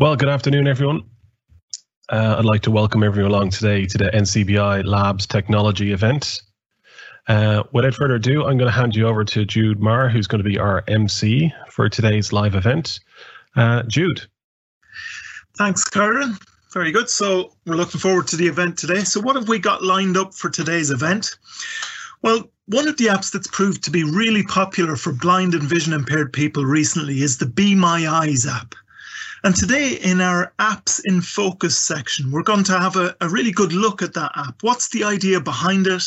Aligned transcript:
Well, 0.00 0.14
good 0.14 0.28
afternoon, 0.28 0.68
everyone. 0.68 1.02
Uh, 2.08 2.36
I'd 2.38 2.44
like 2.44 2.62
to 2.62 2.70
welcome 2.70 3.02
everyone 3.02 3.32
along 3.32 3.50
today 3.50 3.84
to 3.86 3.98
the 3.98 4.04
NCBI 4.04 4.84
Labs 4.84 5.26
Technology 5.26 5.90
event. 5.90 6.40
Uh, 7.26 7.64
without 7.72 7.96
further 7.96 8.14
ado, 8.14 8.42
I'm 8.42 8.58
going 8.58 8.70
to 8.70 8.78
hand 8.78 8.94
you 8.94 9.08
over 9.08 9.24
to 9.24 9.44
Jude 9.44 9.80
Marr, 9.80 10.08
who's 10.08 10.28
going 10.28 10.38
to 10.38 10.48
be 10.48 10.56
our 10.56 10.84
MC 10.86 11.52
for 11.68 11.88
today's 11.88 12.32
live 12.32 12.54
event. 12.54 13.00
Uh, 13.56 13.82
Jude. 13.88 14.22
Thanks, 15.56 15.82
Karen. 15.82 16.38
Very 16.72 16.92
good. 16.92 17.10
So 17.10 17.56
we're 17.66 17.74
looking 17.74 18.00
forward 18.00 18.28
to 18.28 18.36
the 18.36 18.46
event 18.46 18.78
today. 18.78 19.00
So 19.00 19.20
what 19.20 19.34
have 19.34 19.48
we 19.48 19.58
got 19.58 19.82
lined 19.82 20.16
up 20.16 20.32
for 20.32 20.48
today's 20.48 20.92
event? 20.92 21.36
Well, 22.22 22.48
one 22.66 22.86
of 22.86 22.98
the 22.98 23.06
apps 23.06 23.32
that's 23.32 23.48
proved 23.48 23.82
to 23.82 23.90
be 23.90 24.04
really 24.04 24.44
popular 24.44 24.94
for 24.94 25.12
blind 25.12 25.54
and 25.54 25.64
vision 25.64 25.92
impaired 25.92 26.32
people 26.32 26.64
recently 26.64 27.20
is 27.22 27.38
the 27.38 27.46
Be 27.46 27.74
My 27.74 28.06
Eyes 28.06 28.46
app. 28.46 28.76
And 29.44 29.54
today, 29.54 29.94
in 30.02 30.20
our 30.20 30.52
apps 30.58 31.00
in 31.04 31.20
focus 31.20 31.78
section, 31.78 32.32
we're 32.32 32.42
going 32.42 32.64
to 32.64 32.78
have 32.78 32.96
a, 32.96 33.14
a, 33.20 33.28
really 33.28 33.52
good 33.52 33.72
look 33.72 34.02
at 34.02 34.14
that 34.14 34.32
app. 34.34 34.62
What's 34.62 34.88
the 34.88 35.04
idea 35.04 35.40
behind 35.40 35.86
it? 35.86 36.02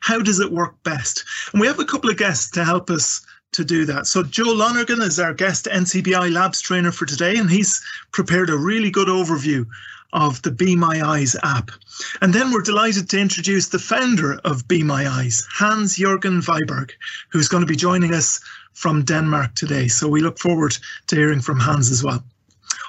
How 0.00 0.18
does 0.18 0.40
it 0.40 0.50
work 0.50 0.74
best? 0.82 1.24
And 1.52 1.60
we 1.60 1.68
have 1.68 1.78
a 1.78 1.84
couple 1.84 2.10
of 2.10 2.16
guests 2.16 2.50
to 2.52 2.64
help 2.64 2.90
us 2.90 3.24
to 3.52 3.64
do 3.64 3.84
that. 3.84 4.06
So, 4.06 4.24
Joe 4.24 4.52
Lonergan 4.52 5.00
is 5.00 5.20
our 5.20 5.32
guest 5.32 5.68
NCBI 5.70 6.32
Labs 6.32 6.60
trainer 6.60 6.90
for 6.90 7.06
today, 7.06 7.36
and 7.36 7.50
he's 7.50 7.80
prepared 8.10 8.50
a 8.50 8.56
really 8.56 8.90
good 8.90 9.08
overview 9.08 9.64
of 10.12 10.42
the 10.42 10.50
Be 10.50 10.74
My 10.74 11.00
Eyes 11.06 11.36
app. 11.42 11.70
And 12.20 12.34
then 12.34 12.50
we're 12.50 12.62
delighted 12.62 13.08
to 13.10 13.20
introduce 13.20 13.68
the 13.68 13.78
founder 13.78 14.40
of 14.44 14.66
Be 14.66 14.82
My 14.82 15.08
Eyes, 15.08 15.46
Hans 15.50 15.98
Jørgen 15.98 16.42
Wiberg, 16.42 16.90
who's 17.30 17.48
going 17.48 17.62
to 17.62 17.66
be 17.66 17.76
joining 17.76 18.12
us 18.12 18.40
from 18.74 19.04
Denmark 19.04 19.54
today. 19.54 19.88
So 19.88 20.08
we 20.08 20.20
look 20.20 20.38
forward 20.38 20.76
to 21.06 21.16
hearing 21.16 21.40
from 21.40 21.60
Hans 21.60 21.90
as 21.90 22.02
well. 22.02 22.24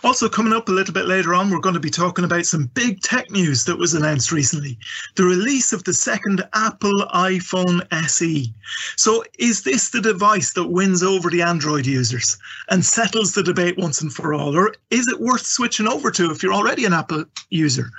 Also, 0.03 0.27
coming 0.27 0.53
up 0.53 0.67
a 0.67 0.71
little 0.71 0.93
bit 0.93 1.05
later 1.05 1.33
on, 1.33 1.49
we're 1.49 1.59
going 1.59 1.73
to 1.73 1.79
be 1.79 1.89
talking 1.89 2.25
about 2.25 2.45
some 2.45 2.65
big 2.73 3.01
tech 3.01 3.29
news 3.31 3.63
that 3.65 3.77
was 3.77 3.93
announced 3.93 4.31
recently 4.31 4.77
the 5.15 5.23
release 5.23 5.71
of 5.71 5.83
the 5.83 5.93
second 5.93 6.43
Apple 6.53 7.05
iPhone 7.13 7.85
SE. 7.91 8.53
So, 8.97 9.23
is 9.39 9.63
this 9.63 9.89
the 9.89 10.01
device 10.01 10.53
that 10.53 10.69
wins 10.69 11.03
over 11.03 11.29
the 11.29 11.41
Android 11.41 11.85
users 11.85 12.37
and 12.69 12.85
settles 12.85 13.33
the 13.33 13.43
debate 13.43 13.77
once 13.77 14.01
and 14.01 14.13
for 14.13 14.33
all? 14.33 14.57
Or 14.57 14.73
is 14.89 15.07
it 15.07 15.19
worth 15.19 15.45
switching 15.45 15.87
over 15.87 16.11
to 16.11 16.31
if 16.31 16.43
you're 16.43 16.53
already 16.53 16.85
an 16.85 16.93
Apple 16.93 17.25
user? 17.49 17.89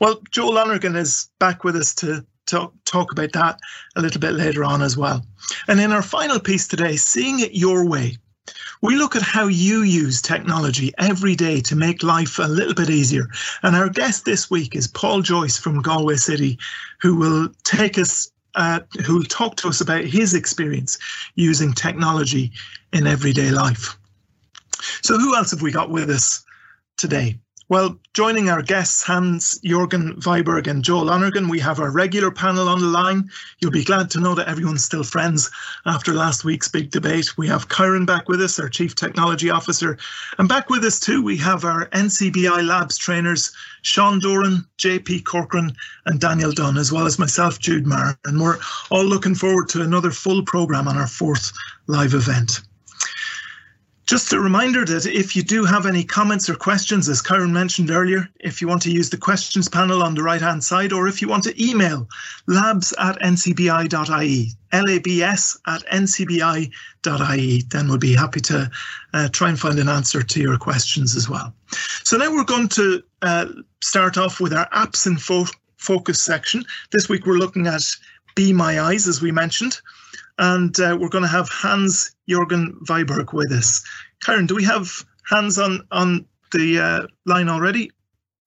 Well, 0.00 0.20
Joe 0.30 0.48
Lonergan 0.48 0.96
is 0.96 1.28
back 1.38 1.64
with 1.64 1.76
us 1.76 1.94
to 1.96 2.24
talk, 2.46 2.72
talk 2.84 3.12
about 3.12 3.32
that 3.32 3.58
a 3.96 4.00
little 4.00 4.20
bit 4.20 4.32
later 4.32 4.64
on 4.64 4.82
as 4.82 4.96
well. 4.96 5.24
And 5.68 5.80
in 5.80 5.92
our 5.92 6.02
final 6.02 6.40
piece 6.40 6.66
today, 6.66 6.96
Seeing 6.96 7.40
It 7.40 7.54
Your 7.54 7.86
Way. 7.86 8.16
We 8.82 8.96
look 8.96 9.14
at 9.14 9.22
how 9.22 9.46
you 9.46 9.82
use 9.82 10.22
technology 10.22 10.92
every 10.98 11.36
day 11.36 11.60
to 11.62 11.76
make 11.76 12.02
life 12.02 12.38
a 12.38 12.48
little 12.48 12.74
bit 12.74 12.88
easier. 12.88 13.28
And 13.62 13.76
our 13.76 13.90
guest 13.90 14.24
this 14.24 14.50
week 14.50 14.74
is 14.74 14.86
Paul 14.86 15.20
Joyce 15.20 15.58
from 15.58 15.82
Galway 15.82 16.16
City, 16.16 16.58
who 17.00 17.16
will 17.16 17.50
take 17.64 17.98
us, 17.98 18.30
uh, 18.54 18.80
who 19.04 19.16
will 19.16 19.24
talk 19.24 19.56
to 19.56 19.68
us 19.68 19.82
about 19.82 20.04
his 20.04 20.32
experience 20.32 20.98
using 21.34 21.74
technology 21.74 22.52
in 22.92 23.06
everyday 23.06 23.50
life. 23.50 23.98
So, 25.02 25.18
who 25.18 25.36
else 25.36 25.50
have 25.50 25.60
we 25.60 25.72
got 25.72 25.90
with 25.90 26.08
us 26.08 26.42
today? 26.96 27.38
Well, 27.70 28.00
joining 28.14 28.50
our 28.50 28.62
guests, 28.62 29.04
Hans 29.04 29.60
Jorgen 29.64 30.20
Wiberg 30.24 30.66
and 30.66 30.82
Joe 30.82 31.02
Lonergan, 31.02 31.46
we 31.46 31.60
have 31.60 31.78
our 31.78 31.92
regular 31.92 32.32
panel 32.32 32.68
on 32.68 32.80
the 32.80 32.88
line. 32.88 33.30
You'll 33.60 33.70
be 33.70 33.84
glad 33.84 34.10
to 34.10 34.18
know 34.18 34.34
that 34.34 34.48
everyone's 34.48 34.84
still 34.84 35.04
friends 35.04 35.48
after 35.86 36.12
last 36.12 36.42
week's 36.42 36.66
big 36.66 36.90
debate. 36.90 37.38
We 37.38 37.46
have 37.46 37.68
Kyron 37.68 38.06
back 38.06 38.28
with 38.28 38.42
us, 38.42 38.58
our 38.58 38.68
Chief 38.68 38.96
Technology 38.96 39.50
Officer. 39.50 39.96
And 40.38 40.48
back 40.48 40.68
with 40.68 40.84
us 40.84 40.98
too, 40.98 41.22
we 41.22 41.36
have 41.36 41.64
our 41.64 41.86
NCBI 41.90 42.66
Labs 42.66 42.98
trainers, 42.98 43.52
Sean 43.82 44.18
Doran, 44.18 44.66
JP 44.78 45.24
Corcoran, 45.24 45.72
and 46.06 46.18
Daniel 46.20 46.50
Dunn, 46.50 46.76
as 46.76 46.90
well 46.90 47.06
as 47.06 47.20
myself, 47.20 47.60
Jude 47.60 47.86
Marr. 47.86 48.18
And 48.24 48.40
we're 48.40 48.58
all 48.90 49.04
looking 49.04 49.36
forward 49.36 49.68
to 49.68 49.82
another 49.82 50.10
full 50.10 50.42
programme 50.42 50.88
on 50.88 50.96
our 50.96 51.06
fourth 51.06 51.52
live 51.86 52.14
event. 52.14 52.62
Just 54.10 54.32
a 54.32 54.40
reminder 54.40 54.84
that 54.86 55.06
if 55.06 55.36
you 55.36 55.42
do 55.44 55.64
have 55.64 55.86
any 55.86 56.02
comments 56.02 56.50
or 56.50 56.56
questions, 56.56 57.08
as 57.08 57.22
Karen 57.22 57.52
mentioned 57.52 57.92
earlier, 57.92 58.28
if 58.40 58.60
you 58.60 58.66
want 58.66 58.82
to 58.82 58.90
use 58.90 59.08
the 59.08 59.16
questions 59.16 59.68
panel 59.68 60.02
on 60.02 60.16
the 60.16 60.22
right 60.24 60.40
hand 60.40 60.64
side, 60.64 60.92
or 60.92 61.06
if 61.06 61.22
you 61.22 61.28
want 61.28 61.44
to 61.44 61.54
email 61.64 62.08
labs 62.48 62.92
at 62.98 63.20
ncbi.ie, 63.20 64.50
labs 64.72 65.60
at 65.68 65.86
ncbi.ie, 65.92 67.62
then 67.70 67.88
we'll 67.88 67.98
be 67.98 68.16
happy 68.16 68.40
to 68.40 68.68
uh, 69.14 69.28
try 69.28 69.48
and 69.48 69.60
find 69.60 69.78
an 69.78 69.88
answer 69.88 70.24
to 70.24 70.40
your 70.40 70.58
questions 70.58 71.14
as 71.14 71.28
well. 71.30 71.54
So 72.02 72.16
now 72.16 72.32
we're 72.32 72.42
going 72.42 72.66
to 72.70 73.04
uh, 73.22 73.46
start 73.80 74.18
off 74.18 74.40
with 74.40 74.52
our 74.52 74.68
apps 74.70 75.06
and 75.06 75.22
fo 75.22 75.44
focus 75.76 76.20
section. 76.20 76.64
This 76.90 77.08
week 77.08 77.26
we're 77.26 77.38
looking 77.38 77.68
at 77.68 77.84
Be 78.34 78.52
My 78.52 78.80
Eyes, 78.80 79.06
as 79.06 79.22
we 79.22 79.30
mentioned 79.30 79.80
and 80.40 80.80
uh, 80.80 80.96
we're 80.98 81.10
going 81.10 81.22
to 81.22 81.28
have 81.28 81.48
Hans 81.48 82.16
Jorgen 82.28 82.80
Wiberg 82.86 83.32
with 83.32 83.52
us. 83.52 83.84
Karen, 84.22 84.46
do 84.46 84.54
we 84.54 84.64
have 84.64 85.04
Hans 85.28 85.58
on 85.58 85.86
on 85.92 86.26
the 86.52 86.80
uh, 86.80 87.06
line 87.26 87.48
already? 87.48 87.92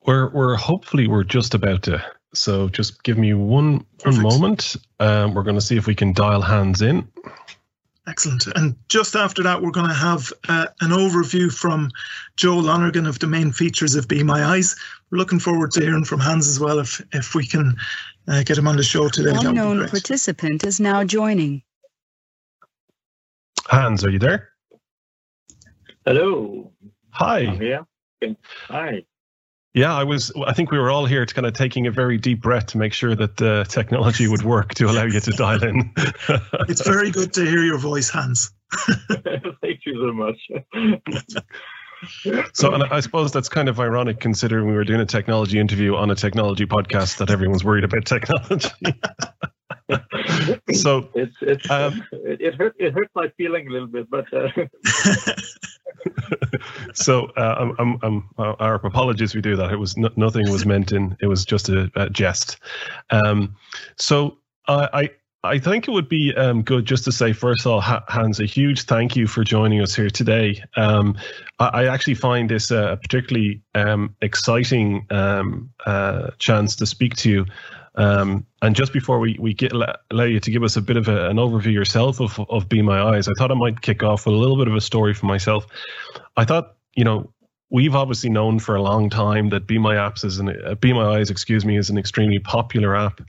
We're 0.05 0.29
we're 0.31 0.55
hopefully 0.55 1.07
we're 1.07 1.23
just 1.23 1.53
about 1.53 1.83
to. 1.83 2.03
So 2.33 2.67
just 2.67 3.03
give 3.03 3.17
me 3.17 3.33
one 3.35 3.85
one 4.03 4.21
moment. 4.21 4.75
Um, 4.99 5.35
we're 5.35 5.43
going 5.43 5.55
to 5.55 5.61
see 5.61 5.77
if 5.77 5.85
we 5.85 5.95
can 5.95 6.13
dial 6.13 6.41
Hans 6.41 6.81
in. 6.81 7.07
Excellent. 8.07 8.47
And 8.47 8.75
just 8.89 9.15
after 9.15 9.43
that, 9.43 9.61
we're 9.61 9.71
going 9.71 9.87
to 9.87 9.93
have 9.93 10.33
uh, 10.49 10.65
an 10.81 10.89
overview 10.89 11.53
from 11.53 11.89
Joe 12.35 12.57
Lonergan 12.57 13.05
of 13.05 13.19
the 13.19 13.27
main 13.27 13.53
features 13.53 13.95
of 13.95 14.09
Be 14.09 14.23
My 14.23 14.43
Eyes. 14.43 14.75
We're 15.09 15.19
looking 15.19 15.39
forward 15.39 15.71
to 15.73 15.81
hearing 15.81 16.03
from 16.03 16.19
Hans 16.19 16.47
as 16.47 16.59
well 16.59 16.79
if 16.79 17.01
if 17.13 17.35
we 17.35 17.45
can 17.45 17.75
uh, 18.27 18.41
get 18.43 18.57
him 18.57 18.67
on 18.67 18.77
the 18.77 18.83
show 18.83 19.09
today. 19.09 19.33
Unknown 19.35 19.87
participant 19.87 20.65
is 20.65 20.79
now 20.79 21.03
joining. 21.03 21.61
Hans, 23.73 24.05
are 24.05 24.09
you 24.09 24.19
there? 24.19 24.49
Hello. 26.05 26.71
Hi. 27.09 27.39
I'm. 27.39 28.37
Hi. 28.67 29.03
Yeah, 29.73 29.95
I 29.95 30.03
was. 30.03 30.31
I 30.45 30.53
think 30.53 30.69
we 30.69 30.77
were 30.77 30.91
all 30.91 31.07
here 31.07 31.25
to 31.25 31.33
kind 31.33 31.47
of 31.47 31.53
taking 31.53 31.87
a 31.87 31.91
very 31.91 32.19
deep 32.19 32.39
breath 32.39 32.67
to 32.67 32.77
make 32.77 32.93
sure 32.93 33.15
that 33.15 33.37
the 33.37 33.65
technology 33.67 34.27
would 34.27 34.43
work 34.43 34.75
to 34.75 34.85
allow 34.85 35.05
you 35.05 35.19
to 35.19 35.31
dial 35.37 35.63
in. 35.63 35.91
it's 36.69 36.85
very 36.85 37.09
good 37.09 37.33
to 37.33 37.45
hear 37.45 37.63
your 37.63 37.79
voice, 37.79 38.11
Hans. 38.11 38.51
Thank 39.09 39.85
you 39.87 39.95
so 39.95 40.13
much. 40.13 40.37
so, 42.53 42.73
and 42.75 42.83
I 42.83 42.99
suppose 42.99 43.31
that's 43.31 43.49
kind 43.49 43.69
of 43.69 43.79
ironic 43.79 44.19
considering 44.19 44.67
we 44.67 44.73
were 44.73 44.83
doing 44.83 45.01
a 45.01 45.05
technology 45.05 45.59
interview 45.59 45.95
on 45.95 46.11
a 46.11 46.15
technology 46.15 46.67
podcast 46.67 47.17
that 47.17 47.31
everyone's 47.31 47.63
worried 47.63 47.85
about 47.85 48.05
technology. 48.05 48.69
So 50.73 51.09
it's 51.13 51.35
it's 51.41 51.69
um, 51.69 52.03
it, 52.11 52.41
it 52.41 52.55
hurt 52.55 52.75
it 52.79 52.93
hurt 52.93 53.09
my 53.15 53.29
feeling 53.37 53.67
a 53.67 53.71
little 53.71 53.87
bit, 53.87 54.09
but. 54.09 54.31
Uh... 54.33 54.49
so 56.93 57.25
uh, 57.37 57.71
I'm, 57.79 57.97
I'm, 58.01 58.29
uh, 58.37 58.53
our 58.59 58.75
apologies 58.75 59.35
we 59.35 59.41
do 59.41 59.55
that. 59.55 59.71
It 59.71 59.77
was 59.77 59.95
nothing 59.97 60.51
was 60.51 60.65
meant 60.65 60.91
in. 60.91 61.15
It 61.21 61.27
was 61.27 61.45
just 61.45 61.69
a, 61.69 61.89
a 61.95 62.09
jest. 62.09 62.57
Um, 63.09 63.55
so 63.97 64.37
I 64.67 65.09
I 65.45 65.59
think 65.59 65.89
it 65.89 65.91
would 65.91 66.07
be 66.07 66.33
um, 66.35 66.61
good 66.61 66.85
just 66.85 67.03
to 67.03 67.11
say, 67.11 67.33
first 67.33 67.65
of 67.65 67.73
all, 67.73 67.81
Hans, 67.81 68.39
a 68.39 68.45
huge 68.45 68.83
thank 68.83 69.17
you 69.17 69.27
for 69.27 69.43
joining 69.43 69.81
us 69.81 69.93
here 69.93 70.09
today. 70.09 70.63
Um, 70.77 71.17
I, 71.59 71.67
I, 71.67 71.93
actually 71.93 72.13
find 72.13 72.49
this 72.49 72.71
a 72.71 72.97
particularly 73.01 73.61
um, 73.75 74.15
exciting 74.21 75.05
um, 75.09 75.69
uh, 75.85 76.29
chance 76.39 76.77
to 76.77 76.85
speak 76.85 77.17
to 77.17 77.29
you. 77.29 77.45
Um, 77.95 78.45
and 78.61 78.75
just 78.75 78.91
before 78.91 79.19
we, 79.19 79.37
we 79.39 79.53
get 79.53 79.71
allow 79.71 80.23
you 80.23 80.39
to 80.39 80.51
give 80.51 80.63
us 80.63 80.75
a 80.75 80.81
bit 80.81 80.97
of 80.97 81.07
a, 81.07 81.29
an 81.29 81.37
overview 81.37 81.73
yourself 81.73 82.19
of, 82.19 82.39
of 82.49 82.67
Be 82.67 82.81
My 82.81 83.01
Eyes, 83.01 83.27
I 83.27 83.31
thought 83.37 83.51
I 83.51 83.55
might 83.55 83.81
kick 83.81 84.03
off 84.03 84.25
with 84.25 84.35
a 84.35 84.37
little 84.37 84.57
bit 84.57 84.67
of 84.67 84.75
a 84.75 84.81
story 84.81 85.13
for 85.13 85.27
myself. 85.27 85.67
I 86.35 86.45
thought, 86.45 86.75
you 86.95 87.03
know, 87.03 87.31
we've 87.69 87.95
obviously 87.95 88.29
known 88.29 88.59
for 88.59 88.75
a 88.75 88.81
long 88.81 89.09
time 89.09 89.49
that 89.49 89.67
Be 89.67 89.77
My 89.77 89.95
Apps 89.95 90.25
is 90.25 90.39
an 90.39 90.49
uh, 90.65 90.75
Be 90.75 90.93
My 90.93 91.17
Eyes, 91.17 91.29
excuse 91.29 91.65
me, 91.65 91.77
is 91.77 91.89
an 91.89 91.97
extremely 91.97 92.39
popular 92.39 92.95
app, 92.95 93.21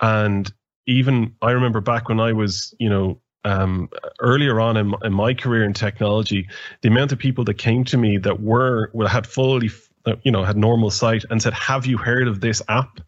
and 0.00 0.52
even 0.86 1.34
I 1.42 1.52
remember 1.52 1.80
back 1.80 2.08
when 2.08 2.20
I 2.20 2.32
was, 2.32 2.74
you 2.78 2.90
know, 2.90 3.20
um, 3.44 3.88
earlier 4.20 4.60
on 4.60 4.76
in, 4.76 4.94
in, 5.02 5.12
my 5.12 5.34
career 5.34 5.64
in 5.64 5.72
technology, 5.72 6.48
the 6.82 6.88
amount 6.88 7.12
of 7.12 7.18
people 7.18 7.44
that 7.44 7.54
came 7.54 7.84
to 7.84 7.96
me 7.96 8.16
that 8.18 8.40
were 8.40 8.90
had 9.08 9.26
fully, 9.26 9.70
you 10.22 10.32
know, 10.32 10.44
had 10.44 10.56
normal 10.56 10.90
sight 10.90 11.24
and 11.30 11.40
said, 11.40 11.52
"Have 11.54 11.86
you 11.86 11.96
heard 11.96 12.28
of 12.28 12.40
this 12.40 12.62
app?" 12.68 13.00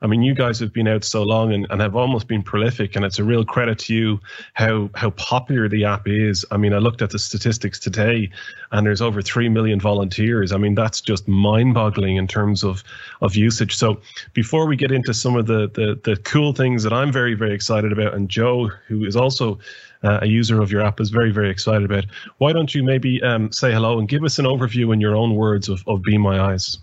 I 0.00 0.06
mean, 0.06 0.22
you 0.22 0.34
guys 0.34 0.60
have 0.60 0.72
been 0.72 0.86
out 0.86 1.02
so 1.04 1.22
long 1.22 1.52
and, 1.52 1.66
and 1.70 1.80
have 1.80 1.96
almost 1.96 2.28
been 2.28 2.42
prolific, 2.42 2.94
and 2.94 3.04
it's 3.04 3.18
a 3.18 3.24
real 3.24 3.44
credit 3.44 3.78
to 3.80 3.94
you 3.94 4.20
how 4.54 4.90
how 4.94 5.10
popular 5.10 5.68
the 5.68 5.84
app 5.84 6.06
is. 6.06 6.46
I 6.50 6.56
mean, 6.56 6.72
I 6.72 6.78
looked 6.78 7.02
at 7.02 7.10
the 7.10 7.18
statistics 7.18 7.78
today, 7.78 8.30
and 8.72 8.86
there's 8.86 9.02
over 9.02 9.20
three 9.20 9.48
million 9.48 9.80
volunteers. 9.80 10.52
I 10.52 10.56
mean, 10.56 10.74
that's 10.74 11.00
just 11.00 11.26
mind-boggling 11.28 12.16
in 12.16 12.26
terms 12.26 12.64
of 12.64 12.84
of 13.20 13.34
usage. 13.34 13.76
So, 13.76 14.00
before 14.32 14.66
we 14.66 14.76
get 14.76 14.92
into 14.92 15.12
some 15.12 15.36
of 15.36 15.46
the 15.46 15.68
the, 15.68 16.00
the 16.04 16.16
cool 16.22 16.52
things 16.52 16.82
that 16.84 16.92
I'm 16.92 17.12
very 17.12 17.34
very 17.34 17.52
excited 17.52 17.92
about, 17.92 18.14
and 18.14 18.28
Joe, 18.28 18.68
who 18.86 19.04
is 19.04 19.16
also 19.16 19.58
uh, 20.02 20.20
a 20.22 20.26
user 20.26 20.60
of 20.60 20.70
your 20.70 20.82
app 20.82 21.00
is 21.00 21.10
very, 21.10 21.30
very 21.30 21.50
excited 21.50 21.84
about. 21.84 22.04
Why 22.38 22.52
don't 22.52 22.74
you 22.74 22.82
maybe 22.82 23.22
um, 23.22 23.52
say 23.52 23.72
hello 23.72 23.98
and 23.98 24.08
give 24.08 24.24
us 24.24 24.38
an 24.38 24.44
overview 24.44 24.92
in 24.92 25.00
your 25.00 25.16
own 25.16 25.34
words 25.34 25.68
of, 25.68 25.82
of 25.86 26.02
Be 26.02 26.18
My 26.18 26.40
Eyes? 26.40 26.78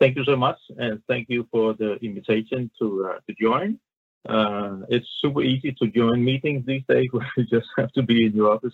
Thank 0.00 0.16
you 0.16 0.24
so 0.24 0.34
much, 0.34 0.56
and 0.78 1.02
thank 1.08 1.28
you 1.28 1.46
for 1.52 1.74
the 1.74 1.96
invitation 1.96 2.70
to 2.78 3.10
uh, 3.10 3.18
to 3.26 3.34
join. 3.38 3.78
Uh, 4.26 4.78
it's 4.88 5.06
super 5.20 5.42
easy 5.42 5.72
to 5.72 5.88
join 5.88 6.24
meetings 6.24 6.64
these 6.64 6.82
days 6.88 7.08
where 7.12 7.30
you 7.36 7.44
just 7.44 7.68
have 7.76 7.92
to 7.92 8.02
be 8.02 8.24
in 8.24 8.32
your 8.32 8.50
office. 8.50 8.72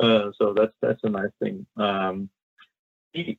Uh, 0.00 0.30
so 0.38 0.54
that's 0.54 0.72
that's 0.80 1.04
a 1.04 1.10
nice 1.10 1.34
thing. 1.42 1.66
Um, 1.76 2.30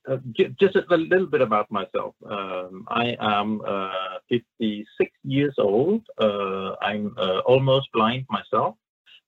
uh, 0.07 0.18
just 0.60 0.75
a 0.75 0.98
little 0.98 1.27
bit 1.27 1.42
about 1.42 1.69
myself. 1.69 2.16
Um, 2.30 2.86
I 2.88 3.16
am 3.19 3.62
uh, 3.66 4.19
56 4.30 5.12
years 5.24 5.56
old. 5.57 6.04
Uh, 6.18 6.75
I'm 6.81 7.13
uh, 7.18 7.39
almost 7.39 7.92
blind 7.92 8.25
myself. 8.30 8.75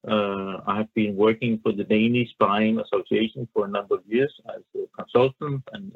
Uh, 0.08 0.62
I 0.66 0.78
have 0.78 0.94
been 0.94 1.16
working 1.16 1.60
for 1.62 1.74
the 1.74 1.84
Danish 1.84 2.30
Blind 2.40 2.80
Association 2.80 3.48
for 3.54 3.66
a 3.66 3.68
number 3.68 3.96
of 3.96 4.04
years 4.08 4.34
as 4.56 4.62
a 4.76 4.88
consultant 4.96 5.64
and 5.74 5.92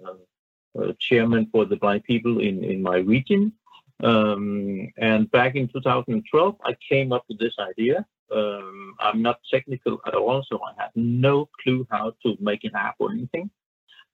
chairman 1.00 1.48
for 1.52 1.66
the 1.66 1.78
blind 1.78 2.04
people 2.04 2.40
in, 2.40 2.64
in 2.64 2.82
my 2.82 2.98
region. 2.98 3.54
Um, 4.04 4.92
and 4.98 5.30
back 5.32 5.56
in 5.56 5.68
2012, 5.68 6.56
I 6.66 6.76
came 6.90 7.14
up 7.14 7.24
with 7.30 7.40
this 7.40 7.54
idea. 7.60 8.06
Um, 8.34 8.96
I'm 9.00 9.22
not 9.22 9.40
technical 9.50 10.02
at 10.06 10.16
all, 10.16 10.44
so 10.50 10.60
I 10.64 10.82
had 10.82 10.92
no 10.96 11.50
clue 11.64 11.86
how 11.90 12.14
to 12.24 12.38
make 12.40 12.64
an 12.64 12.76
app 12.76 12.96
or 13.00 13.12
anything. 13.12 13.50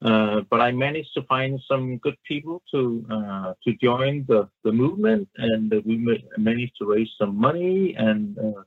Uh, 0.03 0.41
but 0.51 0.61
I 0.61 0.71
managed 0.71 1.13
to 1.15 1.23
find 1.23 1.59
some 1.67 1.97
good 1.97 2.17
people 2.23 2.61
to 2.71 3.05
uh, 3.09 3.53
to 3.63 3.73
join 3.81 4.25
the, 4.27 4.47
the 4.63 4.71
movement, 4.71 5.27
and 5.37 5.73
we 5.85 5.97
managed 6.37 6.73
to 6.79 6.85
raise 6.85 7.09
some 7.17 7.35
money. 7.35 7.95
And 7.95 8.37
uh, 8.37 8.61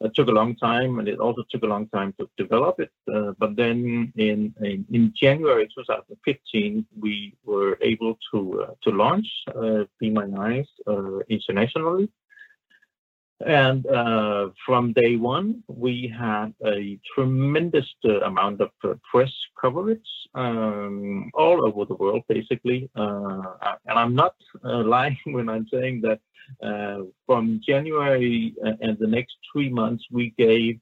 it 0.00 0.12
took 0.16 0.26
a 0.26 0.32
long 0.32 0.56
time, 0.56 0.98
and 0.98 1.06
it 1.06 1.20
also 1.20 1.44
took 1.50 1.62
a 1.62 1.66
long 1.66 1.86
time 1.88 2.12
to 2.18 2.28
develop 2.36 2.80
it. 2.80 2.90
Uh, 3.12 3.32
but 3.38 3.54
then 3.54 4.12
in, 4.16 4.54
in, 4.60 4.84
in 4.90 5.12
January 5.14 5.68
2015, 5.76 6.84
we 6.98 7.36
were 7.44 7.78
able 7.80 8.18
to 8.32 8.64
uh, 8.64 8.74
to 8.82 8.90
launch 8.90 9.28
Be 10.00 10.10
My 10.10 10.26
Eyes 10.36 10.66
internationally. 11.28 12.08
And 13.46 13.86
uh, 13.86 14.50
from 14.64 14.92
day 14.92 15.16
one, 15.16 15.62
we 15.68 16.12
had 16.16 16.54
a 16.64 16.98
tremendous 17.14 17.86
uh, 18.04 18.20
amount 18.20 18.60
of 18.60 18.70
uh, 18.84 18.94
press 19.10 19.32
coverage 19.60 20.00
um, 20.34 21.30
all 21.34 21.66
over 21.66 21.84
the 21.84 21.94
world, 21.94 22.22
basically. 22.28 22.90
Uh, 22.94 23.42
and 23.86 23.98
I'm 23.98 24.14
not 24.14 24.34
uh, 24.64 24.82
lying 24.84 25.18
when 25.26 25.48
I'm 25.48 25.66
saying 25.72 26.02
that 26.02 26.20
uh, 26.62 27.04
from 27.26 27.60
January 27.66 28.54
and 28.62 28.98
the 28.98 29.06
next 29.06 29.36
three 29.52 29.70
months, 29.70 30.04
we 30.10 30.34
gave 30.38 30.78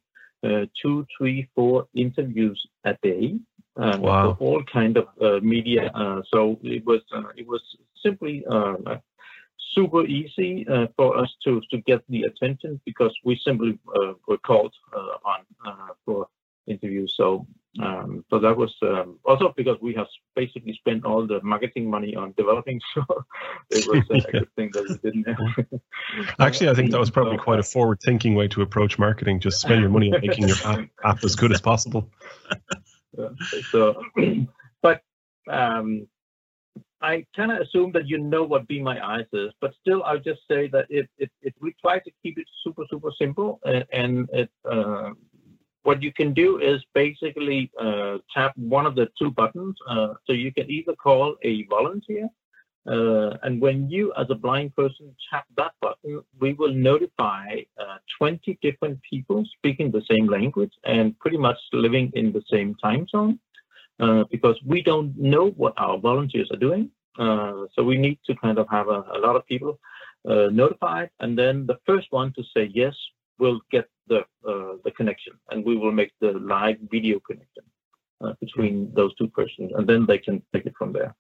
two, 0.83 1.06
three, 1.17 1.49
four 1.55 1.87
interviews 1.95 2.61
a 2.85 2.97
day. 3.03 3.39
wow. 3.77 4.37
all 4.41 4.63
kind 4.65 4.97
of 4.97 5.43
media. 5.43 5.91
so 6.33 6.59
it 6.63 6.85
was 6.85 7.03
it 7.37 7.47
was 7.47 7.63
simply 8.03 8.45
super 9.75 10.05
easy 10.05 10.67
uh, 10.69 10.87
for 10.96 11.17
us 11.19 11.31
to 11.44 11.61
to 11.70 11.78
get 11.78 12.02
the 12.08 12.22
attention 12.22 12.81
because 12.84 13.14
we 13.25 13.40
simply 13.44 13.78
uh, 13.96 14.12
were 14.26 14.38
called 14.38 14.75
uh, 14.94 15.28
on 15.32 15.40
uh, 15.64 15.93
for 16.05 16.26
interviews. 16.67 17.14
So 17.17 17.46
um, 17.78 18.25
so 18.31 18.40
that 18.40 18.56
was 18.56 18.75
um, 18.82 19.19
also 19.25 19.55
because 19.56 19.76
we 19.81 19.94
have 19.94 20.08
basically 20.34 20.72
spent 20.75 21.05
all 21.05 21.25
the 21.25 21.40
marketing 21.43 21.88
money 21.88 22.17
on 22.17 22.34
developing. 22.37 22.81
So 22.94 23.05
it 23.70 23.87
was 23.87 24.25
a 24.26 24.31
good 24.32 24.49
thing 24.56 24.70
that 24.72 24.88
we 24.88 25.11
didn't 25.11 25.28
have. 25.28 25.81
Actually, 26.40 26.70
I 26.70 26.75
think 26.75 26.90
that 26.90 26.99
was 26.99 27.11
probably 27.11 27.38
quite 27.38 27.61
a 27.61 27.62
forward-thinking 27.62 28.34
way 28.34 28.49
to 28.49 28.62
approach 28.62 28.99
marketing. 28.99 29.38
Just 29.38 29.61
spend 29.61 29.81
your 29.81 29.90
money 29.90 30.12
on 30.12 30.20
making 30.20 30.49
your 30.49 30.56
app, 30.64 30.88
app 31.05 31.22
as 31.22 31.37
good 31.37 31.52
as 31.52 31.61
possible. 31.61 32.11
Yeah, 33.17 33.28
so, 33.70 34.02
but 34.82 35.02
um, 35.49 36.08
I 37.02 37.26
kind 37.35 37.52
of 37.52 37.58
assume 37.61 37.93
that 37.93 38.08
you 38.08 38.19
know 38.19 38.43
what 38.44 38.69
Be 38.69 38.81
My 38.81 39.05
Eyes 39.05 39.26
is, 39.32 39.52
but 39.61 39.73
still, 39.81 40.02
I'll 40.05 40.19
just 40.19 40.41
say 40.49 40.69
that 40.69 40.87
it, 40.91 41.08
it, 41.19 41.31
it 41.41 41.55
we 41.61 41.75
try 41.81 41.99
to 41.99 42.11
keep 42.23 42.38
it 42.38 42.47
super, 42.62 42.85
super 42.91 43.11
simple. 43.19 43.61
And, 43.64 43.85
and 43.93 44.29
it, 44.32 44.50
uh, 44.70 45.11
what 45.82 46.02
you 46.02 46.12
can 46.12 46.35
do 46.35 46.58
is 46.58 46.82
basically 46.94 47.70
uh, 47.81 48.19
tap 48.35 48.52
one 48.56 48.87
of 48.87 48.94
the 48.94 49.08
two 49.19 49.31
buttons. 49.31 49.76
Uh, 49.88 50.14
so 50.26 50.32
you 50.32 50.52
can 50.52 50.70
either 50.70 50.94
call 50.94 51.37
a 51.43 51.64
volunteer, 51.67 52.29
uh, 52.87 53.37
and 53.43 53.61
when 53.61 53.91
you, 53.91 54.12
as 54.17 54.26
a 54.31 54.35
blind 54.35 54.75
person, 54.75 55.14
tap 55.31 55.44
that 55.56 55.73
button, 55.82 56.23
we 56.41 56.55
will 56.55 56.73
notify 56.73 57.61
uh, 57.79 57.99
20 58.19 58.58
different 58.62 58.99
people 59.08 59.44
speaking 59.56 59.91
the 59.91 60.03
same 60.11 60.26
language 60.26 60.73
and 60.85 61.19
pretty 61.19 61.37
much 61.37 61.58
living 61.73 62.11
in 62.14 62.32
the 62.32 62.43
same 62.50 62.75
time 62.76 63.06
zone. 63.08 63.38
Uh, 64.00 64.25
because 64.31 64.58
we 64.64 64.81
don't 64.81 65.14
know 65.19 65.50
what 65.50 65.75
our 65.76 65.99
volunteers 65.99 66.49
are 66.50 66.56
doing. 66.58 66.91
Uh, 67.19 67.67
so 67.75 67.82
we 67.82 67.99
need 67.99 68.19
to 68.25 68.35
kind 68.37 68.58
of 68.58 68.67
have 68.70 68.88
a, 68.88 69.05
a 69.14 69.19
lot 69.19 69.37
of 69.37 69.44
people 69.47 69.79
uh, 70.26 70.47
notified, 70.50 71.11
and 71.20 71.38
then 71.38 71.67
the 71.67 71.79
first 71.85 72.06
one 72.11 72.32
to 72.32 72.43
say 72.55 72.70
yes 72.73 72.94
will 73.38 73.61
get 73.70 73.87
the 74.08 74.20
uh, 74.49 74.75
the 74.85 74.91
connection, 74.97 75.35
and 75.50 75.64
we 75.64 75.76
will 75.76 75.93
make 75.93 76.12
the 76.20 76.32
live 76.32 76.79
video 76.91 77.20
connection 77.20 77.64
uh, 78.25 78.32
between 78.41 78.91
those 78.94 79.14
two 79.17 79.29
persons, 79.29 79.70
and 79.76 79.87
then 79.87 80.06
they 80.06 80.19
can 80.19 80.43
take 80.55 80.64
it 80.64 80.75
from 80.79 80.93
there. 80.94 81.14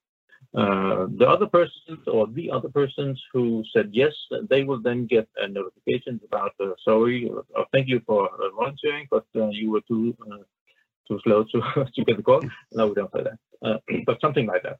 the 0.54 1.28
other 1.34 1.48
persons 1.58 2.00
or 2.06 2.28
the 2.38 2.50
other 2.50 2.70
persons 2.80 3.16
who 3.32 3.62
said 3.74 3.90
yes, 3.92 4.14
they 4.48 4.62
will 4.64 4.80
then 4.80 5.00
get 5.06 5.28
a 5.36 5.46
notification 5.48 6.18
about 6.28 6.54
sorry, 6.82 7.28
or, 7.28 7.66
thank 7.72 7.88
you 7.88 8.00
for 8.06 8.30
volunteering, 8.56 9.06
but 9.10 9.24
you 9.60 9.70
were 9.72 9.84
too 9.92 10.16
too 11.10 11.20
slow 11.24 11.44
to, 11.44 11.84
to 11.94 12.04
get 12.04 12.16
the 12.16 12.22
call. 12.22 12.42
No, 12.72 12.86
we 12.88 12.94
don't 12.94 13.12
say 13.12 13.24
that, 13.24 13.38
uh, 13.66 13.78
but 14.06 14.20
something 14.20 14.46
like 14.46 14.62
that. 14.62 14.78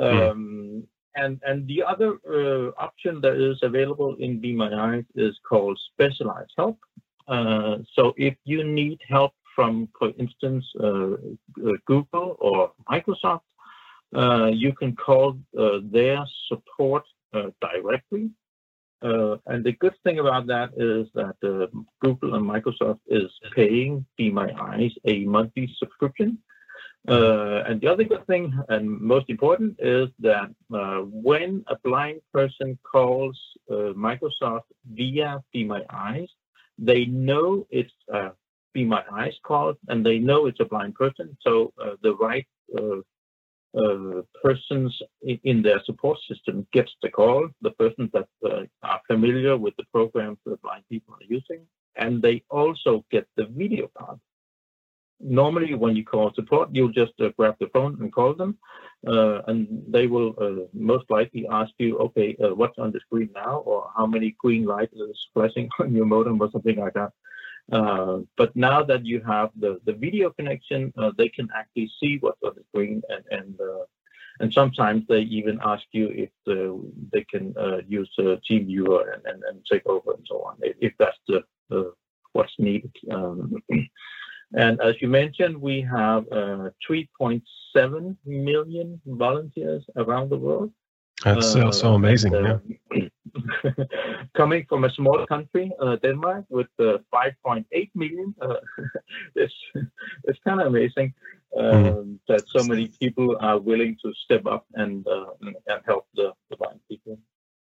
Um, 0.00 0.86
and 1.16 1.40
and 1.44 1.66
the 1.68 1.82
other 1.82 2.18
uh, 2.28 2.70
option 2.78 3.20
that 3.20 3.34
is 3.34 3.58
available 3.62 4.16
in 4.18 4.40
Be 4.40 4.52
My 4.54 4.70
Eyes 4.86 5.04
is 5.14 5.34
called 5.48 5.78
specialized 5.92 6.52
help. 6.56 6.78
Uh, 7.28 7.76
so 7.94 8.14
if 8.16 8.34
you 8.44 8.64
need 8.64 8.98
help 9.08 9.32
from, 9.54 9.88
for 9.98 10.10
instance, 10.18 10.64
uh, 10.80 11.12
uh, 11.12 11.16
Google 11.86 12.36
or 12.40 12.72
Microsoft, 12.90 13.46
uh, 14.14 14.46
you 14.46 14.72
can 14.72 14.94
call 14.96 15.38
their 15.52 16.24
support 16.48 17.04
directly 17.60 18.30
uh, 19.04 19.36
and 19.46 19.62
the 19.62 19.72
good 19.72 19.94
thing 20.02 20.18
about 20.18 20.46
that 20.46 20.70
is 20.76 21.06
that 21.14 21.36
uh, 21.44 21.66
Google 22.00 22.34
and 22.34 22.48
Microsoft 22.48 23.00
is 23.06 23.30
paying 23.54 24.04
Be 24.16 24.30
My 24.30 24.50
Eyes 24.58 24.92
a 25.04 25.24
monthly 25.24 25.68
subscription. 25.78 26.38
Uh, 27.06 27.62
and 27.68 27.82
the 27.82 27.86
other 27.86 28.04
good 28.04 28.26
thing, 28.26 28.58
and 28.70 28.88
most 28.88 29.28
important, 29.28 29.76
is 29.78 30.08
that 30.20 30.48
uh, 30.72 31.00
when 31.00 31.62
a 31.66 31.76
blind 31.84 32.22
person 32.32 32.78
calls 32.90 33.38
uh, 33.70 33.92
Microsoft 33.92 34.62
via 34.90 35.42
Be 35.52 35.64
My 35.64 35.82
Eyes, 35.90 36.28
they 36.78 37.04
know 37.04 37.66
it's 37.68 37.92
a 38.08 38.30
Be 38.72 38.86
My 38.86 39.02
Eyes 39.12 39.34
call, 39.42 39.74
and 39.88 40.04
they 40.04 40.18
know 40.18 40.46
it's 40.46 40.60
a 40.60 40.64
blind 40.64 40.94
person. 40.94 41.36
So 41.42 41.74
uh, 41.78 41.96
the 42.02 42.14
right 42.16 42.46
uh, 43.76 44.22
persons 44.42 44.96
in 45.22 45.62
their 45.62 45.82
support 45.84 46.18
system 46.28 46.66
gets 46.72 46.92
the 47.02 47.10
call, 47.10 47.48
the 47.62 47.70
persons 47.72 48.10
that 48.12 48.28
uh, 48.44 48.62
are 48.82 49.00
familiar 49.06 49.56
with 49.56 49.74
the 49.76 49.84
programs 49.92 50.38
that 50.46 50.62
blind 50.62 50.84
people 50.88 51.14
are 51.14 51.26
using, 51.28 51.66
and 51.96 52.22
they 52.22 52.42
also 52.50 53.04
get 53.10 53.26
the 53.36 53.46
video 53.46 53.90
part. 53.98 54.18
Normally, 55.20 55.74
when 55.74 55.96
you 55.96 56.04
call 56.04 56.32
support, 56.34 56.68
you'll 56.72 56.92
just 56.92 57.12
uh, 57.20 57.30
grab 57.36 57.56
the 57.58 57.68
phone 57.72 57.96
and 58.00 58.12
call 58.12 58.34
them, 58.34 58.58
uh, 59.06 59.42
and 59.46 59.66
they 59.88 60.06
will 60.06 60.34
uh, 60.40 60.66
most 60.72 61.06
likely 61.08 61.46
ask 61.50 61.72
you, 61.78 61.98
okay, 61.98 62.36
uh, 62.44 62.54
what's 62.54 62.78
on 62.78 62.92
the 62.92 63.00
screen 63.00 63.30
now, 63.34 63.58
or 63.58 63.90
how 63.96 64.06
many 64.06 64.36
green 64.38 64.64
lights 64.66 64.94
is 64.94 65.28
flashing 65.32 65.68
on 65.80 65.94
your 65.94 66.06
modem, 66.06 66.40
or 66.40 66.50
something 66.50 66.76
like 66.76 66.94
that. 66.94 67.12
Uh, 67.72 68.18
but 68.36 68.54
now 68.54 68.82
that 68.82 69.06
you 69.06 69.20
have 69.20 69.50
the, 69.58 69.80
the 69.86 69.92
video 69.92 70.30
connection, 70.30 70.92
uh, 70.98 71.10
they 71.16 71.28
can 71.28 71.48
actually 71.56 71.90
see 72.00 72.18
what's 72.20 72.42
on 72.42 72.52
the 72.54 72.62
screen, 72.68 73.02
and 73.08 73.24
and, 73.30 73.60
uh, 73.60 73.84
and 74.40 74.52
sometimes 74.52 75.04
they 75.08 75.20
even 75.20 75.58
ask 75.64 75.84
you 75.92 76.08
if 76.08 76.28
the, 76.44 76.80
they 77.12 77.24
can 77.24 77.54
uh, 77.58 77.78
use 77.86 78.10
a 78.18 78.38
TeamViewer 78.50 79.14
and, 79.14 79.22
and, 79.26 79.42
and 79.44 79.64
take 79.70 79.86
over 79.86 80.12
and 80.12 80.26
so 80.28 80.42
on, 80.42 80.56
if, 80.60 80.92
that's 80.98 81.16
the, 81.28 81.42
the 81.70 81.92
what's 82.32 82.52
needed. 82.58 82.94
Um, 83.10 83.54
and 84.54 84.80
as 84.80 85.00
you 85.00 85.08
mentioned, 85.08 85.56
we 85.56 85.80
have 85.82 86.24
uh, 86.32 86.70
3.7 86.88 88.16
million 88.26 89.00
volunteers 89.06 89.84
around 89.96 90.30
the 90.30 90.36
world. 90.36 90.72
That's 91.24 91.52
so, 91.52 91.70
so 91.70 91.92
Uh, 91.92 91.94
amazing. 91.94 92.34
and, 92.34 92.46
yeah. 92.46 92.58
uh, 92.96 93.84
coming 94.36 94.66
from 94.68 94.84
a 94.84 94.90
small 94.90 95.26
country, 95.26 95.72
uh, 95.80 95.96
Denmark, 95.96 96.44
with 96.50 96.68
uh, 96.78 96.98
5.8 97.12 97.90
million, 97.94 98.34
uh, 98.40 98.60
it's 99.34 99.54
it's 100.24 100.38
kind 100.44 100.60
of 100.60 100.66
amazing 100.66 101.14
um, 101.56 102.20
that 102.28 102.44
so 102.48 102.62
many 102.64 102.88
people 103.00 103.36
are 103.40 103.58
willing 103.58 103.96
to 104.02 104.12
step 104.24 104.46
up 104.46 104.66
and 104.74 105.06
uh, 105.08 105.26
and 105.66 105.80
help 105.86 106.06
the, 106.14 106.32
the 106.50 106.56
blind 106.56 106.80
people. 106.88 107.18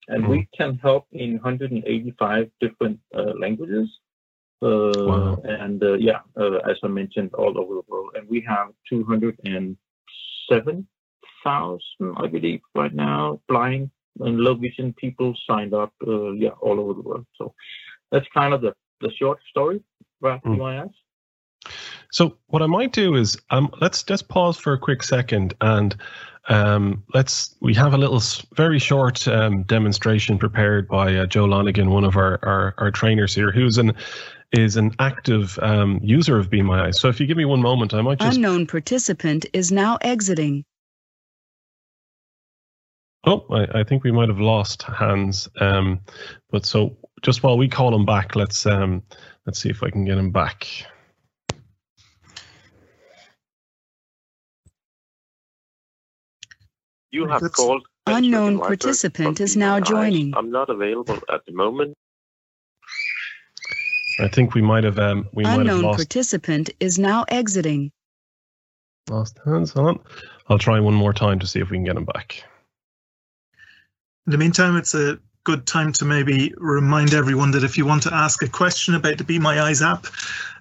And 0.10 0.28
we 0.28 0.48
can 0.58 0.78
help 0.80 1.08
in 1.14 1.40
185 1.40 2.52
different 2.60 3.00
uh, 3.16 3.34
languages. 3.40 3.90
Uh, 4.62 4.92
Wow. 4.96 5.42
And 5.44 5.84
uh, 5.84 5.94
yeah, 5.94 6.20
uh, 6.38 6.60
as 6.70 6.78
I 6.84 6.88
mentioned, 6.88 7.34
all 7.34 7.58
over 7.58 7.74
the 7.76 7.84
world. 7.88 8.16
And 8.16 8.30
we 8.30 8.42
have 8.48 8.68
207,000, 11.44 12.16
I 12.18 12.28
believe, 12.28 12.62
right 12.76 12.94
now, 12.94 13.40
blind 13.48 13.92
and 14.20 14.40
low 14.40 14.56
vision 14.56 14.94
people 14.94 15.36
signed 15.48 15.74
up, 15.74 15.94
uh, 16.08 16.32
yeah, 16.32 16.50
all 16.62 16.80
over 16.80 16.94
the 16.94 17.02
world. 17.02 17.26
So 17.38 17.54
that's 18.12 18.28
kind 18.34 18.54
of 18.54 18.62
the, 18.62 18.74
the 19.02 19.12
short 19.12 19.40
story 19.50 19.82
about 20.22 20.44
Mm. 20.44 20.58
UIS. 20.58 20.94
So 22.12 22.38
what 22.48 22.62
I 22.62 22.68
might 22.68 22.94
do 22.94 23.16
is 23.16 23.38
um, 23.50 23.72
let's 23.82 24.04
just 24.04 24.28
pause 24.28 24.58
for 24.58 24.74
a 24.74 24.78
quick 24.78 25.02
second 25.02 25.56
and 25.62 25.96
um, 26.50 27.04
let's 27.14 27.56
we 27.62 27.74
have 27.74 27.94
a 27.94 27.98
little 27.98 28.22
very 28.56 28.78
short 28.78 29.28
um, 29.28 29.64
demonstration 29.64 30.38
prepared 30.38 30.88
by 30.88 31.16
uh, 31.16 31.26
Joe 31.26 31.46
Lonergan, 31.46 31.90
one 31.90 32.04
of 32.04 32.18
our, 32.18 32.38
our 32.44 32.76
our 32.78 32.92
trainers 32.92 33.34
here, 33.34 33.52
who's 33.52 33.78
an 33.78 33.94
is 34.52 34.76
an 34.76 34.92
active 35.00 35.58
um, 35.62 36.00
user 36.04 36.38
of 36.38 36.50
Be 36.50 36.62
My 36.62 36.86
Eyes. 36.88 37.00
So 37.00 37.08
if 37.08 37.20
you 37.20 37.26
give 37.26 37.38
me 37.38 37.46
one 37.46 37.62
moment, 37.62 37.94
I 37.94 38.02
might 38.02 38.20
just 38.20 38.36
Unknown 38.36 38.68
participant 38.68 39.46
is 39.54 39.72
now 39.72 39.98
exiting. 40.02 40.66
Oh, 43.26 43.46
I, 43.52 43.80
I 43.80 43.84
think 43.84 44.04
we 44.04 44.12
might 44.12 44.30
have 44.30 44.40
lost 44.40 44.84
Hans. 44.84 45.48
Um, 45.60 46.02
but 46.52 46.66
so 46.66 46.98
just 47.22 47.42
while 47.44 47.58
we 47.58 47.70
call 47.70 47.96
him 47.96 48.06
back, 48.06 48.36
let's 48.36 48.66
um, 48.66 49.02
let's 49.46 49.60
see 49.60 49.70
if 49.70 49.82
I 49.84 49.90
can 49.90 50.04
get 50.06 50.18
him 50.18 50.32
back. 50.32 50.68
You 57.12 57.28
have 57.28 57.42
That's- 57.42 57.56
called. 57.56 57.86
Unknown 58.06 58.60
participant 58.60 59.40
is 59.40 59.56
now 59.56 59.80
joining. 59.80 60.36
I'm 60.36 60.52
not 60.52 60.70
available 60.70 61.18
at 61.32 61.46
the 61.46 61.54
moment. 61.54 61.94
I 64.20 64.28
think 64.28 64.54
we 64.54 64.62
might 64.62 64.84
have 64.84 65.00
um, 65.00 65.30
we 65.32 65.44
might 65.44 65.52
have 65.52 65.62
Unknown 65.62 65.82
lost 65.84 66.00
participant 66.00 66.70
is 66.82 67.00
now 67.00 67.24
exiting. 67.30 67.94
lost 69.10 69.40
Hans. 69.46 69.72
Hold 69.72 69.88
on, 69.88 70.00
I'll 70.50 70.58
try 70.60 70.82
one 70.82 70.94
more 70.94 71.14
time 71.14 71.40
to 71.40 71.48
see 71.48 71.62
if 71.62 71.70
we 71.70 71.78
can 71.78 71.86
get 71.86 71.96
him 71.96 72.04
back. 72.04 72.44
In 74.26 74.32
the 74.32 74.38
meantime, 74.38 74.78
it's 74.78 74.96
a 74.96 75.20
good 75.44 75.68
time 75.68 75.92
to 75.92 76.06
maybe 76.06 76.54
remind 76.58 77.14
everyone 77.14 77.52
that 77.52 77.66
if 77.66 77.78
you 77.78 77.86
want 77.86 78.02
to 78.04 78.14
ask 78.14 78.42
a 78.42 78.48
question 78.48 78.96
about 78.96 79.18
the 79.18 79.26
Be 79.26 79.38
My 79.38 79.62
Eyes 79.62 79.82
app, 79.82 80.08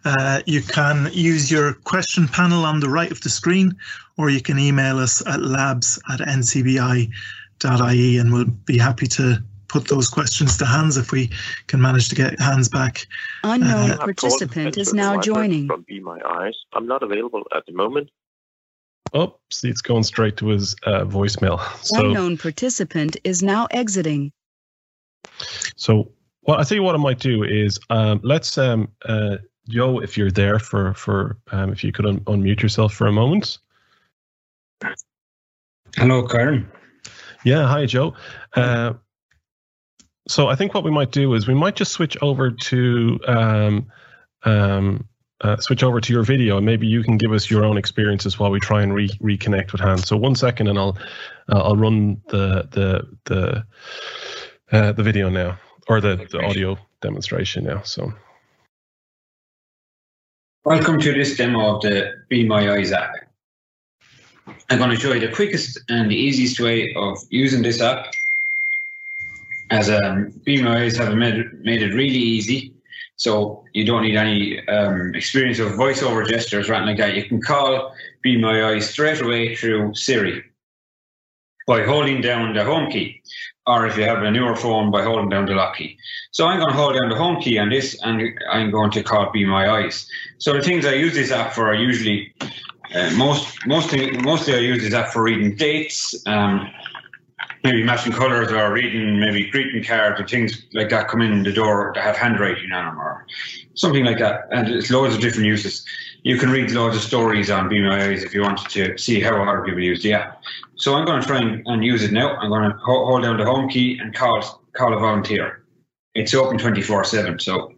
uh, 0.05 0.43
you 0.47 0.63
can 0.63 1.09
use 1.13 1.49
your 1.49 1.75
question 1.75 2.27
panel 2.27 2.65
on 2.65 2.81
the 2.81 2.89
right 2.89 3.13
of 3.13 3.21
the 3.21 3.29
screen, 3.29 3.77
or 4.19 4.31
you 4.31 4.41
can 4.41 4.59
email 4.59 4.99
us 4.99 5.25
at 5.29 5.43
labs 5.43 6.01
at 6.13 6.19
ncbi.ie 6.19 7.09
and 8.19 8.33
we'll 8.33 8.45
be 8.45 8.79
happy 8.79 9.07
to 9.07 9.41
put 9.69 9.87
those 9.87 10.09
questions 10.09 10.57
to 10.59 10.67
Hans 10.67 10.97
if 10.97 11.13
we 11.13 11.31
can 11.69 11.81
manage 11.81 12.09
to 12.09 12.17
get 12.17 12.41
Hans 12.41 12.69
back. 12.69 13.07
Unknown 13.45 13.71
Uh, 13.71 13.83
You 13.83 13.89
have 13.91 13.99
called 13.99 14.17
participant 14.17 14.77
is 14.77 14.93
now 14.93 15.21
joining. 15.21 15.69
From 15.69 15.83
Be 15.83 16.01
My 16.01 16.21
Eyes. 16.27 16.57
I'm 16.73 16.89
not 16.89 17.05
available 17.05 17.45
at 17.55 17.65
the 17.67 17.73
moment. 17.73 18.11
Oh, 19.15 19.39
see, 19.51 19.69
it's 19.69 19.83
going 19.83 20.05
straight 20.05 20.37
to 20.39 20.49
his 20.49 20.75
uh, 20.85 21.05
voicemail. 21.05 21.61
So, 21.85 22.07
Unknown 22.07 22.39
participant 22.39 23.17
is 23.25 23.43
now 23.43 23.69
exiting. 23.71 24.33
so 25.77 26.11
what 26.43 26.59
I 26.59 26.65
tell 26.65 26.77
you 26.77 26.83
what 26.83 26.95
I 26.95 26.99
might 26.99 27.19
do 27.19 27.45
is 27.45 27.79
um, 27.91 28.21
let's 28.23 28.57
um, 28.59 28.89
uh, 29.05 29.37
Joe, 29.69 30.01
if 30.01 30.17
you're 30.17 30.31
there 30.31 30.59
for 30.59 30.95
for 30.95 31.39
um, 31.51 31.73
if 31.73 31.85
you 31.85 31.93
could 31.93 32.07
un- 32.07 32.21
unmute 32.21 32.63
yourself 32.63 32.93
for 32.95 33.07
a 33.07 33.13
moment. 33.13 33.59
Hello, 35.97 36.27
Karen. 36.27 36.71
Yeah, 37.45 37.67
hi 37.67 37.87
Joe. 37.87 38.15
Uh, 38.55 38.95
so 40.29 40.49
I 40.49 40.57
think 40.57 40.75
what 40.75 40.85
we 40.85 40.91
might 40.91 41.13
do 41.13 41.35
is 41.35 41.47
we 41.47 41.55
might 41.55 41.77
just 41.77 41.93
switch 41.93 42.17
over 42.23 42.51
to 42.51 43.21
um, 43.27 43.87
um, 44.45 45.09
uh, 45.43 45.57
switch 45.59 45.83
over 45.83 46.01
to 46.01 46.13
your 46.13 46.23
video, 46.23 46.57
and 46.57 46.67
maybe 46.67 46.87
you 46.87 47.03
can 47.03 47.17
give 47.17 47.33
us 47.33 47.51
your 47.51 47.65
own 47.65 47.77
experiences 47.77 48.39
while 48.39 48.51
we 48.51 48.61
try 48.61 48.83
and 48.83 48.95
re- 48.95 49.09
reconnect 49.21 49.73
with 49.73 49.81
Hans. 49.81 50.07
So 50.07 50.17
one 50.17 50.35
second, 50.35 50.69
and 50.69 50.79
I'll 50.79 50.97
uh, 51.51 51.63
I'll 51.63 51.77
run 51.77 52.21
the 52.29 52.69
the 52.71 53.07
the 53.25 53.67
uh, 54.77 54.93
the 54.93 55.03
video 55.03 55.29
now 55.29 55.59
or 55.89 56.01
the, 56.01 56.27
the 56.31 56.43
audio 56.43 56.79
demonstration 57.01 57.65
now. 57.65 57.83
So 57.83 58.13
Welcome 60.65 61.01
to 61.01 61.13
this 61.13 61.37
demo 61.37 61.75
of 61.75 61.83
the 61.83 62.13
Be 62.29 62.47
My 62.47 62.73
Eyes 62.73 62.93
app. 62.93 63.11
I'm 64.71 64.79
going 64.79 64.91
to 64.91 64.97
show 64.97 65.13
you 65.13 65.19
the 65.19 65.35
quickest 65.35 65.81
and 65.89 66.09
the 66.09 66.15
easiest 66.15 66.61
way 66.61 66.95
of 66.95 67.19
using 67.31 67.63
this 67.63 67.81
app. 67.81 68.07
As 69.71 69.91
um, 69.91 70.33
Be 70.45 70.63
My 70.63 70.85
Eyes 70.85 70.97
have 70.99 71.17
made 71.17 71.53
made 71.65 71.83
it 71.83 71.95
really 71.95 72.15
easy, 72.15 72.73
so 73.23 73.63
you 73.73 73.85
don't 73.85 74.03
need 74.03 74.17
any 74.17 74.67
um, 74.67 75.15
experience 75.15 75.61
of 75.61 75.71
voiceover 75.75 76.27
gestures 76.29 76.69
or 76.69 76.75
anything 76.75 76.89
like 76.89 76.99
that. 76.99 77.15
You 77.15 77.25
can 77.25 77.41
call 77.41 77.95
Be 78.21 78.37
My 78.37 78.65
Eyes 78.65 78.91
straight 78.91 79.21
away 79.21 79.55
through 79.55 79.95
Siri 79.95 80.43
by 81.69 81.85
holding 81.85 82.21
down 82.21 82.53
the 82.53 82.65
home 82.65 82.91
key, 82.91 83.23
or 83.65 83.87
if 83.87 83.97
you 83.97 84.03
have 84.03 84.25
a 84.25 84.31
newer 84.33 84.57
phone, 84.57 84.91
by 84.91 85.05
holding 85.05 85.29
down 85.29 85.47
the 85.47 85.55
lock 85.55 85.77
key. 85.77 85.97
So 86.33 86.49
I'm 86.49 86.59
going 86.59 86.73
to 86.73 86.77
hold 86.77 86.97
down 86.99 87.11
the 87.11 87.17
home 87.17 87.41
key 87.41 87.59
on 87.61 87.69
this, 87.69 87.97
and 88.03 88.21
I'm 88.51 88.73
going 88.73 88.91
to 88.91 89.05
call 89.05 89.31
Be 89.31 89.45
My 89.45 89.71
Eyes. 89.71 90.05
So 90.39 90.53
the 90.53 90.61
things 90.61 90.85
I 90.85 90.95
use 90.95 91.15
this 91.15 91.31
app 91.31 91.53
for 91.53 91.69
are 91.69 91.75
usually 91.75 92.35
uh, 92.93 93.11
most 93.15 93.57
mostly 93.69 94.11
mostly 94.19 94.55
I 94.55 94.59
use 94.59 94.83
this 94.83 94.95
app 94.95 95.13
for 95.13 95.23
reading 95.23 95.55
dates, 95.55 96.13
um, 96.27 96.69
maybe 97.65 97.83
matching 97.85 98.13
colours 98.13 98.51
or 98.51 98.73
reading 98.73 99.21
maybe 99.21 99.49
greeting 99.51 99.85
cards 99.85 100.21
or 100.21 100.27
things 100.27 100.67
like 100.73 100.89
that 100.91 101.09
come 101.09 101.21
in 101.21 101.43
the 101.43 101.53
door 101.53 101.93
that 101.95 102.03
have 102.03 102.17
handwriting 102.17 102.73
on 102.73 102.85
them 102.87 103.01
or 103.01 103.27
something 103.75 104.05
like 104.05 104.19
that. 104.19 104.49
And 104.51 104.69
it's 104.69 104.91
loads 104.91 105.15
of 105.15 105.21
different 105.21 105.47
uses. 105.47 105.85
You 106.23 106.39
can 106.39 106.51
read 106.51 106.71
loads 106.73 106.97
of 106.97 107.03
stories 107.03 107.51
on 107.51 107.69
Be 107.69 107.81
My 107.81 108.07
Eyes 108.07 108.25
if 108.25 108.35
you 108.35 108.43
wanted 108.43 108.69
to 108.71 108.99
see 108.99 109.21
how 109.21 109.43
other 109.43 109.65
people 109.65 109.81
use 109.81 110.03
the 110.03 110.15
app. 110.15 110.43
So 110.77 110.95
I'm 110.95 111.05
going 111.05 111.21
to 111.21 111.27
try 111.27 111.39
and, 111.39 111.63
and 111.67 111.85
use 111.85 112.03
it 112.03 112.13
now. 112.13 112.37
I'm 112.37 112.51
going 112.51 112.71
to 112.71 112.77
ho- 112.79 113.07
hold 113.07 113.23
down 113.23 113.37
the 113.37 113.45
home 113.45 113.69
key 113.69 113.99
and 114.01 114.15
call 114.15 114.63
call 114.75 114.97
a 114.97 114.99
volunteer. 114.99 115.65
It's 116.15 116.35
open 116.35 116.59
24/7, 116.59 117.41
so 117.41 117.73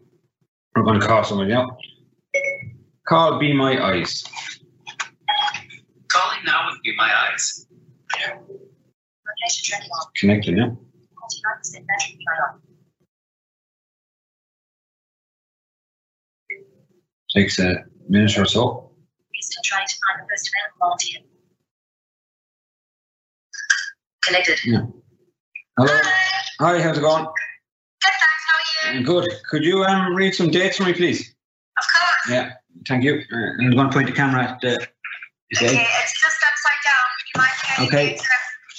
we're 0.75 0.83
going 0.83 1.01
to 1.01 1.07
call 1.07 1.25
someone 1.25 1.49
now. 1.49 1.77
Call 3.07 3.39
Be 3.39 3.53
My 3.53 3.83
Eyes. 3.83 4.25
Calling 6.09 6.39
now 6.47 6.69
with 6.71 6.83
Be 6.83 6.95
My 6.97 7.11
Eyes. 7.31 7.67
Location 9.45 9.65
tracking 9.65 9.91
on. 9.91 10.07
Connected 10.17 10.55
now. 10.55 10.67
49% 10.69 11.87
battery 11.87 12.19
turn 12.27 12.39
on. 12.49 12.61
Takes 17.35 17.59
a 17.59 17.85
minute 18.09 18.39
or 18.39 18.47
so. 18.47 18.91
We're 19.29 19.41
still 19.41 19.63
trying 19.65 19.87
to 19.87 19.95
find 20.07 20.23
the 20.23 20.29
first 20.31 20.49
available 20.49 20.79
volunteer. 20.81 21.21
Connected. 24.25 24.59
Hello. 25.77 26.01
Hi, 26.61 26.81
how's 26.81 26.97
it 26.97 27.01
going? 27.01 27.25
Good, 27.25 27.33
thanks. 28.03 28.23
How 28.47 28.91
are 28.91 28.95
you? 28.95 29.05
Good. 29.05 29.29
Could 29.51 29.65
you 29.65 29.85
um 29.85 30.15
read 30.15 30.35
some 30.35 30.51
dates 30.51 30.77
for 30.79 30.85
me, 30.85 30.95
please? 30.95 31.35
Of 31.79 31.85
course. 31.93 32.31
Yeah. 32.31 32.53
Thank 32.89 33.05
you. 33.05 33.23
Uh, 33.33 33.63
I'm 33.63 33.71
going 33.73 33.89
to 33.91 33.93
point 33.93 34.07
the 34.07 34.13
camera 34.13 34.45
at 34.45 34.61
the. 34.61 34.87
You 35.51 35.69
Okay, 35.69 35.87
it's 36.03 36.21
just 36.21 36.43
upside 36.43 36.81
down. 36.87 37.07
You 37.35 37.41
might 37.41 37.77
see 37.79 37.87
Okay. 37.87 38.19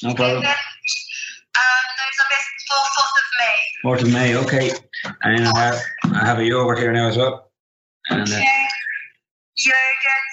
Dates 0.02 0.04
left. 0.04 0.18
No 0.20 0.24
problem. 0.24 0.46
Um, 0.46 1.86
those 1.98 2.18
are 2.20 2.30
best 2.30 2.50
for 2.68 2.82
4th 3.00 3.18
of 3.22 3.28
May. 3.40 3.58
Fourth 3.82 4.02
of 4.04 4.12
May. 4.12 4.36
Okay. 4.36 4.72
And 5.24 5.48
I 5.48 5.60
have, 5.60 5.82
I 6.14 6.25
have 6.25 6.40
a 6.40 6.44
yogurt 6.46 6.80
here 6.80 6.92
now 6.92 7.08
as 7.08 7.18
well. 7.18 7.52
And 8.10 8.22
uh, 8.22 8.24
Okay. 8.36 8.68
Yogurt, 9.58 10.32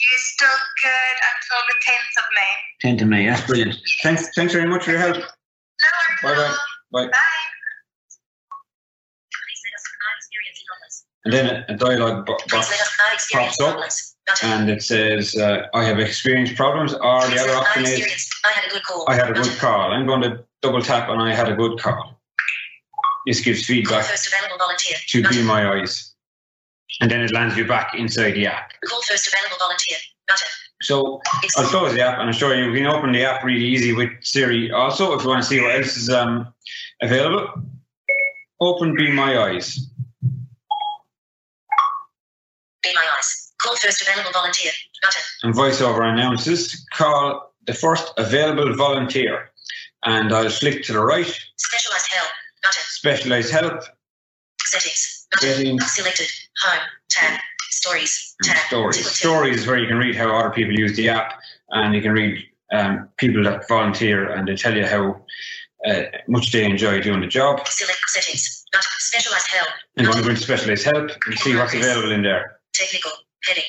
you're 0.00 0.18
still 0.20 0.58
good 0.82 1.16
until 1.20 1.60
the 1.68 1.76
10th 1.84 2.14
of 2.18 2.26
May. 2.34 2.88
10th 2.96 3.02
of 3.02 3.08
May. 3.08 3.26
That's 3.26 3.46
brilliant. 3.46 3.76
Thanks. 4.02 4.28
Thanks 4.34 4.52
very 4.54 4.66
much 4.68 4.84
for 4.84 4.90
your 4.92 5.00
help. 5.00 5.16
No 5.16 5.22
worries. 5.22 6.22
Bye-bye. 6.22 6.56
Bye. 6.92 7.06
Bye. 7.08 7.44
Please 9.36 9.60
let 9.64 9.74
us 9.76 9.84
know 9.92 10.12
experience 10.16 10.60
illness. 10.64 11.04
And 11.24 11.32
then 11.34 11.46
a, 11.46 11.74
a 11.74 11.76
dialogue 11.76 12.24
bo- 12.26 12.36
Please 12.48 12.52
let 12.54 12.68
box 12.68 12.80
us 12.80 12.98
know 12.98 13.12
experience 13.12 13.56
pops 13.58 13.68
up. 13.68 14.07
And 14.42 14.70
it 14.70 14.82
says 14.82 15.36
uh, 15.36 15.66
I 15.74 15.84
have 15.84 15.98
experienced 15.98 16.56
problems, 16.56 16.92
or 16.94 17.26
the 17.28 17.40
other 17.40 17.54
option 17.54 17.84
is. 17.84 18.28
I 18.44 18.52
had 18.52 18.70
a 18.70 18.70
good 18.70 18.82
call. 18.82 19.04
I 19.08 19.14
had 19.14 19.30
a 19.30 19.34
good 19.34 19.58
call. 19.58 19.92
I'm 19.92 20.06
going 20.06 20.22
to 20.22 20.44
double 20.62 20.82
tap 20.82 21.08
on 21.08 21.20
I 21.20 21.34
had 21.34 21.48
a 21.48 21.54
good 21.56 21.78
call. 21.78 22.20
This 23.26 23.40
gives 23.40 23.66
Call 23.66 23.74
feedback 23.76 24.04
first 24.04 24.26
available 24.28 24.58
volunteer. 24.58 24.96
to. 25.06 25.22
Be 25.28 25.42
My 25.42 25.70
Eyes. 25.72 26.14
And 27.00 27.10
then 27.10 27.20
it 27.20 27.32
lands 27.32 27.56
you 27.56 27.66
back 27.66 27.94
inside 27.94 28.32
the 28.32 28.46
app. 28.46 28.72
Call 28.86 29.02
first 29.02 29.28
available 29.28 29.56
volunteer. 29.58 29.98
Button. 30.26 30.48
So 30.82 31.20
I'll 31.56 31.66
close 31.66 31.92
the 31.92 32.00
app 32.00 32.18
and 32.20 32.28
I'll 32.28 32.32
show 32.32 32.52
you. 32.52 32.70
We 32.70 32.78
can 32.78 32.86
open 32.86 33.12
the 33.12 33.24
app 33.24 33.42
really 33.44 33.64
easy 33.64 33.92
with 33.92 34.10
Siri 34.20 34.70
also 34.70 35.12
if 35.14 35.22
you 35.22 35.28
want 35.28 35.42
to 35.42 35.48
see 35.48 35.60
what 35.60 35.74
else 35.74 35.96
is 35.96 36.08
um, 36.08 36.52
available. 37.02 37.48
Open 38.60 38.94
Be 38.94 39.10
My 39.10 39.38
Eyes. 39.38 39.90
Be 42.82 42.90
my 42.94 43.06
eyes. 43.18 43.47
Call 43.60 43.76
first 43.76 44.02
available 44.02 44.30
volunteer. 44.32 44.72
Button. 45.02 45.22
And 45.42 45.54
VoiceOver 45.54 46.12
announces 46.12 46.86
call 46.92 47.52
the 47.66 47.74
first 47.74 48.12
available 48.16 48.74
volunteer. 48.74 49.50
And 50.04 50.32
I'll 50.32 50.48
flick 50.50 50.84
to 50.84 50.92
the 50.92 51.00
right, 51.00 51.26
Specialized 51.56 52.08
help. 52.12 52.30
Button. 52.62 52.82
specialized 52.86 53.50
help, 53.50 53.82
Settings. 54.64 55.26
Button. 55.32 55.48
Settings. 55.56 55.92
Selected. 55.94 56.28
Home. 56.62 56.80
Tab. 57.10 57.40
Stories. 57.70 58.34
Tab. 58.42 58.56
stories. 58.66 58.96
Tickle 58.96 59.10
tip. 59.10 59.14
Stories 59.14 59.60
is 59.60 59.66
where 59.66 59.78
you 59.78 59.86
can 59.86 59.96
read 59.96 60.14
how 60.14 60.36
other 60.36 60.50
people 60.50 60.74
use 60.78 60.96
the 60.96 61.08
app 61.08 61.40
and 61.70 61.94
you 61.94 62.02
can 62.02 62.12
read 62.12 62.44
um, 62.72 63.08
people 63.16 63.42
that 63.44 63.66
volunteer 63.68 64.30
and 64.30 64.46
they 64.46 64.54
tell 64.56 64.76
you 64.76 64.84
how 64.86 65.24
uh, 65.86 66.02
much 66.26 66.52
they 66.52 66.64
enjoy 66.64 67.00
doing 67.00 67.20
the 67.20 67.26
job. 67.26 67.66
Select 67.66 67.98
settings. 68.08 68.64
Button. 68.72 68.90
Specialized 68.98 69.46
help. 69.48 69.68
And 69.96 70.06
going 70.06 70.18
to 70.18 70.24
go 70.24 70.30
into 70.30 70.42
specialized 70.42 70.84
help 70.84 71.10
and 71.26 71.38
see 71.38 71.56
what's 71.56 71.74
available 71.74 72.12
in 72.12 72.22
there. 72.22 72.58
Technical. 72.74 73.12
Heading. 73.46 73.64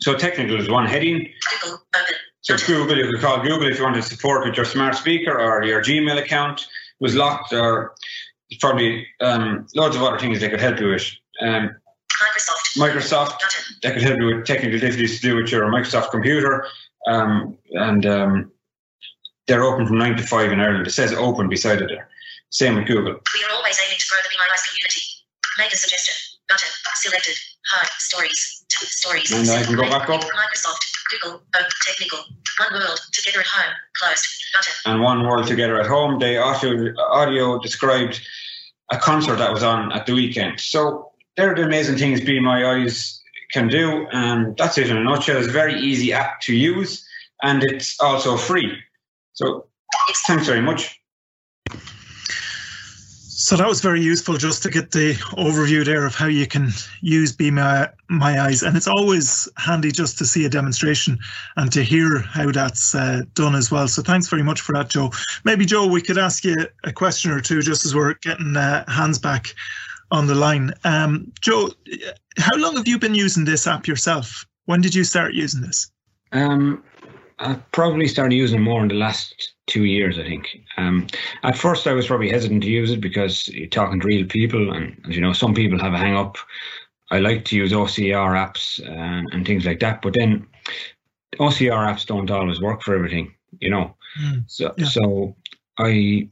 So 0.00 0.14
technical 0.14 0.60
is 0.60 0.68
one 0.68 0.86
heading. 0.86 1.28
Google. 1.62 1.78
So 2.42 2.56
Google, 2.58 2.96
you 2.98 3.10
could 3.10 3.20
call 3.20 3.40
Google 3.42 3.68
if 3.68 3.78
you 3.78 3.84
want 3.84 3.96
to 3.96 4.02
support 4.02 4.44
with 4.44 4.54
your 4.56 4.66
smart 4.66 4.94
speaker 4.94 5.38
or 5.38 5.62
your 5.64 5.82
Gmail 5.82 6.18
account 6.18 6.66
was 7.00 7.14
locked 7.14 7.52
or 7.52 7.94
probably 8.60 9.06
um, 9.20 9.66
loads 9.74 9.96
of 9.96 10.02
other 10.02 10.18
things 10.18 10.40
they 10.40 10.50
could 10.50 10.60
help 10.60 10.78
you 10.78 10.88
with. 10.88 11.10
Um, 11.40 11.70
Microsoft. 12.12 12.78
Microsoft, 12.78 13.40
Button. 13.40 13.64
that 13.82 13.94
could 13.94 14.02
help 14.02 14.18
you 14.18 14.26
with 14.26 14.46
technical 14.46 14.78
difficulties 14.78 15.20
to 15.20 15.28
do 15.28 15.36
with 15.36 15.50
your 15.50 15.64
Microsoft 15.66 16.10
computer. 16.10 16.66
Um, 17.08 17.58
and 17.72 18.06
um, 18.06 18.52
they're 19.46 19.64
open 19.64 19.86
from 19.86 19.98
9 19.98 20.16
to 20.16 20.22
5 20.22 20.52
in 20.52 20.60
Ireland. 20.60 20.86
It 20.86 20.90
says 20.90 21.12
open 21.12 21.48
beside 21.48 21.82
it 21.82 21.88
there. 21.88 22.08
Same 22.50 22.76
with 22.76 22.86
Google. 22.86 23.14
We 23.34 23.44
are 23.44 23.56
always 23.56 23.80
aiming 23.84 23.98
to 23.98 24.06
grow 24.08 24.18
the 24.22 24.28
Be 24.28 24.36
My 24.36 24.46
Eyes 24.52 24.62
community. 24.68 25.00
Make 25.58 25.72
a 25.72 25.76
suggestion. 25.76 26.14
Button. 26.48 26.68
Selected. 26.94 27.36
Home. 27.72 27.88
Stories. 27.98 28.53
Stories. 28.70 29.32
And 29.32 29.48
I 29.50 29.62
can 29.62 29.76
go 29.76 29.82
back 29.82 30.08
up. 30.08 30.20
Microsoft. 30.20 30.80
Google. 31.10 31.42
Technical. 31.86 32.18
One 32.58 32.80
world. 32.80 33.00
Together 33.12 33.40
at 33.40 33.46
home. 33.46 33.74
Closed. 33.96 34.26
Button. 34.54 34.72
and 34.86 35.02
One 35.02 35.26
World 35.26 35.46
Together 35.46 35.80
at 35.80 35.86
Home. 35.86 36.18
They 36.18 36.36
audio, 36.38 36.94
audio 36.98 37.58
described 37.58 38.20
a 38.90 38.98
concert 38.98 39.36
that 39.36 39.52
was 39.52 39.62
on 39.62 39.92
at 39.92 40.06
the 40.06 40.14
weekend. 40.14 40.60
So 40.60 41.12
they're 41.36 41.54
the 41.54 41.62
amazing 41.62 41.98
things 41.98 42.20
Be 42.20 42.40
My 42.40 42.64
Eyes 42.64 43.20
can 43.52 43.68
do. 43.68 44.06
And 44.12 44.56
that's 44.56 44.78
it 44.78 44.90
in 44.90 44.96
a 44.96 45.02
nutshell. 45.02 45.38
It's 45.38 45.48
a 45.48 45.50
very 45.50 45.80
easy 45.80 46.12
app 46.12 46.40
to 46.42 46.54
use 46.54 47.04
and 47.42 47.62
it's 47.62 48.00
also 48.00 48.36
free. 48.36 48.76
So 49.34 49.66
thanks 50.26 50.46
very 50.46 50.62
much. 50.62 51.00
So 53.44 53.56
that 53.56 53.68
was 53.68 53.82
very 53.82 54.00
useful 54.00 54.38
just 54.38 54.62
to 54.62 54.70
get 54.70 54.92
the 54.92 55.12
overview 55.36 55.84
there 55.84 56.06
of 56.06 56.14
how 56.14 56.28
you 56.28 56.46
can 56.46 56.70
use 57.02 57.30
Be 57.30 57.50
My, 57.50 57.90
My 58.08 58.40
Eyes. 58.40 58.62
And 58.62 58.74
it's 58.74 58.88
always 58.88 59.46
handy 59.58 59.92
just 59.92 60.16
to 60.16 60.24
see 60.24 60.46
a 60.46 60.48
demonstration 60.48 61.18
and 61.58 61.70
to 61.70 61.82
hear 61.82 62.20
how 62.20 62.50
that's 62.50 62.94
uh, 62.94 63.20
done 63.34 63.54
as 63.54 63.70
well. 63.70 63.86
So 63.86 64.00
thanks 64.00 64.28
very 64.28 64.42
much 64.42 64.62
for 64.62 64.72
that, 64.72 64.88
Joe. 64.88 65.10
Maybe, 65.44 65.66
Joe, 65.66 65.86
we 65.86 66.00
could 66.00 66.16
ask 66.16 66.42
you 66.42 66.56
a 66.84 66.92
question 66.92 67.32
or 67.32 67.42
two 67.42 67.60
just 67.60 67.84
as 67.84 67.94
we're 67.94 68.14
getting 68.14 68.56
uh, 68.56 68.82
Hans 68.88 69.18
back 69.18 69.54
on 70.10 70.26
the 70.26 70.34
line. 70.34 70.72
Um, 70.84 71.30
Joe, 71.42 71.68
how 72.38 72.56
long 72.56 72.76
have 72.76 72.88
you 72.88 72.98
been 72.98 73.14
using 73.14 73.44
this 73.44 73.66
app 73.66 73.86
yourself? 73.86 74.46
When 74.64 74.80
did 74.80 74.94
you 74.94 75.04
start 75.04 75.34
using 75.34 75.60
this? 75.60 75.90
Um, 76.32 76.82
I 77.38 77.54
probably 77.72 78.06
started 78.06 78.36
using 78.36 78.60
it 78.60 78.62
more 78.62 78.82
in 78.82 78.88
the 78.88 78.94
last 78.94 79.54
two 79.66 79.84
years, 79.84 80.18
I 80.18 80.22
think. 80.22 80.56
Um, 80.76 81.06
at 81.42 81.56
first, 81.58 81.86
I 81.86 81.92
was 81.92 82.06
probably 82.06 82.30
hesitant 82.30 82.62
to 82.62 82.70
use 82.70 82.90
it 82.92 83.00
because 83.00 83.48
you're 83.48 83.66
talking 83.66 84.00
to 84.00 84.06
real 84.06 84.26
people, 84.26 84.72
and 84.72 85.00
as 85.08 85.16
you 85.16 85.20
know, 85.22 85.32
some 85.32 85.54
people 85.54 85.78
have 85.78 85.94
a 85.94 85.98
hang 85.98 86.16
up. 86.16 86.36
I 87.10 87.18
like 87.18 87.44
to 87.46 87.56
use 87.56 87.72
OCR 87.72 88.34
apps 88.34 88.84
and, 88.86 89.28
and 89.32 89.46
things 89.46 89.66
like 89.66 89.80
that, 89.80 90.00
but 90.00 90.14
then 90.14 90.46
OCR 91.38 91.86
apps 91.86 92.06
don't 92.06 92.30
always 92.30 92.60
work 92.60 92.82
for 92.82 92.94
everything, 92.94 93.34
you 93.60 93.70
know. 93.70 93.96
Mm, 94.20 94.44
So, 94.46 94.74
yeah. 94.78 94.86
so 94.86 95.36
I 95.78 96.28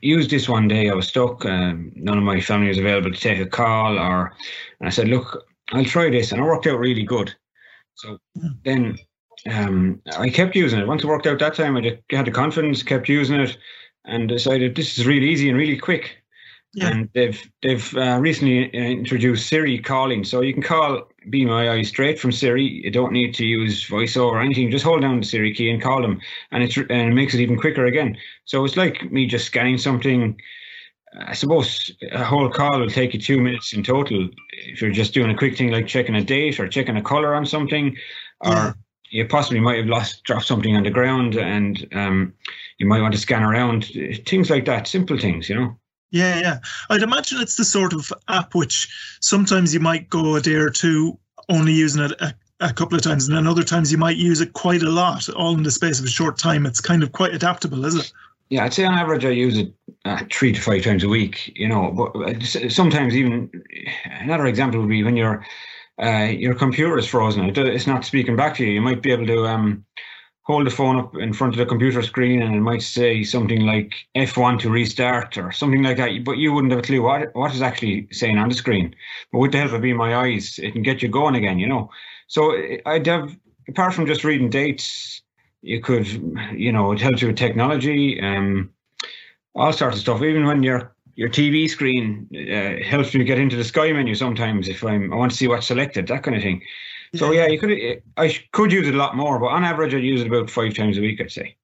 used 0.00 0.30
this 0.30 0.48
one 0.48 0.68
day. 0.68 0.90
I 0.90 0.94
was 0.94 1.08
stuck. 1.08 1.44
Um, 1.46 1.90
none 1.94 2.18
of 2.18 2.24
my 2.24 2.40
family 2.40 2.68
was 2.68 2.78
available 2.78 3.10
to 3.12 3.20
take 3.20 3.38
a 3.40 3.46
call, 3.46 3.98
or 3.98 4.32
and 4.80 4.88
I 4.88 4.90
said, 4.90 5.08
"Look, 5.08 5.42
I'll 5.72 5.84
try 5.84 6.10
this," 6.10 6.32
and 6.32 6.40
it 6.40 6.44
worked 6.44 6.66
out 6.66 6.78
really 6.78 7.04
good. 7.04 7.34
So 7.94 8.18
Mm. 8.36 8.56
then 8.64 8.98
um, 9.50 10.00
I 10.16 10.30
kept 10.30 10.56
using 10.56 10.80
it. 10.80 10.86
Once 10.86 11.04
it 11.04 11.06
worked 11.06 11.26
out 11.26 11.38
that 11.38 11.54
time, 11.54 11.76
I 11.76 11.98
had 12.10 12.26
the 12.26 12.30
confidence, 12.30 12.82
kept 12.82 13.08
using 13.08 13.40
it, 13.40 13.56
and 14.04 14.28
decided 14.28 14.74
this 14.74 14.98
is 14.98 15.06
really 15.06 15.28
easy 15.28 15.48
and 15.48 15.58
really 15.58 15.78
quick. 15.78 16.18
Yeah. 16.72 16.88
And 16.88 17.08
they've 17.14 17.40
they've 17.62 17.96
uh, 17.96 18.18
recently 18.20 18.66
uh, 18.74 18.76
introduced 18.76 19.48
Siri 19.48 19.78
calling, 19.78 20.24
so 20.24 20.40
you 20.40 20.52
can 20.52 20.62
call 20.62 21.08
Be 21.30 21.44
My 21.44 21.70
Eye 21.70 21.82
straight 21.82 22.18
from 22.18 22.32
Siri. 22.32 22.64
You 22.64 22.90
don't 22.90 23.12
need 23.12 23.32
to 23.34 23.44
use 23.44 23.88
VoiceOver 23.88 24.32
or 24.32 24.40
anything. 24.40 24.72
Just 24.72 24.84
hold 24.84 25.02
down 25.02 25.20
the 25.20 25.26
Siri 25.26 25.54
key 25.54 25.70
and 25.70 25.80
call 25.80 26.02
them, 26.02 26.20
and 26.50 26.64
it's 26.64 26.76
and 26.76 26.90
it 26.90 27.14
makes 27.14 27.32
it 27.32 27.40
even 27.40 27.58
quicker 27.58 27.86
again. 27.86 28.16
So 28.44 28.64
it's 28.64 28.76
like 28.76 29.12
me 29.12 29.26
just 29.26 29.46
scanning 29.46 29.78
something. 29.78 30.36
I 31.16 31.34
suppose 31.34 31.92
a 32.10 32.24
whole 32.24 32.50
call 32.50 32.80
will 32.80 32.90
take 32.90 33.14
you 33.14 33.20
two 33.20 33.40
minutes 33.40 33.72
in 33.72 33.84
total 33.84 34.28
if 34.66 34.82
you're 34.82 34.90
just 34.90 35.14
doing 35.14 35.30
a 35.30 35.36
quick 35.36 35.56
thing 35.56 35.70
like 35.70 35.86
checking 35.86 36.16
a 36.16 36.24
date 36.24 36.58
or 36.58 36.66
checking 36.66 36.96
a 36.96 37.02
color 37.02 37.36
on 37.36 37.46
something, 37.46 37.96
or 38.40 38.52
Yeah. 38.52 38.72
You 39.14 39.24
possibly 39.24 39.60
might 39.60 39.78
have 39.78 39.86
lost 39.86 40.24
dropped 40.24 40.44
something 40.44 40.74
on 40.74 40.82
the 40.82 40.90
ground 40.90 41.36
and 41.36 41.86
um, 41.92 42.34
you 42.78 42.86
might 42.86 43.00
want 43.00 43.14
to 43.14 43.20
scan 43.20 43.44
around 43.44 43.84
things 44.26 44.50
like 44.50 44.64
that. 44.64 44.88
Simple 44.88 45.16
things, 45.16 45.48
you 45.48 45.54
know. 45.54 45.78
Yeah, 46.10 46.40
yeah. 46.40 46.58
I'd 46.90 47.02
imagine 47.02 47.40
it's 47.40 47.56
the 47.56 47.64
sort 47.64 47.92
of 47.92 48.12
app 48.28 48.56
which 48.56 48.88
sometimes 49.20 49.72
you 49.72 49.78
might 49.78 50.10
go 50.10 50.34
a 50.34 50.40
day 50.40 50.54
or 50.54 50.68
two 50.68 51.16
only 51.48 51.72
using 51.72 52.02
it 52.02 52.10
a, 52.20 52.34
a 52.58 52.72
couple 52.72 52.96
of 52.96 53.04
times, 53.04 53.28
and 53.28 53.36
then 53.36 53.46
other 53.46 53.62
times 53.62 53.92
you 53.92 53.98
might 53.98 54.16
use 54.16 54.40
it 54.40 54.52
quite 54.52 54.82
a 54.82 54.90
lot, 54.90 55.28
all 55.28 55.56
in 55.56 55.62
the 55.62 55.70
space 55.70 56.00
of 56.00 56.06
a 56.06 56.08
short 56.08 56.36
time. 56.36 56.66
It's 56.66 56.80
kind 56.80 57.04
of 57.04 57.12
quite 57.12 57.34
adaptable, 57.34 57.84
is 57.84 57.94
it? 57.94 58.12
Yeah, 58.48 58.64
I'd 58.64 58.74
say 58.74 58.84
on 58.84 58.94
average 58.94 59.24
I 59.24 59.30
use 59.30 59.56
it 59.56 59.72
uh, 60.04 60.24
three 60.32 60.52
to 60.52 60.60
five 60.60 60.82
times 60.82 61.04
a 61.04 61.08
week. 61.08 61.52
You 61.54 61.68
know, 61.68 61.92
but 61.92 62.16
uh, 62.16 62.68
sometimes 62.68 63.14
even 63.14 63.50
another 64.20 64.46
example 64.46 64.80
would 64.80 64.88
be 64.88 65.04
when 65.04 65.16
your 65.16 65.44
uh, 66.02 66.28
your 66.30 66.54
computer 66.54 66.98
is 66.98 67.06
frozen. 67.06 67.48
It, 67.48 67.58
it's 67.58 67.86
not 67.86 68.04
speaking 68.04 68.36
back 68.36 68.54
to 68.56 68.64
you. 68.64 68.72
You 68.72 68.80
might 68.80 69.02
be 69.02 69.12
able 69.12 69.26
to 69.26 69.46
um, 69.46 69.84
hold 70.42 70.66
the 70.66 70.70
phone 70.70 70.98
up 70.98 71.16
in 71.16 71.32
front 71.32 71.54
of 71.54 71.58
the 71.58 71.66
computer 71.66 72.02
screen, 72.02 72.42
and 72.42 72.54
it 72.54 72.60
might 72.60 72.82
say 72.82 73.22
something 73.22 73.64
like 73.64 73.94
F1 74.16 74.60
to 74.60 74.70
restart 74.70 75.38
or 75.38 75.52
something 75.52 75.82
like 75.82 75.96
that. 75.96 76.24
But 76.24 76.38
you 76.38 76.52
wouldn't 76.52 76.72
have 76.72 76.80
a 76.80 76.86
clue 76.86 77.02
what 77.02 77.34
what 77.34 77.54
is 77.54 77.62
actually 77.62 78.08
saying 78.12 78.38
on 78.38 78.48
the 78.48 78.54
screen. 78.54 78.94
But 79.32 79.38
with 79.38 79.52
the 79.52 79.58
help 79.58 79.72
of 79.72 79.82
Be 79.82 79.92
My 79.92 80.16
Eyes, 80.16 80.58
it 80.62 80.72
can 80.72 80.82
get 80.82 81.02
you 81.02 81.08
going 81.08 81.34
again. 81.34 81.58
You 81.58 81.68
know, 81.68 81.90
so 82.28 82.56
uh, 82.56 82.76
I'd 82.86 83.06
have 83.06 83.36
apart 83.68 83.94
from 83.94 84.06
just 84.06 84.24
reading 84.24 84.50
dates 84.50 85.22
you 85.64 85.80
could, 85.80 86.06
you 86.52 86.70
know, 86.70 86.92
it 86.92 87.00
helps 87.00 87.22
you 87.22 87.28
with 87.28 87.38
technology, 87.38 88.20
um, 88.20 88.70
all 89.54 89.72
sorts 89.72 89.96
of 89.96 90.02
stuff. 90.02 90.22
Even 90.22 90.44
when 90.44 90.62
your 90.62 90.93
your 91.16 91.28
TV 91.28 91.68
screen 91.68 92.28
uh, 92.34 92.84
helps 92.84 93.14
me 93.14 93.24
get 93.24 93.38
into 93.38 93.56
the 93.56 93.64
Sky 93.64 93.92
menu 93.92 94.14
sometimes 94.14 94.68
if 94.68 94.82
I'm 94.84 95.12
I 95.12 95.16
want 95.16 95.32
to 95.32 95.36
see 95.36 95.48
what's 95.48 95.66
selected, 95.66 96.06
that 96.08 96.22
kind 96.22 96.36
of 96.36 96.42
thing. 96.42 96.62
So 97.14 97.30
yeah, 97.30 97.46
you 97.46 97.58
could 97.58 98.02
I 98.16 98.36
could 98.52 98.72
use 98.72 98.88
it 98.88 98.94
a 98.94 98.98
lot 98.98 99.16
more, 99.16 99.38
but 99.38 99.46
on 99.46 99.64
average, 99.64 99.94
I 99.94 99.98
use 99.98 100.20
it 100.20 100.26
about 100.26 100.50
five 100.50 100.74
times 100.74 100.98
a 100.98 101.00
week, 101.00 101.20
I'd 101.20 101.30
say. 101.30 101.56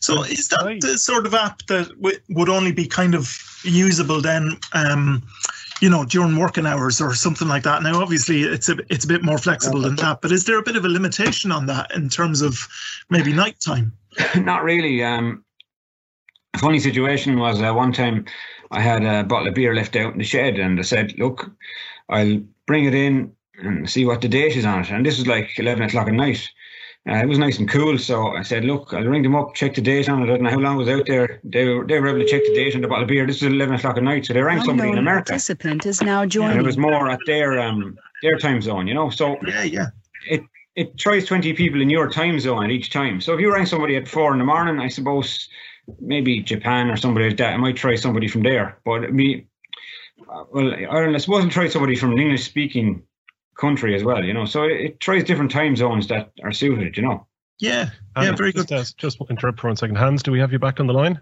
So 0.00 0.24
is 0.24 0.48
that 0.48 0.78
the 0.80 0.98
sort 0.98 1.26
of 1.26 1.34
app 1.34 1.62
that 1.66 1.88
w- 1.96 2.18
would 2.30 2.48
only 2.48 2.72
be 2.72 2.86
kind 2.86 3.14
of 3.14 3.38
usable 3.64 4.20
then, 4.20 4.58
um, 4.74 5.22
you 5.80 5.88
know, 5.88 6.04
during 6.04 6.36
working 6.36 6.66
hours 6.66 7.00
or 7.00 7.14
something 7.14 7.48
like 7.48 7.62
that? 7.62 7.82
Now, 7.82 8.02
obviously, 8.02 8.42
it's 8.42 8.68
a 8.68 8.76
it's 8.90 9.04
a 9.04 9.08
bit 9.08 9.22
more 9.22 9.38
flexible 9.38 9.80
than 9.80 9.96
that, 9.96 10.20
but 10.20 10.32
is 10.32 10.44
there 10.44 10.58
a 10.58 10.62
bit 10.62 10.76
of 10.76 10.84
a 10.84 10.88
limitation 10.88 11.52
on 11.52 11.66
that 11.66 11.94
in 11.94 12.08
terms 12.08 12.42
of 12.42 12.68
maybe 13.08 13.32
nighttime? 13.32 13.92
Not 14.36 14.62
really. 14.62 15.02
Um, 15.02 15.44
a 16.54 16.58
funny 16.58 16.80
situation 16.80 17.38
was 17.38 17.62
uh, 17.62 17.72
one 17.72 17.92
time 17.92 18.26
I 18.72 18.80
had 18.80 19.04
a 19.04 19.22
bottle 19.24 19.48
of 19.48 19.54
beer 19.54 19.74
left 19.74 19.96
out 19.96 20.12
in 20.12 20.18
the 20.18 20.24
shed, 20.24 20.58
and 20.58 20.78
I 20.78 20.82
said, 20.82 21.18
"Look, 21.18 21.50
I'll 22.08 22.40
bring 22.66 22.86
it 22.86 22.94
in 22.94 23.32
and 23.62 23.88
see 23.88 24.04
what 24.04 24.20
the 24.20 24.28
date 24.28 24.56
is 24.56 24.64
on 24.64 24.80
it." 24.80 24.90
And 24.90 25.06
this 25.06 25.18
was 25.18 25.26
like 25.26 25.58
eleven 25.58 25.84
o'clock 25.84 26.08
at 26.08 26.14
night. 26.14 26.48
Uh, 27.08 27.14
it 27.16 27.28
was 27.28 27.38
nice 27.38 27.58
and 27.58 27.68
cool, 27.68 27.98
so 27.98 28.28
I 28.28 28.42
said, 28.42 28.64
"Look, 28.64 28.94
I'll 28.94 29.04
ring 29.04 29.22
them 29.22 29.34
up, 29.34 29.54
check 29.54 29.74
the 29.74 29.80
date 29.80 30.08
on 30.08 30.22
it. 30.22 30.24
I 30.24 30.28
don't 30.28 30.42
know 30.42 30.50
how 30.50 30.58
long 30.58 30.76
it 30.76 30.78
was 30.78 30.88
out 30.88 31.06
there. 31.06 31.40
They 31.44 31.66
were 31.66 31.86
they 31.86 32.00
were 32.00 32.08
able 32.08 32.20
to 32.20 32.26
check 32.26 32.42
the 32.44 32.54
date 32.54 32.74
on 32.74 32.80
the 32.80 32.88
bottle 32.88 33.04
of 33.04 33.08
beer. 33.08 33.26
This 33.26 33.42
was 33.42 33.52
eleven 33.52 33.74
o'clock 33.74 33.96
at 33.96 34.02
night, 34.02 34.26
so 34.26 34.32
they 34.32 34.42
rang 34.42 34.58
somebody 34.60 34.88
in 34.88 34.98
Unknown 34.98 34.98
America, 34.98 35.32
participant 35.32 35.86
is 35.86 36.00
now 36.00 36.22
and 36.22 36.34
it 36.34 36.64
was 36.64 36.78
more 36.78 37.10
at 37.10 37.20
their 37.26 37.60
um 37.60 37.96
their 38.22 38.38
time 38.38 38.62
zone, 38.62 38.86
you 38.86 38.94
know. 38.94 39.10
So 39.10 39.36
Yeah, 39.46 39.64
yeah. 39.64 39.86
it 40.74 40.96
tries 40.98 41.26
20 41.26 41.52
people 41.52 41.80
in 41.80 41.90
your 41.90 42.08
time 42.08 42.40
zone 42.40 42.64
at 42.64 42.70
each 42.70 42.90
time. 42.90 43.20
So 43.20 43.34
if 43.34 43.40
you 43.40 43.52
rang 43.52 43.66
somebody 43.66 43.96
at 43.96 44.08
four 44.08 44.32
in 44.32 44.38
the 44.38 44.44
morning, 44.44 44.80
I 44.80 44.88
suppose 44.88 45.48
maybe 46.00 46.40
Japan 46.40 46.90
or 46.90 46.96
somebody 46.96 47.28
like 47.28 47.38
that, 47.38 47.54
I 47.54 47.56
might 47.56 47.76
try 47.76 47.94
somebody 47.94 48.28
from 48.28 48.42
there. 48.42 48.78
But 48.84 49.12
me, 49.12 49.46
uh, 50.28 50.44
well, 50.52 50.72
Ireland, 50.72 51.16
I 51.16 51.18
suppose 51.18 51.44
I'll 51.44 51.50
try 51.50 51.68
somebody 51.68 51.96
from 51.96 52.12
an 52.12 52.18
English 52.18 52.44
speaking 52.44 53.02
country 53.58 53.94
as 53.94 54.04
well. 54.04 54.24
You 54.24 54.34
know, 54.34 54.44
so 54.44 54.64
it, 54.64 54.80
it 54.80 55.00
tries 55.00 55.24
different 55.24 55.50
time 55.50 55.76
zones 55.76 56.08
that 56.08 56.32
are 56.42 56.52
suited. 56.52 56.96
You 56.96 57.02
know. 57.02 57.26
Yeah, 57.58 57.90
yeah, 58.16 58.24
Hans, 58.24 58.38
very 58.38 58.52
just, 58.52 58.68
good. 58.68 58.78
uh, 58.78 58.84
just 58.96 59.18
interrupt 59.30 59.60
for 59.60 59.68
one 59.68 59.76
second. 59.76 59.96
Hans, 59.96 60.22
do 60.22 60.32
we 60.32 60.40
have 60.40 60.52
you 60.52 60.58
back 60.58 60.80
on 60.80 60.88
the 60.88 60.92
line? 60.92 61.20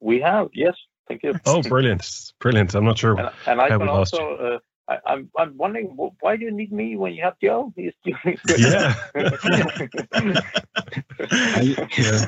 We 0.00 0.20
have, 0.20 0.48
yes, 0.52 0.74
thank 1.08 1.24
you. 1.24 1.34
Oh, 1.46 1.62
brilliant, 1.62 2.32
brilliant. 2.38 2.74
I'm 2.74 2.84
not 2.84 2.98
sure. 2.98 3.18
And, 3.18 3.30
and 3.46 3.60
I 3.60 3.68
Have 3.68 3.80
can 3.80 3.88
we 3.88 3.92
lost 3.92 4.14
also, 4.14 4.36
uh, 4.36 4.58
I, 4.88 5.12
I'm, 5.12 5.30
I'm 5.36 5.56
wondering 5.56 5.96
why 6.20 6.36
do 6.36 6.44
you 6.44 6.50
need 6.50 6.72
me 6.72 6.96
when 6.96 7.14
you 7.14 7.22
have 7.24 7.38
Joe? 7.40 7.72
He's 7.76 7.92
doing 8.04 8.38
Yeah. 8.58 8.94
yeah. 11.98 12.26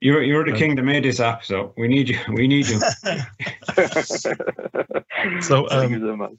You're 0.00 0.22
you're 0.22 0.44
the 0.44 0.52
king 0.52 0.76
that 0.76 0.82
made 0.82 1.04
this 1.04 1.18
app, 1.18 1.44
so 1.44 1.72
we 1.76 1.88
need 1.88 2.08
you. 2.08 2.18
We 2.32 2.46
need 2.46 2.68
you. 2.68 2.80
So, 5.40 5.66
thank 5.68 5.84
um, 5.86 5.92
you 5.92 6.00
so 6.00 6.16
much. 6.16 6.34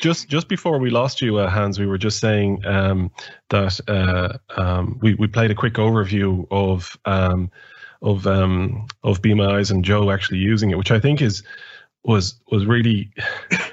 Just 0.00 0.28
just 0.28 0.48
before 0.48 0.78
we 0.78 0.90
lost 0.90 1.20
you, 1.20 1.38
uh, 1.38 1.50
Hans, 1.50 1.78
we 1.78 1.86
were 1.86 1.98
just 1.98 2.20
saying 2.20 2.64
um, 2.64 3.10
that 3.50 3.80
uh, 3.88 4.38
um, 4.60 4.98
we 5.02 5.14
we 5.14 5.26
played 5.26 5.50
a 5.50 5.54
quick 5.54 5.74
overview 5.74 6.46
of 6.50 6.96
um, 7.04 7.50
of 8.02 8.26
um, 8.26 8.86
of 9.02 9.22
Be 9.22 9.34
My 9.34 9.56
Eyes 9.56 9.70
and 9.70 9.84
Joe 9.84 10.10
actually 10.10 10.38
using 10.38 10.70
it, 10.70 10.78
which 10.78 10.90
I 10.90 11.00
think 11.00 11.22
is 11.22 11.42
was 12.04 12.40
was 12.50 12.66
really. 12.66 13.10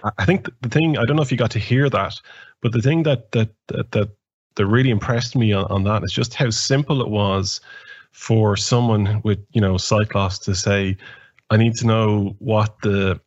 I- 0.04 0.12
I 0.18 0.26
think 0.26 0.50
the 0.62 0.70
thing 0.70 0.98
I 0.98 1.06
don't 1.06 1.16
know 1.16 1.22
if 1.22 1.32
you 1.32 1.38
got 1.38 1.52
to 1.52 1.60
hear 1.60 1.90
that, 1.90 2.20
but 2.62 2.72
the 2.72 2.82
thing 2.82 3.04
that 3.04 3.32
that 3.32 3.50
that 3.68 3.92
that, 3.92 4.10
that 4.56 4.66
really 4.66 4.90
impressed 4.90 5.36
me 5.36 5.54
on, 5.54 5.66
on 5.66 5.84
that 5.84 6.04
is 6.04 6.12
just 6.12 6.34
how 6.34 6.50
simple 6.50 7.02
it 7.02 7.10
was 7.10 7.62
for 8.12 8.56
someone 8.58 9.22
with 9.24 9.40
you 9.52 9.62
know 9.62 9.78
loss 10.14 10.40
to 10.40 10.56
say, 10.56 10.98
I 11.50 11.58
need 11.58 11.76
to 11.78 11.88
know 11.88 12.36
what 12.40 12.80
the 12.82 13.20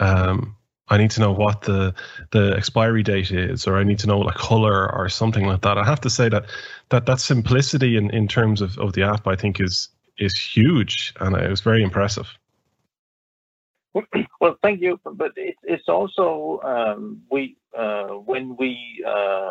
um, 0.00 0.56
I 0.88 0.98
need 0.98 1.10
to 1.12 1.20
know 1.20 1.32
what 1.32 1.62
the 1.62 1.94
the 2.32 2.54
expiry 2.56 3.02
date 3.02 3.30
is, 3.30 3.66
or 3.66 3.76
I 3.76 3.84
need 3.84 3.98
to 4.00 4.06
know 4.06 4.18
like 4.18 4.34
color 4.34 4.92
or 4.92 5.08
something 5.08 5.46
like 5.46 5.62
that. 5.62 5.78
I 5.78 5.84
have 5.84 6.00
to 6.02 6.10
say 6.10 6.28
that 6.28 6.46
that 6.88 7.06
that 7.06 7.20
simplicity 7.20 7.96
in, 7.96 8.10
in 8.10 8.26
terms 8.28 8.60
of, 8.60 8.76
of 8.78 8.92
the 8.92 9.04
app, 9.04 9.26
I 9.26 9.36
think 9.36 9.60
is 9.60 9.88
is 10.18 10.36
huge, 10.38 11.14
and 11.20 11.36
it 11.36 11.48
was 11.48 11.60
very 11.60 11.82
impressive. 11.82 12.28
well, 14.40 14.56
thank 14.62 14.80
you. 14.80 15.00
But 15.04 15.32
it, 15.36 15.56
it's 15.62 15.88
also 15.88 16.60
um, 16.64 17.22
we 17.30 17.56
uh, 17.76 18.08
when 18.08 18.56
we 18.56 19.04
uh, 19.06 19.50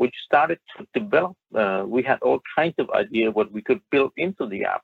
we 0.00 0.10
started 0.24 0.58
to 0.76 0.86
develop, 1.00 1.36
uh, 1.54 1.84
we 1.86 2.02
had 2.02 2.18
all 2.22 2.40
kinds 2.56 2.74
of 2.78 2.90
idea 2.90 3.30
what 3.30 3.52
we 3.52 3.62
could 3.62 3.80
build 3.90 4.12
into 4.16 4.46
the 4.48 4.64
app. 4.64 4.82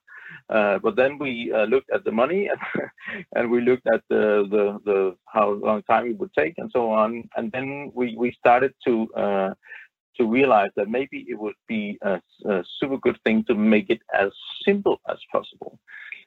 Uh, 0.50 0.78
but 0.78 0.96
then 0.96 1.18
we 1.18 1.52
uh, 1.52 1.64
looked 1.64 1.90
at 1.90 2.04
the 2.04 2.12
money 2.12 2.48
and, 2.48 2.60
and 3.36 3.50
we 3.50 3.60
looked 3.62 3.86
at 3.88 4.02
the, 4.10 4.46
the, 4.50 4.78
the 4.84 5.16
how 5.26 5.50
long 5.52 5.82
time 5.84 6.06
it 6.06 6.18
would 6.18 6.32
take 6.38 6.54
and 6.58 6.70
so 6.72 6.90
on. 6.90 7.28
And 7.36 7.50
then 7.52 7.92
we, 7.94 8.16
we 8.16 8.32
started 8.38 8.74
to 8.86 9.08
uh, 9.14 9.54
to 10.18 10.26
realize 10.26 10.70
that 10.76 10.88
maybe 10.88 11.26
it 11.28 11.38
would 11.38 11.54
be 11.68 11.98
a, 12.02 12.20
a 12.46 12.64
super 12.80 12.98
good 12.98 13.18
thing 13.24 13.44
to 13.46 13.54
make 13.54 13.90
it 13.90 14.00
as 14.18 14.30
simple 14.66 14.98
as 15.10 15.18
possible. 15.30 15.78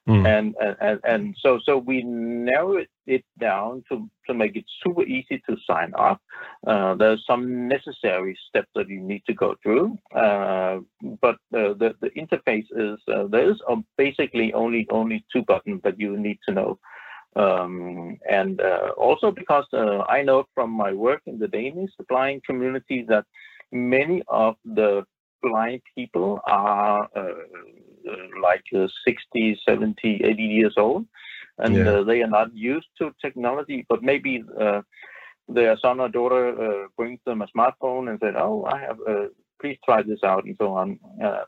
Mm. 0.07 0.25
And, 0.25 0.55
and 0.81 0.99
and 1.03 1.35
so 1.39 1.59
so 1.63 1.77
we 1.77 2.01
narrowed 2.03 2.87
it 3.05 3.23
down 3.39 3.83
to 3.89 4.09
to 4.27 4.33
make 4.33 4.55
it 4.55 4.65
super 4.83 5.03
easy 5.03 5.41
to 5.47 5.55
sign 5.67 5.93
up. 5.97 6.19
Uh, 6.65 6.95
there's 6.95 7.23
some 7.27 7.67
necessary 7.67 8.37
steps 8.47 8.69
that 8.75 8.89
you 8.89 9.01
need 9.01 9.23
to 9.27 9.33
go 9.33 9.55
through, 9.61 9.97
uh, 10.15 10.79
but 11.21 11.35
uh, 11.53 11.73
the 11.81 11.93
the 12.01 12.09
interface 12.17 12.65
is 12.71 12.97
uh, 13.13 13.27
there 13.27 13.51
is 13.51 13.59
basically 13.97 14.51
only 14.53 14.87
only 14.89 15.23
two 15.31 15.43
buttons 15.43 15.81
that 15.83 15.99
you 15.99 16.17
need 16.17 16.39
to 16.47 16.55
know. 16.55 16.79
Um, 17.35 18.17
and 18.27 18.59
uh, 18.59 18.93
also 18.97 19.29
because 19.29 19.65
I 19.73 20.23
know 20.23 20.45
from 20.55 20.71
my 20.71 20.91
work 20.91 21.21
in 21.27 21.37
the 21.37 21.47
Danish 21.47 21.91
blind 22.07 22.43
community 22.45 23.05
that 23.09 23.25
many 23.71 24.23
of 24.27 24.55
the 24.65 25.03
blind 25.43 25.81
people 25.95 26.39
are 26.47 27.07
like 28.41 28.63
uh, 28.75 28.87
60, 29.05 29.59
70, 29.67 30.21
80 30.23 30.43
years 30.43 30.75
old, 30.77 31.05
and 31.57 31.75
Yeah. 31.75 31.91
uh, 31.91 32.03
they 32.03 32.21
are 32.21 32.27
not 32.39 32.55
used 32.55 32.87
to 32.99 33.13
technology, 33.21 33.85
but 33.89 34.03
maybe 34.03 34.43
uh, 34.59 34.81
their 35.47 35.77
son 35.77 35.99
or 35.99 36.09
daughter 36.09 36.43
uh, 36.65 36.87
brings 36.97 37.19
them 37.25 37.41
a 37.41 37.47
smartphone 37.47 38.09
and 38.09 38.19
said, 38.19 38.35
"Oh, 38.35 38.65
I 38.65 38.79
have. 38.79 38.97
Uh, 39.07 39.27
please 39.61 39.77
try 39.83 40.01
this 40.01 40.23
out," 40.23 40.45
and 40.45 40.55
so 40.57 40.73
on. 40.73 40.99
Uh, 41.23 41.43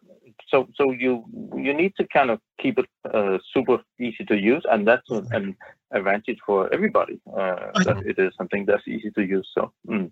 so, 0.50 0.68
so 0.76 0.92
you 0.92 1.24
you 1.56 1.74
need 1.74 1.94
to 1.96 2.08
kind 2.08 2.30
of 2.30 2.40
keep 2.62 2.78
it 2.80 2.90
uh, 3.14 3.38
super 3.54 3.78
easy 4.00 4.26
to 4.26 4.36
use, 4.36 4.64
and 4.72 4.88
that's 4.88 5.10
an, 5.10 5.28
an 5.32 5.56
advantage 5.92 6.40
for 6.46 6.74
everybody. 6.74 7.22
Uh, 7.28 7.72
that 7.86 7.98
it 8.06 8.18
is 8.20 8.34
something 8.38 8.66
that's 8.66 8.88
easy 8.88 9.12
to 9.12 9.22
use. 9.22 9.48
So, 9.56 9.72
mm. 9.88 10.12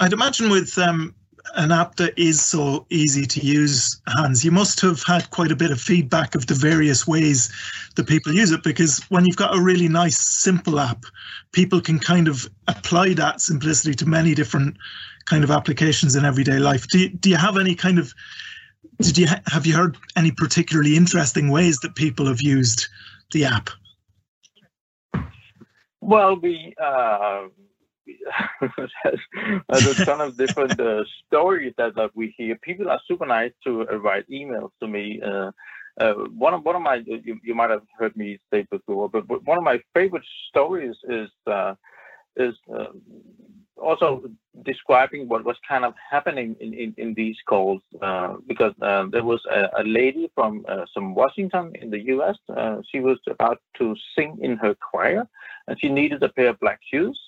I'd 0.00 0.12
imagine 0.12 0.50
with 0.50 0.76
um, 0.78 1.14
an 1.54 1.72
app 1.72 1.96
that 1.96 2.18
is 2.18 2.40
so 2.40 2.86
easy 2.90 3.26
to 3.26 3.40
use, 3.40 4.00
Hans, 4.08 4.44
you 4.44 4.50
must 4.50 4.80
have 4.80 5.02
had 5.02 5.30
quite 5.30 5.52
a 5.52 5.56
bit 5.56 5.70
of 5.70 5.80
feedback 5.80 6.34
of 6.34 6.46
the 6.46 6.54
various 6.54 7.06
ways 7.06 7.52
that 7.96 8.06
people 8.06 8.32
use 8.32 8.50
it. 8.50 8.62
Because 8.62 9.00
when 9.08 9.24
you've 9.24 9.36
got 9.36 9.56
a 9.56 9.60
really 9.60 9.88
nice, 9.88 10.18
simple 10.18 10.80
app, 10.80 11.04
people 11.52 11.80
can 11.80 11.98
kind 11.98 12.28
of 12.28 12.48
apply 12.68 13.14
that 13.14 13.40
simplicity 13.40 13.94
to 13.94 14.06
many 14.06 14.34
different 14.34 14.76
kind 15.26 15.44
of 15.44 15.50
applications 15.50 16.16
in 16.16 16.24
everyday 16.24 16.58
life. 16.58 16.86
Do 16.88 16.98
you, 16.98 17.08
do 17.08 17.30
you 17.30 17.36
have 17.36 17.56
any 17.56 17.74
kind 17.74 17.98
of 17.98 18.12
did 19.00 19.18
you 19.18 19.26
ha- 19.26 19.40
have 19.46 19.66
you 19.66 19.74
heard 19.74 19.96
any 20.16 20.30
particularly 20.30 20.96
interesting 20.96 21.50
ways 21.50 21.78
that 21.78 21.94
people 21.94 22.26
have 22.26 22.40
used 22.40 22.88
the 23.32 23.44
app? 23.44 23.70
Well, 26.00 26.36
we 26.36 26.74
uh, 26.82 27.48
has, 28.60 29.18
has 29.70 29.86
a 29.86 29.94
ton 30.04 30.20
of 30.20 30.36
different 30.36 30.78
uh, 30.80 31.04
stories 31.26 31.72
that, 31.78 31.94
that 31.94 32.10
we 32.14 32.34
hear. 32.36 32.56
People 32.62 32.90
are 32.90 33.00
super 33.06 33.26
nice 33.26 33.52
to 33.64 33.86
uh, 33.88 33.96
write 33.96 34.28
emails 34.30 34.70
to 34.80 34.88
me. 34.88 35.20
Uh, 35.24 35.50
uh, 36.00 36.14
one 36.36 36.54
of 36.54 36.64
one 36.64 36.74
of 36.74 36.82
my 36.82 37.02
you, 37.06 37.38
you 37.42 37.54
might 37.54 37.68
have 37.70 37.82
heard 37.98 38.16
me 38.16 38.38
say 38.50 38.66
before, 38.70 39.10
but, 39.10 39.26
but 39.28 39.44
one 39.44 39.58
of 39.58 39.64
my 39.64 39.78
favorite 39.94 40.24
stories 40.48 40.96
is 41.08 41.28
uh, 41.46 41.74
is 42.36 42.54
uh, 42.74 42.86
also 43.76 44.22
describing 44.64 45.28
what 45.28 45.44
was 45.44 45.56
kind 45.68 45.84
of 45.84 45.94
happening 46.10 46.56
in, 46.60 46.72
in, 46.72 46.94
in 46.96 47.14
these 47.14 47.36
calls 47.46 47.80
uh, 48.00 48.34
because 48.46 48.72
uh, 48.82 49.06
there 49.10 49.24
was 49.24 49.40
a, 49.50 49.68
a 49.78 49.84
lady 49.84 50.30
from 50.34 50.64
uh, 50.68 50.84
some 50.94 51.14
Washington 51.14 51.72
in 51.80 51.90
the 51.90 52.00
U.S. 52.14 52.36
Uh, 52.54 52.76
she 52.90 53.00
was 53.00 53.18
about 53.28 53.60
to 53.78 53.94
sing 54.16 54.38
in 54.40 54.56
her 54.58 54.74
choir, 54.74 55.26
and 55.66 55.78
she 55.80 55.88
needed 55.88 56.22
a 56.22 56.28
pair 56.28 56.48
of 56.48 56.60
black 56.60 56.80
shoes. 56.90 57.18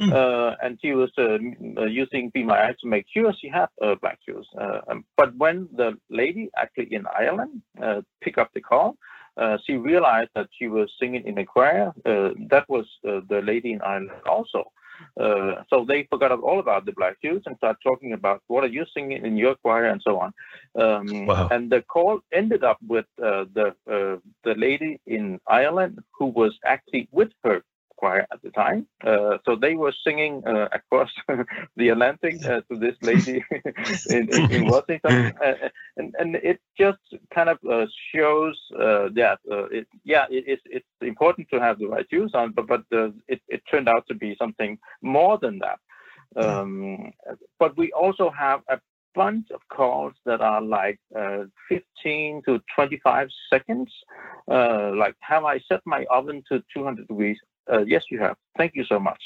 Mm. 0.00 0.12
Uh, 0.12 0.56
and 0.62 0.78
she 0.80 0.92
was 0.92 1.10
uh, 1.18 1.38
uh, 1.80 1.84
using 1.84 2.32
Eyes 2.50 2.76
to 2.80 2.88
make 2.88 3.06
sure 3.12 3.32
she 3.38 3.48
had 3.48 3.68
uh, 3.82 3.94
black 4.00 4.18
shoes. 4.26 4.46
Uh, 4.58 4.80
um, 4.88 5.04
but 5.16 5.36
when 5.36 5.68
the 5.76 5.98
lady, 6.08 6.50
actually 6.56 6.94
in 6.94 7.04
Ireland, 7.18 7.62
uh, 7.82 8.00
picked 8.22 8.38
up 8.38 8.50
the 8.54 8.60
call, 8.60 8.96
uh, 9.36 9.58
she 9.64 9.74
realized 9.74 10.30
that 10.34 10.48
she 10.58 10.68
was 10.68 10.90
singing 10.98 11.26
in 11.26 11.38
a 11.38 11.44
choir. 11.44 11.92
Uh, 12.04 12.30
that 12.48 12.64
was 12.68 12.86
uh, 13.06 13.20
the 13.28 13.40
lady 13.42 13.72
in 13.72 13.82
Ireland 13.82 14.10
also. 14.26 14.72
Uh, 15.18 15.62
so 15.70 15.84
they 15.86 16.06
forgot 16.10 16.30
all 16.30 16.60
about 16.60 16.84
the 16.84 16.92
black 16.92 17.16
shoes 17.22 17.42
and 17.46 17.56
started 17.56 17.78
talking 17.82 18.12
about 18.12 18.42
what 18.48 18.64
are 18.64 18.68
you 18.68 18.84
singing 18.94 19.24
in 19.24 19.36
your 19.36 19.54
choir 19.56 19.86
and 19.86 20.00
so 20.02 20.18
on. 20.18 20.32
Um, 20.78 21.26
Wow. 21.26 21.48
And 21.50 21.70
the 21.70 21.82
call 21.82 22.20
ended 22.32 22.64
up 22.64 22.78
with 22.86 23.06
uh, 23.22 23.44
the 23.54 23.74
uh, 23.90 24.16
the 24.44 24.54
lady 24.56 25.00
in 25.06 25.40
Ireland 25.46 25.98
who 26.16 26.26
was 26.26 26.52
actually 26.64 27.08
with 27.12 27.32
her 27.44 27.62
choir 28.00 28.26
at 28.32 28.40
the 28.42 28.50
time. 28.50 28.86
Uh, 29.10 29.36
so 29.44 29.50
they 29.64 29.74
were 29.82 29.94
singing 30.06 30.42
uh, 30.46 30.68
across 30.78 31.10
the 31.76 31.88
Atlantic 31.94 32.34
uh, 32.44 32.60
to 32.68 32.74
this 32.84 32.96
lady 33.02 33.36
in, 34.16 34.22
in, 34.36 34.42
in 34.56 34.62
Washington, 34.74 35.16
uh, 35.46 35.68
and 35.98 36.08
and 36.20 36.28
it 36.50 36.58
just 36.82 37.04
kind 37.36 37.48
of 37.54 37.58
uh, 37.74 37.86
shows 38.12 38.56
uh, 38.74 39.06
that 39.20 39.38
uh, 39.54 39.66
it, 39.78 39.86
yeah, 40.12 40.24
it, 40.30 40.44
it's 40.52 40.66
it's 40.76 40.92
important 41.02 41.46
to 41.52 41.60
have 41.60 41.78
the 41.78 41.88
right 41.94 42.06
shoes 42.10 42.32
on, 42.34 42.52
but 42.56 42.66
but 42.72 42.82
uh, 42.92 43.10
it 43.28 43.40
it 43.54 43.60
turned 43.70 43.88
out 43.88 44.04
to 44.08 44.14
be 44.14 44.30
something 44.42 44.78
more 45.02 45.36
than 45.44 45.58
that. 45.66 45.78
Um, 46.36 47.12
but 47.58 47.76
we 47.76 47.92
also 47.92 48.30
have 48.30 48.60
a 48.68 48.78
bunch 49.14 49.50
of 49.50 49.60
calls 49.68 50.14
that 50.24 50.40
are 50.40 50.62
like 50.62 50.98
uh, 51.16 51.44
15 51.68 52.42
to 52.46 52.60
25 52.74 53.28
seconds. 53.52 53.90
Uh, 54.50 54.92
like, 54.96 55.16
have 55.20 55.44
I 55.44 55.60
set 55.68 55.80
my 55.84 56.04
oven 56.10 56.42
to 56.50 56.62
200 56.74 57.08
degrees? 57.08 57.38
Uh, 57.72 57.84
yes, 57.86 58.04
you 58.10 58.18
have. 58.20 58.36
Thank 58.58 58.74
you 58.74 58.84
so 58.84 58.98
much. 58.98 59.22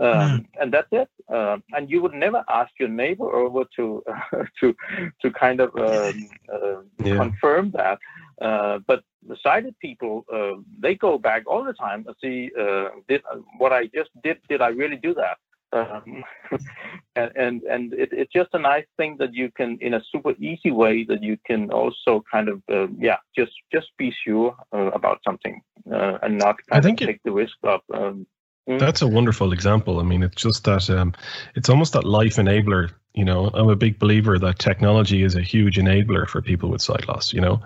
Um, 0.00 0.46
And 0.60 0.72
that's 0.72 0.88
it. 0.92 1.08
Uh, 1.28 1.56
and 1.74 1.90
you 1.90 2.00
would 2.02 2.14
never 2.14 2.42
ask 2.48 2.70
your 2.78 2.88
neighbor 2.88 3.28
over 3.44 3.64
to 3.76 4.02
to 4.60 4.74
to 5.22 5.30
kind 5.30 5.60
of 5.60 5.70
um, 5.76 6.28
uh, 6.54 6.80
Yeah. 6.98 7.14
confirm 7.22 7.70
that. 7.72 7.98
Uh, 8.40 8.78
but 8.86 9.02
the 9.28 9.36
sighted 9.42 9.74
people, 9.80 10.24
uh, 10.32 10.54
they 10.82 10.94
go 10.94 11.18
back 11.18 11.42
all 11.46 11.64
the 11.64 11.74
time 11.74 12.04
and 12.06 12.16
see 12.22 12.50
uh, 12.58 12.88
did 13.08 13.22
what 13.58 13.72
I 13.72 13.86
just 13.98 14.10
did. 14.22 14.38
Did 14.48 14.60
I 14.62 14.68
really 14.68 14.96
do 14.96 15.14
that? 15.14 15.36
Um, 15.74 16.24
and 17.16 17.30
and, 17.36 17.62
and 17.64 17.92
it, 17.94 18.10
it's 18.12 18.32
just 18.32 18.50
a 18.54 18.58
nice 18.58 18.86
thing 18.96 19.16
that 19.18 19.34
you 19.34 19.50
can, 19.56 19.76
in 19.80 19.94
a 19.94 20.02
super 20.12 20.32
easy 20.38 20.70
way, 20.70 21.04
that 21.10 21.22
you 21.22 21.36
can 21.46 21.70
also 21.70 22.22
kind 22.30 22.48
of 22.48 22.62
uh, 22.72 22.86
yeah, 22.98 23.18
just 23.36 23.52
just 23.72 23.88
be 23.98 24.14
sure 24.24 24.54
uh, 24.72 24.90
about 24.98 25.18
something 25.26 25.60
uh, 25.92 26.18
and 26.22 26.38
not 26.38 26.56
I 26.70 26.74
kind 26.76 26.84
think 26.84 27.00
of 27.00 27.04
it- 27.04 27.12
take 27.12 27.22
the 27.24 27.32
risk 27.32 27.56
of 27.64 27.80
um. 27.92 28.26
That's 28.66 29.02
a 29.02 29.06
wonderful 29.06 29.52
example. 29.52 30.00
I 30.00 30.04
mean, 30.04 30.22
it's 30.22 30.40
just 30.40 30.64
that 30.64 30.88
um, 30.88 31.12
it's 31.54 31.68
almost 31.68 31.92
that 31.92 32.04
life 32.04 32.36
enabler. 32.36 32.90
You 33.12 33.24
know, 33.24 33.50
I'm 33.54 33.68
a 33.68 33.76
big 33.76 33.98
believer 33.98 34.38
that 34.38 34.58
technology 34.58 35.22
is 35.22 35.34
a 35.36 35.42
huge 35.42 35.76
enabler 35.76 36.26
for 36.26 36.40
people 36.42 36.70
with 36.70 36.80
sight 36.80 37.06
loss. 37.06 37.32
You 37.32 37.42
know, 37.42 37.60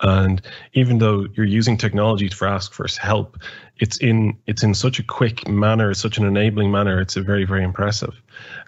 and 0.00 0.40
even 0.72 0.98
though 0.98 1.26
you're 1.34 1.46
using 1.46 1.76
technology 1.76 2.28
to 2.28 2.44
ask 2.46 2.72
for 2.72 2.86
help, 3.00 3.38
it's 3.78 3.98
in 3.98 4.36
it's 4.46 4.62
in 4.62 4.72
such 4.74 4.98
a 4.98 5.02
quick 5.02 5.48
manner, 5.48 5.92
such 5.94 6.16
an 6.16 6.24
enabling 6.24 6.70
manner. 6.70 7.00
It's 7.00 7.16
a 7.16 7.22
very 7.22 7.44
very 7.44 7.64
impressive. 7.64 8.14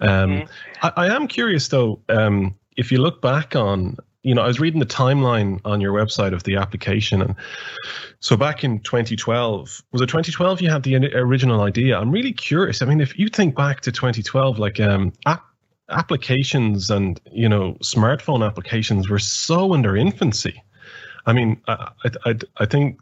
Um, 0.01 0.09
Mhm. 0.43 0.49
I, 0.83 0.93
I 0.97 1.07
am 1.15 1.29
curious 1.29 1.69
though. 1.69 2.01
Um, 2.09 2.57
if 2.77 2.93
you 2.93 2.99
look 2.99 3.23
back 3.23 3.57
on, 3.57 3.97
you 4.23 4.35
know, 4.35 4.43
I 4.43 4.47
was 4.47 4.61
reading 4.61 4.81
the 4.81 4.87
timeline 4.87 5.61
on 5.65 5.81
your 5.81 5.93
website 5.93 6.33
of 6.33 6.43
the 6.43 6.57
application, 6.57 7.23
and 7.23 7.35
so 8.21 8.37
back 8.37 8.65
in 8.65 8.81
2012, 8.81 9.83
was 9.93 10.03
it 10.03 10.07
2012 10.07 10.61
you 10.61 10.71
had 10.71 10.83
the 10.83 10.97
original 11.15 11.61
idea? 11.63 11.99
I'm 11.99 12.11
really 12.11 12.33
curious. 12.33 12.83
I 12.83 12.87
mean, 12.87 13.01
if 13.01 13.19
you 13.19 13.29
think 13.29 13.55
back 13.55 13.81
to 13.83 13.93
2012, 13.93 14.59
like 14.59 14.81
um, 14.81 15.13
app, 15.27 15.45
applications 15.91 16.91
and 16.91 17.21
you 17.33 17.49
know 17.49 17.75
smartphone 17.83 18.47
applications 18.47 19.09
were 19.09 19.19
so 19.19 19.73
in 19.75 19.83
their 19.83 19.97
infancy. 19.97 20.63
I 21.29 21.35
mean, 21.35 21.61
I, 21.69 21.91
I, 22.25 22.35
I, 22.57 22.65
think, 22.65 23.01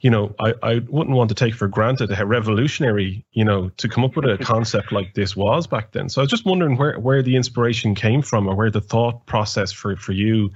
you 0.00 0.08
know, 0.08 0.34
I, 0.40 0.54
I 0.62 0.78
wouldn't 0.88 1.14
want 1.14 1.28
to 1.28 1.34
take 1.34 1.54
for 1.54 1.68
granted 1.68 2.10
how 2.10 2.24
revolutionary, 2.24 3.26
you 3.32 3.44
know, 3.44 3.68
to 3.76 3.88
come 3.90 4.02
up 4.02 4.16
with 4.16 4.24
a 4.24 4.38
concept 4.42 4.92
like 4.92 5.12
this 5.12 5.36
was 5.36 5.66
back 5.66 5.92
then. 5.92 6.08
So 6.08 6.22
I 6.22 6.24
was 6.24 6.30
just 6.30 6.46
wondering 6.46 6.78
where, 6.78 6.98
where 6.98 7.22
the 7.22 7.36
inspiration 7.36 7.94
came 7.94 8.22
from 8.22 8.48
or 8.48 8.56
where 8.56 8.70
the 8.70 8.80
thought 8.80 9.26
process 9.26 9.72
for, 9.72 9.94
for 9.96 10.12
you 10.12 10.52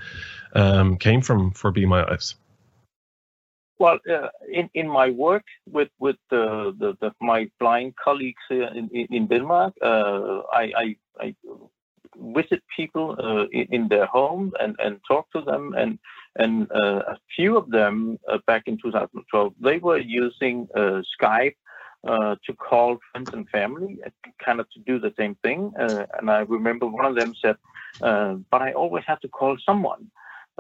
um, 0.55 0.97
came 0.97 1.21
from 1.21 1.51
for 1.51 1.71
Be 1.71 1.85
My 1.85 2.11
Eyes. 2.11 2.37
Well, 3.79 3.99
uh, 4.11 4.29
in 4.51 4.69
in 4.75 4.89
my 4.89 5.11
work 5.11 5.45
with 5.67 5.89
with 5.99 6.17
the, 6.29 6.75
the, 6.79 6.97
the 7.01 7.13
my 7.21 7.51
blind 7.59 7.95
colleagues 7.97 8.43
here 8.49 8.71
in 8.75 8.91
in, 8.93 9.07
in 9.11 9.27
Denmark, 9.27 9.73
uh, 9.83 10.41
I, 10.53 10.73
I 10.77 10.97
I 11.19 11.35
visit 12.17 12.63
people 12.75 13.17
uh, 13.19 13.47
in, 13.53 13.89
their 13.89 14.07
home 14.07 14.53
and 14.61 14.77
and 14.79 15.01
talk 15.07 15.31
to 15.33 15.41
them, 15.43 15.75
and 15.77 15.99
and 16.37 16.71
uh, 16.73 17.03
a 17.15 17.19
few 17.35 17.57
of 17.57 17.71
them 17.71 18.19
uh, 18.29 18.39
back 18.47 18.65
in 18.67 18.79
2012 18.83 19.55
they 19.61 19.79
were 19.79 19.99
using 19.99 20.69
uh, 20.77 21.03
Skype. 21.21 21.57
Uh, 22.09 22.35
to 22.47 22.55
call 22.55 22.97
friends 23.13 23.29
and 23.35 23.47
family, 23.51 23.99
uh, 24.07 24.09
kind 24.43 24.59
of 24.59 24.67
to 24.71 24.79
do 24.87 24.99
the 24.99 25.13
same 25.19 25.35
thing. 25.43 25.71
And 25.77 26.31
I 26.31 26.39
remember 26.49 26.87
one 26.87 27.05
of 27.05 27.15
them 27.15 27.35
said, 27.43 27.57
"But 28.01 28.63
I 28.63 28.73
always 28.73 29.05
have 29.07 29.21
to 29.21 29.29
call 29.29 29.59
someone." 29.67 30.11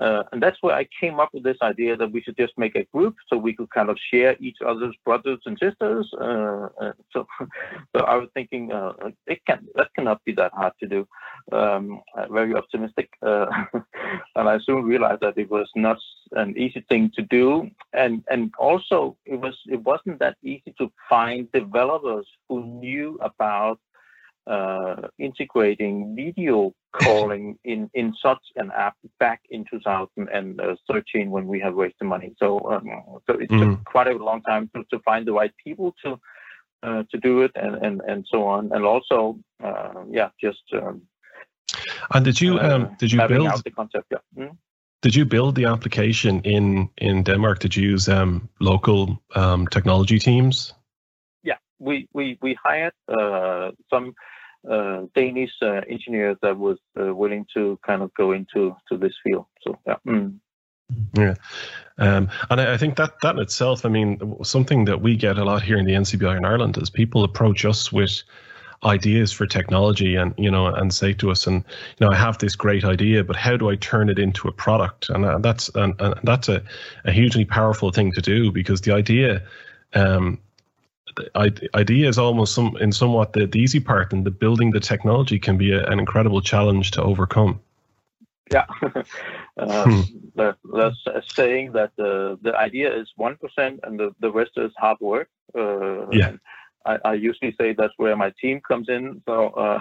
Uh, 0.00 0.22
and 0.32 0.42
that's 0.42 0.56
where 0.62 0.74
I 0.74 0.88
came 0.98 1.20
up 1.20 1.28
with 1.34 1.44
this 1.44 1.58
idea 1.62 1.96
that 1.96 2.10
we 2.10 2.22
should 2.22 2.36
just 2.36 2.54
make 2.56 2.74
a 2.74 2.84
group 2.84 3.16
so 3.28 3.36
we 3.36 3.54
could 3.54 3.70
kind 3.70 3.90
of 3.90 3.98
share 4.10 4.34
each 4.40 4.56
other's 4.66 4.94
brothers 5.04 5.40
and 5.44 5.58
sisters. 5.60 6.10
Uh, 6.18 6.68
uh, 6.80 6.92
so, 7.12 7.26
so 7.96 8.04
I 8.04 8.16
was 8.16 8.28
thinking 8.32 8.72
uh, 8.72 8.92
it 9.26 9.44
can 9.46 9.66
that 9.74 9.88
cannot 9.94 10.24
be 10.24 10.32
that 10.32 10.52
hard 10.54 10.72
to 10.80 10.88
do. 10.88 11.06
Um, 11.52 12.00
uh, 12.16 12.26
very 12.30 12.54
optimistic, 12.54 13.10
uh, 13.22 13.46
and 14.36 14.48
I 14.48 14.58
soon 14.64 14.84
realized 14.84 15.20
that 15.20 15.36
it 15.36 15.50
was 15.50 15.68
not 15.76 15.98
an 16.32 16.56
easy 16.56 16.84
thing 16.88 17.10
to 17.16 17.22
do, 17.22 17.70
and 17.92 18.24
and 18.30 18.52
also 18.58 19.16
it 19.26 19.38
was 19.38 19.56
it 19.66 19.82
wasn't 19.82 20.18
that 20.20 20.36
easy 20.42 20.74
to 20.78 20.90
find 21.08 21.50
developers 21.52 22.26
who 22.48 22.64
knew 22.64 23.18
about 23.20 23.78
uh, 24.46 25.08
integrating 25.18 26.14
video 26.16 26.72
calling 26.92 27.58
in, 27.64 27.90
in 27.94 28.14
such 28.22 28.42
an 28.56 28.70
app 28.76 28.96
back 29.18 29.40
in 29.50 29.64
2013 29.70 31.30
when 31.30 31.46
we 31.46 31.60
have 31.60 31.74
raised 31.74 31.96
the 32.00 32.06
money. 32.06 32.34
So, 32.38 32.58
um, 32.70 32.88
so 33.26 33.34
it 33.38 33.50
Mhm. 33.50 33.60
took 33.60 33.84
quite 33.84 34.08
a 34.08 34.12
long 34.12 34.42
time 34.42 34.70
to, 34.74 34.84
to 34.90 34.98
find 35.04 35.26
the 35.26 35.32
right 35.32 35.52
people 35.64 35.94
to 36.04 36.18
uh, 36.82 37.02
to 37.10 37.18
do 37.18 37.42
it 37.42 37.50
and, 37.56 37.74
and, 37.86 38.00
and 38.08 38.26
so 38.30 38.46
on. 38.46 38.72
And 38.72 38.84
also, 38.86 39.38
uh, 39.62 40.04
yeah, 40.10 40.30
just 40.40 40.62
um, 40.72 41.02
And 42.14 42.24
did 42.24 42.40
you 42.40 42.58
uh, 42.58 42.74
um, 42.74 42.96
did 42.98 43.12
you 43.12 43.20
build 43.28 43.46
out 43.48 43.64
the 43.64 43.70
concept. 43.70 44.06
Yeah. 44.10 44.18
Mm. 44.36 44.56
did 45.02 45.14
you 45.14 45.24
build 45.24 45.54
the 45.54 45.66
application 45.66 46.40
in 46.44 46.88
in 46.96 47.22
Denmark? 47.22 47.58
Did 47.60 47.76
you 47.76 47.92
use 47.92 48.08
um, 48.08 48.48
local 48.58 49.22
um, 49.34 49.66
technology 49.66 50.18
teams? 50.18 50.74
Yeah, 51.80 51.86
we 51.88 52.08
we 52.12 52.38
we 52.42 52.56
hired 52.62 52.92
uh, 53.08 53.70
some 53.88 54.14
uh, 54.70 55.02
Danish 55.14 55.52
uh, 55.62 55.80
engineers 55.88 56.36
that 56.42 56.56
was 56.56 56.78
uh, 57.00 57.14
willing 57.14 57.46
to 57.54 57.78
kind 57.86 58.02
of 58.02 58.12
go 58.14 58.32
into 58.32 58.76
to 58.88 58.98
this 58.98 59.14
field. 59.24 59.46
So 59.62 59.78
yeah. 59.86 59.96
Mm. 60.06 60.38
Um, 61.98 62.28
and 62.50 62.60
I, 62.60 62.74
I 62.74 62.76
think 62.76 62.96
that 62.96 63.20
that 63.22 63.36
in 63.36 63.40
itself, 63.42 63.86
I 63.86 63.88
mean, 63.88 64.36
something 64.42 64.86
that 64.86 65.00
we 65.00 65.16
get 65.16 65.38
a 65.38 65.44
lot 65.44 65.62
here 65.62 65.76
in 65.76 65.84
the 65.84 65.92
NCBI 65.92 66.36
in 66.36 66.44
Ireland 66.44 66.76
is 66.78 66.90
people 66.90 67.22
approach 67.24 67.64
us 67.64 67.92
with 67.92 68.22
ideas 68.84 69.30
for 69.30 69.46
technology 69.46 70.16
and 70.16 70.34
you 70.38 70.50
know 70.50 70.66
and 70.66 70.92
say 70.92 71.12
to 71.12 71.30
us 71.30 71.46
and 71.46 71.64
you 71.98 72.06
know 72.06 72.12
I 72.12 72.16
have 72.16 72.38
this 72.38 72.56
great 72.56 72.82
idea 72.82 73.22
but 73.22 73.36
how 73.36 73.56
do 73.56 73.68
I 73.68 73.76
turn 73.76 74.08
it 74.08 74.18
into 74.18 74.48
a 74.48 74.52
product 74.52 75.10
and 75.10 75.24
uh, 75.24 75.38
that's 75.38 75.68
and, 75.74 75.94
and 76.00 76.14
that's 76.24 76.48
a, 76.48 76.62
a 77.04 77.12
hugely 77.12 77.44
powerful 77.44 77.90
thing 77.90 78.10
to 78.12 78.22
do 78.22 78.50
because 78.50 78.80
the 78.80 78.92
idea 78.92 79.42
um 79.92 80.38
idea 81.74 82.08
is 82.08 82.18
almost 82.18 82.54
some 82.54 82.76
in 82.80 82.92
somewhat 82.92 83.32
the, 83.32 83.46
the 83.46 83.58
easy 83.58 83.80
part 83.80 84.12
and 84.12 84.24
the 84.24 84.30
building 84.30 84.70
the 84.70 84.80
technology 84.80 85.38
can 85.38 85.56
be 85.56 85.72
a, 85.72 85.84
an 85.86 85.98
incredible 85.98 86.40
challenge 86.40 86.90
to 86.92 87.02
overcome 87.02 87.60
Yeah. 88.52 88.66
uh, 89.60 89.84
Hmm. 89.84 90.00
the, 90.34 90.56
saying 91.36 91.72
that 91.72 91.92
the 91.96 92.38
the 92.42 92.54
idea 92.56 92.94
is 92.94 93.08
one 93.16 93.36
percent 93.36 93.80
and 93.84 93.98
the, 93.98 94.14
the 94.20 94.30
rest 94.30 94.52
is 94.56 94.72
hard 94.76 94.98
work. 95.00 95.28
Uh, 95.56 96.06
Yeah. 96.12 96.32
I, 96.86 96.98
I 97.04 97.14
usually 97.14 97.54
say 97.60 97.74
that's 97.74 97.92
where 97.98 98.16
my 98.16 98.32
team 98.40 98.60
comes 98.66 98.88
in. 98.88 99.22
So, 99.28 99.48
uh, 99.50 99.80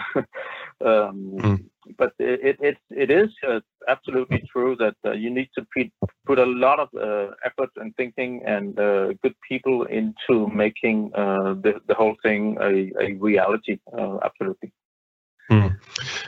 um, 0.85 1.37
Hmm. 1.39 1.55
But 1.97 2.13
it 2.19 2.57
it 2.61 2.77
it, 2.89 3.11
is 3.11 3.29
uh, 3.47 3.59
absolutely 3.87 4.43
true 4.51 4.75
that 4.77 4.95
uh, 5.05 5.11
you 5.11 5.29
need 5.29 5.49
to 5.55 5.65
put 5.75 5.91
put 6.25 6.39
a 6.39 6.45
lot 6.45 6.79
of 6.79 6.89
uh, 6.95 7.31
effort 7.43 7.69
and 7.77 7.95
thinking 7.95 8.41
and 8.45 8.79
uh, 8.79 9.13
good 9.23 9.35
people 9.47 9.83
into 9.85 10.47
making 10.53 11.11
uh, 11.15 11.53
the 11.63 11.81
the 11.87 11.93
whole 11.93 12.15
thing 12.23 12.57
a, 12.61 12.91
a 13.01 13.13
reality. 13.13 13.79
Uh, 13.97 14.17
absolutely. 14.23 14.71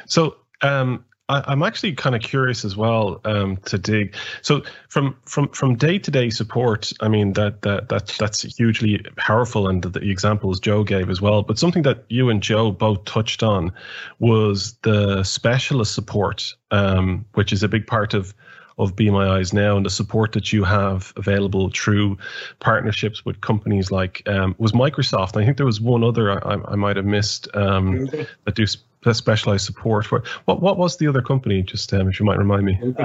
So 0.05 0.35
um, 0.61 1.05
I, 1.31 1.43
I'm 1.47 1.63
actually 1.63 1.93
kind 1.93 2.15
of 2.15 2.21
curious 2.21 2.65
as 2.65 2.75
well 2.75 3.21
um, 3.25 3.57
to 3.65 3.77
dig. 3.77 4.15
So 4.41 4.61
from 4.89 5.15
from 5.25 5.47
from 5.49 5.75
day 5.75 5.97
to 5.97 6.11
day 6.11 6.29
support, 6.29 6.91
I 6.99 7.07
mean 7.07 7.33
that 7.33 7.61
that 7.61 7.89
that 7.89 8.07
that's 8.19 8.41
hugely 8.41 8.99
powerful, 9.15 9.67
and 9.67 9.81
the, 9.81 9.89
the 9.89 10.11
examples 10.11 10.59
Joe 10.59 10.83
gave 10.83 11.09
as 11.09 11.21
well. 11.21 11.41
But 11.41 11.57
something 11.57 11.83
that 11.83 12.03
you 12.09 12.29
and 12.29 12.43
Joe 12.43 12.71
both 12.71 13.05
touched 13.05 13.43
on 13.43 13.71
was 14.19 14.73
the 14.81 15.23
specialist 15.23 15.93
support, 15.95 16.53
um, 16.71 17.25
which 17.33 17.53
is 17.53 17.63
a 17.63 17.67
big 17.67 17.87
part 17.87 18.13
of 18.13 18.33
of 18.77 18.95
Be 18.95 19.09
My 19.09 19.27
Eyes 19.37 19.53
now, 19.53 19.77
and 19.77 19.85
the 19.85 19.89
support 19.89 20.31
that 20.33 20.51
you 20.51 20.63
have 20.63 21.13
available 21.15 21.69
through 21.73 22.17
partnerships 22.59 23.23
with 23.23 23.39
companies 23.41 23.91
like 23.91 24.27
um, 24.27 24.55
was 24.57 24.71
Microsoft. 24.71 25.39
I 25.39 25.45
think 25.45 25.57
there 25.57 25.65
was 25.65 25.79
one 25.79 26.03
other 26.03 26.45
I, 26.45 26.59
I 26.65 26.75
might 26.75 26.97
have 26.97 27.05
missed 27.05 27.47
um, 27.55 28.07
that 28.45 28.55
do 28.55 28.65
sp- 29.03 29.15
specialized 29.15 29.65
support 29.65 30.05
for. 30.05 30.23
What 30.45 30.61
what 30.61 30.77
was 30.77 30.97
the 30.97 31.07
other 31.07 31.21
company? 31.21 31.61
Just 31.63 31.93
um, 31.93 32.07
if 32.09 32.19
you 32.19 32.25
might 32.25 32.37
remind 32.37 32.65
me. 32.65 32.79
uh, 32.99 33.03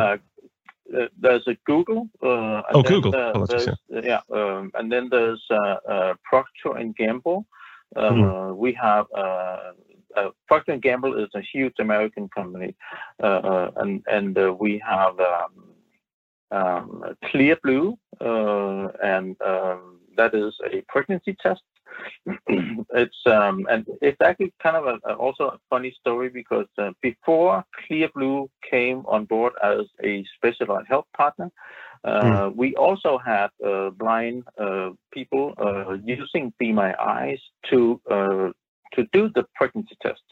uh, 0.96 1.08
there's 1.20 1.46
a 1.48 1.56
Google. 1.64 2.08
Uh, 2.22 2.62
Oh, 2.72 2.82
Google. 2.82 3.14
Uh, 3.14 3.30
Apologies, 3.30 3.68
there's- 3.88 4.04
yeah, 4.06 4.20
um, 4.30 4.70
and 4.74 4.90
then 4.92 5.08
there's 5.10 5.42
uh, 5.50 5.76
uh, 5.88 6.14
Procter 6.24 6.76
and 6.76 6.94
Gamble. 6.96 7.46
Uh, 7.94 8.10
Hmm. 8.12 8.56
We 8.56 8.72
have 8.74 9.06
uh, 9.16 9.72
uh, 10.16 10.30
Procter 10.48 10.72
and 10.72 10.82
Gamble 10.82 11.18
is 11.22 11.30
a 11.34 11.40
huge 11.40 11.74
American 11.78 12.28
company, 12.28 12.74
uh, 13.22 13.26
uh, 13.26 13.70
and 13.76 14.02
and 14.10 14.36
uh, 14.38 14.54
we 14.58 14.78
have 14.86 15.14
um, 15.20 15.54
um, 16.50 17.16
Clearblue, 17.24 17.96
uh, 18.20 18.88
and 19.02 19.36
um, 19.42 20.00
that 20.16 20.34
is 20.34 20.54
a 20.72 20.82
pregnancy 20.88 21.34
test. 21.40 21.62
it's 22.48 23.16
um, 23.26 23.66
and 23.70 23.86
it's 24.02 24.20
actually 24.22 24.52
kind 24.62 24.76
of 24.76 24.86
a, 24.86 25.14
also 25.14 25.44
a 25.48 25.58
funny 25.70 25.94
story 26.00 26.28
because 26.28 26.66
uh, 26.78 26.90
before 27.02 27.64
Clearblue 27.88 28.48
came 28.68 29.04
on 29.06 29.24
board 29.24 29.52
as 29.62 29.86
a 30.02 30.24
specialized 30.36 30.88
health 30.88 31.06
partner, 31.16 31.50
uh, 32.04 32.50
we 32.54 32.74
also 32.76 33.18
had 33.18 33.48
uh, 33.64 33.90
blind 33.90 34.44
uh, 34.58 34.90
people 35.12 35.54
uh, 35.58 35.94
using 36.04 36.52
Be 36.58 36.72
My 36.72 36.94
Eyes 37.00 37.40
to 37.70 38.00
uh, 38.10 38.50
to 38.94 39.06
do 39.12 39.28
the 39.34 39.44
pregnancy 39.54 39.96
test, 40.00 40.22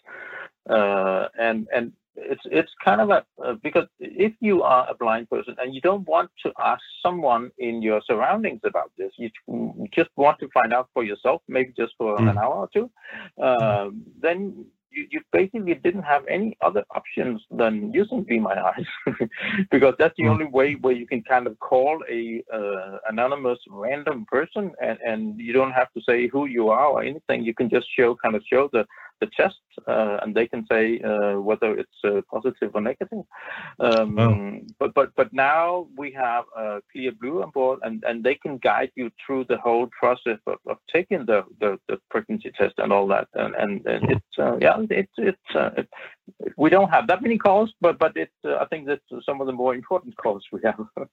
uh, 0.69 1.29
and 1.39 1.67
and 1.75 1.93
it's 2.17 2.43
it's 2.47 2.71
kind 2.85 3.01
of 3.01 3.11
a 3.11 3.25
uh, 3.45 3.55
because 3.63 3.87
if 3.99 4.33
you 4.41 4.63
are 4.63 4.89
a 4.89 4.95
blind 4.95 5.29
person 5.29 5.55
and 5.59 5.75
you 5.75 5.81
don't 5.81 6.07
want 6.07 6.31
to 6.45 6.53
ask 6.59 6.83
someone 7.03 7.51
in 7.59 7.83
your 7.83 8.01
surroundings 8.07 8.61
about 8.65 8.91
this, 8.97 9.13
you 9.17 9.31
just 9.95 10.11
want 10.17 10.39
to 10.41 10.49
find 10.55 10.73
out 10.73 10.89
for 10.95 11.05
yourself, 11.05 11.43
maybe 11.49 11.73
just 11.77 11.93
for 11.99 12.17
an 12.29 12.37
Mm. 12.37 12.43
hour 12.43 12.55
or 12.55 12.69
two, 12.73 12.91
uh, 13.43 13.91
then 14.21 14.65
you, 14.91 15.07
you 15.11 15.21
basically 15.33 15.75
didn't 15.75 16.05
have 16.05 16.25
any 16.29 16.57
other 16.61 16.85
options 16.95 17.43
than 17.51 17.93
using 17.93 18.23
Be 18.23 18.39
My 18.39 18.57
Eyes 18.71 18.87
because 19.71 19.95
that's 19.99 20.15
the 20.17 20.25
Mm. 20.25 20.31
only 20.31 20.45
way 20.47 20.75
where 20.75 20.95
you 20.95 21.07
can 21.07 21.23
kind 21.23 21.47
of 21.47 21.59
call 21.59 22.03
a 22.09 22.43
uh, 22.53 22.99
anonymous 23.09 23.59
random 23.69 24.25
person 24.31 24.73
and, 24.81 24.99
and 25.05 25.39
you 25.41 25.53
don't 25.53 25.73
have 25.73 25.93
to 25.95 26.01
say 26.09 26.29
who 26.29 26.47
you 26.47 26.69
are 26.69 26.87
or 26.87 27.03
anything. 27.03 27.45
You 27.45 27.55
can 27.55 27.69
just 27.69 27.87
show 27.97 28.15
kind 28.15 28.37
of 28.37 28.43
show 28.49 28.69
the 28.73 28.87
the 29.21 29.29
chest, 29.37 29.57
uh, 29.87 30.19
and 30.23 30.35
they 30.35 30.47
can 30.47 30.67
say 30.71 31.01
uh, 31.01 31.41
whether 31.41 31.77
it's 31.77 31.99
uh, 32.05 32.21
positive 32.31 32.71
or 32.75 32.81
negative. 32.81 33.25
Um, 33.81 34.15
Wow. 34.17 34.61
But 34.79 34.95
but 34.95 35.09
but 35.17 35.33
now 35.33 35.87
we 35.97 36.13
have 36.13 36.45
uh, 36.57 36.81
Clearblue 36.91 37.43
on 37.43 37.51
board, 37.51 37.81
and, 37.83 38.03
and 38.07 38.23
they 38.25 38.35
can 38.35 38.59
guide 38.59 38.93
you 38.97 39.11
through 39.21 39.45
the 39.49 39.59
whole 39.59 39.89
process 39.99 40.39
of, 40.47 40.59
of 40.67 40.79
taking 40.93 41.27
the, 41.27 41.45
the, 41.61 41.79
the 41.89 41.99
pregnancy 42.11 42.51
test 42.59 42.75
and 42.79 42.93
all 42.93 43.07
that. 43.09 43.29
And 43.35 43.55
and, 43.55 43.87
and 43.87 44.11
it's 44.11 44.39
uh, 44.39 44.57
yeah, 44.61 44.77
it's 44.91 45.13
it's 45.19 45.51
uh, 45.55 45.71
it, 45.77 45.89
we 46.57 46.71
don't 46.71 46.91
have 46.91 47.07
that 47.09 47.23
many 47.23 47.39
calls, 47.39 47.73
but 47.81 47.99
but 47.99 48.13
it's 48.17 48.33
uh, 48.45 48.57
I 48.57 48.67
think 48.67 48.87
that's 48.87 49.03
some 49.25 49.41
of 49.41 49.47
the 49.47 49.53
more 49.53 49.75
important 49.75 50.17
calls 50.17 50.45
we 50.53 50.61
have. 50.65 50.81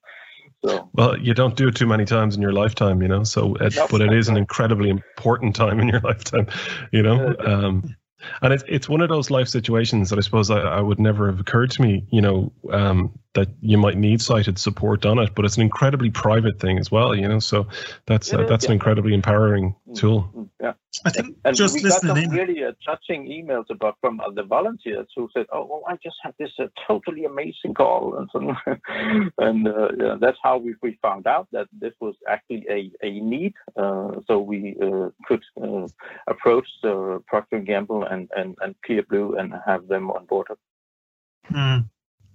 so 0.64 0.90
Well, 0.94 1.18
you 1.18 1.34
don't 1.34 1.56
do 1.56 1.68
it 1.68 1.76
too 1.76 1.86
many 1.86 2.04
times 2.04 2.36
in 2.36 2.42
your 2.42 2.52
lifetime, 2.52 3.02
you 3.02 3.08
know. 3.08 3.24
So, 3.24 3.54
it, 3.56 3.74
Nope. 3.76 3.90
but 3.90 4.00
it 4.00 4.12
is 4.12 4.28
an 4.28 4.36
incredibly 4.36 4.90
important 4.90 5.54
time 5.56 5.80
in 5.80 5.88
your 5.88 6.00
lifetime, 6.04 6.46
you 6.92 7.02
know. 7.02 7.34
Um, 7.44 7.96
and 8.40 8.52
it's 8.52 8.64
it's 8.68 8.88
one 8.88 9.00
of 9.00 9.08
those 9.08 9.30
life 9.30 9.48
situations 9.48 10.10
that 10.10 10.18
I 10.18 10.22
suppose 10.22 10.50
I, 10.50 10.60
I 10.60 10.80
would 10.80 11.00
never 11.00 11.26
have 11.26 11.40
occurred 11.40 11.70
to 11.72 11.82
me, 11.82 12.06
you 12.10 12.20
know, 12.20 12.52
um, 12.70 13.18
that 13.34 13.48
you 13.60 13.78
might 13.78 13.96
need 13.96 14.20
sighted 14.20 14.58
support 14.58 15.06
on 15.06 15.18
it. 15.18 15.34
But 15.34 15.44
it's 15.44 15.56
an 15.56 15.62
incredibly 15.62 16.10
private 16.10 16.60
thing 16.60 16.78
as 16.78 16.90
well, 16.90 17.14
you 17.14 17.26
know. 17.26 17.38
So 17.38 17.66
that's 18.06 18.32
uh, 18.32 18.42
is, 18.42 18.48
that's 18.48 18.66
an 18.66 18.72
incredibly 18.72 19.14
empowering 19.14 19.74
tool. 19.94 20.30
Mm, 20.36 20.48
yeah. 20.60 20.72
I 21.06 21.10
think 21.10 21.36
And 21.44 21.56
just 21.56 21.74
we 21.74 21.82
got 21.82 22.02
some 22.02 22.18
in. 22.18 22.30
really 22.30 22.62
uh, 22.62 22.72
touching 22.84 23.26
emails 23.26 23.70
about 23.70 23.96
from 24.00 24.20
uh, 24.20 24.30
the 24.30 24.42
volunteers 24.42 25.08
who 25.16 25.28
said, 25.32 25.46
"Oh, 25.50 25.64
well, 25.64 25.82
I 25.88 25.96
just 26.02 26.16
had 26.22 26.34
this 26.38 26.50
uh, 26.58 26.66
totally 26.86 27.24
amazing 27.24 27.74
call," 27.74 28.16
and 28.18 28.28
so, 28.30 28.54
and 29.38 29.66
uh, 29.66 29.88
yeah, 29.98 30.16
that's 30.20 30.38
how 30.42 30.58
we, 30.58 30.74
we 30.82 30.98
found 31.00 31.26
out 31.26 31.48
that 31.52 31.68
this 31.72 31.94
was 32.00 32.14
actually 32.28 32.66
a, 32.68 32.90
a 33.02 33.20
need. 33.20 33.54
Uh, 33.74 34.20
so 34.26 34.38
we 34.38 34.76
uh, 34.82 35.08
could 35.26 35.42
uh, 35.62 35.88
approach 36.26 36.68
uh, 36.84 37.18
Procter 37.26 37.56
and 37.56 37.66
Gamble 37.66 38.04
and, 38.04 38.30
and 38.36 38.56
and 38.60 38.74
Clearblue 38.86 39.40
and 39.40 39.54
have 39.64 39.88
them 39.88 40.10
on 40.10 40.26
board. 40.26 40.48
Hmm. 41.46 41.78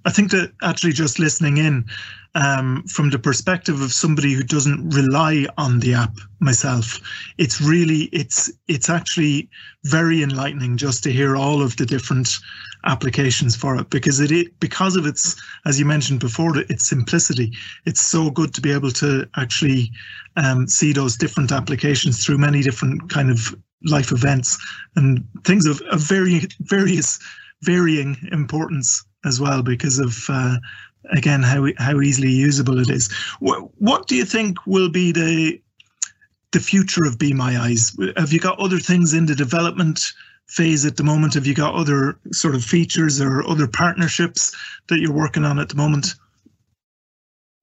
I 0.07 0.09
think 0.09 0.31
that 0.31 0.53
actually 0.63 0.93
just 0.93 1.19
listening 1.19 1.57
in 1.57 1.85
um, 2.33 2.83
from 2.83 3.09
the 3.09 3.19
perspective 3.19 3.81
of 3.81 3.91
somebody 3.91 4.31
who 4.31 4.41
doesn't 4.41 4.91
rely 4.91 5.47
on 5.57 5.79
the 5.79 5.95
app 5.95 6.15
myself, 6.39 7.01
it's 7.37 7.59
really 7.59 8.03
it's 8.13 8.49
it's 8.69 8.89
actually 8.89 9.49
very 9.83 10.23
enlightening 10.23 10.77
just 10.77 11.03
to 11.03 11.11
hear 11.11 11.35
all 11.35 11.61
of 11.61 11.75
the 11.75 11.85
different 11.85 12.37
applications 12.85 13.57
for 13.57 13.75
it 13.75 13.89
because 13.89 14.21
it, 14.21 14.31
it 14.31 14.57
because 14.61 14.95
of 14.95 15.05
its 15.05 15.35
as 15.65 15.77
you 15.77 15.85
mentioned 15.85 16.21
before 16.21 16.57
its 16.57 16.87
simplicity 16.87 17.51
it's 17.85 17.99
so 17.99 18.29
good 18.29 18.53
to 18.53 18.61
be 18.61 18.71
able 18.71 18.91
to 18.91 19.27
actually 19.35 19.91
um, 20.37 20.67
see 20.67 20.93
those 20.93 21.17
different 21.17 21.51
applications 21.51 22.23
through 22.23 22.37
many 22.37 22.61
different 22.61 23.09
kind 23.09 23.29
of 23.29 23.53
life 23.83 24.13
events 24.13 24.57
and 24.95 25.27
things 25.43 25.65
of, 25.65 25.81
of 25.91 25.99
very 25.99 26.41
various 26.61 27.19
varying 27.63 28.15
importance 28.31 29.03
as 29.27 29.39
well 29.39 29.61
because 29.61 29.99
of 29.99 30.17
uh, 30.29 30.57
again 31.11 31.43
how 31.43 31.67
how 31.77 31.99
easily 32.01 32.31
usable 32.31 32.79
it 32.79 32.89
is. 32.89 33.11
What, 33.39 33.69
what 33.79 34.07
do 34.07 34.15
you 34.15 34.25
think 34.25 34.65
will 34.65 34.89
be 34.89 35.11
the 35.11 35.61
the 36.51 36.59
future 36.59 37.05
of 37.05 37.19
Be 37.19 37.33
My 37.33 37.57
Eyes? 37.59 37.95
Have 38.15 38.31
you 38.33 38.39
got 38.39 38.59
other 38.59 38.79
things 38.79 39.13
in 39.13 39.25
the 39.25 39.35
development 39.35 40.13
phase 40.47 40.85
at 40.85 40.95
the 40.95 41.03
moment? 41.03 41.33
Have 41.33 41.45
you 41.45 41.53
got 41.53 41.75
other 41.75 42.17
sort 42.31 42.55
of 42.55 42.63
features 42.63 43.19
or 43.21 43.47
other 43.47 43.67
partnerships 43.67 44.55
that 44.87 44.99
you're 44.99 45.13
working 45.13 45.43
on 45.43 45.59
at 45.59 45.69
the 45.69 45.75
moment? 45.75 46.15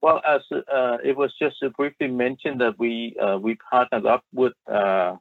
Well, 0.03 0.21
as 0.29 0.43
uh, 0.53 0.99
it 1.03 1.17
was 1.17 1.33
just 1.41 1.57
briefly 1.79 2.09
mentioned 2.09 2.61
that 2.61 2.79
we 2.79 3.17
uh, 3.19 3.39
we 3.39 3.57
partnered 3.71 4.05
up 4.05 4.23
with 4.35 4.53
uh, 4.71 5.17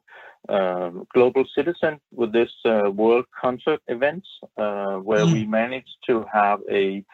uh, 0.48 0.90
Global 1.12 1.44
Citizen 1.54 2.00
with 2.12 2.32
this 2.32 2.52
uh, 2.64 2.90
World 2.90 3.26
Concert 3.40 3.80
event, 3.88 4.24
uh, 4.56 4.96
where 4.96 5.24
Mm. 5.26 5.32
we 5.32 5.46
managed 5.46 5.96
to 6.08 6.24
have 6.32 6.60
a, 6.70 7.04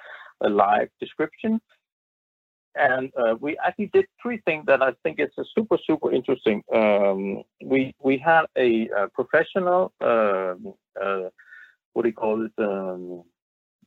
a 0.43 0.49
live 0.49 0.89
description. 1.01 1.61
And 2.77 3.11
uh, 3.17 3.35
we 3.41 3.59
actually 3.67 3.91
did 3.93 4.07
three 4.23 4.41
things 4.45 4.65
that 4.67 4.81
I 4.83 4.93
think 5.03 5.19
is 5.19 5.31
super, 5.57 5.77
super 5.87 6.13
interesting. 6.13 6.63
Um, 6.73 7.43
we 7.65 7.93
we 8.01 8.17
had 8.17 8.45
a, 8.57 8.89
uh 8.97 9.09
professional, 9.13 9.93
um 10.01 10.75
uh, 11.01 11.29
what 11.93 12.03
do 12.03 12.09
you 12.09 12.15
call 12.15 12.47
it? 12.47 12.53
Um, 12.59 13.25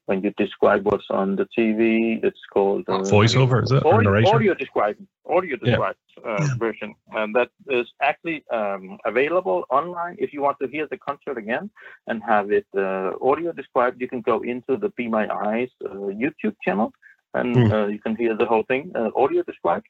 when 0.05 0.21
you 0.23 0.31
describe 0.37 0.85
what's 0.85 1.09
on 1.09 1.35
the 1.35 1.47
TV, 1.57 2.23
it's 2.23 2.39
called 2.51 2.83
uh, 2.89 2.99
Voiceover, 3.03 3.63
is 3.63 3.71
it? 3.71 3.85
Or 3.85 3.95
audio, 3.95 4.09
narration? 4.11 4.35
audio 4.35 4.53
described 4.53 4.99
audio 5.29 5.55
Yeah. 5.55 5.71
described 5.71 5.99
uh, 6.25 6.41
Yeah. 6.41 6.55
version 6.65 6.95
and 7.11 7.33
that 7.35 7.49
is 7.69 7.87
actually 8.01 8.43
um, 8.51 8.97
available 9.05 9.59
online 9.69 10.15
if 10.19 10.33
you 10.33 10.41
want 10.41 10.57
to 10.61 10.67
hear 10.67 10.85
the 10.93 10.97
concert 10.97 11.37
again 11.37 11.69
and 12.07 12.21
have 12.23 12.51
it 12.51 12.67
uh, 12.77 13.11
audio 13.21 13.51
described 13.51 14.01
you 14.01 14.07
can 14.07 14.21
go 14.21 14.41
into 14.41 14.77
the 14.83 14.89
be 14.97 15.07
my 15.07 15.25
eyes 15.47 15.71
uh, 15.85 16.09
youtube 16.23 16.55
channel 16.65 16.91
and 17.33 17.71
uh, 17.71 17.87
you 17.87 17.99
can 17.99 18.15
hear 18.15 18.35
the 18.35 18.45
whole 18.45 18.63
thing 18.63 18.91
uh, 18.95 19.09
audio 19.15 19.41
described 19.43 19.87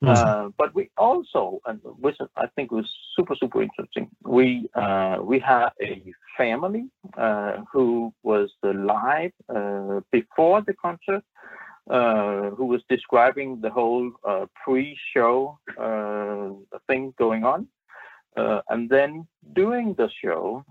Hmm. 0.00 0.08
uh, 0.08 0.48
but 0.58 0.74
we 0.74 0.90
also, 0.98 1.60
and 1.64 1.80
which 1.82 2.16
I 2.36 2.46
think 2.54 2.70
was 2.70 2.90
super 3.16 3.34
super 3.34 3.62
interesting, 3.62 4.10
we 4.24 4.68
uh, 4.74 5.18
we 5.22 5.38
had 5.38 5.70
a 5.80 6.02
family 6.36 6.88
uh, 7.16 7.58
who 7.72 8.12
was 8.22 8.50
live 8.62 9.32
uh, 9.48 10.00
before 10.12 10.60
the 10.62 10.74
concert, 10.74 11.24
uh, 11.90 12.50
who 12.50 12.66
was 12.66 12.82
describing 12.90 13.60
the 13.62 13.70
whole 13.70 14.10
uh, 14.28 14.46
pre-show 14.62 15.58
thing 16.86 17.14
going 17.18 17.44
on. 17.44 17.66
And 18.68 18.90
then 18.90 19.26
during 19.54 19.94
the 19.94 20.10
show, 20.22 20.62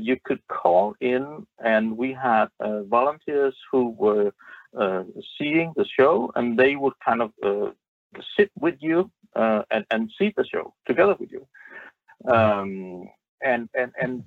you 0.00 0.16
could 0.24 0.42
call 0.46 0.94
in, 1.00 1.46
and 1.58 1.96
we 1.96 2.12
had 2.12 2.46
volunteers 2.60 3.56
who 3.72 3.90
were 3.98 4.32
uh, 4.78 5.02
seeing 5.36 5.72
the 5.76 5.84
show, 5.84 6.32
and 6.34 6.58
they 6.58 6.76
would 6.76 6.94
kind 7.04 7.20
of 7.20 7.30
uh, 7.42 7.70
sit 8.36 8.50
with 8.58 8.76
you 8.80 9.10
uh, 9.36 9.62
and, 9.70 9.84
and 9.90 10.10
see 10.18 10.32
the 10.36 10.44
show 10.44 10.74
together 10.86 11.16
with 11.18 11.30
you. 11.30 11.46
Um, 12.30 13.08
and, 13.44 13.68
and 13.74 13.92
and 14.00 14.24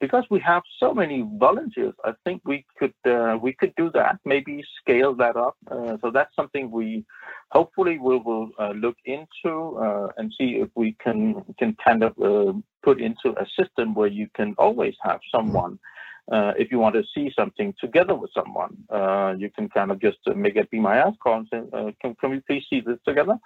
because 0.00 0.24
we 0.30 0.40
have 0.40 0.62
so 0.78 0.94
many 0.94 1.26
volunteers, 1.36 1.94
I 2.04 2.12
think 2.24 2.42
we 2.44 2.64
could 2.78 2.94
uh, 3.04 3.36
we 3.40 3.52
could 3.52 3.74
do 3.76 3.90
that. 3.94 4.18
Maybe 4.24 4.64
scale 4.80 5.14
that 5.14 5.36
up. 5.36 5.56
Uh, 5.70 5.96
so 6.00 6.10
that's 6.10 6.34
something 6.36 6.70
we 6.70 7.04
hopefully 7.50 7.98
we 7.98 8.18
will 8.18 8.50
uh, 8.58 8.70
look 8.70 8.96
into 9.04 9.76
uh, 9.78 10.08
and 10.16 10.32
see 10.38 10.56
if 10.56 10.68
we 10.74 10.96
can 11.02 11.42
can 11.58 11.76
kind 11.84 12.02
of 12.04 12.12
uh, 12.20 12.52
put 12.82 13.00
into 13.00 13.34
a 13.38 13.46
system 13.58 13.94
where 13.94 14.08
you 14.08 14.28
can 14.34 14.54
always 14.58 14.94
have 15.02 15.20
someone. 15.34 15.78
Uh, 16.30 16.52
if 16.56 16.70
you 16.70 16.78
want 16.78 16.94
to 16.94 17.02
see 17.14 17.32
something 17.36 17.74
together 17.80 18.14
with 18.14 18.30
someone, 18.32 18.76
uh, 18.90 19.34
you 19.36 19.50
can 19.50 19.68
kind 19.68 19.90
of 19.90 20.00
just 20.00 20.18
uh, 20.28 20.34
make 20.34 20.54
it 20.54 20.70
be 20.70 20.78
my 20.78 21.04
eyes 21.04 21.14
call 21.20 21.38
and 21.38 21.48
say, 21.52 21.60
uh, 21.72 21.90
can, 22.00 22.14
can 22.14 22.30
we 22.30 22.40
please 22.40 22.64
see 22.70 22.80
this 22.80 22.98
together? 23.04 23.36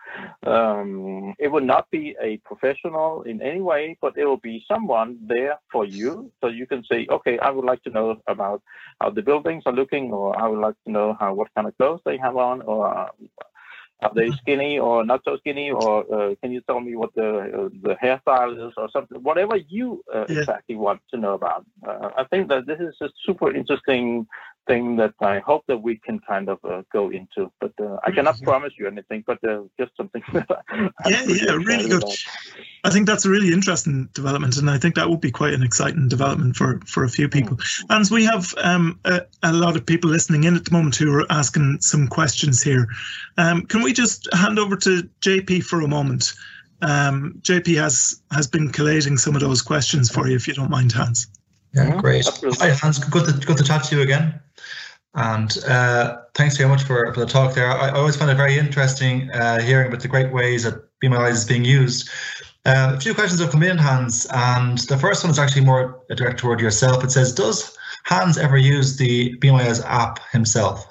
Um, 0.46 1.34
it 1.38 1.48
will 1.48 1.64
not 1.64 1.90
be 1.90 2.14
a 2.20 2.36
professional 2.38 3.22
in 3.22 3.40
any 3.40 3.60
way, 3.60 3.96
but 4.02 4.16
it 4.18 4.26
will 4.26 4.36
be 4.36 4.62
someone 4.68 5.18
there 5.26 5.58
for 5.72 5.86
you. 5.86 6.30
So 6.42 6.48
you 6.48 6.66
can 6.66 6.84
say, 6.90 7.06
okay, 7.10 7.38
I 7.38 7.50
would 7.50 7.64
like 7.64 7.82
to 7.84 7.90
know 7.90 8.20
about 8.28 8.62
how 9.00 9.10
the 9.10 9.22
buildings 9.22 9.62
are 9.66 9.72
looking, 9.72 10.12
or 10.12 10.38
I 10.38 10.46
would 10.46 10.60
like 10.60 10.76
to 10.84 10.92
know 10.92 11.16
how 11.18 11.32
what 11.32 11.48
kind 11.54 11.66
of 11.66 11.76
clothes 11.78 12.02
they 12.04 12.18
have 12.18 12.36
on, 12.36 12.60
or 12.62 13.10
are 14.02 14.12
they 14.14 14.30
skinny 14.42 14.78
or 14.78 15.04
not 15.04 15.22
so 15.24 15.36
skinny, 15.38 15.70
or 15.70 16.04
uh, 16.14 16.34
can 16.42 16.52
you 16.52 16.60
tell 16.62 16.80
me 16.80 16.96
what 16.96 17.14
the 17.14 17.28
uh, 17.38 17.68
the 17.82 17.96
hairstyle 18.02 18.52
is, 18.68 18.72
or 18.76 18.88
something, 18.90 19.22
whatever 19.22 19.56
you 19.56 20.02
uh, 20.14 20.26
Yeah. 20.28 20.40
exactly 20.40 20.76
want 20.76 21.00
to 21.10 21.16
know 21.16 21.34
about. 21.34 21.64
Uh, 21.86 22.10
I 22.16 22.24
think 22.24 22.48
that 22.48 22.66
this 22.66 22.78
is 22.78 22.94
a 23.00 23.08
super 23.24 23.54
interesting 23.54 24.26
thing 24.66 24.96
that 24.96 25.14
I 25.20 25.38
hope 25.38 25.64
that 25.68 25.78
we 25.78 25.96
can 25.98 26.18
kind 26.20 26.48
of 26.48 26.58
uh, 26.64 26.82
go 26.92 27.10
into, 27.10 27.50
but 27.60 27.72
uh, 27.80 27.96
I 28.04 28.10
cannot 28.10 28.40
promise 28.42 28.72
you 28.78 28.86
anything, 28.86 29.24
but 29.26 29.42
uh, 29.44 29.62
just 29.78 29.92
something. 29.96 30.22
That 30.32 30.64
I'm 30.68 30.90
Yeah, 31.06 31.24
yeah, 31.26 31.52
really 31.52 31.88
good. 31.88 32.02
about. 32.02 32.16
I 32.84 32.90
think 32.90 33.06
that's 33.06 33.24
a 33.24 33.30
really 33.30 33.52
interesting 33.52 34.08
development, 34.12 34.56
and 34.56 34.70
I 34.70 34.78
think 34.78 34.94
that 34.96 35.08
would 35.08 35.20
be 35.20 35.30
quite 35.30 35.54
an 35.54 35.62
exciting 35.62 36.08
development 36.08 36.56
for 36.56 36.80
for 36.86 37.04
a 37.04 37.08
few 37.08 37.28
people. 37.28 37.58
And 37.88 38.08
we 38.10 38.24
have 38.24 38.54
um, 38.58 39.00
a, 39.04 39.22
a 39.42 39.52
lot 39.52 39.76
of 39.76 39.86
people 39.86 40.10
listening 40.10 40.44
in 40.44 40.56
at 40.56 40.64
the 40.64 40.72
moment 40.72 40.96
who 40.96 41.12
are 41.14 41.26
asking 41.30 41.78
some 41.80 42.08
questions 42.08 42.62
here. 42.62 42.86
Um, 43.38 43.66
can 43.66 43.82
we 43.82 43.92
just 43.92 44.28
hand 44.32 44.58
over 44.58 44.76
to 44.76 45.08
JP 45.20 45.64
for 45.64 45.80
a 45.80 45.88
moment? 45.88 46.34
Um, 46.82 47.40
JP 47.42 47.76
has 47.80 48.20
has 48.30 48.46
been 48.46 48.70
collating 48.70 49.16
some 49.16 49.34
of 49.34 49.40
those 49.40 49.62
questions 49.62 50.10
for 50.10 50.28
you, 50.28 50.36
if 50.36 50.46
you 50.46 50.54
don't 50.54 50.70
mind, 50.70 50.92
Hans. 50.92 51.26
Yeah, 51.76 51.92
Mhm, 51.92 52.00
great. 52.00 52.26
absolutely. 52.26 52.68
Hi, 52.68 52.74
Hans. 52.74 52.98
Good 52.98 53.26
to, 53.26 53.46
good 53.46 53.58
to 53.58 53.64
chat 53.64 53.84
to 53.84 53.96
you 53.96 54.02
again. 54.02 54.40
And 55.14 55.56
uh, 55.68 56.16
thanks 56.34 56.56
very 56.56 56.68
much 56.68 56.82
for, 56.82 57.12
for 57.12 57.20
the 57.20 57.26
talk 57.26 57.54
there. 57.54 57.68
I, 57.70 57.88
I 57.88 57.90
always 57.90 58.16
find 58.16 58.30
it 58.30 58.36
very 58.36 58.58
interesting 58.58 59.30
uh, 59.30 59.60
hearing 59.60 59.88
about 59.88 60.00
the 60.00 60.08
great 60.08 60.32
ways 60.32 60.64
that 60.64 60.74
Be 61.00 61.08
is 61.08 61.44
being 61.44 61.64
used. 61.64 62.08
Uh, 62.64 62.94
a 62.96 63.00
few 63.00 63.14
questions 63.14 63.40
have 63.40 63.50
come 63.50 63.62
in, 63.62 63.78
Hans, 63.78 64.26
and 64.32 64.78
the 64.88 64.98
first 64.98 65.22
one 65.22 65.30
is 65.30 65.38
actually 65.38 65.64
more 65.64 66.00
directed 66.08 66.38
toward 66.38 66.60
yourself. 66.60 67.04
It 67.04 67.12
says, 67.12 67.32
"Does 67.32 67.76
Hans 68.04 68.38
ever 68.38 68.56
use 68.56 68.96
the 68.96 69.38
Eyes 69.44 69.80
app 69.84 70.18
himself?" 70.32 70.84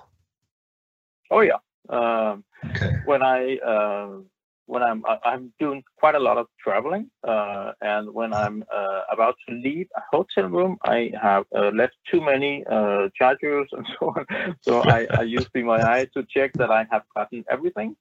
Oh 1.32 1.42
yeah. 1.42 1.60
Um, 1.90 2.46
Okay. 2.70 2.92
when 3.06 3.22
I 3.22 3.58
uh, 3.58 4.22
when 4.68 4.84
I'm 4.84 5.04
I'm 5.24 5.54
doing 5.60 5.84
quite 5.98 6.16
a 6.16 6.20
lot 6.20 6.38
of 6.38 6.48
traveling, 6.66 7.10
uh, 7.28 7.72
and 7.82 8.12
when 8.14 8.34
I'm 8.34 8.64
uh, 8.76 9.02
about 9.12 9.36
to 9.48 9.56
leave 9.56 9.88
a 9.96 10.02
hotel 10.12 10.46
room, 10.58 10.78
I 10.84 11.12
have 11.22 11.46
uh, 11.56 11.70
left 11.82 11.96
too 12.12 12.22
many 12.22 12.64
uh, 12.70 13.10
chargers 13.20 13.68
and 13.72 13.86
so 14.00 14.08
on. 14.16 14.26
So 14.62 14.82
I, 14.82 15.08
I 15.20 15.22
use 15.22 15.48
Be 15.54 15.62
My 15.64 15.82
Eye 15.94 16.08
to 16.16 16.24
check 16.36 16.56
that 16.58 16.72
I 16.72 16.88
have 16.92 17.04
gotten 17.16 17.46
everything. 17.50 17.96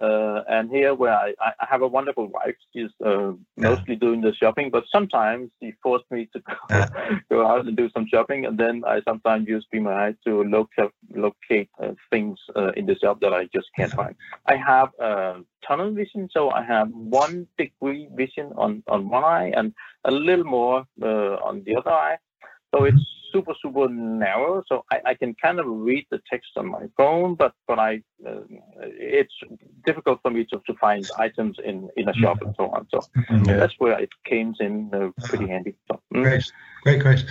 Uh, 0.00 0.40
and 0.48 0.70
here, 0.70 0.94
where 0.94 1.14
I, 1.14 1.34
I 1.40 1.66
have 1.72 1.82
a 1.82 1.86
wonderful 1.86 2.26
wife, 2.28 2.56
she's 2.72 2.90
uh, 3.04 3.32
mostly 3.56 3.96
doing 3.96 4.20
the 4.22 4.34
shopping, 4.34 4.70
but 4.70 4.84
sometimes 4.90 5.50
she 5.60 5.74
forced 5.82 6.10
me 6.10 6.28
to 6.32 6.40
go, 6.68 6.86
go 7.30 7.46
out 7.46 7.66
and 7.66 7.76
do 7.76 7.90
some 7.90 8.06
shopping, 8.06 8.46
and 8.46 8.56
then 8.58 8.82
I 8.86 9.02
sometimes 9.02 9.46
use 9.46 9.66
Be 9.70 9.80
My 9.80 9.94
Eye 10.06 10.14
to 10.26 10.42
locate 10.44 10.92
locate 11.14 11.68
uh, 11.82 11.92
things 12.10 12.38
uh, 12.56 12.72
in 12.78 12.86
the 12.86 12.96
shop 12.96 13.20
that 13.20 13.32
I 13.32 13.44
just 13.54 13.68
can't 13.76 13.94
find. 13.94 14.14
I 14.46 14.56
have 14.56 14.88
uh, 15.00 15.40
tunnel 15.66 15.92
vision, 15.92 16.28
so 16.32 16.50
I 16.50 16.62
have 16.64 16.88
one 16.90 17.46
degree 17.58 18.05
vision 18.14 18.52
on, 18.56 18.82
on 18.88 19.08
one 19.08 19.24
eye 19.24 19.52
and 19.56 19.72
a 20.04 20.10
little 20.10 20.44
more 20.44 20.84
uh, 21.02 21.36
on 21.48 21.62
the 21.64 21.76
other 21.76 21.90
eye. 21.90 22.18
So 22.74 22.84
it's 22.84 23.04
super 23.32 23.54
super 23.60 23.88
narrow, 23.88 24.62
so 24.68 24.84
I, 24.90 25.00
I 25.06 25.14
can 25.14 25.34
kind 25.34 25.58
of 25.60 25.66
read 25.66 26.06
the 26.10 26.20
text 26.30 26.50
on 26.56 26.66
my 26.68 26.84
phone, 26.96 27.34
but 27.34 27.52
but 27.66 27.78
I 27.78 28.02
uh, 28.26 28.40
it's 28.80 29.34
difficult 29.84 30.20
for 30.22 30.30
me 30.30 30.44
to, 30.50 30.60
to 30.66 30.74
find 30.74 31.08
items 31.18 31.58
in, 31.64 31.88
in 31.96 32.08
a 32.08 32.14
shop 32.14 32.42
and 32.42 32.54
so 32.56 32.64
on. 32.68 32.86
So 32.90 33.00
Yeah. 33.46 33.56
that's 33.56 33.74
where 33.78 33.98
it 33.98 34.10
came 34.24 34.54
in 34.60 34.90
uh, 34.92 35.10
pretty 35.28 35.48
handy. 35.48 35.74
So, 35.88 36.00
mm. 36.14 36.22
Great, 36.22 36.44
great, 36.82 37.00
great. 37.02 37.24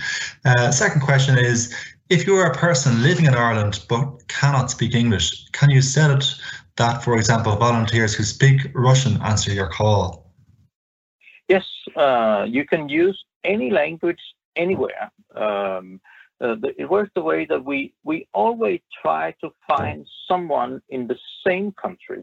Uh, 0.44 0.70
second 0.70 1.00
question 1.00 1.38
is 1.38 1.74
if 2.08 2.26
you're 2.26 2.46
a 2.46 2.54
person 2.54 3.02
living 3.02 3.26
in 3.26 3.34
Ireland 3.34 3.84
but 3.88 4.28
cannot 4.28 4.70
speak 4.70 4.94
English, 4.94 5.48
can 5.52 5.70
you 5.70 5.82
set 5.82 6.10
it 6.10 6.24
that, 6.76 7.02
for 7.02 7.16
example, 7.16 7.56
volunteers 7.56 8.14
who 8.14 8.22
speak 8.22 8.70
Russian 8.74 9.20
answer 9.22 9.52
your 9.52 9.68
call? 9.68 10.25
Yes, 11.48 11.64
uh, 11.96 12.46
you 12.48 12.64
can 12.64 12.88
use 12.88 13.24
any 13.44 13.70
language 13.70 14.20
anywhere. 14.56 15.10
Um, 15.34 16.00
uh, 16.40 16.56
the, 16.56 16.74
it 16.76 16.90
works 16.90 17.10
the 17.14 17.22
way 17.22 17.46
that 17.46 17.64
we 17.64 17.94
we 18.04 18.28
always 18.34 18.80
try 19.02 19.34
to 19.40 19.50
find 19.66 20.06
someone 20.28 20.82
in 20.90 21.06
the 21.06 21.18
same 21.46 21.72
country. 21.72 22.22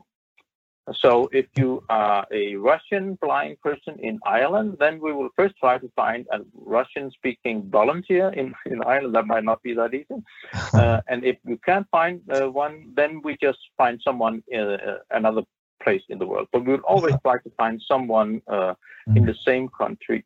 So 0.91 1.29
if 1.31 1.45
you 1.55 1.81
are 1.89 2.27
a 2.31 2.55
Russian 2.55 3.17
blind 3.21 3.61
person 3.61 3.97
in 3.99 4.19
Ireland, 4.25 4.75
then 4.79 4.99
we 4.99 5.13
will 5.13 5.29
first 5.35 5.55
try 5.57 5.77
to 5.77 5.89
find 5.95 6.25
a 6.31 6.39
Russian-speaking 6.53 7.69
volunteer 7.69 8.29
in, 8.29 8.53
in 8.65 8.83
Ireland. 8.83 9.15
That 9.15 9.25
might 9.25 9.45
not 9.45 9.63
be 9.63 9.73
that 9.75 9.93
easy. 9.93 10.21
Uh, 10.73 11.01
and 11.07 11.23
if 11.23 11.37
you 11.45 11.57
can't 11.63 11.87
find 11.91 12.19
uh, 12.31 12.49
one, 12.49 12.91
then 12.95 13.21
we 13.23 13.37
just 13.39 13.59
find 13.77 14.01
someone 14.03 14.43
in 14.47 14.61
uh, 14.61 14.97
another 15.11 15.43
place 15.83 16.03
in 16.09 16.17
the 16.19 16.27
world. 16.31 16.47
But 16.51 16.65
we'll 16.65 16.79
always 16.93 17.15
try 17.21 17.37
to 17.39 17.51
find 17.57 17.81
someone 17.91 18.41
uh, 18.47 18.73
in 19.15 19.25
the 19.25 19.35
same 19.45 19.69
country. 19.69 20.25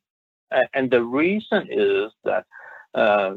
And 0.73 0.89
the 0.89 1.03
reason 1.03 1.67
is 1.69 2.11
that, 2.23 2.45
uh, 2.93 3.35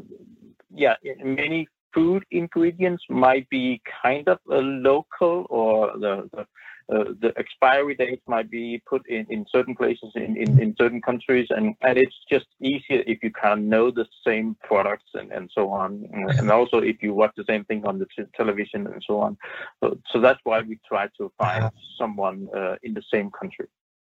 yeah, 0.73 0.95
many 1.23 1.67
food 1.93 2.23
ingredients 2.31 3.03
might 3.09 3.49
be 3.49 3.81
kind 4.01 4.27
of 4.27 4.39
local 4.47 5.45
or 5.49 5.91
the, 6.03 6.29
the 6.33 6.45
uh, 6.91 7.05
the 7.21 7.31
expiry 7.37 7.95
dates 7.95 8.21
might 8.27 8.49
be 8.51 8.81
put 8.85 9.07
in, 9.07 9.25
in 9.29 9.45
certain 9.49 9.75
places 9.75 10.11
in, 10.15 10.35
in, 10.35 10.59
in 10.59 10.75
certain 10.77 11.01
countries 11.01 11.47
and, 11.49 11.73
and 11.81 11.97
it's 11.97 12.15
just 12.29 12.45
easier 12.61 13.01
if 13.07 13.23
you 13.23 13.31
can 13.31 13.69
know 13.69 13.89
the 13.89 14.05
same 14.27 14.55
products 14.61 15.09
and, 15.13 15.31
and 15.31 15.49
so 15.53 15.69
on 15.69 16.05
and, 16.11 16.51
also 16.51 16.79
if 16.79 17.01
you 17.01 17.13
watch 17.13 17.31
the 17.37 17.45
same 17.47 17.63
thing 17.65 17.85
on 17.85 17.97
the 17.97 18.05
t- 18.15 18.23
television 18.35 18.87
and 18.87 19.01
so 19.07 19.19
on 19.21 19.37
so, 19.81 19.97
so 20.11 20.19
that's 20.19 20.39
why 20.43 20.59
we 20.61 20.77
try 20.87 21.07
to 21.17 21.31
find 21.37 21.63
Yeah. 21.63 21.69
someone 21.97 22.47
uh, 22.55 22.75
in 22.83 22.93
the 22.93 23.03
same 23.11 23.31
country 23.31 23.67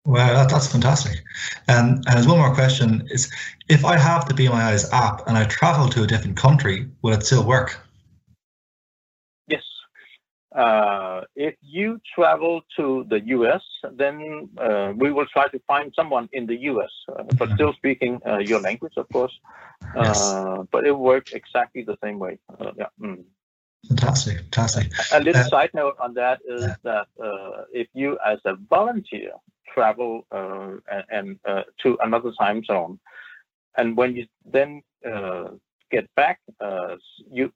Wow, 0.06 0.32
that, 0.32 0.48
that's 0.48 0.72
fantastic. 0.72 1.22
Um, 1.68 2.00
and 2.06 2.16
there's 2.16 2.26
one 2.26 2.38
more 2.38 2.54
question: 2.54 3.06
Is 3.10 3.30
if 3.68 3.84
I 3.84 3.98
have 3.98 4.26
the 4.26 4.32
Be 4.32 4.48
My 4.48 4.64
Eyes 4.70 4.90
app 4.92 5.28
and 5.28 5.36
I 5.36 5.44
travel 5.44 5.90
to 5.90 6.02
a 6.02 6.06
different 6.06 6.38
country, 6.38 6.88
will 7.02 7.12
it 7.12 7.22
still 7.22 7.44
work? 7.44 7.78
Yes. 10.54 10.64
Uh, 10.64 11.24
if 11.36 11.54
you 11.62 12.00
travel 12.14 12.62
to 12.76 13.04
the 13.08 13.20
US, 13.36 13.62
then 13.92 14.48
uh, 14.58 14.92
we 14.96 15.12
will 15.12 15.26
try 15.26 15.46
to 15.48 15.58
find 15.66 15.92
someone 15.94 16.28
in 16.32 16.46
the 16.46 16.56
US, 16.70 16.90
uh, 17.08 17.22
but 17.38 17.50
still 17.54 17.72
speaking 17.74 18.20
uh, 18.26 18.38
your 18.38 18.60
language, 18.60 18.94
of 18.96 19.08
course. 19.10 19.38
Yes. 19.94 20.20
Uh, 20.22 20.64
but 20.70 20.86
it 20.86 20.96
works 20.96 21.32
exactly 21.32 21.82
the 21.82 21.96
same 22.02 22.18
way. 22.18 22.38
Uh, 22.58 22.72
yeah. 22.76 22.86
mm. 23.00 23.24
Fantastic, 23.88 24.38
fantastic. 24.38 24.92
A 25.12 25.20
little 25.20 25.42
side 25.44 25.70
note 25.72 25.96
on 25.98 26.14
that 26.14 26.40
is 26.46 26.66
that 26.82 27.06
uh, 27.22 27.64
if 27.72 27.88
you, 27.94 28.18
as 28.24 28.38
a 28.44 28.54
volunteer, 28.68 29.32
travel 29.72 30.26
uh, 30.30 30.72
and, 30.90 31.04
and 31.10 31.40
uh, 31.48 31.62
to 31.82 31.96
another 32.02 32.32
time 32.38 32.62
zone, 32.64 32.98
and 33.76 33.96
when 33.96 34.16
you 34.16 34.26
then 34.44 34.82
uh, 35.06 35.48
get 35.90 36.06
back, 36.14 36.40
uh, 36.60 36.96
you 37.30 37.52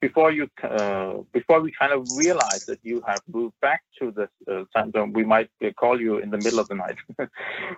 before 0.00 0.30
you 0.32 0.48
uh, 0.62 1.14
before 1.32 1.60
we 1.60 1.72
kind 1.78 1.92
of 1.92 2.04
realize 2.08 2.60
that 2.66 2.78
you 2.82 3.02
have 3.06 3.22
moved 3.32 3.54
back 3.60 3.82
to 4.00 4.10
the 4.10 4.28
uh, 4.52 4.64
time 4.74 4.90
zone, 4.92 5.12
we 5.12 5.24
might 5.24 5.50
uh, 5.64 5.70
call 5.78 6.00
you 6.00 6.18
in 6.18 6.30
the 6.30 6.38
middle 6.38 6.58
of 6.58 6.68
the 6.68 6.74
night. 6.74 6.96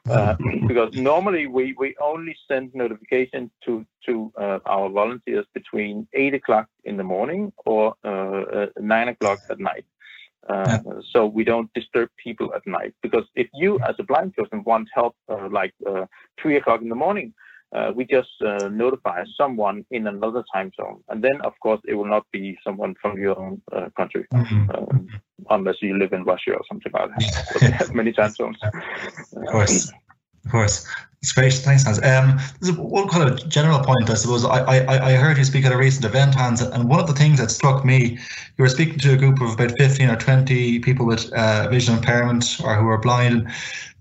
Uh, 0.09 0.35
because 0.69 0.91
normally 0.95 1.47
we, 1.47 1.75
we 1.79 1.95
only 2.03 2.35
send 2.49 2.75
notifications 2.75 3.51
to 3.65 3.85
to 4.07 4.33
uh, 4.39 4.59
our 4.67 4.89
volunteers 4.89 5.47
between 5.55 6.07
eight 6.15 6.35
o'clock 6.35 6.67
in 6.85 6.97
the 6.97 7.05
morning 7.05 7.53
or 7.65 7.95
nine 8.81 9.09
o'clock 9.09 9.41
at 9.51 9.59
night. 9.59 9.85
Uh, 10.49 10.79
So 11.13 11.27
we 11.27 11.45
don't 11.45 11.73
disturb 11.75 12.09
people 12.17 12.53
at 12.55 12.67
night. 12.67 12.95
Because 13.03 13.25
if 13.35 13.49
you, 13.53 13.79
as 13.89 13.95
a 13.99 14.03
blind 14.03 14.35
person, 14.35 14.65
want 14.65 14.89
help 14.95 15.15
uh, 15.29 15.49
like 15.51 15.75
uh, 15.87 16.07
three 16.41 16.57
o'clock 16.57 16.81
in 16.83 16.89
the 16.89 16.95
morning, 16.95 17.35
uh, 17.73 17.93
we 17.95 18.05
just 18.05 18.31
uh, 18.45 18.69
notify 18.69 19.25
someone 19.37 19.85
in 19.91 20.07
another 20.07 20.45
time 20.53 20.71
zone, 20.77 21.03
and 21.09 21.23
then 21.23 21.41
of 21.43 21.53
course 21.61 21.81
it 21.87 21.95
will 21.95 22.07
not 22.07 22.27
be 22.33 22.59
someone 22.65 22.95
from 23.01 23.19
your 23.19 23.39
own 23.39 23.63
uh, 23.73 23.89
country, 23.97 24.27
um, 24.33 25.09
unless 25.51 25.77
you 25.81 25.97
live 25.97 26.13
in 26.13 26.25
Russia 26.25 26.53
or 26.53 26.63
something 26.69 26.93
like 26.93 27.11
that. 27.11 27.49
But 27.53 27.61
they 27.61 27.71
have 27.71 27.95
many 27.95 28.13
time 28.13 28.31
zones. 28.31 28.59
Of 28.63 29.47
course, 29.47 29.93
of 30.45 30.51
course. 30.51 30.87
It's 31.23 31.33
great. 31.33 31.53
Thanks, 31.53 31.85
Hans. 31.85 32.03
Um, 32.03 32.41
there's 32.61 32.75
one 32.75 33.07
kind 33.09 33.29
of 33.29 33.47
general 33.47 33.79
point, 33.81 34.09
I 34.09 34.15
suppose. 34.15 34.43
I, 34.43 34.65
I, 34.65 35.11
I 35.11 35.13
heard 35.13 35.37
you 35.37 35.45
speak 35.45 35.67
at 35.67 35.73
a 35.73 35.77
recent 35.77 36.07
event, 36.07 36.35
Hans, 36.35 36.63
and 36.63 36.89
one 36.89 36.99
of 36.99 37.07
the 37.07 37.13
things 37.13 37.39
that 37.39 37.51
struck 37.51 37.85
me, 37.85 38.19
you 38.57 38.63
were 38.63 38.71
speaking 38.71 38.99
to 39.01 39.13
a 39.13 39.17
group 39.19 39.39
of 39.43 39.53
about 39.53 39.77
15 39.77 40.09
or 40.09 40.17
20 40.17 40.79
people 40.79 41.05
with 41.05 41.31
uh, 41.35 41.69
vision 41.69 41.95
impairment 41.95 42.59
or 42.65 42.75
who 42.75 42.89
are 42.89 42.97
blind. 42.97 43.51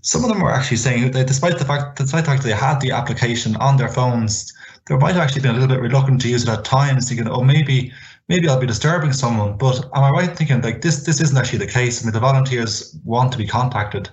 Some 0.01 0.23
of 0.23 0.29
them 0.29 0.41
were 0.41 0.51
actually 0.51 0.77
saying 0.77 1.11
that 1.11 1.27
despite 1.27 1.59
the 1.59 1.65
fact, 1.65 1.97
despite 1.97 2.25
the 2.25 2.31
fact 2.31 2.43
they 2.43 2.51
had 2.51 2.79
the 2.79 2.91
application 2.91 3.55
on 3.57 3.77
their 3.77 3.89
phones, 3.89 4.53
they 4.87 4.95
might 4.95 5.13
have 5.15 5.23
actually 5.23 5.41
been 5.41 5.51
a 5.51 5.59
little 5.59 5.67
bit 5.67 5.81
reluctant 5.81 6.21
to 6.21 6.29
use 6.29 6.43
it 6.43 6.49
at 6.49 6.63
times, 6.63 7.09
thinking, 7.09 7.27
oh, 7.27 7.43
maybe 7.43 7.91
maybe 8.29 8.47
I'll 8.47 8.59
be 8.59 8.67
disturbing 8.67 9.11
someone. 9.11 9.57
But 9.57 9.83
am 9.93 10.03
I 10.03 10.09
right 10.11 10.29
in 10.29 10.35
thinking 10.35 10.61
like 10.61 10.81
this 10.81 11.03
this 11.03 11.19
isn't 11.19 11.37
actually 11.37 11.59
the 11.59 11.67
case? 11.67 12.01
I 12.01 12.05
mean, 12.05 12.13
the 12.13 12.19
volunteers 12.19 12.95
want 13.03 13.31
to 13.33 13.37
be 13.37 13.45
contacted. 13.45 14.09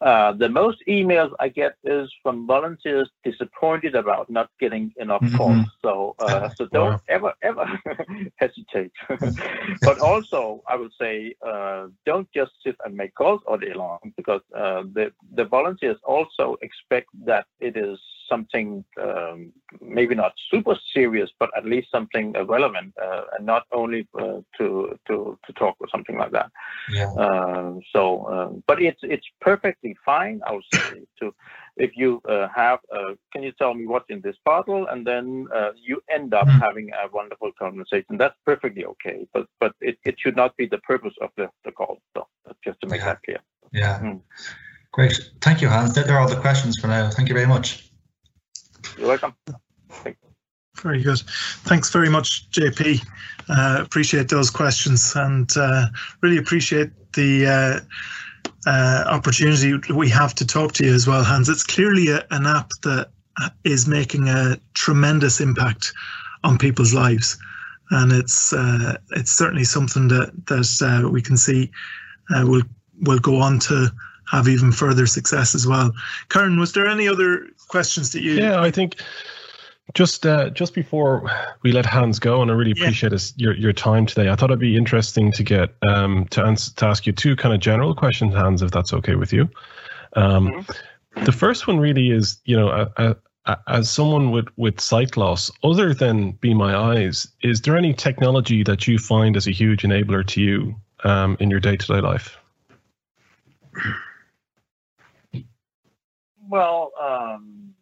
Uh, 0.00 0.32
the 0.32 0.48
most 0.48 0.78
emails 0.88 1.30
I 1.40 1.48
get 1.48 1.72
is 1.84 2.10
from 2.22 2.46
volunteers 2.46 3.10
disappointed 3.24 3.94
about 3.94 4.30
not 4.30 4.48
getting 4.60 4.92
enough 4.96 5.22
Mhm. 5.22 5.32
calls. 5.32 5.66
So, 5.82 6.14
uh, 6.18 6.48
so 6.56 6.66
don't 6.72 6.96
Wow. 6.96 7.02
ever, 7.08 7.32
ever 7.42 7.64
hesitate. 8.36 8.92
but 9.84 9.98
also, 9.98 10.62
I 10.68 10.76
would 10.76 10.92
say, 11.00 11.34
uh, 11.46 11.88
don't 12.06 12.28
just 12.34 12.52
sit 12.64 12.76
and 12.84 12.96
make 12.96 13.14
calls 13.14 13.40
all 13.46 13.58
day 13.58 13.72
long 13.74 13.98
because 14.16 14.40
uh, 14.56 14.82
the 14.94 15.12
the 15.34 15.44
volunteers 15.44 15.98
also 16.04 16.56
expect 16.62 17.08
that 17.26 17.46
it 17.60 17.76
is 17.76 17.98
something 18.32 18.84
um, 19.06 19.52
maybe 19.98 20.14
not 20.14 20.32
super 20.50 20.76
serious, 20.94 21.30
but 21.40 21.50
at 21.58 21.64
least 21.64 21.88
something 21.90 22.26
uh, 22.36 22.44
relevant, 22.56 22.94
uh, 23.06 23.22
and 23.34 23.44
not 23.54 23.64
only 23.80 24.00
uh, 24.22 24.40
to 24.58 24.66
to 25.08 25.14
to 25.46 25.52
talk 25.62 25.76
or 25.80 25.88
something 25.94 26.16
like 26.22 26.32
that. 26.38 26.50
Yeah. 26.98 27.10
Uh, 27.24 27.72
so, 27.94 28.02
uh, 28.34 28.50
but 28.68 28.76
it's 28.80 29.02
it's 29.02 29.28
perfectly 29.40 29.96
fine. 30.04 30.40
I 30.46 30.52
would 30.52 30.68
say 30.74 30.88
to 31.18 31.34
if 31.76 31.90
you 31.96 32.20
uh, 32.28 32.48
have, 32.54 32.78
uh, 32.96 33.14
can 33.32 33.42
you 33.42 33.52
tell 33.52 33.74
me 33.74 33.86
what's 33.86 34.10
in 34.10 34.20
this 34.20 34.36
bottle, 34.44 34.86
and 34.90 35.06
then 35.06 35.46
uh, 35.54 35.70
you 35.76 36.02
end 36.16 36.34
up 36.34 36.48
Hmm. 36.48 36.60
having 36.66 36.90
a 36.92 37.08
wonderful 37.12 37.50
conversation. 37.58 38.16
That's 38.18 38.36
perfectly 38.44 38.84
okay. 38.84 39.26
But 39.34 39.46
but 39.60 39.72
it, 39.80 39.98
it 40.04 40.16
should 40.18 40.36
not 40.36 40.56
be 40.56 40.66
the 40.66 40.78
purpose 40.78 41.14
of 41.20 41.30
the, 41.36 41.48
the 41.64 41.72
call. 41.72 41.98
So 42.14 42.26
just 42.64 42.80
to 42.80 42.86
make 42.86 43.00
Yeah. 43.00 43.06
that 43.06 43.22
clear. 43.24 43.40
Yeah. 43.72 44.00
Mm. 44.00 44.20
Great. 44.92 45.30
Thank 45.40 45.62
you, 45.62 45.68
Hans. 45.68 45.94
They're 45.94 46.18
all 46.18 46.28
the 46.28 46.40
questions 46.40 46.78
for 46.78 46.88
now. 46.88 47.10
Thank 47.10 47.28
you 47.28 47.34
very 47.34 47.46
much. 47.46 47.89
You're 48.98 49.08
welcome. 49.08 49.34
Very 50.82 51.02
good. 51.02 51.20
Thanks 51.64 51.90
very 51.90 52.08
much, 52.08 52.50
JP. 52.50 53.04
Uh, 53.48 53.78
appreciate 53.82 54.28
those 54.28 54.50
questions 54.50 55.14
and 55.16 55.50
uh, 55.56 55.86
really 56.20 56.38
appreciate 56.38 56.90
the 57.12 57.46
uh, 57.46 57.80
uh, 58.66 59.04
opportunity 59.08 59.74
we 59.92 60.08
have 60.08 60.34
to 60.36 60.46
talk 60.46 60.72
to 60.72 60.84
you 60.84 60.94
as 60.94 61.06
well, 61.06 61.24
Hans. 61.24 61.48
It's 61.48 61.64
clearly 61.64 62.08
a, 62.08 62.24
an 62.30 62.46
app 62.46 62.70
that 62.82 63.10
is 63.64 63.86
making 63.86 64.28
a 64.28 64.56
tremendous 64.74 65.40
impact 65.40 65.92
on 66.44 66.58
people's 66.58 66.94
lives, 66.94 67.38
and 67.90 68.12
it's 68.12 68.52
uh, 68.52 68.96
it's 69.10 69.32
certainly 69.32 69.64
something 69.64 70.08
that 70.08 70.30
that 70.46 71.02
uh, 71.04 71.08
we 71.08 71.20
can 71.20 71.36
see 71.36 71.70
will 72.30 72.62
will 73.02 73.18
go 73.18 73.36
on 73.36 73.58
to 73.60 73.90
have 74.30 74.46
even 74.46 74.70
further 74.70 75.06
success 75.06 75.54
as 75.54 75.66
well. 75.66 75.92
Karen, 76.28 76.60
was 76.60 76.72
there 76.72 76.86
any 76.86 77.08
other 77.08 77.48
questions 77.70 78.10
that 78.12 78.22
you? 78.22 78.32
Yeah, 78.34 78.60
I 78.60 78.70
think 78.70 78.96
just 79.94 80.26
uh, 80.26 80.50
just 80.50 80.74
before 80.74 81.30
we 81.62 81.72
let 81.72 81.86
Hans 81.86 82.18
go, 82.18 82.42
and 82.42 82.50
I 82.50 82.54
really 82.54 82.74
Yeah. 82.76 82.84
appreciate 82.84 83.12
his, 83.12 83.32
your 83.36 83.54
your 83.54 83.72
time 83.72 84.06
today. 84.06 84.28
I 84.30 84.36
thought 84.36 84.50
it'd 84.50 84.58
be 84.60 84.76
interesting 84.76 85.32
to 85.32 85.42
get 85.42 85.74
um, 85.88 86.26
to 86.30 86.44
ans- 86.44 86.72
to 86.74 86.86
ask 86.86 87.06
you 87.06 87.12
two 87.12 87.34
kind 87.36 87.54
of 87.54 87.60
general 87.60 87.94
questions, 87.94 88.34
Hans, 88.34 88.62
if 88.62 88.70
that's 88.70 88.92
okay 88.92 89.14
with 89.16 89.32
you. 89.32 89.48
Um, 90.16 90.66
The 91.24 91.32
first 91.32 91.66
one 91.66 91.80
really 91.80 92.12
is, 92.12 92.38
you 92.44 92.56
know, 92.56 92.68
a, 92.70 92.82
a, 92.96 93.16
a- 93.46 93.58
as 93.66 93.90
someone 93.90 94.30
with 94.30 94.46
with 94.56 94.80
sight 94.80 95.16
loss, 95.16 95.50
other 95.64 95.92
than 95.92 96.32
Be 96.40 96.54
My 96.54 96.72
Eyes, 96.76 97.26
is 97.42 97.60
there 97.62 97.76
any 97.76 97.92
technology 97.94 98.62
that 98.62 98.86
you 98.86 98.96
find 98.98 99.36
as 99.36 99.46
a 99.48 99.50
huge 99.50 99.82
enabler 99.82 100.24
to 100.28 100.40
you 100.40 100.74
um, 101.02 101.36
in 101.40 101.50
your 101.50 101.58
day 101.60 101.76
to 101.76 101.86
day 101.86 102.00
life? 102.00 102.36
Well, 106.50 106.90
um, 107.00 107.74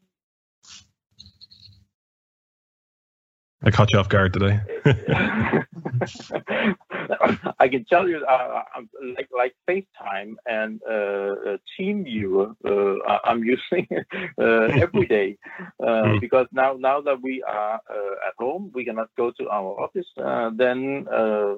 I 3.64 3.70
caught 3.70 3.92
you 3.92 3.98
off 3.98 4.10
guard 4.10 4.34
today. 4.34 4.60
I 7.58 7.68
can 7.68 7.84
tell 7.86 8.06
you, 8.08 8.24
uh, 8.26 8.62
like 9.16 9.28
like 9.34 9.54
FaceTime 9.68 10.34
and 10.46 10.80
uh, 10.88 10.92
uh, 10.92 11.56
TeamViewer, 11.80 12.54
uh, 12.64 13.18
I'm 13.24 13.42
using 13.42 13.86
uh, 14.38 14.68
every 14.84 15.06
day 15.06 15.38
uh, 15.82 15.86
Mm. 16.08 16.20
because 16.20 16.46
now 16.52 16.74
now 16.78 17.00
that 17.00 17.22
we 17.22 17.42
are 17.42 17.80
uh, 17.90 18.28
at 18.28 18.34
home, 18.38 18.70
we 18.74 18.84
cannot 18.84 19.08
go 19.16 19.32
to 19.40 19.48
our 19.48 19.80
office. 19.80 20.06
Uh, 20.22 20.50
then 20.54 21.06
uh, 21.10 21.54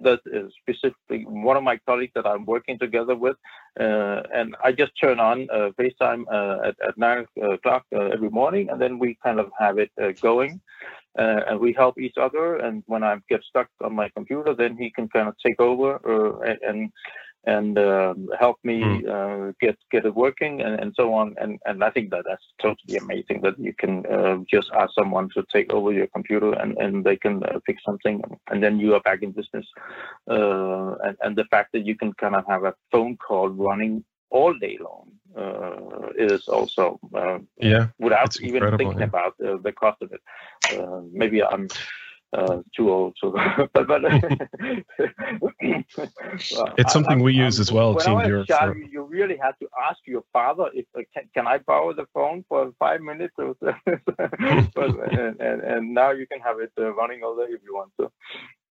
that 0.00 0.20
is 0.26 0.52
specifically 0.62 1.24
one 1.26 1.56
of 1.56 1.62
my 1.62 1.78
colleagues 1.86 2.12
that 2.14 2.26
I'm 2.26 2.44
working 2.44 2.78
together 2.78 3.14
with, 3.14 3.36
uh, 3.80 4.22
and 4.32 4.56
I 4.62 4.72
just 4.72 4.92
turn 5.00 5.18
on 5.20 5.48
uh, 5.52 5.70
FaceTime 5.78 6.24
uh, 6.32 6.68
at, 6.68 6.76
at 6.86 6.98
nine 6.98 7.26
o'clock 7.42 7.84
uh, 7.94 8.06
every 8.16 8.30
morning, 8.30 8.68
and 8.70 8.80
then 8.80 8.98
we 8.98 9.18
kind 9.24 9.40
of 9.40 9.50
have 9.58 9.78
it 9.78 9.90
uh, 10.02 10.12
going 10.20 10.60
uh, 11.18 11.40
and 11.48 11.58
we 11.60 11.72
help 11.72 11.98
each 11.98 12.16
other. 12.16 12.56
And 12.56 12.82
when 12.86 13.02
I 13.02 13.16
get 13.28 13.42
stuck 13.44 13.68
on 13.82 13.94
my 13.94 14.08
computer, 14.10 14.54
then 14.54 14.76
he 14.76 14.90
can 14.90 15.08
kind 15.08 15.28
of 15.28 15.34
take 15.44 15.60
over 15.60 15.96
and- 16.44 16.62
and 16.62 16.92
and 17.48 17.78
um, 17.78 18.28
help 18.38 18.58
me 18.62 18.78
uh, 19.06 19.52
get 19.60 19.76
get 19.90 20.04
it 20.04 20.14
working 20.14 20.60
and, 20.60 20.74
and 20.80 20.92
so 20.94 21.14
on. 21.14 21.34
And 21.40 21.58
and 21.64 21.82
I 21.82 21.90
think 21.90 22.10
that 22.10 22.24
that's 22.28 22.48
totally 22.60 22.96
amazing 23.04 23.40
that 23.42 23.58
you 23.58 23.74
can 23.82 23.94
uh, 24.06 24.36
just 24.54 24.68
ask 24.80 24.90
someone 24.94 25.28
to 25.34 25.44
take 25.52 25.72
over 25.72 25.90
your 25.92 26.08
computer 26.08 26.52
and 26.52 26.76
and 26.78 27.04
they 27.04 27.16
can 27.16 27.42
uh, 27.44 27.58
fix 27.66 27.82
something, 27.84 28.22
and 28.50 28.62
then 28.62 28.78
you 28.78 28.94
are 28.94 29.00
back 29.00 29.22
in 29.22 29.32
business. 29.32 29.66
Uh, 30.30 30.94
and 31.04 31.16
and 31.22 31.36
the 31.36 31.48
fact 31.52 31.72
that 31.72 31.86
you 31.88 31.96
can 31.96 32.12
kind 32.14 32.36
of 32.36 32.44
have 32.46 32.64
a 32.64 32.74
phone 32.92 33.16
call 33.16 33.48
running 33.48 34.04
all 34.30 34.52
day 34.58 34.76
long 34.88 35.06
uh, 35.36 36.08
is 36.16 36.48
also 36.48 37.00
uh, 37.14 37.38
Yeah, 37.58 37.86
without 37.98 38.40
even 38.40 38.76
thinking 38.76 39.00
yeah. 39.00 39.10
about 39.12 39.34
uh, 39.46 39.56
the 39.66 39.72
cost 39.72 40.02
of 40.02 40.12
it. 40.12 40.22
Uh, 40.74 41.00
maybe 41.12 41.42
I'm 41.42 41.68
uh, 42.32 42.58
too 42.76 42.90
old, 42.92 43.16
so 43.20 43.30
but, 43.72 43.86
but 43.86 44.02
Well, 44.02 45.52
It's 46.78 46.92
something 46.92 47.18
I'm- 47.18 47.22
we 47.22 47.32
use 47.32 47.56
I'm- 47.58 47.62
as 47.62 47.72
well, 47.72 47.94
When 47.94 48.04
Team 48.04 48.18
I 48.18 48.26
was 48.30 48.46
child, 48.46 48.72
for- 48.74 48.78
you- 48.78 48.88
you 48.92 49.02
really 49.02 49.36
had 49.36 49.52
to 49.60 49.68
ask 49.88 49.98
your 50.06 50.22
father 50.32 50.66
if 50.74 50.84
uh, 50.96 51.00
can, 51.14 51.24
can 51.34 51.46
I 51.46 51.58
borrow 51.58 51.92
the 51.94 52.06
phone 52.14 52.44
for 52.48 52.72
five 52.78 53.00
minutes, 53.00 53.34
or 53.38 53.54
so. 53.60 53.72
but, 54.74 55.12
and, 55.12 55.40
and 55.40 55.62
and 55.62 55.94
now 55.94 56.10
you 56.10 56.26
can 56.26 56.40
have 56.40 56.60
it 56.60 56.72
uh, 56.78 56.92
running 56.94 57.22
all 57.22 57.36
day 57.36 57.46
if 57.52 57.60
you 57.64 57.74
want 57.74 57.90
to. 58.00 58.10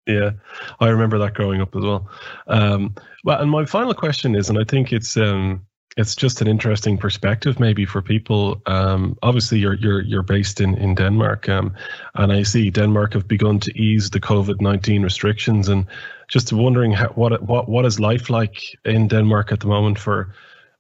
Yeah, 0.06 0.32
I 0.80 0.88
remember 0.88 1.18
that 1.18 1.34
growing 1.34 1.60
up 1.62 1.76
as 1.76 1.84
well. 1.84 2.10
Um, 2.48 2.96
well, 3.26 3.42
and 3.42 3.52
my 3.52 3.66
final 3.66 3.94
question 3.94 4.36
is, 4.36 4.50
and 4.50 4.58
I 4.58 4.64
think 4.64 4.94
it's 4.94 5.18
um, 5.18 5.66
it's 5.98 6.16
just 6.16 6.42
an 6.42 6.48
interesting 6.48 6.98
perspective 6.98 7.60
maybe 7.60 7.86
for 7.86 8.02
people. 8.02 8.62
Um, 8.68 9.18
obviously, 9.24 9.58
you're 9.60 9.74
you're 9.74 10.02
you're 10.02 10.24
based 10.24 10.62
in 10.62 10.76
in 10.78 10.96
Denmark, 10.96 11.50
um, 11.50 11.74
and 12.16 12.32
I 12.32 12.44
see 12.44 12.70
Denmark 12.70 13.14
have 13.14 13.28
begun 13.28 13.60
to 13.60 13.72
ease 13.78 14.12
the 14.12 14.20
COVID 14.20 14.62
nineteen 14.62 15.04
restrictions, 15.04 15.68
and 15.68 15.86
just 16.28 16.54
wondering 16.54 16.92
how, 16.94 17.08
what 17.10 17.42
what 17.44 17.68
what 17.68 17.86
is 17.86 18.00
life 18.00 18.30
like 18.30 18.78
in 18.86 19.08
Denmark 19.08 19.52
at 19.52 19.60
the 19.60 19.68
moment 19.68 19.98
for 19.98 20.34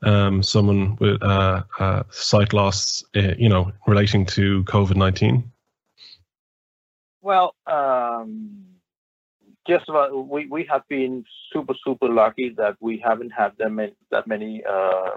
um, 0.03 0.43
someone 0.43 0.95
with 0.99 1.21
uh, 1.23 1.63
uh, 1.79 2.03
sight 2.11 2.53
loss, 2.53 3.03
uh, 3.15 3.33
you 3.37 3.49
know, 3.49 3.71
relating 3.87 4.25
to 4.27 4.63
COVID 4.65 4.95
nineteen. 4.95 5.51
Well, 7.21 7.55
um, 7.65 8.66
just 9.67 9.89
about, 9.89 10.27
we 10.27 10.47
we 10.47 10.65
have 10.71 10.87
been 10.87 11.23
super 11.51 11.73
super 11.85 12.09
lucky 12.09 12.49
that 12.57 12.75
we 12.79 13.01
haven't 13.03 13.31
had 13.31 13.51
that 13.59 13.71
many 13.71 13.93
that 14.11 14.27
many 14.27 14.63
uh, 14.67 15.09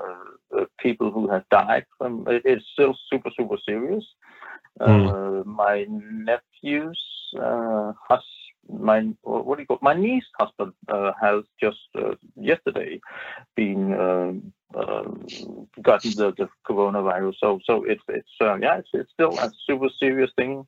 uh, 0.57 0.65
people 0.79 1.11
who 1.11 1.29
have 1.29 1.49
died 1.51 1.87
from 1.99 2.27
it. 2.29 2.43
It's 2.45 2.65
still 2.73 2.97
super 3.11 3.31
super 3.37 3.57
serious. 3.67 4.05
Uh, 4.81 5.43
my 5.45 5.87
nephew's 5.89 7.01
uh, 7.39 7.93
hus 8.09 8.25
my 8.69 9.01
what 9.23 9.57
do 9.57 9.63
you 9.63 9.67
call 9.67 9.79
my 9.83 9.95
niece 9.95 10.25
husband 10.39 10.73
uh, 10.89 11.13
has 11.21 11.43
just 11.61 11.79
uh, 11.99 12.15
yesterday 12.37 13.01
been 13.57 13.93
um, 13.95 14.53
um, 14.77 15.27
gotten 15.83 16.13
the, 16.13 16.33
the 16.37 16.49
coronavirus. 16.69 17.35
So 17.41 17.61
so 17.65 17.85
it's 17.85 18.03
it's 18.09 18.29
uh, 18.41 18.57
yeah 18.57 18.79
it's 18.79 18.89
it's 18.93 19.13
still 19.13 19.39
a 19.39 19.51
super 19.67 19.89
serious 19.99 20.31
thing. 20.37 20.67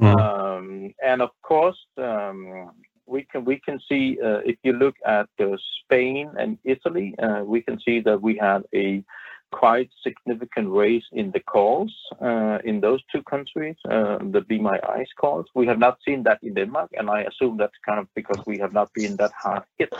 Mm. 0.00 0.20
Um, 0.20 0.94
and 1.04 1.22
of 1.22 1.30
course, 1.42 1.78
um, 1.98 2.70
we 3.08 3.24
can 3.24 3.44
we 3.44 3.58
can 3.58 3.80
see 3.88 4.18
uh, 4.22 4.40
if 4.44 4.56
you 4.62 4.72
look 4.72 4.96
at 5.06 5.28
uh, 5.40 5.56
Spain 5.80 6.30
and 6.38 6.58
Italy, 6.64 7.14
uh, 7.18 7.42
we 7.44 7.60
can 7.62 7.80
see 7.80 8.00
that 8.00 8.20
we 8.20 8.36
had 8.36 8.62
a 8.74 9.02
quite 9.50 9.90
significant 10.02 10.68
raise 10.68 11.04
in 11.12 11.30
the 11.30 11.40
calls 11.40 11.92
uh, 12.20 12.58
in 12.64 12.80
those 12.80 13.00
two 13.10 13.22
countries, 13.22 13.76
uh, 13.90 14.18
the 14.30 14.42
Be 14.42 14.58
My 14.58 14.78
Eyes 14.88 15.08
calls. 15.18 15.46
We 15.54 15.66
have 15.66 15.78
not 15.78 15.98
seen 16.04 16.22
that 16.24 16.38
in 16.42 16.54
Denmark, 16.54 16.90
and 16.98 17.08
I 17.08 17.22
assume 17.22 17.56
that's 17.56 17.78
kind 17.84 17.98
of 17.98 18.06
because 18.14 18.44
we 18.46 18.58
have 18.58 18.72
not 18.72 18.92
been 18.92 19.16
that 19.16 19.32
hard 19.32 19.62
hit 19.78 19.92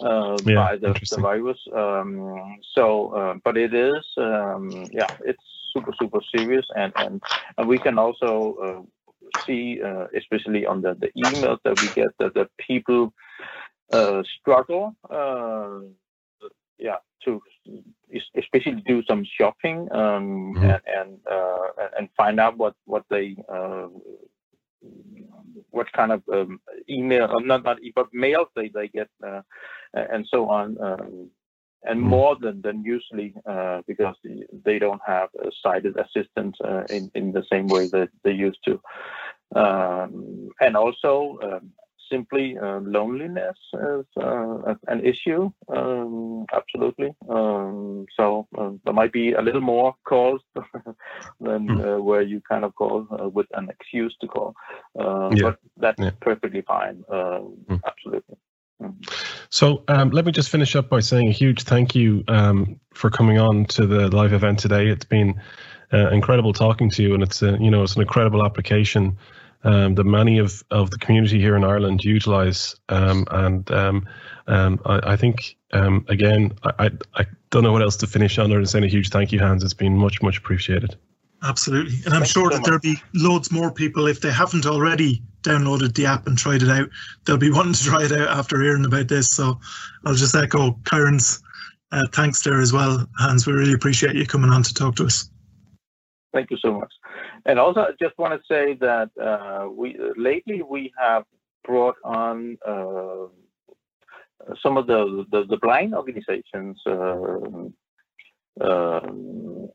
uh, 0.00 0.36
Yeah, 0.44 0.54
by 0.56 0.76
the, 0.76 0.92
the 1.10 1.20
virus. 1.20 1.58
Um, 1.74 2.58
so, 2.74 3.14
uh, 3.14 3.34
but 3.44 3.56
it 3.56 3.72
is, 3.72 4.04
um, 4.18 4.86
yeah, 4.92 5.08
it's 5.24 5.42
super 5.72 5.92
super 5.98 6.20
serious, 6.34 6.66
and 6.76 6.92
and 6.96 7.22
and 7.56 7.68
we 7.68 7.78
can 7.78 7.98
also 7.98 8.56
uh, 8.62 8.82
see, 9.46 9.80
uh, 9.82 10.06
especially 10.16 10.66
on 10.66 10.82
the, 10.82 10.94
the 10.94 11.10
emails 11.16 11.58
that 11.64 11.78
we 11.78 11.90
get, 11.90 12.08
that 12.18 12.34
the 12.34 12.48
people 12.58 13.12
uh, 13.92 14.22
struggle, 14.40 14.94
uh, 15.10 15.80
yeah, 16.78 16.96
to 17.24 17.40
especially 18.36 18.82
do 18.86 19.02
some 19.08 19.24
shopping 19.24 19.88
um, 19.92 20.54
Mhm. 20.56 20.74
and 20.74 20.82
and, 20.98 21.20
uh, 21.30 21.68
and- 21.98 22.08
find 22.16 22.40
out 22.40 22.56
what 22.56 22.74
what 22.86 23.04
they 23.10 23.36
uh, 23.48 23.88
what 25.70 25.90
kind 25.92 26.12
of 26.12 26.22
um, 26.32 26.60
email, 26.88 27.28
not 27.40 27.62
not 27.64 27.78
but 27.94 28.08
mails 28.12 28.48
they 28.56 28.68
they 28.68 28.88
get, 28.88 29.08
uh, 29.26 29.42
and 29.94 30.26
so 30.28 30.48
on. 30.48 30.76
Um, 30.80 31.30
and 31.84 32.00
Mhm. 32.00 32.04
more 32.04 32.36
than, 32.36 32.62
than 32.62 32.84
usually 32.84 33.34
uh, 33.46 33.82
because 33.86 34.16
they 34.64 34.78
don't 34.78 35.02
have 35.06 35.28
a 35.44 35.50
sighted 35.62 35.96
assistant 35.96 36.56
uh, 36.64 36.84
in, 36.90 37.10
in 37.14 37.32
the 37.32 37.44
same 37.50 37.68
way 37.68 37.88
that 37.88 38.08
they 38.24 38.32
used 38.32 38.62
to. 38.64 38.80
Um, 39.54 40.48
and 40.60 40.76
also, 40.76 41.38
um, 41.42 41.72
simply 42.10 42.58
uh, 42.58 42.80
loneliness 42.80 43.56
is 43.72 44.06
uh, 44.20 44.74
an 44.88 45.04
issue, 45.04 45.50
um, 45.74 46.44
absolutely. 46.52 47.10
Um, 47.28 48.04
so 48.16 48.46
uh, 48.58 48.70
there 48.84 48.92
might 48.92 49.12
be 49.12 49.32
a 49.32 49.40
little 49.40 49.60
more 49.62 49.94
calls 50.04 50.42
than 51.40 51.68
Hmm. 51.68 51.80
uh, 51.80 51.98
where 51.98 52.22
you 52.22 52.40
kind 52.46 52.64
of 52.64 52.74
call 52.74 53.06
uh, 53.18 53.28
with 53.28 53.46
an 53.54 53.68
excuse 53.70 54.14
to 54.20 54.26
call. 54.28 54.54
Yeah. 54.94 55.42
But 55.42 55.56
that's 55.78 56.00
Yeah. 56.00 56.10
perfectly 56.20 56.62
fine, 56.62 57.02
Hmm. 57.08 57.76
absolutely. 57.86 58.36
So 59.50 59.84
um, 59.88 60.10
let 60.10 60.24
me 60.24 60.32
just 60.32 60.48
finish 60.48 60.76
up 60.76 60.88
by 60.88 61.00
saying 61.00 61.28
a 61.28 61.32
huge 61.32 61.62
thank 61.62 61.94
you 61.94 62.24
um, 62.28 62.80
for 62.94 63.10
coming 63.10 63.38
on 63.38 63.66
to 63.66 63.86
the 63.86 64.08
live 64.08 64.32
event 64.32 64.58
today. 64.58 64.88
It's 64.88 65.04
been 65.04 65.40
uh, 65.92 66.10
incredible 66.10 66.52
talking 66.52 66.90
to 66.90 67.02
you, 67.02 67.14
and 67.14 67.22
it's 67.22 67.42
a, 67.42 67.58
you 67.60 67.70
know 67.70 67.82
it's 67.82 67.96
an 67.96 68.02
incredible 68.02 68.44
application 68.44 69.18
um, 69.64 69.94
that 69.94 70.04
many 70.04 70.38
of, 70.38 70.62
of 70.70 70.90
the 70.90 70.98
community 70.98 71.38
here 71.38 71.56
in 71.56 71.64
Ireland 71.64 72.04
utilize. 72.04 72.74
Um, 72.88 73.26
and 73.30 73.70
um, 73.70 74.08
um, 74.46 74.80
I, 74.84 75.12
I 75.12 75.16
think 75.16 75.56
again, 75.72 76.52
I, 76.64 76.86
I 76.86 76.90
I 77.14 77.26
don't 77.50 77.62
know 77.62 77.72
what 77.72 77.82
else 77.82 77.96
to 77.98 78.06
finish 78.06 78.38
on 78.38 78.46
other 78.46 78.56
than 78.56 78.66
saying 78.66 78.84
a 78.84 78.88
huge 78.88 79.10
thank 79.10 79.32
you, 79.32 79.38
Hans. 79.38 79.62
It's 79.62 79.74
been 79.74 79.96
much 79.96 80.22
much 80.22 80.38
appreciated. 80.38 80.96
Absolutely. 81.42 81.94
And 82.04 82.14
I'm 82.14 82.20
Thank 82.20 82.32
sure 82.32 82.50
so 82.50 82.56
that 82.56 82.64
there'll 82.64 82.80
be 82.80 82.96
loads 83.14 83.50
more 83.50 83.72
people, 83.72 84.06
if 84.06 84.20
they 84.20 84.30
haven't 84.30 84.64
already 84.64 85.22
downloaded 85.42 85.94
the 85.94 86.06
app 86.06 86.26
and 86.26 86.38
tried 86.38 86.62
it 86.62 86.70
out, 86.70 86.88
they'll 87.24 87.36
be 87.36 87.50
wanting 87.54 87.72
to 87.72 87.84
try 87.84 88.04
it 88.04 88.12
out 88.12 88.28
after 88.28 88.62
hearing 88.62 88.84
about 88.84 89.08
this. 89.08 89.28
So 89.28 89.58
I'll 90.04 90.14
just 90.14 90.36
echo 90.36 90.78
Karen's 90.84 91.42
uh, 91.90 92.02
thanks 92.12 92.42
there 92.42 92.60
as 92.60 92.72
well, 92.72 93.06
Hans. 93.18 93.46
We 93.46 93.52
really 93.52 93.74
appreciate 93.74 94.14
you 94.14 94.26
coming 94.26 94.50
on 94.50 94.62
to 94.62 94.72
talk 94.74 94.96
to 94.96 95.04
us. 95.04 95.28
Thank 96.32 96.50
you 96.50 96.56
so 96.58 96.72
much. 96.72 96.92
And 97.44 97.58
also, 97.58 97.80
I 97.80 97.90
just 98.00 98.16
want 98.18 98.40
to 98.40 98.46
say 98.46 98.74
that 98.80 99.10
uh, 99.20 99.68
we 99.68 99.98
lately 100.16 100.62
we 100.62 100.92
have 100.98 101.24
brought 101.64 101.96
on 102.04 102.56
uh, 102.66 103.26
some 104.62 104.76
of 104.76 104.86
the, 104.86 105.26
the, 105.30 105.44
the 105.48 105.58
blind 105.58 105.94
organizations 105.94 106.80
uh, 106.86 107.38
um, 108.60 109.68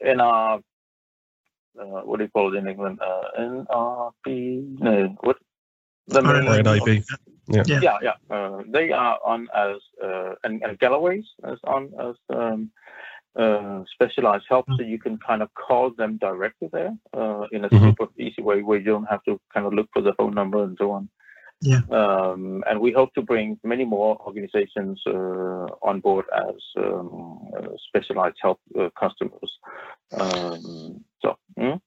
in 0.00 0.20
our 0.20 0.60
uh, 1.78 2.02
what 2.02 2.18
do 2.18 2.24
you 2.24 2.30
call 2.30 2.54
it 2.54 2.58
in 2.58 2.68
England? 2.68 3.00
Uh, 3.00 3.22
NRP? 3.38 4.78
No, 4.80 5.16
what? 5.20 5.36
The 6.06 6.20
RNIB. 6.20 7.04
Yeah. 7.48 7.62
Yeah. 7.66 7.80
yeah, 7.80 7.98
yeah. 8.02 8.36
Uh, 8.36 8.62
they 8.68 8.90
are 8.92 9.18
on 9.24 9.48
as 9.54 9.76
uh, 10.02 10.34
and, 10.44 10.62
and 10.62 10.78
Galloway's 10.78 11.24
as 11.44 11.58
on 11.64 11.92
as 12.00 12.14
um, 12.34 12.70
uh, 13.36 13.82
specialized 13.92 14.44
help, 14.48 14.66
so 14.76 14.82
you 14.82 14.98
can 14.98 15.18
kind 15.18 15.42
of 15.42 15.52
call 15.54 15.90
them 15.90 16.16
directly 16.18 16.68
there 16.72 16.96
uh, 17.12 17.46
in 17.52 17.64
a 17.64 17.68
Mhm. 17.68 17.90
super 17.90 18.08
easy 18.18 18.42
way 18.42 18.62
where 18.62 18.78
you 18.78 18.84
don't 18.84 19.06
have 19.06 19.22
to 19.24 19.40
kind 19.52 19.66
of 19.66 19.74
look 19.74 19.88
for 19.92 20.02
the 20.02 20.14
phone 20.14 20.34
number 20.34 20.62
and 20.62 20.76
so 20.78 20.90
on. 20.92 21.08
Yeah. 21.60 21.80
Um, 21.90 22.62
and 22.68 22.80
we 22.80 22.92
hope 22.92 23.14
to 23.14 23.22
bring 23.22 23.58
many 23.64 23.84
more 23.84 24.18
organizations 24.26 25.00
uh, 25.06 25.66
on 25.82 26.00
board 26.00 26.26
as 26.36 26.56
um, 26.76 27.48
uh, 27.56 27.68
specialized 27.88 28.36
help 28.42 28.60
uh, 28.78 28.90
customers. 28.98 29.58
Um, 30.12 31.04
so. 31.22 31.38
mm, 31.58 31.80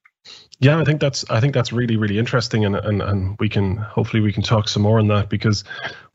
Yeah, 0.58 0.80
I 0.80 0.84
think 0.84 1.00
that's 1.00 1.24
I 1.30 1.40
think 1.40 1.54
that's 1.54 1.72
really 1.72 1.96
really 1.96 2.18
interesting, 2.18 2.64
and 2.64 2.76
and 2.76 3.02
and 3.02 3.36
we 3.38 3.48
can 3.48 3.76
hopefully 3.76 4.20
we 4.20 4.32
can 4.32 4.42
talk 4.42 4.68
some 4.68 4.82
more 4.82 4.98
on 4.98 5.08
that 5.08 5.28
because 5.28 5.64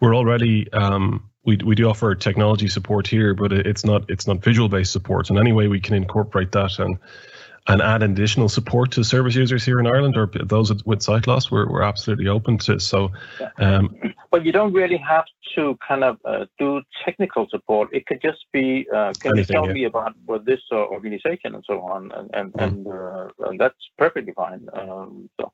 we're 0.01 0.16
already 0.16 0.72
um, 0.74 1.30
we 1.45 1.58
we 1.58 1.76
do 1.76 1.89
offer 1.89 2.16
technology 2.16 2.68
support 2.68 3.08
here, 3.08 3.34
but 3.34 3.51
it's 3.51 3.86
not 3.86 4.10
it's 4.10 4.28
not 4.28 4.43
visual 4.43 4.70
based 4.70 4.91
support. 4.91 5.30
And 5.30 5.39
any 5.39 5.54
way 5.54 5.68
we 5.68 5.80
can 5.80 5.95
incorporate 5.95 6.51
that 6.51 6.80
and 6.80 6.97
and 7.68 7.82
add 7.82 8.03
additional 8.03 8.49
support 8.49 8.91
to 8.91 9.03
service 9.03 9.36
users 9.36 9.64
here 9.64 9.80
in 9.80 9.88
Ireland 9.88 10.18
or 10.18 10.30
those 10.43 10.84
with- 10.86 11.01
sight 11.01 11.28
loss, 11.28 11.49
we're 11.51 11.70
we're 11.70 11.82
absolutely 11.84 12.28
open 12.28 12.57
to. 12.59 12.80
So, 12.80 13.11
um, 13.57 13.95
But 14.32 14.45
you 14.45 14.51
don't 14.51 14.74
really 14.74 14.97
have 14.97 15.26
to 15.55 15.78
kind 15.88 16.03
of 16.03 16.18
uh, 16.26 16.45
do 16.59 16.82
technical 17.05 17.47
support. 17.49 17.89
It 17.93 18.05
could 18.07 18.22
just 18.22 18.45
be, 18.51 18.86
uh, 18.93 19.14
can 19.22 19.32
Anything, 19.34 19.38
you 19.38 19.45
tell 19.45 19.68
yeah. 19.68 19.74
me 19.74 19.84
about 19.86 20.14
what 20.26 20.43
this 20.45 20.61
uh, 20.72 20.76
organization 20.76 21.55
and 21.55 21.64
so 21.66 21.82
on, 21.82 22.11
and 22.11 22.30
and, 22.34 22.53
Mm. 22.53 22.64
and, 22.66 22.88
uh, 22.88 23.28
and 23.47 23.59
that's 23.59 23.82
perfectly 23.97 24.34
fine. 24.34 24.68
Um, 24.74 25.30
so, 25.39 25.51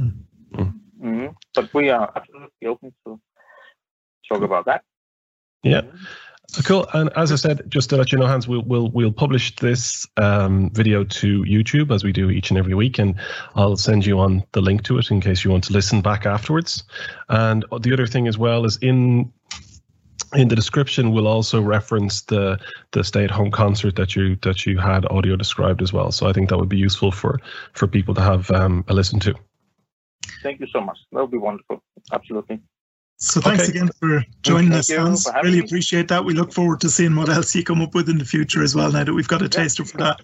Mm. 0.00 0.12
Mm. 0.54 0.72
Mhm. 1.02 1.34
but 1.54 1.74
we 1.74 1.90
are 1.90 2.10
absolutely 2.16 2.66
open 2.66 2.94
to 3.04 3.20
talk 4.28 4.42
about 4.42 4.64
that. 4.66 4.82
Yeah. 5.62 5.82
Cool. 6.64 6.86
And 6.92 7.08
as 7.16 7.32
I 7.32 7.36
said, 7.36 7.62
just 7.68 7.88
to 7.90 7.96
let 7.96 8.12
you 8.12 8.18
know, 8.18 8.26
Hans, 8.26 8.46
we'll 8.46 8.62
we'll 8.62 8.90
we'll 8.90 9.12
publish 9.12 9.56
this 9.56 10.06
um, 10.18 10.70
video 10.70 11.02
to 11.02 11.42
YouTube 11.44 11.92
as 11.92 12.04
we 12.04 12.12
do 12.12 12.28
each 12.30 12.50
and 12.50 12.58
every 12.58 12.74
week, 12.74 12.98
and 12.98 13.14
I'll 13.54 13.76
send 13.76 14.04
you 14.04 14.18
on 14.20 14.44
the 14.52 14.60
link 14.60 14.82
to 14.84 14.98
it 14.98 15.10
in 15.10 15.22
case 15.22 15.44
you 15.44 15.50
want 15.50 15.64
to 15.64 15.72
listen 15.72 16.02
back 16.02 16.26
afterwards. 16.26 16.84
And 17.30 17.64
the 17.80 17.92
other 17.92 18.06
thing 18.06 18.28
as 18.28 18.36
well 18.36 18.66
is 18.66 18.76
in 18.82 19.32
in 20.34 20.48
the 20.48 20.56
description 20.56 21.12
we'll 21.12 21.28
also 21.28 21.60
reference 21.60 22.22
the 22.22 22.58
the 22.92 23.02
stay 23.02 23.24
at 23.24 23.30
home 23.30 23.50
concert 23.50 23.96
that 23.96 24.14
you 24.14 24.36
that 24.42 24.66
you 24.66 24.78
had 24.78 25.06
audio 25.06 25.36
described 25.36 25.80
as 25.80 25.92
well. 25.92 26.12
So 26.12 26.26
I 26.26 26.34
think 26.34 26.50
that 26.50 26.58
would 26.58 26.68
be 26.68 26.78
useful 26.78 27.10
for 27.12 27.40
for 27.72 27.86
people 27.86 28.14
to 28.14 28.20
have 28.20 28.50
um, 28.50 28.84
a 28.88 28.94
listen 28.94 29.20
to. 29.20 29.34
Thank 30.42 30.60
you 30.60 30.66
so 30.66 30.80
much. 30.80 30.98
That 31.12 31.20
would 31.20 31.30
be 31.30 31.38
wonderful. 31.38 31.82
Absolutely. 32.12 32.60
So 33.24 33.40
thanks 33.40 33.68
Okay. 33.68 33.78
again 33.78 33.88
for 34.00 34.24
joining 34.42 34.70
Thank 34.70 34.80
us, 34.80 34.90
you 34.90 34.98
Hans. 34.98 35.22
for 35.22 35.32
Really 35.44 35.60
me. 35.60 35.64
appreciate 35.64 36.08
that. 36.08 36.24
We 36.24 36.34
look 36.34 36.52
forward 36.52 36.80
to 36.80 36.90
seeing 36.90 37.14
what 37.14 37.28
else 37.28 37.54
you 37.54 37.62
come 37.62 37.80
up 37.80 37.94
with 37.94 38.08
in 38.08 38.18
the 38.18 38.24
future 38.24 38.64
as 38.64 38.74
well. 38.74 38.90
Now 38.90 39.04
that 39.04 39.14
we've 39.14 39.28
got 39.28 39.42
a 39.42 39.48
taster 39.48 39.84
for 39.84 39.96
that, 39.98 40.20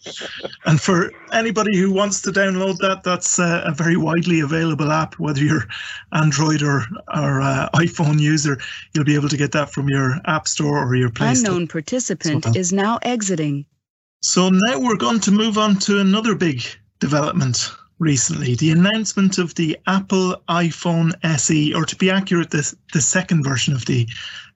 and 0.66 0.80
for 0.80 1.12
anybody 1.32 1.76
who 1.78 1.92
wants 1.92 2.20
to 2.22 2.32
download 2.32 2.78
that, 2.78 3.04
that's 3.04 3.38
uh, 3.38 3.62
a 3.64 3.72
very 3.72 3.96
widely 3.96 4.40
available 4.40 4.90
app. 4.90 5.14
Whether 5.20 5.44
you're 5.44 5.64
Android 6.12 6.60
or 6.60 6.82
or 7.14 7.40
uh, 7.40 7.68
iPhone 7.76 8.18
user, 8.18 8.58
you'll 8.92 9.04
be 9.04 9.14
able 9.14 9.28
to 9.28 9.36
get 9.36 9.52
that 9.52 9.72
from 9.72 9.88
your 9.88 10.16
App 10.26 10.48
Store 10.48 10.84
or 10.84 10.96
your 10.96 11.10
Play 11.10 11.36
Store. 11.36 11.52
Unknown 11.52 11.68
participant 11.68 12.44
So- 12.46 12.52
is 12.56 12.72
now 12.72 12.98
exiting. 13.02 13.64
So 14.22 14.48
now 14.50 14.80
we're 14.80 14.96
going 14.96 15.20
to 15.20 15.30
move 15.30 15.56
on 15.56 15.78
to 15.86 16.00
another 16.00 16.34
big 16.34 16.64
development 16.98 17.70
recently 17.98 18.54
the 18.54 18.70
announcement 18.70 19.38
of 19.38 19.54
the 19.56 19.76
Apple 19.86 20.36
iPhone 20.48 21.12
SE, 21.24 21.74
or 21.74 21.84
to 21.84 21.96
be 21.96 22.10
accurate, 22.10 22.50
the, 22.50 22.74
the 22.92 23.00
second 23.00 23.42
version 23.44 23.74
of 23.74 23.84
the 23.86 24.06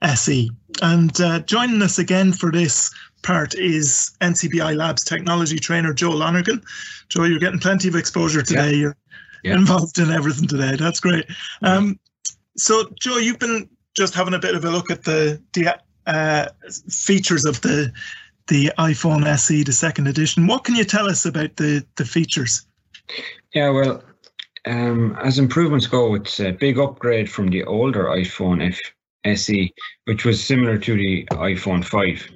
SE. 0.02 0.50
And 0.80 1.20
uh, 1.20 1.40
joining 1.40 1.82
us 1.82 1.98
again 1.98 2.32
for 2.32 2.50
this 2.50 2.92
part 3.22 3.54
is 3.54 4.12
NCBI 4.20 4.76
Labs 4.76 5.04
technology 5.04 5.58
trainer 5.58 5.92
Joe 5.92 6.10
Lonergan. 6.10 6.62
Joe, 7.08 7.24
you're 7.24 7.38
getting 7.38 7.60
plenty 7.60 7.88
of 7.88 7.96
exposure 7.96 8.42
today. 8.42 8.74
You're 8.74 8.96
Yeah. 9.42 9.54
involved 9.54 9.98
in 9.98 10.10
everything 10.10 10.48
today. 10.48 10.76
That's 10.76 11.00
great. 11.00 11.26
Um, 11.62 11.98
so, 12.56 12.88
Joe, 13.00 13.18
you've 13.18 13.38
been 13.38 13.68
just 13.96 14.14
having 14.14 14.34
a 14.34 14.38
bit 14.38 14.54
of 14.54 14.64
a 14.64 14.70
look 14.70 14.90
at 14.90 15.04
the, 15.04 15.40
the 15.52 15.76
uh, 16.06 16.46
features 16.90 17.44
of 17.44 17.60
the 17.60 17.92
the 18.48 18.72
iPhone 18.76 19.24
SE, 19.24 19.62
the 19.62 19.72
second 19.72 20.08
edition. 20.08 20.48
What 20.48 20.64
can 20.64 20.74
you 20.74 20.82
tell 20.84 21.06
us 21.06 21.24
about 21.24 21.56
the 21.56 21.84
the 21.96 22.04
features? 22.04 22.66
Yeah, 23.54 23.70
well, 23.70 24.02
um, 24.66 25.16
as 25.22 25.38
improvements 25.38 25.86
go, 25.86 26.14
it's 26.14 26.40
a 26.40 26.52
big 26.52 26.78
upgrade 26.78 27.30
from 27.30 27.48
the 27.48 27.64
older 27.64 28.04
iPhone 28.04 28.66
F- 28.66 28.94
SE, 29.24 29.74
which 30.04 30.24
was 30.24 30.42
similar 30.42 30.78
to 30.78 30.94
the 30.96 31.26
iPhone 31.32 31.84
5. 31.84 32.30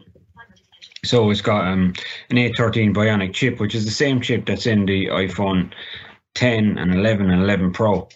So 1.04 1.30
it's 1.30 1.40
got 1.40 1.66
um, 1.66 1.94
an 2.30 2.36
A13 2.36 2.94
Bionic 2.94 3.32
chip, 3.32 3.60
which 3.60 3.74
is 3.74 3.84
the 3.84 3.90
same 3.92 4.20
chip 4.20 4.46
that's 4.46 4.66
in 4.66 4.86
the 4.86 5.06
iPhone 5.06 5.72
10 6.34 6.78
and 6.78 6.94
11 6.94 7.30
and 7.30 7.42
11 7.42 7.72
Pro. 7.72 8.08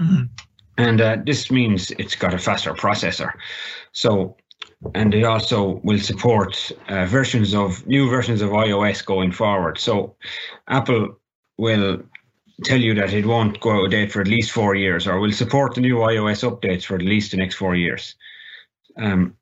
Mhm. 0.00 0.28
And 0.76 1.00
uh, 1.00 1.16
this 1.26 1.50
means 1.50 1.90
it's 1.92 2.14
got 2.14 2.34
a 2.34 2.38
faster 2.38 2.72
processor. 2.72 3.32
So, 3.90 4.36
and 4.94 5.12
it 5.12 5.24
also 5.24 5.80
will 5.82 5.98
support 5.98 6.70
uh, 6.88 7.04
versions 7.06 7.52
of 7.52 7.84
new 7.88 8.08
versions 8.08 8.40
of 8.42 8.50
iOS 8.50 9.04
going 9.04 9.32
forward. 9.32 9.78
So, 9.78 10.14
Apple 10.68 11.18
will 11.58 12.02
tell 12.64 12.80
you 12.80 12.94
that 12.94 13.12
it 13.12 13.26
won't 13.26 13.60
go 13.60 13.72
out 13.72 13.84
of 13.84 13.90
date 13.90 14.10
for 14.10 14.20
at 14.20 14.28
least 14.28 14.50
four 14.50 14.74
years, 14.74 15.06
or 15.06 15.20
will 15.20 15.32
support 15.32 15.74
the 15.74 15.80
new 15.80 15.96
iOS 15.96 16.48
updates 16.48 16.84
for 16.84 16.96
at 16.96 17.02
least 17.02 17.30
the 17.30 17.36
next 17.36 17.56
four 17.56 17.74
years. 17.74 18.14
Um, 18.96 19.36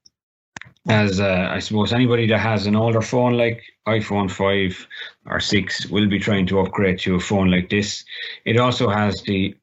as 0.89 1.21
uh, 1.21 1.49
I 1.51 1.59
suppose 1.59 1.93
anybody 1.93 2.27
that 2.29 2.39
has 2.39 2.67
an 2.67 2.77
older 2.77 3.03
phone 3.03 3.35
like 3.35 3.63
iPhone 3.89 4.31
5 4.31 4.87
or 5.27 5.41
6 5.41 5.87
will 5.87 6.09
be 6.09 6.19
trying 6.19 6.47
to 6.47 6.61
upgrade 6.61 6.99
to 7.01 7.17
a 7.17 7.21
phone 7.21 7.51
like 7.51 7.71
this. 7.71 8.05
It 8.45 8.59
also 8.59 8.89
has 8.89 9.23
the 9.23 9.55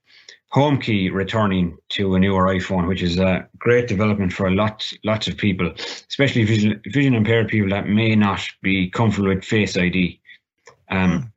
home 0.50 0.80
key 0.80 1.10
returning 1.10 1.78
to 1.90 2.14
a 2.16 2.20
newer 2.20 2.46
iPhone, 2.46 2.88
which 2.88 3.02
is 3.02 3.18
a 3.18 3.48
great 3.58 3.88
development 3.88 4.34
for 4.34 4.52
lots 4.52 4.94
lots 5.04 5.28
of 5.28 5.36
people, 5.38 5.74
especially 6.10 6.44
vision, 6.44 6.82
vision 6.88 7.16
impaired 7.16 7.48
people 7.48 7.70
that 7.70 7.88
may 7.88 8.16
not 8.16 8.42
be 8.62 8.90
comfortable 8.90 9.30
with 9.30 9.44
Face 9.44 9.76
ID. 9.78 10.20
Um, 10.90 11.33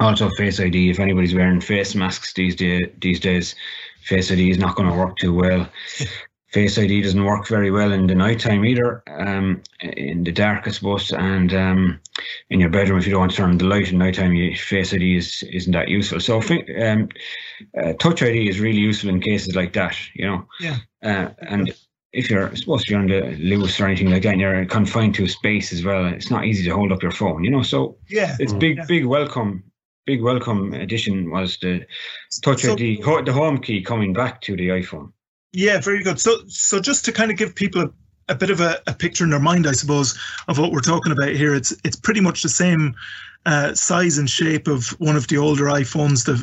also, 0.00 0.28
Face 0.30 0.60
ID. 0.60 0.90
If 0.90 0.98
anybody's 1.00 1.34
wearing 1.34 1.60
face 1.60 1.94
masks 1.94 2.32
these 2.34 2.56
day, 2.56 2.92
these 3.00 3.20
days, 3.20 3.54
Face 4.02 4.30
ID 4.30 4.50
is 4.50 4.58
not 4.58 4.76
going 4.76 4.88
to 4.88 4.94
work 4.96 5.16
too 5.16 5.32
well. 5.34 5.68
Face 6.52 6.78
ID 6.78 7.02
doesn't 7.02 7.24
work 7.24 7.48
very 7.48 7.72
well 7.72 7.90
in 7.90 8.06
the 8.06 8.14
nighttime 8.14 8.64
either, 8.64 9.02
um, 9.08 9.60
in 9.80 10.22
the 10.22 10.30
dark, 10.30 10.68
I 10.68 10.70
suppose, 10.70 11.10
and 11.10 11.52
um, 11.52 12.00
in 12.48 12.60
your 12.60 12.68
bedroom 12.68 12.96
if 13.00 13.06
you 13.06 13.10
don't 13.10 13.22
want 13.22 13.32
to 13.32 13.36
turn 13.38 13.50
on 13.50 13.58
the 13.58 13.64
light 13.64 13.90
in 13.90 13.98
nighttime, 13.98 14.34
you, 14.34 14.54
Face 14.56 14.94
ID 14.94 15.16
is, 15.16 15.42
isn't 15.50 15.72
that 15.72 15.88
useful. 15.88 16.20
So 16.20 16.40
um, 16.80 17.08
uh, 17.82 17.94
Touch 17.94 18.22
ID 18.22 18.48
is 18.48 18.60
really 18.60 18.78
useful 18.78 19.10
in 19.10 19.20
cases 19.20 19.56
like 19.56 19.72
that, 19.72 19.96
you 20.14 20.26
know. 20.26 20.46
Yeah. 20.60 20.76
Uh, 21.02 21.30
and 21.38 21.74
if 22.12 22.30
you're 22.30 22.54
supposed 22.54 22.86
to 22.86 22.92
be 22.92 22.96
on 22.98 23.08
the 23.08 23.36
loose 23.40 23.80
or 23.80 23.86
anything 23.86 24.10
like 24.10 24.22
that, 24.22 24.34
and 24.34 24.40
you're 24.40 24.64
confined 24.66 25.16
to 25.16 25.24
a 25.24 25.28
space 25.28 25.72
as 25.72 25.84
well, 25.84 26.06
it's 26.06 26.30
not 26.30 26.44
easy 26.44 26.62
to 26.66 26.74
hold 26.74 26.92
up 26.92 27.02
your 27.02 27.10
phone, 27.10 27.42
you 27.42 27.50
know. 27.50 27.62
So 27.62 27.96
Yeah. 28.08 28.36
it's 28.38 28.52
big, 28.52 28.76
Yeah. 28.76 28.84
big 28.86 29.06
welcome. 29.06 29.64
Big 30.06 30.22
welcome 30.22 30.74
addition 30.74 31.30
was 31.30 31.56
the 31.58 31.86
Touch 32.42 32.62
So- 32.62 32.74
ID, 32.74 33.00
the 33.24 33.32
home 33.32 33.58
key 33.58 33.80
coming 33.82 34.12
back 34.12 34.40
to 34.42 34.56
the 34.56 34.68
iPhone. 34.68 35.12
Yeah, 35.52 35.80
very 35.80 36.02
good. 36.02 36.20
So, 36.20 36.38
so 36.46 36.80
just 36.80 37.04
to 37.06 37.12
kind 37.12 37.30
of 37.30 37.38
give 37.38 37.54
people 37.54 37.82
a, 37.82 37.90
a 38.28 38.34
bit 38.34 38.50
of 38.50 38.60
a, 38.60 38.82
a 38.86 38.92
picture 38.92 39.24
in 39.24 39.30
their 39.30 39.40
mind, 39.40 39.66
I 39.66 39.72
suppose, 39.72 40.18
of 40.48 40.58
what 40.58 40.72
we're 40.72 40.80
talking 40.80 41.12
about 41.12 41.30
here, 41.30 41.54
it's 41.54 41.72
it's 41.84 41.96
pretty 41.96 42.20
much 42.20 42.42
the 42.42 42.48
same 42.50 42.94
uh, 43.46 43.72
size 43.74 44.18
and 44.18 44.28
shape 44.28 44.66
of 44.68 44.88
one 44.98 45.16
of 45.16 45.28
the 45.28 45.38
older 45.38 45.64
iPhones, 45.66 46.24
the 46.26 46.36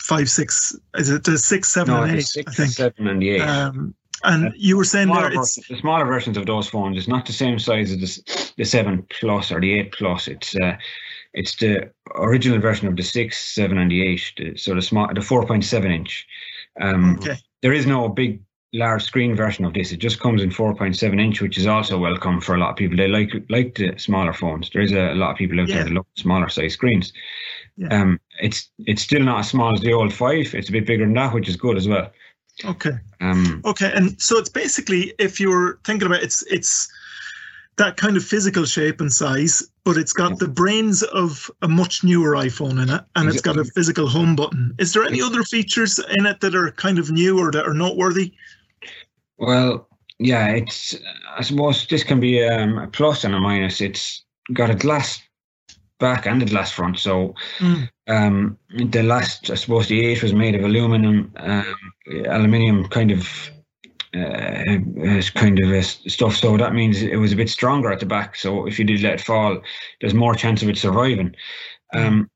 five, 0.00 0.28
six, 0.30 0.76
is 0.96 1.08
it 1.10 1.24
the 1.24 1.38
six, 1.38 1.68
seven, 1.72 1.94
No, 1.94 2.02
and 2.02 2.16
eight? 2.18 2.22
six, 2.26 2.52
I 2.52 2.54
think. 2.54 2.72
seven, 2.72 3.08
and 3.08 3.22
eight. 3.24 3.40
Um, 3.40 3.94
and 4.24 4.48
Uh, 4.48 4.50
you 4.54 4.76
were 4.76 4.84
saying 4.84 5.06
smaller 5.06 5.30
there, 5.30 5.40
it's 5.40 5.56
version- 5.56 5.74
the 5.76 5.80
smaller 5.80 6.04
versions 6.04 6.36
of 6.36 6.44
those 6.46 6.68
phones 6.68 6.96
is 6.98 7.08
not 7.08 7.24
the 7.26 7.32
same 7.32 7.58
size 7.58 7.90
as 7.90 7.98
the, 7.98 8.52
the 8.58 8.64
seven 8.64 9.04
plus 9.18 9.50
or 9.50 9.60
the 9.60 9.72
eight 9.72 9.92
plus. 9.92 10.28
It's 10.28 10.54
uh, 10.56 10.76
it's 11.34 11.56
the 11.56 11.90
original 12.16 12.58
version 12.58 12.88
of 12.88 12.96
the 12.96 13.02
six, 13.02 13.54
seven, 13.54 13.78
and 13.78 13.90
the 13.90 14.06
eight. 14.06 14.32
The, 14.36 14.56
so 14.56 14.74
the 14.74 14.82
small, 14.82 15.08
the 15.14 15.20
four 15.22 15.46
point 15.46 15.64
seven 15.64 15.90
inch. 15.92 16.26
Um, 16.80 17.16
okay. 17.20 17.36
There 17.62 17.72
is 17.72 17.86
no 17.86 18.08
big 18.08 18.40
large 18.72 19.02
screen 19.02 19.34
version 19.34 19.64
of 19.64 19.74
this. 19.74 19.92
It 19.92 19.98
just 19.98 20.20
comes 20.20 20.42
in 20.42 20.50
4.7 20.50 21.20
inch, 21.20 21.40
which 21.42 21.58
is 21.58 21.66
also 21.66 21.98
welcome 21.98 22.40
for 22.40 22.54
a 22.54 22.58
lot 22.58 22.70
of 22.70 22.76
people. 22.76 22.96
They 22.96 23.08
like 23.08 23.32
like 23.48 23.74
the 23.74 23.98
smaller 23.98 24.32
phones. 24.32 24.70
There 24.70 24.80
is 24.82 24.92
a, 24.92 25.12
a 25.12 25.14
lot 25.14 25.32
of 25.32 25.36
people 25.36 25.60
out 25.60 25.68
Yeah. 25.68 25.76
there 25.76 25.84
that 25.84 25.92
love 25.94 26.06
smaller 26.16 26.48
size 26.48 26.74
screens. 26.74 27.12
Yeah. 27.76 27.88
Um, 27.88 28.20
it's 28.40 28.70
it's 28.86 29.02
still 29.02 29.22
not 29.22 29.40
as 29.40 29.48
small 29.50 29.74
as 29.74 29.80
the 29.80 29.92
old 29.92 30.12
five. 30.14 30.54
It's 30.54 30.68
a 30.68 30.72
bit 30.72 30.86
bigger 30.86 31.04
than 31.04 31.14
that, 31.14 31.34
which 31.34 31.48
is 31.48 31.56
good 31.56 31.76
as 31.76 31.88
well. 31.88 32.10
Okay. 32.64 32.92
Um, 33.20 33.60
Okay, 33.64 33.90
and 33.94 34.20
so 34.20 34.38
it's 34.38 34.48
basically 34.48 35.14
if 35.18 35.40
you're 35.40 35.78
thinking 35.84 36.06
about 36.06 36.20
it, 36.20 36.24
it's 36.24 36.42
it's 36.46 36.90
that 37.76 37.96
kind 37.96 38.16
of 38.16 38.24
physical 38.24 38.64
shape 38.66 39.00
and 39.00 39.12
size, 39.12 39.62
but 39.90 40.00
it's 40.00 40.12
got 40.12 40.38
the 40.38 40.46
brains 40.46 41.02
of 41.02 41.50
a 41.62 41.68
much 41.68 42.04
newer 42.04 42.36
iPhone 42.36 42.80
in 42.80 42.90
it, 42.90 43.02
and 43.16 43.28
it's 43.28 43.40
got 43.40 43.58
a 43.58 43.64
physical 43.64 44.08
home 44.08 44.36
button. 44.36 44.72
Is 44.78 44.92
there 44.92 45.02
any 45.02 45.20
other 45.20 45.42
features 45.42 45.98
in 46.16 46.26
it 46.26 46.40
that 46.42 46.54
are 46.54 46.70
kind 46.70 47.00
of 47.00 47.10
new 47.10 47.40
or 47.40 47.50
that 47.50 47.66
are 47.66 47.74
noteworthy? 47.74 48.32
Well, 49.38 49.88
yeah, 50.20 50.46
it's. 50.50 50.94
I 51.36 51.42
suppose 51.42 51.88
this 51.88 52.04
can 52.04 52.20
be 52.20 52.46
um, 52.46 52.78
a 52.78 52.86
plus 52.86 53.24
and 53.24 53.34
a 53.34 53.40
minus. 53.40 53.80
It's 53.80 54.24
got 54.52 54.70
a 54.70 54.76
glass 54.76 55.20
back 55.98 56.24
and 56.24 56.40
a 56.40 56.46
glass 56.46 56.70
front. 56.70 56.96
So 57.00 57.34
Mm. 57.58 57.88
um, 58.06 58.58
the 58.92 59.02
last, 59.02 59.50
I 59.50 59.56
suppose, 59.56 59.88
the 59.88 60.06
eight 60.06 60.22
was 60.22 60.32
made 60.32 60.54
of 60.54 60.62
aluminum, 60.62 61.32
um, 61.36 61.74
aluminium 62.26 62.86
kind 62.88 63.10
of. 63.10 63.28
Uh, 64.12 64.64
is 64.96 65.30
kind 65.30 65.60
of 65.60 65.70
uh, 65.70 65.82
stuff, 65.82 66.34
so 66.34 66.56
that 66.56 66.74
means 66.74 67.00
it 67.00 67.14
was 67.14 67.32
a 67.32 67.36
bit 67.36 67.48
stronger 67.48 67.92
at 67.92 68.00
the 68.00 68.06
back. 68.06 68.34
So 68.34 68.66
if 68.66 68.76
you 68.76 68.84
did 68.84 69.02
let 69.02 69.14
it 69.14 69.20
fall, 69.20 69.62
there's 70.00 70.14
more 70.14 70.34
chance 70.34 70.62
of 70.62 70.68
it 70.68 70.78
surviving. 70.78 71.36
Um, 71.94 72.28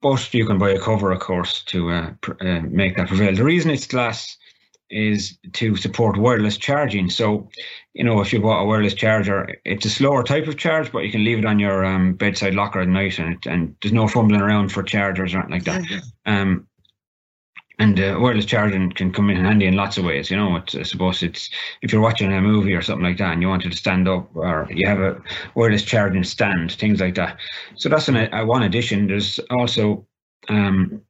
but 0.00 0.32
you 0.32 0.46
can 0.46 0.58
buy 0.58 0.70
a 0.70 0.80
cover, 0.80 1.12
of 1.12 1.20
course, 1.20 1.62
to 1.64 1.90
uh, 1.90 2.12
pr- 2.20 2.32
uh, 2.40 2.60
make 2.62 2.96
that 2.96 3.08
prevail. 3.08 3.34
The 3.34 3.44
reason 3.44 3.70
it's 3.70 3.86
glass 3.86 4.38
is 4.90 5.36
to 5.52 5.76
support 5.76 6.16
wireless 6.16 6.56
charging. 6.56 7.10
So, 7.10 7.50
you 7.92 8.04
know, 8.04 8.20
if 8.20 8.32
you 8.32 8.40
bought 8.40 8.62
a 8.62 8.64
wireless 8.64 8.94
charger, 8.94 9.54
it's 9.66 9.84
a 9.84 9.90
slower 9.90 10.22
type 10.22 10.46
of 10.46 10.56
charge, 10.56 10.90
but 10.90 11.00
you 11.00 11.12
can 11.12 11.24
leave 11.24 11.38
it 11.40 11.44
on 11.44 11.58
your 11.58 11.84
um, 11.84 12.14
bedside 12.14 12.54
locker 12.54 12.80
at 12.80 12.88
night, 12.88 13.18
and 13.18 13.34
it, 13.34 13.46
and 13.46 13.76
there's 13.82 13.92
no 13.92 14.08
fumbling 14.08 14.40
around 14.40 14.72
for 14.72 14.82
chargers 14.82 15.34
or 15.34 15.40
anything 15.40 15.52
like 15.52 15.64
that. 15.64 15.82
Um, 16.24 16.67
and 17.78 17.98
uh, 18.00 18.16
wireless 18.20 18.44
charging 18.44 18.90
can 18.92 19.12
come 19.12 19.30
in 19.30 19.36
handy 19.36 19.66
in 19.66 19.74
lots 19.76 19.98
of 19.98 20.04
ways. 20.04 20.30
You 20.30 20.36
know, 20.36 20.56
it's, 20.56 20.74
I 20.74 20.82
suppose 20.82 21.22
it's 21.22 21.48
if 21.82 21.92
you're 21.92 22.02
watching 22.02 22.32
a 22.32 22.40
movie 22.40 22.74
or 22.74 22.82
something 22.82 23.04
like 23.04 23.18
that, 23.18 23.32
and 23.32 23.42
you 23.42 23.48
wanted 23.48 23.70
to 23.70 23.76
stand 23.78 24.08
up, 24.08 24.28
or 24.34 24.66
you 24.70 24.86
have 24.86 25.00
a 25.00 25.20
wireless 25.54 25.84
charging 25.84 26.24
stand, 26.24 26.72
things 26.72 27.00
like 27.00 27.14
that. 27.14 27.38
So 27.76 27.88
that's 27.88 28.08
an, 28.08 28.16
a 28.16 28.44
one 28.44 28.62
addition. 28.64 29.06
There's 29.06 29.38
also 29.50 30.06
um, 30.48 31.02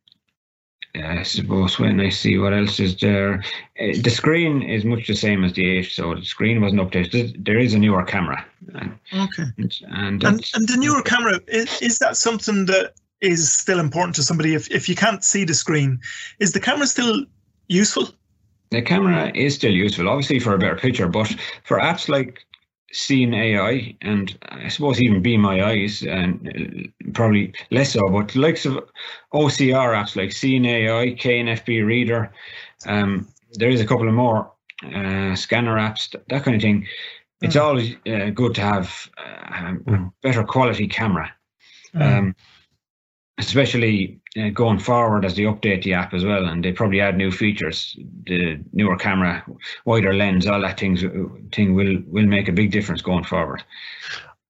I 0.95 1.23
suppose 1.23 1.79
when 1.79 2.01
I 2.01 2.09
see 2.09 2.39
what 2.39 2.53
else 2.53 2.81
is 2.81 2.97
there, 2.97 3.35
uh, 3.81 3.93
the 4.03 4.11
screen 4.11 4.62
is 4.62 4.85
much 4.85 5.07
the 5.07 5.14
same 5.14 5.45
as 5.45 5.53
the 5.53 5.64
eight, 5.66 5.91
so 5.93 6.14
the 6.14 6.25
screen 6.25 6.61
wasn't 6.61 6.81
updated. 6.81 7.45
There 7.45 7.59
is 7.59 7.75
a 7.75 7.79
newer 7.79 8.05
camera, 8.05 8.45
and 8.75 8.99
Okay. 9.14 9.45
and, 9.59 9.75
And 9.89 10.21
that's- 10.21 10.55
and 10.55 10.66
the 10.69 10.77
newer 10.77 11.03
camera 11.03 11.41
is, 11.47 11.81
is 11.83 11.99
that 12.01 12.16
something 12.16 12.66
that 12.66 12.95
is 13.21 13.53
still 13.53 13.81
important 13.81 14.16
to 14.16 14.23
somebody? 14.23 14.55
If 14.55 14.71
if 14.71 14.89
you 14.89 14.95
can't 14.95 15.25
see 15.25 15.45
the 15.45 15.55
screen, 15.55 16.01
is 16.39 16.53
the 16.53 16.61
camera 16.61 16.87
still 16.87 17.25
useful? 17.69 18.09
the 18.71 18.83
camera 18.83 19.33
is 19.35 19.55
still 19.55 19.73
useful, 19.73 20.09
obviously 20.09 20.39
for 20.39 20.55
a 20.55 20.59
better 20.59 20.77
picture, 20.77 21.09
but 21.09 21.35
for 21.64 21.79
apps 21.79 22.09
like 22.09 22.45
Seeing 22.91 23.35
AI 23.35 23.95
and 24.01 24.39
I 24.49 24.69
suppose 24.69 24.99
even 24.99 25.21
Be 25.21 25.37
My 25.37 25.62
Eyes 25.62 26.03
and 26.03 26.49
uh, 26.49 27.11
probably 27.12 27.53
less 27.71 27.93
so, 27.93 28.09
but 28.09 28.35
likes 28.35 28.64
of 28.64 28.79
OCR 29.35 29.93
apps 29.95 30.16
like 30.16 30.33
Seeing 30.33 30.64
AI, 30.64 31.14
KNFB 31.14 31.85
Reader, 31.85 32.33
um, 32.87 33.29
there 33.55 33.69
is 33.69 33.83
a 33.83 33.87
couple 33.87 34.09
of 34.09 34.14
more 34.14 34.51
uh, 34.85 35.35
scanner 35.35 35.77
apps, 35.77 36.14
that 36.29 36.43
kind 36.45 36.55
of 36.55 36.62
thing. 36.62 36.87
It's 37.43 37.57
always 37.57 37.95
uh, 38.07 38.31
good 38.31 38.55
to 38.55 38.62
have 38.62 39.11
uh, 39.19 39.75
a 39.87 40.11
better 40.23 40.43
quality 40.45 40.89
camera. 40.89 41.31
Um, 41.95 42.35
especially 43.39 44.20
uh, 44.36 44.49
going 44.51 44.78
forward 44.78 45.24
as 45.24 45.36
they 45.36 45.43
update 45.43 45.82
the 45.82 45.95
app 45.95 46.12
as 46.14 46.24
well, 46.24 46.47
and 46.47 46.64
they 46.64 46.72
probably 46.72 47.01
add 47.01 47.16
new 47.16 47.30
features. 47.30 47.97
The 48.26 48.59
newer 48.72 48.97
camera, 48.97 49.45
wider 49.84 50.12
lens, 50.12 50.47
all 50.47 50.61
that 50.61 50.78
things 50.78 51.03
thing 51.53 51.74
will 51.74 52.03
will 52.07 52.26
make 52.26 52.49
a 52.49 52.53
big 52.53 52.70
difference 52.70 53.03
going 53.03 53.24
forward. 53.24 53.62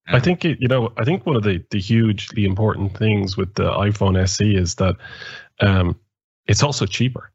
I 0.08 0.20
think 0.20 0.42
you 0.44 0.68
know. 0.68 0.92
I 0.96 1.04
think 1.04 1.26
one 1.26 1.36
of 1.36 1.42
the 1.42 1.62
the 1.70 1.78
hugely 1.78 2.44
important 2.44 2.96
things 2.96 3.36
with 3.36 3.54
the 3.54 3.70
iPhone 3.70 4.18
SE 4.22 4.56
is 4.56 4.74
that 4.76 4.96
um, 5.60 5.94
it's 6.46 6.62
also 6.62 6.86
cheaper. 6.86 7.30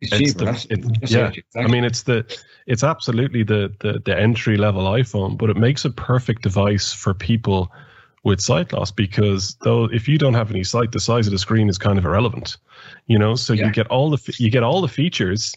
It's 0.00 0.12
It's 0.12 0.32
cheaper. 0.32 0.38
the- 0.40 0.44
that's, 0.46 0.64
it- 0.66 1.00
that's 1.00 1.12
yeah, 1.12 1.30
it, 1.30 1.44
I 1.56 1.68
mean, 1.68 1.84
it's 1.84 2.02
the 2.02 2.24
it's 2.66 2.82
absolutely 2.82 3.44
the 3.44 3.72
the, 3.78 4.00
the 4.04 4.18
entry 4.18 4.56
level 4.56 4.84
iPhone, 4.84 5.38
but 5.38 5.50
it 5.50 5.56
makes 5.56 5.84
a 5.84 5.90
perfect 5.90 6.42
device 6.42 6.92
for 6.92 7.14
people 7.14 7.70
with 8.26 8.40
sight 8.40 8.72
loss 8.72 8.90
because 8.90 9.56
though 9.62 9.84
if 9.84 10.08
you 10.08 10.18
don't 10.18 10.34
have 10.34 10.50
any 10.50 10.64
sight, 10.64 10.90
the 10.90 11.00
size 11.00 11.26
of 11.28 11.30
the 11.32 11.38
screen 11.38 11.68
is 11.68 11.78
kind 11.78 11.96
of 11.98 12.04
irrelevant. 12.04 12.56
You 13.06 13.18
know, 13.18 13.36
so 13.36 13.52
Yeah. 13.52 13.66
you 13.66 13.72
get 13.72 13.86
all 13.86 14.10
the 14.10 14.34
you 14.38 14.50
get 14.50 14.64
all 14.64 14.80
the 14.82 14.88
features 14.88 15.54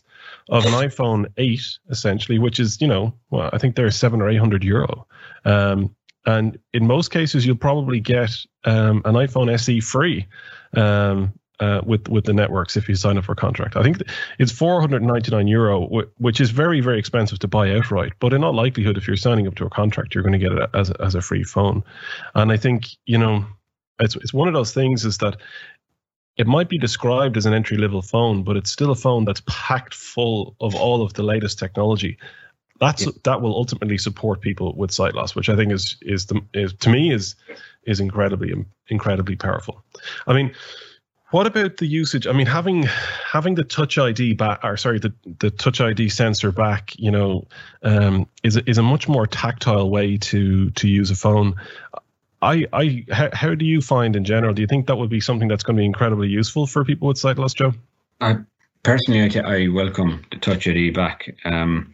of 0.49 0.65
an 0.65 0.73
iPhone 0.73 1.25
8 1.37 1.59
essentially, 1.89 2.37
which 2.39 2.59
is 2.59 2.79
you 2.79 2.87
know, 2.87 3.13
well, 3.31 3.49
I 3.51 3.57
think 3.57 3.75
they're 3.75 3.91
seven 3.91 4.21
or 4.21 4.29
eight 4.29 4.37
hundred 4.37 4.63
euro. 4.63 5.07
Um, 5.45 5.95
and 6.25 6.59
in 6.73 6.85
most 6.85 7.09
cases, 7.11 7.45
you'll 7.45 7.55
probably 7.55 7.99
get 7.99 8.29
um, 8.65 9.01
an 9.05 9.15
iPhone 9.15 9.51
SE 9.53 9.79
free 9.79 10.27
um, 10.75 11.33
uh, 11.59 11.81
with 11.85 12.07
with 12.07 12.25
the 12.25 12.33
networks 12.33 12.77
if 12.77 12.87
you 12.87 12.95
sign 12.95 13.17
up 13.17 13.25
for 13.25 13.33
a 13.33 13.35
contract. 13.35 13.75
I 13.75 13.83
think 13.83 14.01
it's 14.37 14.51
499 14.51 15.47
euro, 15.47 15.87
which 16.17 16.39
is 16.39 16.51
very 16.51 16.81
very 16.81 16.99
expensive 16.99 17.39
to 17.39 17.47
buy 17.47 17.71
outright. 17.71 18.13
But 18.19 18.33
in 18.33 18.43
all 18.43 18.53
likelihood, 18.53 18.97
if 18.97 19.07
you're 19.07 19.17
signing 19.17 19.47
up 19.47 19.55
to 19.55 19.65
a 19.65 19.69
contract, 19.69 20.15
you're 20.15 20.23
going 20.23 20.39
to 20.39 20.39
get 20.39 20.51
it 20.51 20.69
as 20.73 20.89
a, 20.89 21.01
as 21.01 21.15
a 21.15 21.21
free 21.21 21.43
phone. 21.43 21.83
And 22.35 22.51
I 22.51 22.57
think 22.57 22.87
you 23.05 23.17
know, 23.17 23.45
it's 23.99 24.15
it's 24.15 24.33
one 24.33 24.47
of 24.47 24.53
those 24.53 24.73
things 24.73 25.05
is 25.05 25.17
that 25.19 25.37
it 26.37 26.47
might 26.47 26.69
be 26.69 26.77
described 26.77 27.35
as 27.35 27.45
an 27.45 27.53
entry 27.53 27.77
level 27.77 28.01
phone, 28.01 28.43
but 28.43 28.55
it's 28.55 28.71
still 28.71 28.91
a 28.91 28.95
phone 28.95 29.25
that's 29.25 29.41
packed 29.45 29.93
full 29.93 30.55
of 30.61 30.73
all 30.73 31.01
of 31.01 31.13
the 31.13 31.23
latest 31.23 31.59
technology. 31.59 32.17
That's 32.79 33.05
Yeah. 33.05 33.11
that 33.25 33.41
will 33.41 33.55
ultimately 33.55 33.97
support 33.97 34.39
people 34.39 34.73
with 34.77 34.91
sight 34.91 35.13
loss, 35.15 35.35
which 35.35 35.49
I 35.49 35.57
think 35.57 35.73
is 35.73 35.97
is 36.01 36.27
the 36.27 36.41
is 36.53 36.73
to 36.75 36.89
me 36.89 37.11
is 37.11 37.35
is 37.83 37.99
incredibly 37.99 38.53
incredibly 38.87 39.35
powerful. 39.35 39.83
I 40.27 40.33
mean, 40.33 40.53
what 41.31 41.45
about 41.47 41.77
the 41.77 41.85
usage? 41.85 42.27
I 42.27 42.31
mean, 42.31 42.47
having 42.47 42.83
having 43.31 43.55
the 43.55 43.63
Touch 43.63 43.97
ID 43.97 44.33
back, 44.33 44.59
or 44.63 44.77
sorry, 44.77 44.99
the, 44.99 45.13
the 45.39 45.51
Touch 45.51 45.81
ID 45.81 46.09
sensor 46.09 46.51
back, 46.51 46.93
you 46.97 47.11
know, 47.11 47.45
um, 47.83 48.27
is 48.43 48.57
a- 48.57 48.69
is 48.69 48.77
a 48.77 48.83
much 48.83 49.07
more 49.07 49.27
tactile 49.27 49.89
way 49.89 50.17
to 50.17 50.69
to 50.71 50.87
use 50.87 51.11
a 51.11 51.15
phone. 51.15 51.55
I 52.41 52.65
I 52.73 53.05
how, 53.11 53.29
how 53.33 53.55
do 53.55 53.65
you 53.65 53.81
find 53.81 54.15
in 54.15 54.23
general? 54.23 54.53
Do 54.53 54.61
you 54.61 54.67
think 54.67 54.87
that 54.87 54.97
would 54.97 55.09
be 55.09 55.19
something 55.19 55.47
that's 55.47 55.63
going 55.63 55.75
to 55.75 55.81
be 55.81 55.85
incredibly 55.85 56.29
useful 56.29 56.67
for 56.67 56.83
people 56.85 57.07
with 57.07 57.17
sight 57.17 57.37
loss, 57.37 57.53
Joe? 57.53 57.73
I 58.21 58.37
Personally, 58.83 59.39
I 59.41 59.67
welcome 59.67 60.23
the 60.31 60.37
Touch 60.37 60.65
ID 60.65 60.91
back. 60.91 61.35
Um, 61.43 61.93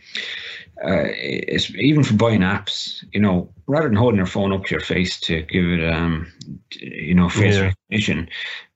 uh, 0.84 1.08
it's 1.10 1.72
even 1.76 2.04
for 2.04 2.14
buying 2.14 2.42
apps, 2.42 3.04
you 3.12 3.20
know, 3.20 3.50
rather 3.66 3.88
than 3.88 3.96
holding 3.98 4.18
your 4.18 4.28
phone 4.28 4.54
up 4.54 4.66
to 4.66 4.72
your 4.72 4.82
face 4.82 5.20
to 5.22 5.42
give 5.42 5.66
it, 5.66 5.92
um, 5.92 6.32
you 6.80 7.16
know, 7.16 7.28
face 7.28 7.56
Yeah. 7.56 7.62
recognition, 7.90 8.30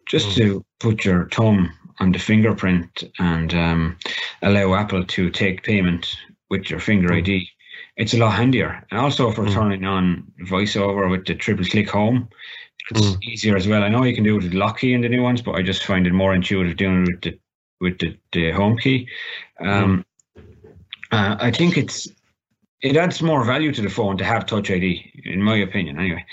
just 0.09 0.27
Mm. 0.29 0.35
to 0.35 0.65
put 0.79 1.05
your 1.05 1.29
thumb 1.29 1.71
on 1.99 2.11
the 2.11 2.19
fingerprint 2.19 3.03
and 3.19 3.53
um, 3.53 3.97
allow 4.41 4.73
Apple 4.73 5.05
to 5.05 5.29
take 5.29 5.63
payment 5.63 6.15
with 6.49 6.69
your 6.69 6.79
finger 6.79 7.09
Mm. 7.09 7.17
ID. 7.19 7.49
It's 7.95 8.13
a 8.13 8.17
lot 8.17 8.33
handier. 8.33 8.85
And 8.91 8.99
also 8.99 9.31
for 9.31 9.45
Mm. 9.45 9.53
turning 9.53 9.85
on 9.85 10.23
voiceover 10.45 11.09
with 11.09 11.25
the 11.25 11.35
triple 11.35 11.65
click 11.65 11.89
home, 11.89 12.27
it's 12.91 13.15
Mm. 13.15 13.23
easier 13.23 13.55
as 13.55 13.67
well. 13.67 13.83
I 13.83 13.89
know 13.89 14.03
you 14.03 14.15
can 14.15 14.23
do 14.23 14.37
it 14.37 14.43
with 14.43 14.53
lock 14.53 14.79
key 14.79 14.93
in 14.93 15.01
the 15.01 15.09
new 15.09 15.21
ones, 15.21 15.41
but 15.41 15.55
I 15.55 15.61
just 15.61 15.85
find 15.85 16.07
it 16.07 16.13
more 16.13 16.33
intuitive 16.33 16.75
doing 16.77 17.03
it 17.03 17.11
with 17.11 17.21
the 17.21 17.39
with 17.81 17.99
the, 17.99 18.17
the 18.33 18.51
home 18.51 18.77
key. 18.77 19.07
Um, 19.61 20.03
uh, 21.11 21.37
I 21.39 21.51
think 21.51 21.77
it's 21.77 22.07
it 22.81 22.97
adds 22.97 23.21
more 23.21 23.43
value 23.45 23.71
to 23.73 23.81
the 23.81 23.89
phone 23.89 24.17
to 24.17 24.23
have 24.25 24.45
Touch 24.45 24.71
ID, 24.71 25.11
in 25.25 25.41
my 25.41 25.57
opinion. 25.57 25.99
Anyway, 25.99 26.25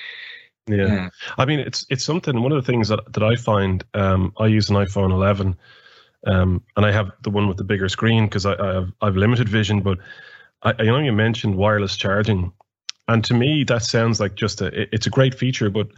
Yeah. 0.68 1.10
I 1.38 1.44
mean, 1.44 1.60
it's 1.60 1.86
it's 1.90 2.04
something. 2.04 2.42
One 2.42 2.52
of 2.52 2.64
the 2.64 2.70
things 2.72 2.88
that, 2.88 3.00
that 3.12 3.22
I 3.22 3.36
find, 3.36 3.84
um, 3.94 4.32
I 4.38 4.46
use 4.46 4.68
an 4.68 4.76
iPhone 4.76 5.12
11, 5.12 5.56
um, 6.26 6.62
and 6.76 6.84
I 6.86 6.92
have 6.92 7.12
the 7.22 7.30
one 7.30 7.46
with 7.48 7.56
the 7.56 7.64
bigger 7.64 7.88
screen 7.88 8.26
because 8.26 8.46
I, 8.46 8.54
I 8.54 8.74
have 8.74 8.92
I've 9.00 9.16
limited 9.16 9.48
vision. 9.48 9.80
But 9.80 9.98
I, 10.62 10.74
I 10.78 10.82
know 10.84 10.98
you 10.98 11.12
mentioned 11.12 11.54
wireless 11.56 11.96
charging, 11.96 12.52
and 13.08 13.22
to 13.24 13.34
me 13.34 13.64
that 13.64 13.82
sounds 13.84 14.18
like 14.20 14.34
just 14.34 14.60
a 14.60 14.66
it- 14.82 14.88
it's 14.92 15.06
a 15.06 15.10
great 15.10 15.34
feature. 15.34 15.70
But 15.70 15.88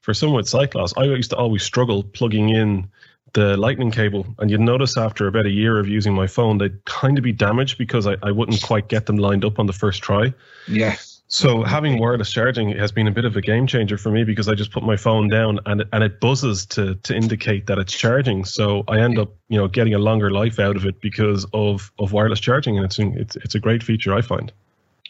for 0.00 0.14
someone 0.14 0.36
with 0.36 0.48
sight 0.48 0.74
loss, 0.74 0.94
I 0.96 1.04
used 1.04 1.30
to 1.30 1.36
always 1.36 1.62
struggle 1.62 2.02
plugging 2.02 2.48
in 2.50 2.88
the 3.34 3.56
lightning 3.56 3.90
cable, 3.90 4.24
and 4.38 4.50
you'd 4.50 4.60
notice 4.60 4.96
after 4.96 5.26
about 5.26 5.44
a 5.44 5.50
year 5.50 5.78
of 5.80 5.88
using 5.88 6.14
my 6.14 6.26
phone, 6.28 6.58
they'd 6.58 6.84
kind 6.84 7.18
of 7.18 7.24
be 7.24 7.32
damaged 7.32 7.78
because 7.78 8.06
I, 8.06 8.16
I 8.22 8.30
wouldn't 8.30 8.62
quite 8.62 8.88
get 8.88 9.06
them 9.06 9.16
lined 9.16 9.44
up 9.44 9.58
on 9.58 9.66
the 9.66 9.72
first 9.72 10.02
try. 10.02 10.32
yeah, 10.68 10.96
So 11.34 11.64
having 11.64 11.98
wireless 11.98 12.30
charging 12.30 12.68
has 12.78 12.92
been 12.92 13.08
a 13.08 13.10
bit 13.10 13.24
of 13.24 13.36
a 13.36 13.40
game 13.40 13.66
changer 13.66 13.98
for 13.98 14.12
me 14.12 14.22
because 14.22 14.48
I 14.48 14.54
just 14.54 14.70
put 14.70 14.84
my 14.84 14.96
phone 14.96 15.26
down 15.28 15.58
and 15.66 15.80
it- 15.80 15.88
and 15.92 16.04
it 16.04 16.20
buzzes 16.20 16.64
to 16.66 16.94
to 16.94 17.12
indicate 17.16 17.66
that 17.66 17.76
it's 17.76 17.92
charging. 17.92 18.44
So 18.44 18.84
I 18.86 19.00
end 19.00 19.18
up 19.18 19.34
you 19.48 19.58
know 19.58 19.66
getting 19.66 19.94
a 19.94 19.98
longer 19.98 20.30
life 20.30 20.60
out 20.60 20.76
of 20.76 20.86
it 20.86 21.00
because 21.00 21.44
of 21.52 21.90
of 21.98 22.12
wireless 22.12 22.38
charging, 22.38 22.76
and 22.76 22.84
it's 22.84 23.00
it's 23.00 23.34
it's 23.44 23.56
a 23.56 23.58
great 23.58 23.82
feature 23.82 24.14
I 24.14 24.22
find. 24.22 24.52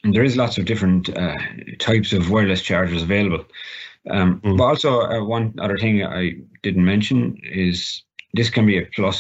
And 0.03 0.15
there 0.15 0.25
is 0.25 0.35
lots 0.35 0.57
of 0.57 0.65
different 0.65 1.11
uh, 1.15 1.37
types 1.79 2.15
of 2.15 2.31
wireless 2.31 2.63
chargers 2.63 3.03
available. 3.03 3.45
Um, 4.11 4.41
Mm. 4.41 4.57
But 4.57 4.65
also, 4.65 5.01
uh, 5.03 5.23
one 5.25 5.53
other 5.59 5.77
thing 5.77 6.03
I 6.07 6.37
didn't 6.63 6.87
mention 6.87 7.37
is 7.43 8.03
this 8.35 8.51
can 8.51 8.67
be 8.67 8.79
a 8.79 8.83
uh, 8.83 9.13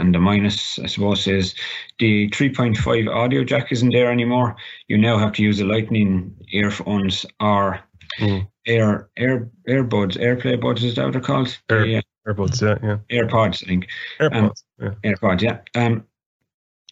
and 0.00 0.16
a 0.16 0.18
minus, 0.18 0.78
I 0.78 0.86
suppose, 0.86 1.26
is 1.26 1.54
the 1.98 2.28
3.5 2.30 3.14
audio 3.14 3.44
jack 3.44 3.70
isn't 3.70 3.92
there 3.92 4.10
anymore. 4.10 4.56
You 4.88 4.98
now 4.98 5.18
have 5.18 5.32
to 5.34 5.42
use 5.42 5.58
the 5.58 5.64
Lightning 5.64 6.34
earphones 6.52 7.26
or 7.40 7.80
Mm. 8.18 8.48
Air 8.66 9.08
Air 9.16 9.48
AirBuds, 9.68 10.16
AirPlay 10.18 10.60
buds, 10.60 10.82
is 10.82 10.96
that 10.96 11.04
what 11.04 11.12
they're 11.12 11.20
called? 11.22 11.56
Air- 11.70 11.86
Yeah, 11.86 12.00
AirPods, 12.26 12.60
yeah, 12.60 12.98
yeah, 13.08 13.22
AirPods, 13.22 13.62
I 13.62 13.66
think. 13.68 13.86
AirPods. 14.20 14.62
yeah. 14.80 14.90
AirPods, 15.04 15.40
yeah. 15.42 15.58
Um, 15.80 16.04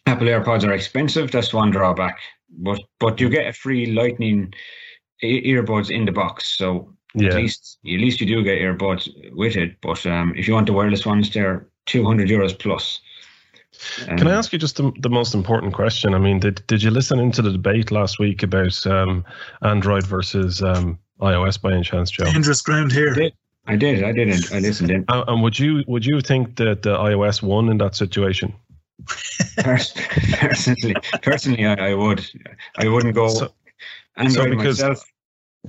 Apple 0.05 0.27
AirPods 0.27 0.63
are 0.63 0.71
expensive. 0.73 1.29
That's 1.29 1.53
one 1.53 1.71
drawback. 1.71 2.17
But 2.49 2.79
but 2.99 3.19
you 3.19 3.29
get 3.29 3.47
a 3.47 3.53
free 3.53 3.87
Lightning 3.87 4.53
earbuds 5.21 5.91
in 5.91 6.05
the 6.05 6.11
box, 6.13 6.57
so 6.57 6.95
Yeah. 7.15 7.29
at 7.29 7.35
least 7.35 7.79
at 7.85 7.99
least 7.99 8.21
you 8.21 8.27
do 8.27 8.43
get 8.43 8.59
your 8.61 8.75
earbuds 8.75 9.09
with 9.35 9.55
it. 9.55 9.77
But 9.81 10.05
um, 10.05 10.33
if 10.35 10.47
you 10.47 10.53
want 10.53 10.67
the 10.67 10.73
wireless 10.73 11.05
ones, 11.05 11.31
they're 11.33 11.65
two 11.85 12.05
hundred 12.05 12.29
euros 12.29 12.57
plus. 12.57 12.99
Can 14.05 14.27
I 14.27 14.31
Um, 14.31 14.37
ask 14.39 14.51
you 14.51 14.59
just 14.59 14.75
the, 14.77 14.91
the 14.99 15.09
most 15.09 15.33
important 15.33 15.73
question? 15.73 16.13
I 16.13 16.19
mean, 16.19 16.39
did 16.39 16.61
did 16.67 16.83
you 16.83 16.91
listen 16.91 17.19
into 17.19 17.41
the 17.41 17.51
debate 17.51 17.91
last 17.91 18.19
week 18.19 18.43
about 18.43 18.85
um, 18.85 19.23
Android 19.61 20.05
versus 20.05 20.61
um, 20.61 20.99
iOS 21.21 21.59
by 21.61 21.73
any 21.73 21.83
chance, 21.83 22.11
Joe? 22.11 22.25
Dangerous 22.25 22.61
ground 22.61 22.91
here. 22.91 23.13
Did. 23.13 23.33
I 23.67 23.75
did. 23.75 24.03
I 24.03 24.11
didn't. 24.11 24.51
I 24.51 24.59
listened 24.59 24.91
in. 24.91 25.05
Uh, 25.07 25.23
and 25.27 25.41
would 25.43 25.57
you 25.57 25.83
would 25.87 26.05
you 26.05 26.21
think 26.21 26.55
that 26.57 26.81
the 26.81 26.95
iOS 26.97 27.41
won 27.41 27.69
in 27.69 27.77
that 27.79 27.95
situation? 27.95 28.53
Personally, 29.57 30.95
personally, 31.21 31.65
I, 31.65 31.89
I 31.91 31.93
would. 31.93 32.25
I 32.77 32.87
wouldn't 32.87 33.15
go 33.15 33.29
So- 33.29 33.53
Android 34.17 34.51
because- 34.51 34.79
myself. 34.81 35.03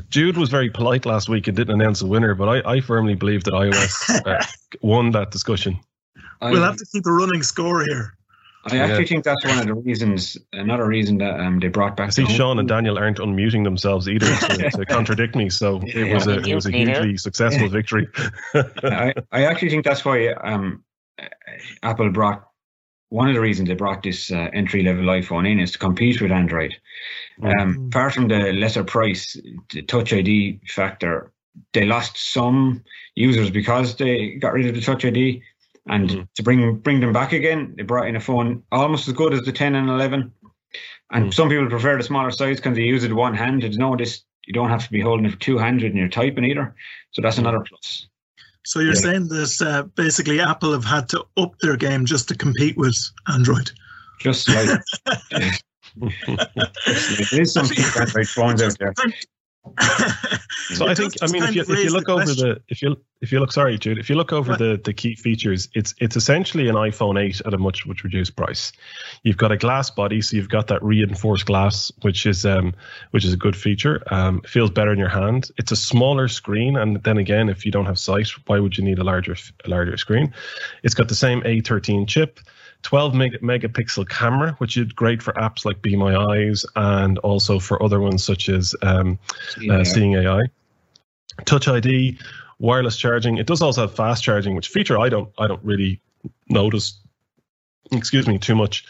Jude 0.08 0.36
was 0.36 0.50
very 0.50 0.70
polite 0.70 1.04
last 1.04 1.28
week 1.28 1.48
and 1.48 1.56
didn't 1.56 1.74
announce 1.80 2.00
a 2.00 2.06
winner, 2.06 2.34
but 2.34 2.48
I, 2.48 2.76
I 2.76 2.80
firmly 2.80 3.14
believe 3.14 3.44
that 3.44 3.52
iOS 3.54 4.26
uh, 4.26 4.44
won 4.82 5.10
that 5.12 5.30
discussion. 5.30 5.78
I, 6.40 6.50
We'll 6.50 6.62
have 6.62 6.76
to 6.76 6.86
keep 6.86 7.04
a 7.06 7.12
running 7.12 7.42
score 7.42 7.84
here. 7.84 8.16
I 8.66 8.76
actually 8.76 9.04
Yeah. 9.04 9.08
think 9.08 9.24
that's 9.24 9.44
one 9.44 9.58
of 9.58 9.66
the 9.66 9.74
reasons. 9.74 10.36
Another 10.52 10.86
reason 10.86 11.16
that 11.18 11.40
um, 11.40 11.60
they 11.60 11.68
brought 11.68 11.96
back. 11.96 12.08
I 12.08 12.10
see 12.10 12.26
Sean 12.26 12.58
and. 12.58 12.68
Daniel 12.68 12.98
aren't 12.98 13.16
unmuting 13.18 13.64
themselves 13.64 14.06
either 14.08 14.26
to, 14.26 14.70
to 14.76 14.86
contradict 14.86 15.34
me, 15.34 15.48
so 15.48 15.80
it 15.86 16.12
was 16.12 16.26
a 16.26 16.40
it 16.40 16.54
was 16.54 16.66
a 16.66 16.70
hugely 16.70 17.16
successful 17.16 17.68
victory. 17.78 18.06
I, 18.54 19.14
I 19.32 19.44
actually 19.46 19.70
think 19.70 19.84
that's 19.86 20.04
why 20.04 20.28
um, 20.28 20.84
Apple 21.82 22.10
brought 22.10 22.49
one 23.10 23.28
of 23.28 23.34
the 23.34 23.40
reasons 23.40 23.68
they 23.68 23.74
brought 23.74 24.02
this 24.02 24.30
uh, 24.30 24.48
entry 24.54 24.82
level 24.82 25.04
iPhone 25.04 25.48
in 25.48 25.60
is 25.60 25.72
to 25.72 25.78
compete 25.78 26.20
with 26.20 26.32
Android. 26.32 26.74
Um, 27.42 27.86
apart 27.88 28.14
from 28.14 28.28
the 28.28 28.52
lesser 28.52 28.84
price, 28.84 29.36
the 29.72 29.82
Touch 29.82 30.12
ID 30.12 30.60
factor, 30.68 31.32
they 31.72 31.84
lost 31.84 32.16
some 32.32 32.82
users 33.14 33.50
because 33.50 33.96
they 33.96 34.36
got 34.36 34.52
rid 34.52 34.66
of 34.66 34.74
the 34.74 34.80
Touch 34.80 35.04
ID. 35.04 35.42
And 35.86 36.10
Mhm. 36.10 36.28
to 36.34 36.42
bring 36.42 36.76
bring 36.78 37.00
them 37.00 37.12
back 37.12 37.32
again, 37.32 37.74
they 37.76 37.82
brought 37.82 38.06
in 38.06 38.16
a 38.16 38.20
phone 38.20 38.62
almost 38.70 39.08
as 39.08 39.14
good 39.14 39.32
as 39.32 39.42
the 39.42 39.52
10 39.52 39.74
and 39.74 39.88
11. 39.88 40.32
And 41.10 41.26
Mhm. 41.26 41.34
some 41.34 41.48
people 41.48 41.68
prefer 41.68 41.96
the 41.96 42.04
smaller 42.04 42.30
size 42.30 42.58
because 42.58 42.76
they 42.76 42.84
use 42.84 43.02
it 43.02 43.12
one 43.12 43.34
handed. 43.34 43.76
No, 43.76 43.96
this 43.96 44.22
you 44.46 44.52
don't 44.52 44.68
have 44.68 44.84
to 44.84 44.92
be 44.92 45.00
holding 45.00 45.26
it 45.26 45.40
two 45.40 45.58
handed 45.58 45.90
and 45.90 45.98
you're 45.98 46.08
typing 46.08 46.44
either. 46.44 46.74
So 47.10 47.22
that's 47.22 47.38
another 47.38 47.60
plus. 47.60 48.08
So 48.64 48.80
you're 48.80 48.94
Yeah. 48.94 49.00
saying 49.00 49.28
that 49.28 49.62
uh, 49.62 49.82
basically 49.94 50.40
Apple 50.40 50.72
have 50.72 50.84
had 50.84 51.08
to 51.10 51.24
up 51.36 51.58
their 51.60 51.76
game 51.76 52.04
just 52.04 52.28
to 52.28 52.36
compete 52.36 52.76
with 52.76 52.96
Android. 53.28 53.70
Just 54.20 54.48
like 54.48 54.68
there 55.30 55.52
is 57.40 57.52
some 57.52 57.66
cheap 57.66 57.96
Android 57.96 58.28
phones 58.28 58.62
out 58.62 58.78
there. 58.78 58.94
So 60.74 60.86
I 60.86 60.94
think 60.94 61.14
I 61.20 61.26
mean 61.26 61.42
if 61.42 61.54
you 61.56 61.62
if 61.62 61.68
you 61.84 61.90
look 61.90 62.06
the 62.06 62.12
over 62.12 62.24
question. 62.24 62.48
the 62.48 62.62
if 62.68 62.80
you 62.80 62.96
if 63.20 63.32
you 63.32 63.40
look 63.40 63.50
sorry 63.52 63.76
Jude 63.76 63.98
if 63.98 64.08
you 64.08 64.14
look 64.16 64.32
over 64.32 64.52
What? 64.52 64.58
the 64.60 64.80
the 64.82 64.92
key 64.94 65.16
features 65.16 65.68
it's 65.74 65.94
it's 65.98 66.16
essentially 66.16 66.68
an 66.68 66.76
iPhone 66.76 67.20
8 67.20 67.42
at 67.44 67.54
a 67.54 67.58
much 67.58 67.86
much 67.86 68.04
reduced 68.04 68.36
price. 68.36 68.72
You've 69.24 69.36
got 69.36 69.50
a 69.50 69.56
glass 69.56 69.90
body 69.90 70.22
so 70.22 70.36
you've 70.36 70.48
got 70.48 70.68
that 70.68 70.82
reinforced 70.82 71.46
glass 71.46 71.90
which 72.02 72.24
is 72.24 72.46
um 72.46 72.72
which 73.10 73.24
is 73.24 73.32
a 73.32 73.36
good 73.36 73.56
feature. 73.56 74.02
Um 74.12 74.42
feels 74.42 74.70
better 74.70 74.92
in 74.92 74.98
your 74.98 75.08
hand. 75.08 75.50
It's 75.58 75.72
a 75.72 75.76
smaller 75.76 76.28
screen 76.28 76.76
and 76.76 77.02
then 77.02 77.18
again 77.18 77.48
if 77.48 77.66
you 77.66 77.72
don't 77.72 77.86
have 77.86 77.98
sight 77.98 78.28
why 78.46 78.60
would 78.60 78.78
you 78.78 78.84
need 78.84 79.00
a 79.00 79.04
larger 79.04 79.36
a 79.64 79.68
larger 79.68 79.96
screen? 79.96 80.32
It's 80.84 80.94
got 80.94 81.08
the 81.08 81.16
same 81.16 81.40
A13 81.42 82.06
chip. 82.06 82.38
12 82.82 83.14
meg- 83.14 83.40
megapixel 83.40 84.08
camera, 84.08 84.52
which 84.58 84.76
is 84.76 84.92
great 84.92 85.22
for 85.22 85.32
apps 85.34 85.64
like 85.64 85.82
Be 85.82 85.96
My 85.96 86.16
Eyes 86.16 86.64
and 86.76 87.18
also 87.18 87.58
for 87.58 87.82
other 87.82 88.00
ones 88.00 88.24
such 88.24 88.48
as 88.48 88.74
um, 88.82 89.18
uh, 89.70 89.84
Seeing 89.84 90.14
AI. 90.14 90.42
Touch 91.44 91.68
ID, 91.68 92.18
wireless 92.58 92.96
charging. 92.96 93.38
It 93.38 93.46
does 93.46 93.62
also 93.62 93.82
have 93.82 93.94
fast 93.94 94.22
charging, 94.22 94.54
which 94.54 94.68
feature 94.68 94.98
I 94.98 95.08
don't 95.08 95.30
I 95.38 95.46
don't 95.46 95.62
really 95.64 96.00
notice. 96.48 96.98
Excuse 97.92 98.28
me, 98.28 98.38
too 98.38 98.54
much. 98.54 98.84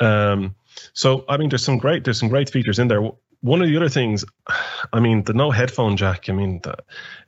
Um, 0.00 0.54
so 0.92 1.24
I 1.28 1.36
mean, 1.36 1.48
there's 1.48 1.64
some 1.64 1.78
great 1.78 2.04
there's 2.04 2.18
some 2.18 2.28
great 2.28 2.50
features 2.50 2.78
in 2.78 2.88
there. 2.88 3.08
One 3.44 3.60
of 3.60 3.68
the 3.68 3.76
other 3.76 3.90
things, 3.90 4.24
I 4.90 5.00
mean, 5.00 5.22
the 5.24 5.34
no 5.34 5.50
headphone 5.50 5.98
jack. 5.98 6.30
I 6.30 6.32
mean, 6.32 6.60
the, 6.62 6.76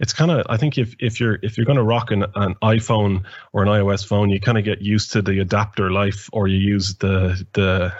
it's 0.01 0.14
kind 0.14 0.31
of. 0.31 0.47
I 0.49 0.57
think 0.57 0.79
if 0.79 0.97
if 0.99 1.21
you're 1.21 1.39
if 1.43 1.59
you're 1.59 1.67
going 1.67 1.77
to 1.77 1.83
rock 1.83 2.11
an, 2.11 2.25
an 2.35 2.55
iPhone 2.62 3.25
or 3.53 3.62
an 3.62 3.69
iOS 3.69 4.07
phone, 4.07 4.31
you 4.31 4.41
kind 4.41 4.57
of 4.57 4.64
get 4.64 4.81
used 4.81 5.12
to 5.12 5.21
the 5.21 5.41
adapter 5.41 5.91
life, 5.91 6.31
or 6.33 6.49
you 6.49 6.57
use 6.57 6.95
the 6.95 7.45
the 7.53 7.93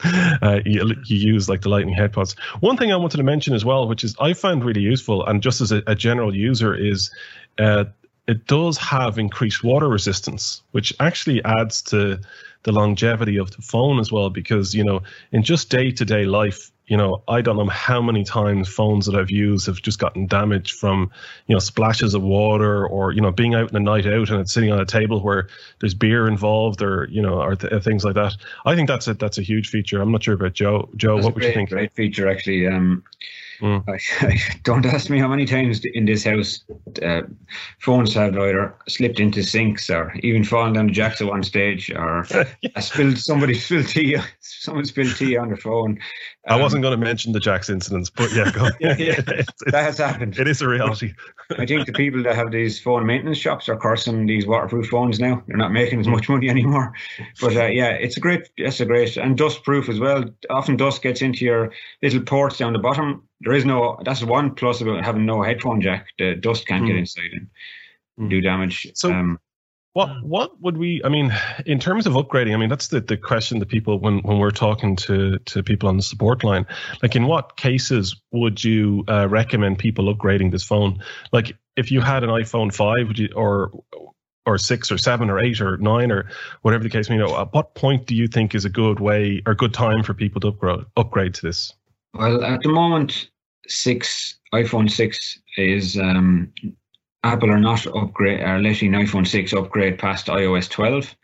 uh, 0.40 0.60
you, 0.64 0.94
you 1.04 1.34
use 1.34 1.46
like 1.46 1.60
the 1.60 1.68
Lightning 1.68 1.94
headphones. 1.94 2.32
One 2.60 2.78
thing 2.78 2.90
I 2.90 2.96
wanted 2.96 3.18
to 3.18 3.22
mention 3.22 3.52
as 3.52 3.66
well, 3.66 3.86
which 3.86 4.02
is 4.02 4.16
I 4.18 4.32
found 4.32 4.64
really 4.64 4.80
useful, 4.80 5.26
and 5.26 5.42
just 5.42 5.60
as 5.60 5.72
a, 5.72 5.82
a 5.86 5.94
general 5.94 6.34
user, 6.34 6.74
is 6.74 7.10
uh, 7.58 7.84
it 8.26 8.46
does 8.46 8.78
have 8.78 9.18
increased 9.18 9.62
water 9.62 9.88
resistance, 9.88 10.62
which 10.70 10.94
actually 11.00 11.44
adds 11.44 11.82
to 11.82 12.18
the 12.62 12.72
longevity 12.72 13.36
of 13.36 13.50
the 13.50 13.60
phone 13.60 14.00
as 14.00 14.10
well. 14.10 14.30
Because 14.30 14.74
you 14.74 14.84
know, 14.84 15.02
in 15.32 15.42
just 15.42 15.68
day 15.68 15.90
to 15.90 16.04
day 16.06 16.24
life, 16.24 16.72
you 16.86 16.96
know, 16.96 17.22
I 17.26 17.40
don't 17.40 17.56
know 17.56 17.66
how 17.66 18.00
many 18.00 18.22
times 18.24 18.68
phones 18.68 19.06
that 19.06 19.16
I've 19.16 19.30
used 19.30 19.66
have 19.66 19.82
just 19.82 19.98
gotten 19.98 20.26
damaged 20.26 20.72
from 20.72 21.10
you 21.46 21.54
know 21.54 21.58
splashes 21.58 22.14
of 22.14 22.22
water 22.22 22.86
or 22.86 23.12
you 23.12 23.20
know 23.20 23.32
being 23.32 23.54
out 23.54 23.70
in 23.70 23.76
a 23.76 23.80
night 23.80 24.06
out 24.06 24.30
and 24.30 24.40
it's 24.40 24.52
sitting 24.52 24.70
on 24.70 24.80
a 24.80 24.86
table 24.86 25.20
where 25.20 25.48
there's 25.80 25.94
beer 25.94 26.28
involved 26.28 26.82
or 26.82 27.08
you 27.10 27.22
know 27.22 27.40
or 27.40 27.56
th- 27.56 27.82
things 27.82 28.04
like 28.04 28.14
that. 28.14 28.34
I 28.64 28.74
think 28.74 28.88
that's 28.88 29.08
a 29.08 29.14
that's 29.14 29.38
a 29.38 29.42
huge 29.42 29.68
feature. 29.68 30.00
I'm 30.00 30.12
not 30.12 30.22
sure 30.22 30.34
about 30.34 30.54
Joe. 30.54 30.88
Joe, 30.96 31.16
That's 31.16 31.26
what 31.26 31.34
would 31.34 31.40
great, 31.40 31.48
you 31.48 31.54
think? 31.54 31.70
Great 31.70 31.94
feature, 31.94 32.28
actually. 32.28 32.66
Um, 32.66 33.02
Mm. 33.60 33.84
I, 34.20 34.58
don't 34.62 34.86
ask 34.86 35.10
me 35.10 35.18
how 35.18 35.28
many 35.28 35.46
times 35.46 35.84
in 35.84 36.04
this 36.04 36.24
house 36.24 36.64
uh, 37.02 37.22
phones 37.78 38.14
have 38.14 38.36
either 38.36 38.74
slipped 38.88 39.20
into 39.20 39.42
sinks 39.42 39.88
or 39.90 40.14
even 40.20 40.44
fallen 40.44 40.74
down 40.74 40.88
the 40.88 40.92
jacks 40.92 41.20
at 41.20 41.26
one 41.26 41.42
stage, 41.42 41.90
or 41.90 42.26
I 42.76 42.80
spilled 42.80 43.18
somebody 43.18 43.54
spilled 43.58 43.88
tea. 43.88 44.16
Someone 44.60 44.84
spilled 44.84 45.14
tea 45.16 45.36
on 45.36 45.50
the 45.50 45.56
phone. 45.56 45.98
I 46.48 46.54
Um, 46.54 46.60
wasn't 46.60 46.82
going 46.82 46.98
to 46.98 47.04
mention 47.04 47.32
the 47.32 47.40
Jacks 47.40 47.68
incidents, 47.68 48.10
but 48.10 48.32
yeah, 48.32 48.50
go. 48.52 48.68
Yeah, 48.80 48.96
yeah. 48.98 49.12
It's- 49.28 49.46
That 49.72 49.82
has 49.84 49.98
happened. 49.98 50.38
it 50.38 50.46
is 50.48 50.62
a 50.62 50.68
reality. 50.68 51.12
I 51.58 51.66
think 51.66 51.86
the 51.86 51.92
people 51.92 52.22
that 52.24 52.34
have 52.36 52.50
these 52.50 52.80
phone 52.80 53.06
maintenance 53.06 53.38
shops 53.38 53.68
are 53.68 53.76
cursing 53.76 54.26
these 54.26 54.46
waterproof 54.46 54.86
phones 54.88 55.18
now. 55.20 55.42
They're 55.46 55.56
not 55.56 55.72
making 55.72 56.00
as 56.00 56.08
much 56.08 56.28
money 56.28 56.48
anymore. 56.48 56.92
But 57.40 57.56
uh, 57.56 57.66
yeah, 57.66 57.90
it's 57.90 58.16
a 58.16 58.20
great, 58.20 58.48
it's 58.56 58.80
a 58.80 58.86
great, 58.86 59.16
and 59.16 59.36
dust 59.36 59.64
proof 59.64 59.88
as 59.88 59.98
well. 60.00 60.24
Often 60.50 60.76
dust 60.76 61.02
gets 61.02 61.22
into 61.22 61.44
your 61.44 61.72
little 62.02 62.22
ports 62.22 62.58
down 62.58 62.72
the 62.72 62.78
bottom. 62.78 63.22
There 63.40 63.52
is 63.54 63.64
no, 63.64 63.98
that's 64.04 64.22
one 64.24 64.54
plus 64.54 64.80
about 64.80 65.04
having 65.04 65.26
no 65.26 65.42
headphone 65.42 65.80
jack. 65.80 66.06
The 66.18 66.34
dust 66.34 66.66
can't 66.66 66.86
get 66.86 66.96
Mm. 66.96 67.00
inside 67.00 67.32
and 67.32 67.46
Mm. 68.18 68.30
do 68.30 68.40
damage. 68.40 68.86
So- 68.94 69.12
um, 69.12 69.38
What 69.96 70.22
what 70.22 70.60
would 70.60 70.76
we? 70.76 71.00
I 71.06 71.08
mean, 71.08 71.32
in 71.64 71.78
terms 71.78 72.06
of 72.06 72.12
upgrading, 72.12 72.52
I 72.52 72.58
mean 72.58 72.68
that's 72.68 72.88
the, 72.88 73.00
the 73.00 73.16
question 73.16 73.60
that 73.60 73.70
people 73.70 73.98
when 73.98 74.18
when 74.18 74.38
we're 74.38 74.50
talking 74.50 74.94
to 74.96 75.38
to 75.38 75.62
people 75.62 75.88
on 75.88 75.96
the 75.96 76.02
support 76.02 76.44
line, 76.44 76.66
like 77.02 77.16
in 77.16 77.24
what 77.24 77.56
cases 77.56 78.14
would 78.30 78.62
you 78.62 79.04
uh, 79.08 79.26
recommend 79.26 79.78
people 79.78 80.14
upgrading 80.14 80.50
this 80.50 80.64
phone? 80.64 81.02
Like 81.32 81.56
if 81.76 81.90
you 81.90 82.02
had 82.02 82.24
an 82.24 82.28
iPhone 82.28 82.74
five, 82.74 83.08
would 83.08 83.18
you 83.18 83.30
or 83.34 83.70
or 84.44 84.58
six 84.58 84.92
or 84.92 84.98
seven 84.98 85.30
or 85.30 85.38
eight 85.38 85.62
or 85.62 85.78
nine 85.78 86.12
or 86.12 86.28
whatever 86.60 86.84
the 86.84 86.90
case 86.90 87.08
may 87.08 87.16
be, 87.16 87.22
you 87.22 87.28
know, 87.28 87.40
at 87.40 87.54
what 87.54 87.74
point 87.74 88.04
do 88.04 88.14
you 88.14 88.28
think 88.28 88.54
is 88.54 88.66
a 88.66 88.70
good 88.70 89.00
way 89.00 89.40
or 89.46 89.54
good 89.54 89.72
time 89.72 90.02
for 90.02 90.12
people 90.12 90.42
to 90.42 90.48
upgrade 90.48 90.84
upgrade 90.98 91.32
to 91.32 91.40
this? 91.40 91.72
Well, 92.12 92.44
at 92.44 92.62
the 92.62 92.68
moment, 92.68 93.30
six 93.66 94.36
iPhone 94.52 94.90
six 94.90 95.38
is 95.56 95.96
um, 95.96 96.52
Apple 97.26 97.50
are 97.50 97.60
not 97.60 97.86
upgrade 97.86 98.40
are 98.40 98.60
letting 98.60 98.92
iPhone 98.92 99.26
six 99.26 99.52
upgrade 99.52 99.98
past 99.98 100.26
iOS 100.26 100.68
twelve. 100.70 101.14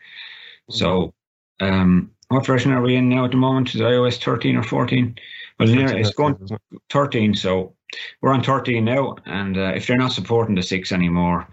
So, 0.69 1.13
um, 1.59 2.11
what 2.29 2.45
version 2.45 2.71
are 2.71 2.81
we 2.81 2.95
in 2.95 3.09
now 3.09 3.25
at 3.25 3.31
the 3.31 3.37
moment? 3.37 3.73
Is 3.75 3.81
iOS 3.81 4.21
thirteen 4.21 4.55
or 4.55 4.63
fourteen? 4.63 5.15
Well, 5.59 5.69
yeah, 5.69 5.87
13, 5.87 5.99
it's 5.99 6.13
going 6.13 6.35
think, 6.35 6.43
isn't 6.45 6.61
it? 6.71 6.81
13, 6.89 7.35
so 7.35 7.75
we're 8.21 8.33
on 8.33 8.43
13 8.43 8.83
now. 8.83 9.15
And 9.25 9.57
uh, 9.57 9.73
if 9.75 9.85
they're 9.85 9.97
not 9.97 10.11
supporting 10.11 10.55
the 10.55 10.63
six 10.63 10.91
anymore, 10.91 11.47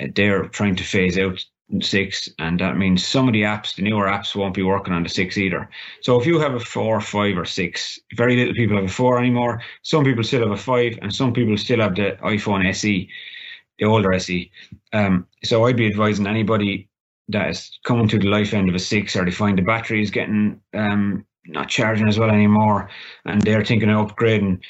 uh, 0.00 0.06
they're 0.14 0.48
trying 0.48 0.76
to 0.76 0.84
phase 0.84 1.18
out 1.18 1.44
six, 1.82 2.28
and 2.38 2.58
that 2.60 2.78
means 2.78 3.06
some 3.06 3.28
of 3.28 3.34
the 3.34 3.42
apps, 3.42 3.76
the 3.76 3.82
newer 3.82 4.06
apps, 4.06 4.34
won't 4.34 4.54
be 4.54 4.62
working 4.62 4.94
on 4.94 5.02
the 5.02 5.08
six 5.08 5.36
either. 5.36 5.68
So 6.00 6.18
if 6.18 6.26
you 6.26 6.38
have 6.40 6.54
a 6.54 6.60
four, 6.60 7.00
five, 7.00 7.36
or 7.36 7.44
six, 7.44 7.98
very 8.14 8.36
little 8.36 8.54
people 8.54 8.76
have 8.76 8.86
a 8.86 8.92
four 8.92 9.18
anymore. 9.18 9.60
Some 9.82 10.04
people 10.04 10.24
still 10.24 10.40
have 10.40 10.50
a 10.50 10.56
five, 10.56 10.98
and 11.02 11.14
some 11.14 11.34
people 11.34 11.56
still 11.58 11.80
have 11.80 11.94
the 11.94 12.16
iPhone 12.22 12.66
SE, 12.70 13.10
the 13.78 13.86
older 13.86 14.12
SE. 14.14 14.50
Um, 14.92 15.26
so 15.44 15.66
I'd 15.66 15.76
be 15.76 15.86
advising 15.86 16.26
anybody 16.26 16.88
that 17.28 17.50
is 17.50 17.78
coming 17.84 18.08
to 18.08 18.18
the 18.18 18.28
life 18.28 18.54
end 18.54 18.68
of 18.68 18.74
a 18.74 18.78
six, 18.78 19.14
or 19.16 19.24
they 19.24 19.30
find 19.30 19.58
the 19.58 19.62
battery 19.62 20.02
is 20.02 20.10
getting 20.10 20.60
um, 20.74 21.24
not 21.46 21.68
charging 21.68 22.08
as 22.08 22.18
well 22.18 22.30
anymore, 22.30 22.90
and 23.24 23.42
they're 23.42 23.64
thinking 23.64 23.90
of 23.90 24.14
upgrading. 24.14 24.60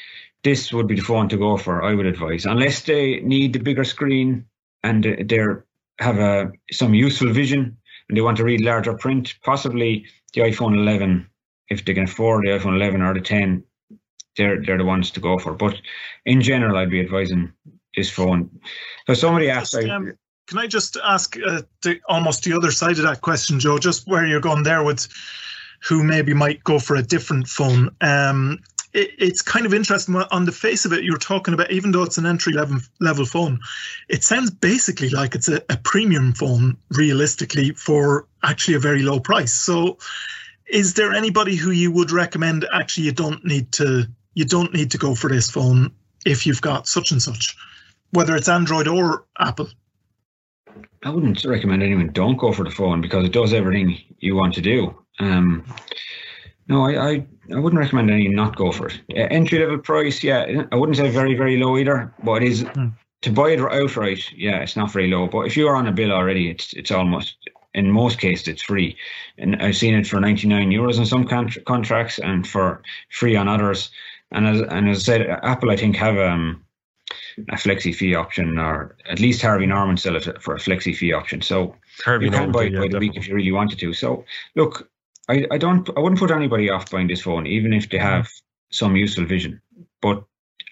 This 0.45 0.73
would 0.73 0.87
be 0.87 0.95
the 0.95 1.03
phone 1.03 1.29
to 1.29 1.37
go 1.37 1.57
for. 1.57 1.83
I 1.83 1.95
would 1.95 2.07
advise, 2.07 2.47
unless 2.47 2.83
they 2.83 3.21
need 3.21 3.53
the 3.53 3.59
bigger 3.59 3.85
screen 3.85 4.45
and 4.83 5.05
they're 5.29 5.65
have 5.99 6.19
a 6.19 6.53
some 6.71 6.95
useful 6.95 7.33
vision 7.33 7.77
and 8.09 8.17
they 8.17 8.21
want 8.21 8.37
to 8.37 8.45
read 8.45 8.61
larger 8.61 8.95
print, 8.95 9.35
possibly 9.43 10.07
the 10.33 10.43
iPhone 10.43 10.77
11, 10.77 11.29
if 11.69 11.85
they 11.85 11.95
can 11.95 12.05
afford 12.05 12.45
the 12.45 12.51
iPhone 12.51 12.77
11 12.77 13.03
or 13.03 13.15
the 13.15 13.21
10, 13.21 13.65
they're 14.37 14.63
they're 14.63 14.79
the 14.79 14.85
ones 14.85 15.11
to 15.11 15.21
go 15.21 15.39
for. 15.39 15.53
But 15.53 15.81
in 16.25 16.41
general, 16.41 16.77
I'd 16.77 16.91
be 16.91 17.01
advising 17.01 17.53
this 17.99 18.11
phone. 18.11 18.51
So 19.07 19.15
somebody 19.15 19.47
apps, 19.47 19.73
Just, 19.73 19.77
I, 19.77 19.91
um, 19.91 20.13
Can 20.47 20.59
I 20.59 20.67
just 20.67 20.97
ask 21.05 21.37
uh, 21.37 21.63
the, 21.83 22.01
almost 22.09 22.45
the 22.45 22.55
other 22.55 22.71
side 22.71 22.99
of 22.99 23.05
that 23.05 23.21
question, 23.21 23.61
Joe? 23.61 23.79
Just 23.79 24.07
where 24.07 24.27
you're 24.27 24.41
going 24.41 24.63
there 24.63 24.83
with 24.83 25.09
who 25.83 26.03
maybe 26.03 26.35
might 26.35 26.65
go 26.65 26.79
for 26.79 26.97
a 26.97 27.03
different 27.03 27.49
phone. 27.49 27.91
Um, 28.01 28.61
it, 28.95 29.11
it's 29.19 29.43
kind 29.43 29.67
of 29.67 29.75
interesting. 29.75 30.15
On 30.17 30.45
the 30.45 30.53
face 30.53 30.85
of 30.85 30.93
it, 30.93 31.05
you're 31.05 31.19
talking 31.19 31.55
about 31.55 31.71
even 31.71 31.93
though 31.93 32.05
it's 32.05 32.19
an 32.19 32.27
entry 32.27 32.53
level 32.53 32.79
level 33.01 33.27
phone, 33.27 33.59
it 34.09 34.25
sounds 34.25 34.51
basically 34.51 35.11
like 35.11 35.35
it's 35.35 35.49
a, 35.49 35.63
a 35.69 35.77
premium 35.77 36.33
phone, 36.33 36.77
realistically, 36.91 37.73
for 37.73 38.27
actually 38.43 38.75
a 38.75 38.81
very 38.81 39.03
low 39.03 39.21
price. 39.21 39.53
So, 39.53 39.99
is 40.67 40.95
there 40.95 41.13
anybody 41.13 41.57
who 41.57 41.71
you 41.71 41.91
would 41.93 42.11
recommend? 42.11 42.67
Actually, 42.73 43.05
you 43.05 43.13
don't 43.13 43.45
need 43.45 43.73
to. 43.73 44.07
You 44.35 44.45
don't 44.45 44.73
need 44.73 44.93
to 44.93 44.99
go 44.99 45.15
for 45.17 45.29
this 45.29 45.51
phone 45.51 45.91
if 46.25 46.47
you've 46.47 46.61
got 46.61 46.87
such 46.87 47.11
and 47.11 47.23
such, 47.23 47.57
whether 48.11 48.37
it's 48.37 48.49
Android 48.49 48.89
or 48.89 49.27
Apple. 49.39 49.69
I 51.05 51.11
wouldn't 51.11 51.45
recommend 51.45 51.83
anyone 51.83 52.11
don't 52.13 52.37
go 52.37 52.53
for 52.53 52.65
the 52.65 52.71
phone 52.71 53.01
because 53.01 53.25
it 53.25 53.33
does 53.33 53.53
everything 53.53 53.99
you 54.19 54.35
want 54.35 54.55
to 54.55 54.61
do. 54.61 54.97
Um, 55.21 55.65
no, 56.69 56.85
I, 56.85 57.11
I, 57.11 57.27
I 57.55 57.59
wouldn't 57.59 57.81
recommend 57.81 58.11
anyone 58.11 58.35
not 58.35 58.57
go 58.57 58.73
for 58.73 58.89
it. 58.89 59.01
Uh, 59.11 59.27
entry 59.31 59.59
level 59.61 59.79
price, 59.79 60.23
yeah, 60.23 60.65
I 60.71 60.77
wouldn't 60.77 60.99
say 60.99 61.09
very 61.11 61.35
very 61.35 61.57
low 61.59 61.79
either, 61.79 62.13
but 62.23 62.43
it 62.43 62.49
is 62.49 62.63
Hmm. 62.75 62.89
to 63.23 63.33
buy 63.33 63.51
it 63.51 63.61
outright. 63.61 64.31
Yeah, 64.33 64.59
it's 64.61 64.77
not 64.77 64.93
very 64.93 65.09
low. 65.09 65.27
But 65.29 65.47
if 65.47 65.57
you're 65.57 65.77
on 65.77 65.87
a 65.87 65.93
bill 65.93 66.13
already, 66.13 66.51
it's 66.51 66.73
it's 66.75 66.91
almost 66.91 67.37
in 67.75 67.91
most 67.91 68.19
cases 68.19 68.49
it's 68.49 68.63
free, 68.63 68.97
and 69.39 69.57
I've 69.63 69.77
seen 69.77 69.95
it 69.95 70.07
for 70.07 70.21
99 70.21 70.71
euros 70.71 70.99
in 70.99 71.07
some 71.07 71.25
contr 71.27 71.65
contracts 71.65 72.19
and 72.19 72.47
for 72.47 72.83
free 73.11 73.37
on 73.37 73.49
others. 73.49 73.91
And 74.31 74.47
as 74.47 74.61
and 74.63 74.89
as 74.91 74.99
I 74.99 75.03
said, 75.03 75.27
Apple 75.43 75.71
I 75.71 75.77
think 75.77 75.97
have 75.97 76.19
um 76.19 76.65
a 77.49 77.57
flexi 77.57 77.95
fee 77.95 78.15
option, 78.15 78.59
or 78.59 78.97
at 79.09 79.21
least 79.21 79.43
Harvey 79.43 79.67
Norman 79.67 79.97
sell 79.97 80.17
it 80.17 80.43
for 80.43 80.55
a 80.55 80.59
flexi 80.59 80.97
fee 80.97 81.13
option. 81.13 81.41
So 81.41 81.75
Harvey 82.05 82.27
you 82.27 82.31
can 82.31 82.41
Norman 82.41 82.53
buy 82.53 82.65
it 82.65 82.73
yeah, 82.73 82.81
by 82.81 82.89
the 82.89 82.99
week 82.99 83.17
if 83.17 83.29
you 83.29 83.35
really 83.35 83.53
wanted 83.53 83.79
to. 83.79 83.93
So 83.93 84.25
look, 84.55 84.91
I, 85.29 85.47
I 85.51 85.59
don't 85.59 85.89
I 85.97 86.01
wouldn't 86.01 86.21
put 86.21 86.31
anybody 86.31 86.71
off 86.71 86.91
buying 86.91 87.09
this 87.09 87.23
phone, 87.23 87.47
even 87.47 87.73
if 87.73 87.89
they 87.91 87.99
have 87.99 88.29
some 88.71 88.97
useful 88.97 89.25
vision. 89.25 89.61
But 90.01 90.25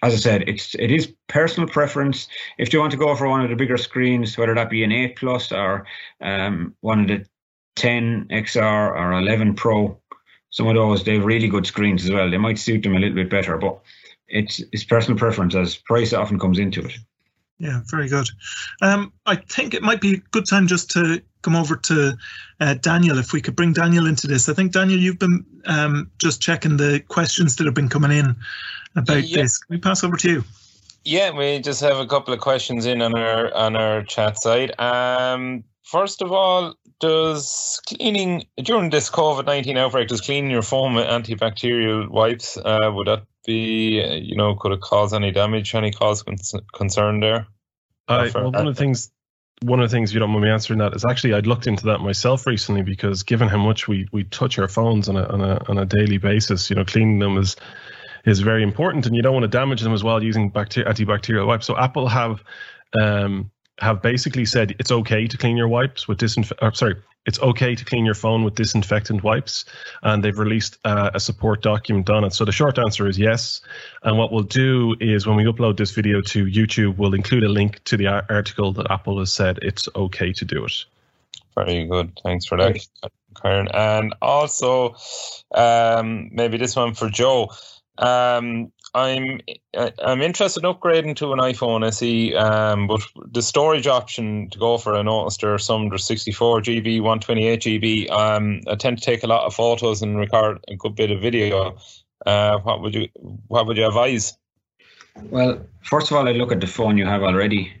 as 0.03 0.13
I 0.13 0.17
said, 0.17 0.47
it's 0.47 0.75
it 0.75 0.91
is 0.91 1.13
personal 1.27 1.69
preference. 1.69 2.27
If 2.57 2.71
you 2.71 2.79
want 2.79 2.91
to 2.91 2.97
go 2.97 3.15
for 3.15 3.27
one 3.27 3.41
of 3.41 3.49
the 3.49 3.55
bigger 3.55 3.77
screens, 3.77 4.37
whether 4.37 4.53
that 4.55 4.69
be 4.69 4.83
an 4.83 4.91
8 4.91 5.15
Plus 5.15 5.51
or 5.51 5.85
um, 6.21 6.75
one 6.81 7.01
of 7.01 7.07
the 7.07 7.25
10 7.75 8.27
XR 8.29 8.91
or 8.91 9.13
11 9.13 9.55
Pro, 9.55 9.99
some 10.49 10.67
of 10.67 10.75
those 10.75 11.03
they 11.03 11.15
have 11.15 11.25
really 11.25 11.47
good 11.47 11.65
screens 11.65 12.05
as 12.05 12.11
well. 12.11 12.29
They 12.29 12.37
might 12.37 12.59
suit 12.59 12.83
them 12.83 12.95
a 12.95 12.99
little 12.99 13.15
bit 13.15 13.29
better, 13.29 13.57
but 13.57 13.79
it's 14.27 14.61
it's 14.71 14.83
personal 14.83 15.17
preference 15.17 15.55
as 15.55 15.75
price 15.75 16.13
often 16.13 16.39
comes 16.39 16.59
into 16.59 16.81
it. 16.85 16.93
Yeah, 17.59 17.81
very 17.89 18.07
good. 18.07 18.29
Um, 18.81 19.11
I 19.25 19.35
think 19.35 19.73
it 19.73 19.81
might 19.81 19.99
be 19.99 20.15
a 20.15 20.17
good 20.31 20.47
time 20.47 20.67
just 20.67 20.91
to 20.91 21.21
come 21.41 21.55
over 21.55 21.75
to 21.75 22.15
uh, 22.59 22.73
Daniel, 22.75 23.17
if 23.17 23.33
we 23.33 23.41
could 23.41 23.55
bring 23.55 23.73
Daniel 23.73 24.05
into 24.05 24.27
this. 24.27 24.47
I 24.47 24.53
think, 24.53 24.73
Daniel, 24.73 24.99
you've 24.99 25.17
been 25.17 25.43
um, 25.65 26.11
just 26.21 26.39
checking 26.41 26.77
the 26.77 26.99
questions 27.07 27.55
that 27.55 27.65
have 27.65 27.73
been 27.73 27.89
coming 27.89 28.11
in 28.11 28.35
about 28.95 29.23
Yeah. 29.23 29.43
this. 29.43 29.57
Can 29.57 29.75
we 29.75 29.79
pass 29.79 30.03
over 30.03 30.17
to 30.17 30.29
you? 30.29 30.43
Yeah, 31.03 31.31
we 31.31 31.59
just 31.59 31.81
have 31.81 31.97
a 31.97 32.05
couple 32.05 32.33
of 32.33 32.41
questions 32.41 32.85
in 32.85 33.01
on 33.01 33.17
our 33.17 33.53
on 33.55 33.75
our 33.75 34.03
chat 34.03 34.41
side. 34.41 34.77
Um, 34.79 35.63
first 35.83 36.21
of 36.21 36.31
all, 36.33 36.75
does 36.99 37.79
cleaning 37.87 38.45
during 38.61 38.89
this 38.89 39.09
COVID 39.09 39.45
nineteen 39.45 39.77
outbreak 39.77 40.09
does 40.09 40.21
cleaning 40.21 40.51
your 40.51 40.63
phone 40.63 40.95
with 40.95 41.05
antibacterial 41.05 42.09
wipes 42.09 42.57
uh, 42.57 42.91
would 42.93 43.07
that 43.07 43.23
be 43.47 44.03
uh, 44.03 44.13
you 44.13 44.35
know 44.35 44.53
could 44.55 44.73
it 44.73 44.81
cause 44.81 45.13
any 45.13 45.31
damage, 45.31 45.73
any 45.73 45.91
cause 45.91 46.23
concern 46.73 47.19
there? 47.19 47.47
I, 48.07 48.29
well, 48.33 48.51
one 48.51 48.67
of 48.67 48.75
the 48.75 48.79
things, 48.79 49.11
one 49.63 49.79
of 49.79 49.89
the 49.89 49.95
things, 49.95 50.11
if 50.11 50.13
you 50.13 50.19
don't 50.19 50.29
mind 50.29 50.43
me 50.43 50.51
answering 50.51 50.79
that, 50.79 50.95
is 50.95 51.03
actually 51.09 51.33
I'd 51.33 51.47
looked 51.47 51.65
into 51.65 51.85
that 51.87 51.99
myself 51.99 52.45
recently 52.45 52.83
because 52.83 53.23
given 53.23 53.47
how 53.47 53.57
much 53.57 53.87
we 53.87 54.07
we 54.11 54.23
touch 54.25 54.59
our 54.59 54.67
phones 54.67 55.09
on 55.09 55.17
a 55.17 55.23
on 55.23 55.41
a 55.41 55.63
on 55.67 55.77
a 55.79 55.85
daily 55.85 56.19
basis, 56.19 56.69
you 56.69 56.75
know, 56.75 56.85
cleaning 56.85 57.17
them 57.17 57.37
is 57.37 57.55
is 58.25 58.41
very 58.41 58.61
important, 58.61 59.07
and 59.07 59.15
you 59.15 59.21
don't 59.21 59.33
want 59.33 59.43
to 59.43 59.57
damage 59.57 59.81
them 59.81 59.93
as 59.93 60.03
well 60.03 60.21
using 60.21 60.49
bacteria, 60.49 60.89
antibacterial 60.89 61.47
wipes. 61.47 61.65
So 61.65 61.75
Apple 61.77 62.07
have 62.07 62.43
um 62.99 63.49
have 63.79 64.01
basically 64.01 64.45
said 64.45 64.75
it's 64.79 64.91
okay 64.91 65.27
to 65.27 65.37
clean 65.37 65.57
your 65.57 65.67
wipes 65.67 66.07
with 66.07 66.17
disinfect. 66.17 66.61
Or, 66.61 66.73
sorry, 66.73 66.95
it's 67.27 67.39
okay 67.39 67.75
to 67.75 67.85
clean 67.85 68.05
your 68.05 68.15
phone 68.15 68.43
with 68.43 68.55
disinfectant 68.55 69.21
wipes, 69.21 69.65
and 70.01 70.23
they've 70.23 70.39
released 70.39 70.77
uh, 70.85 71.11
a 71.13 71.19
support 71.19 71.61
document 71.61 72.09
on 72.09 72.23
it. 72.23 72.33
So 72.33 72.45
the 72.45 72.53
short 72.53 72.79
answer 72.79 73.07
is 73.07 73.19
yes. 73.19 73.61
And 74.01 74.17
what 74.17 74.31
we'll 74.31 74.43
do 74.43 74.95
is 74.99 75.27
when 75.27 75.35
we 75.35 75.43
upload 75.43 75.77
this 75.77 75.91
video 75.91 76.21
to 76.21 76.45
YouTube, 76.45 76.97
we'll 76.97 77.13
include 77.13 77.43
a 77.43 77.49
link 77.49 77.83
to 77.83 77.97
the 77.97 78.07
article 78.07 78.71
that 78.73 78.89
Apple 78.89 79.19
has 79.19 79.31
said 79.31 79.59
it's 79.61 79.89
okay 79.95 80.31
to 80.33 80.45
do 80.45 80.65
it. 80.65 80.85
Very 81.53 81.85
good. 81.85 82.17
Thanks 82.23 82.45
for 82.45 82.57
that, 82.57 82.79
Karen. 83.41 83.67
And 83.73 84.15
also, 84.21 84.95
um, 85.53 86.29
maybe 86.31 86.57
this 86.57 86.75
one 86.75 86.93
for 86.93 87.09
Joe. 87.09 87.49
Um, 87.97 88.71
I'm 88.97 89.41
I- 89.77 89.93
I'm 90.03 90.21
interested 90.21 90.63
in 90.63 90.73
upgrading 90.73 91.17
to 91.17 91.31
an 91.31 91.39
iPhone 91.39 91.85
SE, 91.85 92.35
um, 92.35 92.87
but 92.87 93.01
the 93.31 93.43
storage 93.43 93.85
option 93.85 94.49
to 94.49 94.57
go 94.57 94.77
for, 94.79 94.95
I 94.95 95.03
noticed 95.03 95.43
some 95.65 95.89
there's 95.89 96.05
64 96.05 96.61
GB, 96.61 96.99
128 97.01 97.59
GB. 97.61 98.09
Um, 98.09 98.61
I 98.67 98.75
tend 98.75 98.97
to 98.97 99.03
take 99.03 99.23
a 99.23 99.27
lot 99.27 99.45
of 99.45 99.53
photos 99.53 100.01
and 100.01 100.17
record 100.17 100.57
a 100.67 100.75
good 100.75 100.95
bit 100.95 101.11
of 101.11 101.21
video. 101.21 101.77
Uh, 102.25 102.57
what 102.59 102.81
would 102.81 102.95
you 102.95 103.07
what 103.47 103.67
would 103.67 103.77
you 103.77 103.85
advise? 103.85 104.35
Well, 105.29 105.61
first 105.81 106.09
of 106.09 106.17
all, 106.17 106.27
I 106.27 106.31
look 106.31 106.51
at 106.51 106.61
the 106.61 106.67
phone 106.67 106.97
you 106.97 107.05
have 107.05 107.21
already 107.21 107.71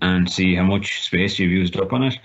and 0.00 0.30
see 0.30 0.54
how 0.54 0.64
much 0.64 1.02
space 1.02 1.38
you've 1.38 1.50
used 1.50 1.76
up 1.76 1.92
on 1.92 2.02
it. 2.04 2.18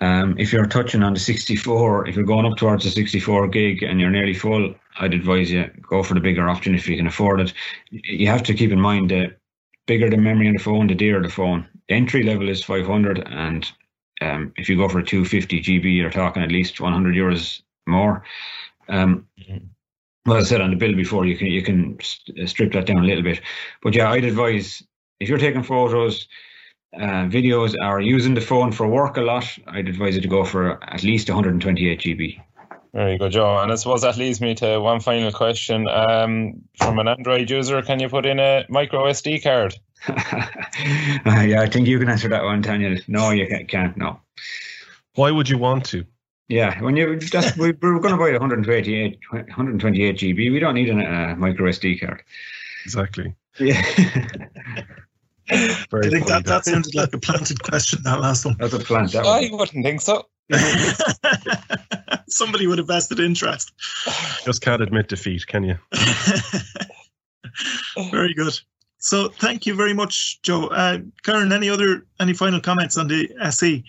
Um, 0.00 0.36
if 0.38 0.52
you're 0.52 0.66
touching 0.66 1.02
on 1.02 1.14
the 1.14 1.20
64, 1.20 2.08
if 2.08 2.16
you're 2.16 2.24
going 2.24 2.46
up 2.46 2.56
towards 2.56 2.84
the 2.84 2.90
64 2.90 3.48
gig 3.48 3.82
and 3.82 4.00
you're 4.00 4.10
nearly 4.10 4.34
full, 4.34 4.74
I'd 4.98 5.14
advise 5.14 5.50
you 5.50 5.70
go 5.88 6.02
for 6.02 6.14
the 6.14 6.20
bigger 6.20 6.48
option 6.48 6.74
if 6.74 6.88
you 6.88 6.96
can 6.96 7.06
afford 7.06 7.40
it. 7.40 7.52
You 7.90 8.26
have 8.28 8.42
to 8.44 8.54
keep 8.54 8.72
in 8.72 8.80
mind 8.80 9.10
the 9.10 9.34
bigger 9.86 10.08
the 10.08 10.16
memory 10.16 10.48
on 10.48 10.54
the 10.54 10.62
phone, 10.62 10.86
the 10.86 10.94
dearer 10.94 11.22
the 11.22 11.28
phone. 11.28 11.68
The 11.88 11.94
entry 11.94 12.22
level 12.22 12.48
is 12.48 12.62
500, 12.62 13.26
and 13.26 13.70
um, 14.20 14.52
if 14.56 14.68
you 14.68 14.76
go 14.76 14.88
for 14.88 15.00
a 15.00 15.04
250 15.04 15.62
GB, 15.62 15.96
you're 15.96 16.10
talking 16.10 16.42
at 16.42 16.52
least 16.52 16.80
100 16.80 17.14
euros 17.14 17.62
more. 17.86 18.24
Um, 18.88 19.26
well, 20.26 20.36
as 20.36 20.46
I 20.46 20.48
said 20.48 20.60
on 20.60 20.70
the 20.70 20.76
bill 20.76 20.94
before, 20.94 21.26
you 21.26 21.36
can 21.36 21.46
you 21.46 21.62
can 21.62 21.98
st- 22.00 22.48
strip 22.48 22.72
that 22.72 22.86
down 22.86 22.98
a 22.98 23.06
little 23.06 23.22
bit. 23.22 23.40
But 23.82 23.94
yeah, 23.94 24.10
I'd 24.10 24.24
advise 24.24 24.82
if 25.18 25.28
you're 25.28 25.38
taking 25.38 25.62
photos, 25.62 26.28
uh, 26.94 27.26
videos, 27.26 27.74
or 27.82 28.00
using 28.00 28.34
the 28.34 28.40
phone 28.40 28.72
for 28.72 28.86
work 28.86 29.16
a 29.16 29.20
lot, 29.20 29.46
I'd 29.68 29.88
advise 29.88 30.16
you 30.16 30.20
to 30.20 30.28
go 30.28 30.44
for 30.44 30.82
at 30.84 31.02
least 31.02 31.28
128 31.28 32.00
GB. 32.00 32.40
Very 32.92 33.18
good, 33.18 33.32
Joe. 33.32 33.58
And 33.58 33.70
I 33.70 33.76
suppose 33.76 34.02
that 34.02 34.16
leads 34.16 34.40
me 34.40 34.54
to 34.56 34.80
one 34.80 35.00
final 35.00 35.30
question. 35.30 35.86
Um, 35.88 36.60
from 36.76 36.98
an 36.98 37.06
Android 37.06 37.48
user, 37.48 37.80
can 37.82 38.00
you 38.00 38.08
put 38.08 38.26
in 38.26 38.40
a 38.40 38.64
micro 38.68 39.04
SD 39.04 39.42
card? 39.42 39.74
Uh, 41.26 41.42
yeah, 41.42 41.60
I 41.60 41.68
think 41.68 41.86
you 41.86 41.98
can 41.98 42.08
answer 42.08 42.28
that 42.28 42.42
one, 42.42 42.62
Daniel. 42.62 42.96
No, 43.06 43.30
you 43.30 43.46
can't. 43.46 43.68
can't 43.68 43.96
no. 43.98 44.18
Why 45.14 45.30
would 45.30 45.48
you 45.48 45.58
want 45.58 45.84
to? 45.86 46.06
Yeah, 46.48 46.80
when 46.82 46.96
you 46.96 47.16
just 47.16 47.58
we, 47.58 47.72
we're 47.72 47.98
going 47.98 48.14
to 48.14 48.16
buy 48.16 48.32
128 48.32 49.18
128 49.30 50.16
GB. 50.16 50.52
We 50.52 50.58
don't 50.58 50.74
need 50.74 50.88
a 50.88 50.94
uh, 50.94 51.34
micro 51.36 51.70
SD 51.70 52.00
card. 52.00 52.22
Exactly. 52.84 53.34
Yeah, 53.58 53.84
Very 55.50 56.06
I 56.06 56.10
think 56.10 56.26
that, 56.28 56.44
that 56.46 56.64
sounded 56.64 56.94
like 56.94 57.12
a 57.12 57.18
planted 57.18 57.62
question, 57.62 58.02
that 58.04 58.20
last 58.20 58.44
one. 58.44 58.56
that's 58.58 58.72
a 58.72 58.78
plant. 58.78 59.12
That 59.12 59.26
I 59.26 59.48
one. 59.48 59.58
wouldn't 59.58 59.84
think 59.84 60.00
so. 60.00 60.26
somebody 62.28 62.66
with 62.66 62.78
a 62.78 62.82
vested 62.82 63.20
interest. 63.20 63.72
Just 64.44 64.62
can't 64.62 64.82
admit 64.82 65.08
defeat, 65.08 65.46
can 65.46 65.64
you? 65.64 65.76
very 68.10 68.34
good. 68.34 68.58
So 68.98 69.28
thank 69.28 69.66
you 69.66 69.74
very 69.74 69.94
much, 69.94 70.42
Joe. 70.42 70.66
Uh, 70.66 70.98
Karen, 71.22 71.52
any 71.52 71.70
other 71.70 72.06
any 72.20 72.34
final 72.34 72.60
comments 72.60 72.98
on 72.98 73.08
the 73.08 73.30
SE? 73.42 73.84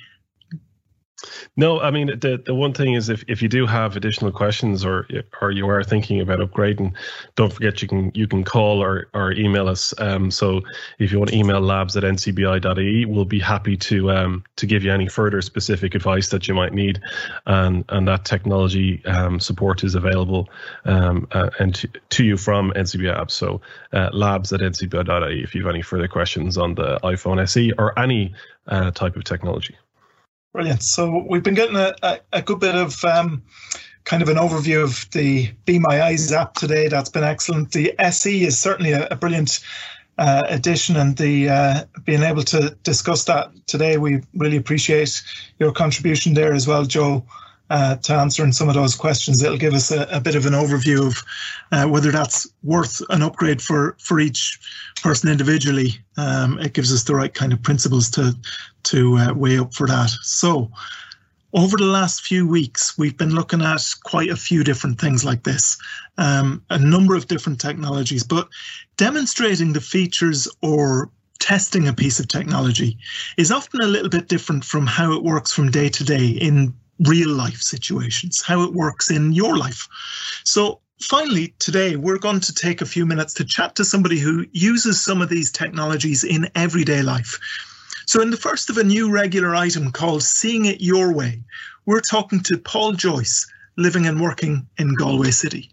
No, 1.56 1.80
I 1.80 1.92
mean 1.92 2.08
the 2.08 2.42
the 2.44 2.56
one 2.56 2.74
thing 2.74 2.94
is 2.94 3.10
if, 3.10 3.24
if 3.28 3.42
you 3.42 3.50
do 3.50 3.66
have 3.66 3.96
additional 3.96 4.32
questions 4.32 4.86
or 4.86 5.08
or 5.42 5.52
you 5.52 5.68
are 5.68 5.84
thinking 5.84 6.22
about 6.22 6.40
upgrading, 6.40 6.94
don't 7.36 7.52
forget 7.52 7.82
you 7.82 7.88
can 7.88 8.12
you 8.14 8.28
can 8.28 8.44
call 8.44 8.82
or 8.82 9.08
or 9.14 9.32
email 9.34 9.68
us. 9.68 9.94
Um, 10.00 10.32
so 10.32 10.62
if 11.00 11.12
you 11.12 11.20
want 11.20 11.32
to 11.32 11.38
email 11.38 11.62
labs 11.62 11.96
at 11.98 12.04
ncbi.ie, 12.04 13.06
we'll 13.06 13.26
be 13.26 13.40
happy 13.40 13.78
to 13.78 14.12
um 14.12 14.44
to 14.56 14.66
give 14.66 14.84
you 14.84 14.92
any 14.92 15.08
further 15.08 15.42
specific 15.42 15.96
advice 15.96 16.30
that 16.30 16.48
you 16.48 16.54
might 16.54 16.74
need, 16.74 17.02
and 17.46 17.86
and 17.90 18.08
that 18.08 18.26
technology 18.26 19.04
um, 19.06 19.40
support 19.40 19.84
is 19.84 19.96
available 19.96 20.50
um 20.86 21.28
uh, 21.32 21.50
and 21.60 21.76
to, 21.76 21.90
to 22.10 22.24
you 22.24 22.38
from 22.38 22.72
NCBI 22.76 23.16
apps. 23.18 23.32
So 23.32 23.62
uh, 23.94 24.10
labs 24.14 24.54
at 24.54 24.62
ncbi.ie 24.62 25.44
if 25.44 25.54
you 25.54 25.62
have 25.66 25.70
any 25.74 25.82
further 25.82 26.08
questions 26.08 26.58
on 26.58 26.76
the 26.76 27.00
iPhone 27.04 27.42
SE 27.42 27.72
or 27.78 27.98
any 28.00 28.34
uh, 28.68 28.92
type 28.92 29.16
of 29.16 29.24
technology. 29.24 29.76
Brilliant. 30.54 30.84
So 30.84 31.26
we've 31.30 31.44
been 31.44 31.54
getting 31.54 31.78
a, 31.78 31.96
a, 32.04 32.20
a 32.34 32.42
good 32.42 32.60
bit 32.60 32.76
of 32.76 33.04
um, 33.06 33.42
kind 34.04 34.22
of 34.22 34.28
an 34.28 34.36
overview 34.36 34.84
of 34.84 35.10
the 35.12 35.50
Be 35.66 35.80
My 35.80 36.04
Eyes 36.04 36.32
app 36.34 36.56
today. 36.56 36.90
That's 36.90 37.10
been 37.10 37.24
excellent. 37.24 37.72
The 37.72 37.96
SE 38.00 38.44
is 38.44 38.60
certainly 38.60 38.92
a, 38.92 39.08
a 39.10 39.16
brilliant 39.16 39.62
uh, 40.18 40.44
addition, 40.50 40.98
and 40.98 41.16
the 41.16 41.50
uh, 41.50 41.84
being 42.04 42.24
able 42.24 42.44
to 42.44 42.78
discuss 42.84 43.24
that 43.26 43.52
today, 43.68 43.98
we 43.98 44.22
really 44.36 44.58
appreciate 44.58 45.24
your 45.58 45.72
contribution 45.72 46.34
there 46.34 46.54
as 46.54 46.68
well, 46.68 46.84
Joe 46.84 47.26
uh, 47.72 47.96
to 47.96 48.14
answering 48.14 48.52
some 48.52 48.68
of 48.68 48.76
those 48.76 48.96
questions. 48.96 49.42
It'll 49.42 49.58
give 49.58 49.74
us 49.74 49.92
a, 49.92 50.06
a 50.12 50.20
bit 50.20 50.36
of 50.36 50.46
an 50.46 50.52
overview 50.54 51.08
of 51.08 51.24
uh, 51.72 51.88
whether 51.88 52.12
that's 52.12 52.46
worth 52.64 53.02
an 53.10 53.22
upgrade 53.22 53.62
for 53.62 53.96
for 53.98 54.20
each 54.20 54.60
person 55.02 55.32
individually. 55.32 55.94
Um, 56.18 56.60
it 56.60 56.74
gives 56.74 56.94
us 56.94 57.04
the 57.04 57.16
right 57.16 57.34
kind 57.34 57.54
of 57.54 57.64
principles 57.64 58.10
to 58.12 58.36
to 58.84 59.18
uh, 59.18 59.34
weigh 59.34 59.58
up 59.58 59.74
for 59.74 59.88
that. 59.88 60.10
So. 60.22 60.70
Over 61.54 61.76
the 61.76 61.84
last 61.84 62.22
few 62.22 62.48
weeks, 62.48 62.98
we've 62.98 63.18
been 63.18 63.36
looking 63.36 63.62
at 63.62 63.86
quite 64.06 64.30
a 64.30 64.38
few 64.38 64.64
different 64.64 65.02
things 65.02 65.26
like 65.26 65.44
this, 65.44 65.78
um, 66.18 66.64
a 66.70 66.80
number 66.80 67.14
of 67.14 67.28
different 67.28 67.60
technologies, 67.60 68.24
but 68.24 68.48
demonstrating 68.96 69.74
the 69.74 69.82
features 69.82 70.48
or 70.62 71.12
testing 71.40 71.90
a 71.90 71.94
piece 71.94 72.22
of 72.22 72.30
technology 72.30 72.98
is 73.36 73.52
often 73.52 73.82
a 73.82 73.88
little 73.88 74.08
bit 74.08 74.30
different 74.30 74.64
from 74.64 74.88
how 74.88 75.12
it 75.12 75.24
works 75.24 75.52
from 75.52 75.70
day 75.70 75.90
to 75.90 76.06
day 76.06 76.26
in 76.26 76.74
real 77.08 77.30
life 77.30 77.62
situations, 77.62 78.42
how 78.42 78.64
it 78.64 78.74
works 78.74 79.10
in 79.10 79.34
your 79.34 79.58
life. 79.58 79.88
So, 80.44 80.82
finally, 81.02 81.54
today 81.60 81.96
we're 81.96 82.20
going 82.20 82.40
to 82.42 82.54
take 82.54 82.82
a 82.82 82.86
few 82.86 83.06
minutes 83.06 83.34
to 83.36 83.46
chat 83.46 83.76
to 83.76 83.86
somebody 83.86 84.20
who 84.20 84.46
uses 84.52 85.04
some 85.04 85.22
of 85.22 85.30
these 85.30 85.52
technologies 85.52 86.24
in 86.24 86.50
everyday 86.56 87.02
life. 87.02 87.40
So, 88.06 88.22
in 88.22 88.30
the 88.30 88.38
first 88.38 88.70
of 88.70 88.78
a 88.78 88.84
new 88.84 89.12
regular 89.12 89.56
item 89.56 89.92
called 89.92 90.24
Seeing 90.24 90.66
It 90.66 90.82
Your 90.82 91.14
Way, 91.14 91.44
we're 91.86 92.02
talking 92.02 92.42
to 92.42 92.58
Paul 92.58 92.94
Joyce, 92.94 93.52
living 93.78 94.06
and 94.06 94.22
working 94.22 94.68
in 94.78 94.94
Galway 94.96 95.32
City. 95.32 95.70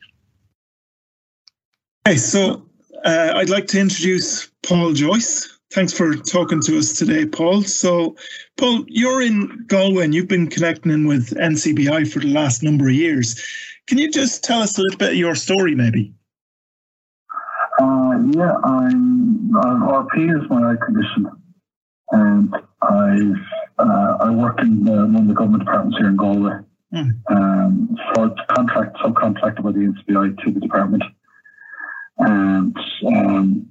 Okay, 2.06 2.16
so 2.16 2.66
uh, 3.04 3.32
I'd 3.36 3.50
like 3.50 3.66
to 3.68 3.80
introduce 3.80 4.50
Paul 4.62 4.92
Joyce. 4.92 5.57
Thanks 5.70 5.92
for 5.92 6.14
talking 6.14 6.62
to 6.62 6.78
us 6.78 6.94
today, 6.94 7.26
Paul. 7.26 7.62
So, 7.62 8.16
Paul, 8.56 8.84
you're 8.88 9.20
in 9.20 9.66
Galway 9.66 10.04
and 10.04 10.14
you've 10.14 10.28
been 10.28 10.48
connecting 10.48 10.90
in 10.90 11.06
with 11.06 11.30
NCBI 11.30 12.10
for 12.10 12.20
the 12.20 12.32
last 12.32 12.62
number 12.62 12.88
of 12.88 12.94
years. 12.94 13.38
Can 13.86 13.98
you 13.98 14.10
just 14.10 14.42
tell 14.42 14.62
us 14.62 14.78
a 14.78 14.82
little 14.82 14.98
bit 14.98 15.10
of 15.10 15.16
your 15.16 15.34
story, 15.34 15.74
maybe? 15.74 16.14
Uh, 17.78 18.18
yeah, 18.30 18.54
I'm, 18.64 19.54
I'm 19.56 19.82
RP 19.82 20.42
is 20.42 20.48
my 20.50 20.72
eye 20.72 20.76
condition, 20.84 21.30
and 22.10 22.54
I 22.82 23.32
uh, 23.78 24.16
I 24.20 24.30
work 24.30 24.60
in 24.60 24.84
the, 24.84 24.90
one 24.90 25.16
of 25.16 25.28
the 25.28 25.34
government 25.34 25.64
departments 25.64 25.98
here 25.98 26.08
in 26.08 26.16
Galway. 26.16 26.58
Mm. 26.92 27.20
Um, 27.30 27.96
so 28.14 28.24
it's 28.24 28.40
contract 28.48 28.96
subcontracted 28.96 29.62
by 29.62 29.72
the 29.72 29.94
NCBI 30.08 30.44
to 30.44 30.50
the 30.50 30.60
department, 30.60 31.04
and 32.18 32.76
um, 33.06 33.70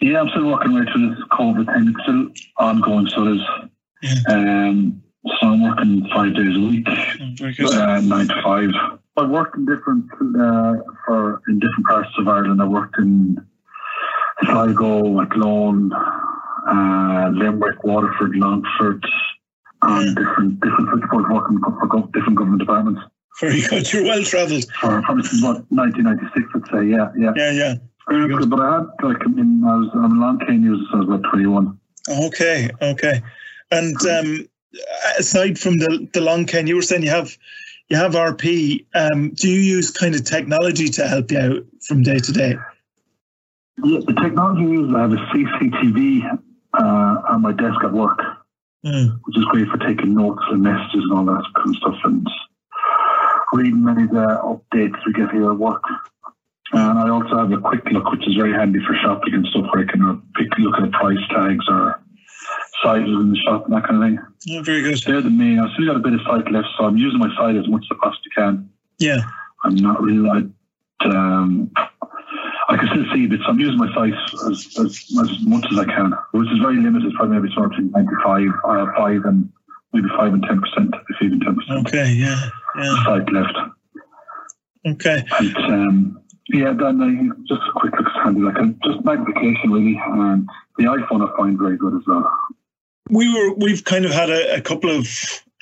yeah, 0.00 0.20
I'm 0.20 0.28
still 0.28 0.46
working 0.46 0.74
right 0.74 0.88
through 0.92 1.14
this 1.14 1.24
COVID 1.32 1.66
thing. 1.74 1.94
It's 1.94 2.02
still 2.02 2.28
ongoing, 2.58 3.08
so 3.08 3.26
it 3.26 3.36
is. 3.36 3.42
Yeah. 4.02 4.34
Um, 4.34 5.02
so 5.26 5.48
I'm 5.48 5.62
working 5.62 6.08
five 6.14 6.34
days 6.34 6.56
a 6.56 6.60
week, 6.60 6.86
Very 7.38 7.56
uh, 7.58 8.00
nine 8.00 8.28
to 8.28 8.42
five. 8.42 8.70
I've 9.16 9.30
worked 9.30 9.56
in 9.56 9.66
different 9.66 10.06
uh, 10.12 10.74
for 11.04 11.42
in 11.48 11.58
different 11.58 11.86
parts 11.86 12.10
of 12.18 12.28
Ireland. 12.28 12.62
I 12.62 12.66
worked 12.66 12.96
in 12.98 13.36
Sligo, 14.44 15.20
Athlone, 15.20 15.92
uh, 15.92 17.30
Limerick, 17.34 17.82
Waterford, 17.82 18.36
Longford, 18.36 19.04
and 19.82 20.16
different 20.16 20.60
different 20.60 21.12
working 21.30 21.58
for, 21.58 22.08
different 22.12 22.38
government 22.38 22.60
departments. 22.60 23.00
Very 23.40 23.62
good. 23.62 23.92
You're 23.92 24.04
well 24.04 24.22
travelled. 24.22 24.66
Probably 24.74 25.24
since 25.24 25.42
what 25.42 25.64
1996, 25.70 26.46
I'd 26.54 26.70
say. 26.72 26.86
Yeah, 26.86 27.10
yeah. 27.16 27.32
Yeah, 27.36 27.50
yeah. 27.50 27.74
But 28.08 28.60
I 28.60 28.74
had 28.74 28.86
like 29.02 29.18
I 29.24 29.28
mean, 29.28 29.62
I 29.64 29.76
was 29.76 29.90
I'm 29.94 30.20
long 30.20 30.38
cane 30.46 30.62
user 30.62 30.82
since 30.90 30.94
I 30.94 30.96
was 30.98 31.20
about 31.20 31.30
21. 31.30 31.78
Okay, 32.26 32.70
okay. 32.80 33.20
And 33.70 33.96
um, 34.06 34.48
aside 35.18 35.58
from 35.58 35.78
the 35.78 36.08
the 36.12 36.20
long 36.20 36.46
cane, 36.46 36.66
you 36.66 36.76
were 36.76 36.82
saying 36.82 37.02
you 37.02 37.10
have 37.10 37.36
you 37.88 37.96
have 37.96 38.12
RP. 38.12 38.86
Um, 38.94 39.30
do 39.30 39.48
you 39.48 39.60
use 39.60 39.90
kind 39.90 40.14
of 40.14 40.24
technology 40.24 40.88
to 40.88 41.06
help 41.06 41.30
you 41.30 41.38
out 41.38 41.64
from 41.86 42.02
day 42.02 42.18
to 42.18 42.32
day? 42.32 42.56
Yeah, 43.84 44.00
the 44.06 44.14
technology 44.14 44.62
I 44.62 44.70
use, 44.70 44.94
I 44.94 45.00
have 45.02 45.12
a 45.12 45.16
CCTV 45.16 46.38
uh, 46.74 47.22
on 47.28 47.42
my 47.42 47.52
desk 47.52 47.82
at 47.84 47.92
work, 47.92 48.20
Mm. 48.86 49.18
which 49.24 49.36
is 49.36 49.44
great 49.46 49.66
for 49.68 49.78
taking 49.78 50.14
notes 50.14 50.42
and 50.50 50.62
messages 50.62 51.02
and 51.02 51.12
all 51.12 51.24
that 51.24 51.44
kind 51.56 51.68
of 51.68 51.76
stuff, 51.76 51.96
and 52.04 52.26
reading 53.52 53.82
many 53.82 54.04
of 54.04 54.10
the 54.10 54.40
updates 54.44 54.96
we 55.04 55.12
get 55.12 55.32
here 55.32 55.50
at 55.50 55.58
work. 55.58 55.82
And 56.72 56.98
I 56.98 57.08
also 57.08 57.36
have 57.38 57.52
a 57.52 57.58
quick 57.58 57.84
look, 57.90 58.10
which 58.10 58.26
is 58.28 58.34
very 58.34 58.52
handy 58.52 58.78
for 58.86 58.94
shopping 59.02 59.34
and 59.34 59.46
stuff, 59.46 59.66
where 59.72 59.84
I 59.84 59.90
can 59.90 60.22
pick 60.36 60.48
look 60.58 60.76
at 60.76 60.84
the 60.84 60.90
price 60.90 61.18
tags 61.30 61.64
or 61.68 62.00
sizes 62.82 63.08
in 63.08 63.30
the 63.30 63.38
shop 63.46 63.64
and 63.64 63.74
that 63.74 63.84
kind 63.86 64.02
of 64.02 64.08
thing. 64.08 64.18
Yeah, 64.44 64.62
very 64.62 64.82
good. 64.82 64.98
They're 65.06 65.22
the 65.22 65.30
main. 65.30 65.58
I've 65.58 65.70
still 65.72 65.86
got 65.86 65.96
a 65.96 66.00
bit 66.00 66.14
of 66.14 66.20
sight 66.26 66.50
left, 66.52 66.68
so 66.76 66.84
I'm 66.84 66.96
using 66.96 67.18
my 67.18 67.34
sight 67.36 67.56
as 67.56 67.68
much 67.68 67.84
as 67.90 67.96
I 67.96 68.04
possibly 68.04 68.30
can. 68.36 68.70
Yeah, 68.98 69.20
I'm 69.64 69.76
not 69.76 70.02
really 70.02 70.18
like, 70.18 70.44
um, 71.04 71.70
I 72.68 72.76
can 72.76 72.88
still 72.88 73.04
see 73.12 73.26
bits. 73.26 73.42
I'm 73.46 73.58
using 73.58 73.78
my 73.78 73.92
sight 73.94 74.14
as, 74.50 74.66
as, 74.78 75.04
as 75.20 75.40
much 75.42 75.64
as 75.72 75.78
I 75.78 75.84
can, 75.84 76.12
which 76.32 76.50
is 76.50 76.58
very 76.58 76.76
limited, 76.76 77.12
probably 77.14 77.38
maybe 77.38 77.54
sort 77.54 77.66
of 77.66 77.70
between 77.70 77.90
95, 77.92 78.48
uh, 78.64 78.86
5 78.96 79.24
and 79.24 79.50
maybe 79.92 80.08
5 80.16 80.32
and 80.34 80.44
10%, 80.44 80.60
if 81.08 81.22
even 81.22 81.40
10% 81.40 81.86
okay, 81.86 82.12
yeah, 82.12 82.50
yeah, 82.76 83.04
sight 83.04 83.32
left. 83.32 83.58
okay. 84.86 85.24
And, 85.38 85.56
um, 85.56 86.17
yeah, 86.48 86.72
Dan, 86.72 87.00
I 87.02 87.44
just 87.46 87.62
a 87.68 87.72
quick 87.78 87.94
handy, 88.22 88.40
like 88.40 88.56
uh, 88.56 88.66
just 88.84 89.04
magnification 89.04 89.70
really, 89.70 90.00
and 90.04 90.48
the 90.76 90.84
iPhone 90.84 91.28
I 91.28 91.36
find 91.36 91.58
very 91.58 91.76
good 91.76 91.94
as 91.94 92.02
well. 92.06 92.30
we 93.10 93.32
were 93.32 93.54
we've 93.54 93.84
kind 93.84 94.04
of 94.04 94.12
had 94.12 94.30
a, 94.30 94.56
a 94.56 94.60
couple 94.60 94.90
of 94.90 95.06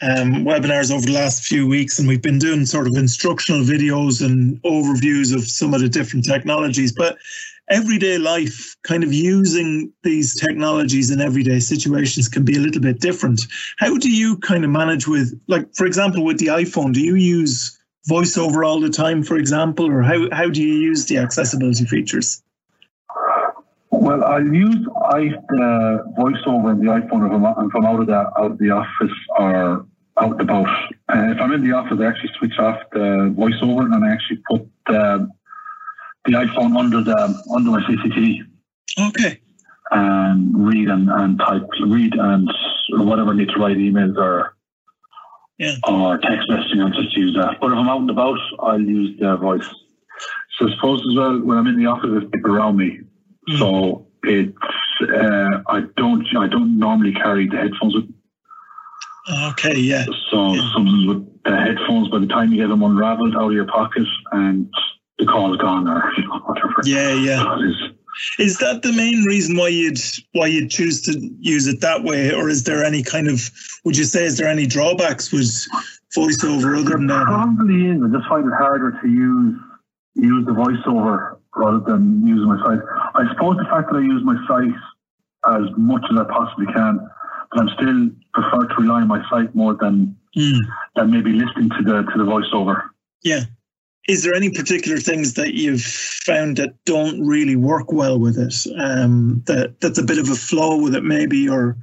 um, 0.03 0.45
webinars 0.45 0.93
over 0.93 1.07
the 1.07 1.13
last 1.13 1.45
few 1.45 1.67
weeks 1.67 1.99
and 1.99 2.07
we've 2.07 2.23
been 2.23 2.39
doing 2.39 2.67
sort 2.67 2.87
of 2.87 2.97
instructional 2.97 3.63
videos 3.63 4.25
and 4.25 4.61
overviews 4.63 5.35
of 5.35 5.49
some 5.49 5.73
of 5.73 5.81
the 5.81 5.89
different 5.89 6.25
technologies 6.25 6.93
but 6.93 7.17
everyday 7.71 8.19
life 8.19 8.77
kind 8.83 9.03
of 9.03 9.13
using 9.13 9.91
these 10.03 10.39
technologies 10.39 11.11
in 11.11 11.21
everyday 11.21 11.59
situations 11.59 12.29
can 12.29 12.45
be 12.45 12.57
a 12.57 12.61
little 12.61 12.83
bit 12.83 13.01
different 13.01 13.47
how 13.79 13.97
do 13.97 14.11
you 14.11 14.37
kind 14.39 14.65
of 14.65 14.71
manage 14.71 15.09
with 15.09 15.41
like 15.47 15.75
for 15.75 15.87
example 15.87 16.25
with 16.25 16.39
the 16.39 16.47
iphone 16.47 16.93
do 16.93 17.01
you 17.01 17.15
use 17.15 17.76
voiceover 18.09 18.67
all 18.67 18.81
the 18.81 18.91
time 18.91 19.23
for 19.23 19.37
example 19.37 19.87
or 19.87 20.03
how, 20.03 20.29
how 20.33 20.49
do 20.49 20.63
you 20.63 20.75
use 20.75 21.07
the 21.07 21.19
accessibility 21.19 21.85
features? 21.85 22.43
Well, 23.91 24.25
I 24.25 24.39
use 24.39 24.87
I 25.11 25.29
uh, 25.29 26.05
voiceover 26.19 26.71
on 26.71 26.81
the 26.81 26.91
iPhone 26.93 27.27
if 27.27 27.33
I'm, 27.33 27.67
if 27.67 27.75
I'm 27.75 27.87
out 27.87 28.01
of 28.01 28.07
the 28.07 28.15
out 28.15 28.51
of 28.53 28.59
the 28.59 28.71
office 28.71 29.17
or 29.39 29.87
out 30.19 30.33
and 30.33 30.41
about. 30.41 30.69
Uh, 31.09 31.33
if 31.33 31.41
I'm 31.41 31.53
in 31.53 31.69
the 31.69 31.75
office, 31.75 31.99
I 32.01 32.07
actually 32.07 32.31
switch 32.39 32.59
off 32.59 32.79
the 32.93 33.35
voiceover 33.37 33.93
and 33.93 34.05
I 34.05 34.13
actually 34.13 34.43
put 34.49 34.63
um 34.95 35.33
the 36.27 36.33
iPhone 36.33 36.77
under 36.77 37.03
the 37.03 37.43
under 37.55 37.71
my 37.71 37.81
CCTV 37.83 38.43
okay. 38.99 39.41
And 39.91 40.67
read 40.67 40.89
and, 40.89 41.09
and 41.09 41.39
type, 41.39 41.69
read 41.87 42.15
and 42.15 42.51
whatever 42.91 43.31
I 43.31 43.37
need 43.37 43.51
to 43.51 43.61
write 43.61 43.77
emails 43.77 44.17
or 44.17 44.56
Yeah. 45.59 45.75
or 45.89 46.19
text 46.19 46.49
messaging. 46.51 46.83
I'll 46.83 46.91
just 47.03 47.17
use 47.17 47.35
that. 47.37 47.57
But 47.61 47.73
if 47.73 47.79
I'm 47.79 47.89
out 47.89 48.01
and 48.01 48.11
about, 48.11 48.39
I'll 48.61 48.81
use 48.81 49.19
the 49.19 49.37
voice. 49.37 49.63
So 50.59 50.69
I 50.69 50.75
suppose 50.75 51.01
as 51.11 51.17
well 51.17 51.39
when 51.41 51.59
I'm 51.59 51.67
in 51.67 51.77
the 51.79 51.87
office, 51.87 52.11
there's 52.11 52.25
people 52.33 52.55
around 52.57 52.77
me. 52.77 53.01
Mm. 53.51 53.59
So 53.59 54.07
it's 54.23 54.57
uh, 55.03 55.63
I 55.69 55.83
don't 55.97 56.27
I 56.37 56.47
don't 56.49 56.79
normally 56.79 57.13
carry 57.13 57.49
the 57.49 57.57
headphones 57.57 57.95
with. 57.95 58.05
okay 59.51 59.77
yeah 59.79 60.05
So 60.31 60.55
Yeah. 60.55 60.73
sometimes 60.75 61.07
with 61.07 61.43
the 61.45 61.57
headphones 61.57 62.09
by 62.09 62.19
the 62.19 62.27
time 62.27 62.53
you 62.53 62.59
get 62.63 62.69
them 62.69 62.83
unraveled 62.83 63.35
out 63.37 63.49
of 63.49 63.53
your 63.53 63.67
pocket 63.67 64.07
and 64.33 64.69
the 65.19 65.27
call's 65.27 65.57
gone 65.59 65.89
or 65.89 66.13
you 66.17 66.25
know, 66.25 66.39
whatever. 66.45 66.75
Yeah, 66.85 67.15
yeah. 67.15 67.57
It 67.59 67.65
is. 67.71 67.91
Is 68.39 68.59
that 68.59 68.83
the 68.83 68.93
main 68.93 69.25
reason 69.25 69.57
why 69.57 69.69
you'd 69.69 69.99
why 70.33 70.47
you'd 70.47 70.71
choose 70.71 71.03
to 71.03 71.13
use 71.41 71.67
it 71.67 71.81
that 71.81 72.03
way, 72.05 72.33
or 72.33 72.49
is 72.49 72.65
there 72.65 72.85
any 72.85 73.03
kind 73.03 73.29
of 73.29 73.51
would 73.85 73.97
you 73.97 74.05
say 74.05 74.25
is 74.25 74.39
there 74.39 74.49
any 74.49 74.67
drawbacks 74.67 75.33
with 75.33 75.51
voiceover 76.17 76.79
other 76.79 76.97
than 76.97 77.07
that? 77.09 77.25
probably 77.27 77.87
is. 77.87 78.01
I 78.03 78.09
just 78.17 78.29
find 78.29 78.47
it 78.47 78.55
harder 78.57 78.99
to 79.03 79.09
use 79.09 79.55
use 80.15 80.47
the 80.47 80.53
voiceover 80.53 81.37
rather 81.55 81.81
than 81.81 82.27
using 82.27 82.47
my 82.49 82.59
sight. 82.65 82.81
I 83.15 83.29
suppose 83.33 83.57
the 83.59 83.65
fact 83.65 83.91
that 83.91 83.97
I 83.99 84.01
use 84.01 84.23
my 84.25 84.37
sight 84.49 84.73
as 85.55 85.65
much 85.77 86.05
as 86.11 86.19
I 86.19 86.25
possibly 86.25 86.67
can, 86.73 86.99
but 87.51 87.61
I'm 87.61 87.69
still 87.77 88.11
prefer 88.35 88.67
to 88.67 88.75
rely 88.83 89.03
on 89.03 89.09
my 89.09 89.23
sight 89.31 89.55
more 89.55 89.75
than 89.75 90.17
Mm. 90.37 90.59
than 90.95 91.11
maybe 91.11 91.33
listening 91.33 91.71
to 91.71 91.83
the 91.83 92.03
to 92.03 92.19
the 92.19 92.25
voiceover. 92.25 92.91
Yeah. 93.23 93.45
Is 94.09 94.23
there 94.23 94.35
any 94.35 94.51
particular 94.51 94.99
things 94.99 95.35
that 95.35 95.55
you've 95.55 95.83
found 95.83 96.57
that 96.59 96.75
don't 96.85 97.27
really 97.27 97.57
work 97.57 97.91
well 97.91 98.19
with 98.19 98.39
it? 98.39 98.55
Um, 98.79 99.43
that 99.47 99.81
that's 99.81 99.99
a 99.99 100.05
bit 100.05 100.19
of 100.19 100.29
a 100.29 100.35
flaw 100.35 100.77
with 100.81 100.95
it, 100.95 101.03
maybe, 101.03 101.49
or 101.49 101.77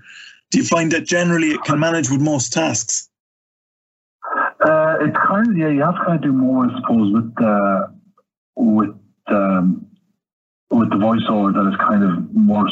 do 0.52 0.58
you 0.58 0.64
find 0.64 0.92
that 0.94 1.06
generally 1.06 1.52
it 1.52 1.64
can 1.64 1.80
manage 1.80 2.10
with 2.10 2.22
most 2.22 2.54
tasks? 2.54 3.10
Uh, 4.66 4.96
it's 5.02 5.18
kind 5.18 5.50
of 5.50 5.58
yeah. 5.58 5.68
You 5.68 5.82
have 5.82 5.96
to 5.96 6.06
kind 6.06 6.16
of 6.16 6.22
do 6.22 6.32
more, 6.32 6.66
I 6.66 6.80
suppose, 6.80 7.14
with 7.14 7.36
the 7.36 7.94
with 8.56 8.96
um, 9.28 9.86
with 10.70 10.90
the 10.92 10.96
voiceover 10.96 11.54
that 11.54 11.70
is 11.70 11.78
kind 11.78 12.04
of 12.04 12.34
more. 12.34 12.70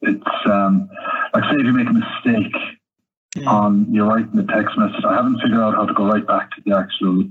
It's 0.00 0.50
um, 0.50 0.88
like 1.34 1.44
say 1.44 1.56
if 1.56 1.66
you 1.66 1.72
make 1.72 1.88
a 1.88 1.92
mistake 1.92 2.54
on 3.46 3.92
you're 3.92 4.06
writing 4.06 4.30
the 4.32 4.44
text 4.44 4.78
message. 4.78 5.04
I 5.04 5.14
haven't 5.14 5.40
figured 5.40 5.60
out 5.60 5.74
how 5.74 5.86
to 5.86 5.94
go 5.94 6.06
right 6.06 6.26
back 6.26 6.50
to 6.52 6.62
the 6.64 6.76
actual 6.76 7.24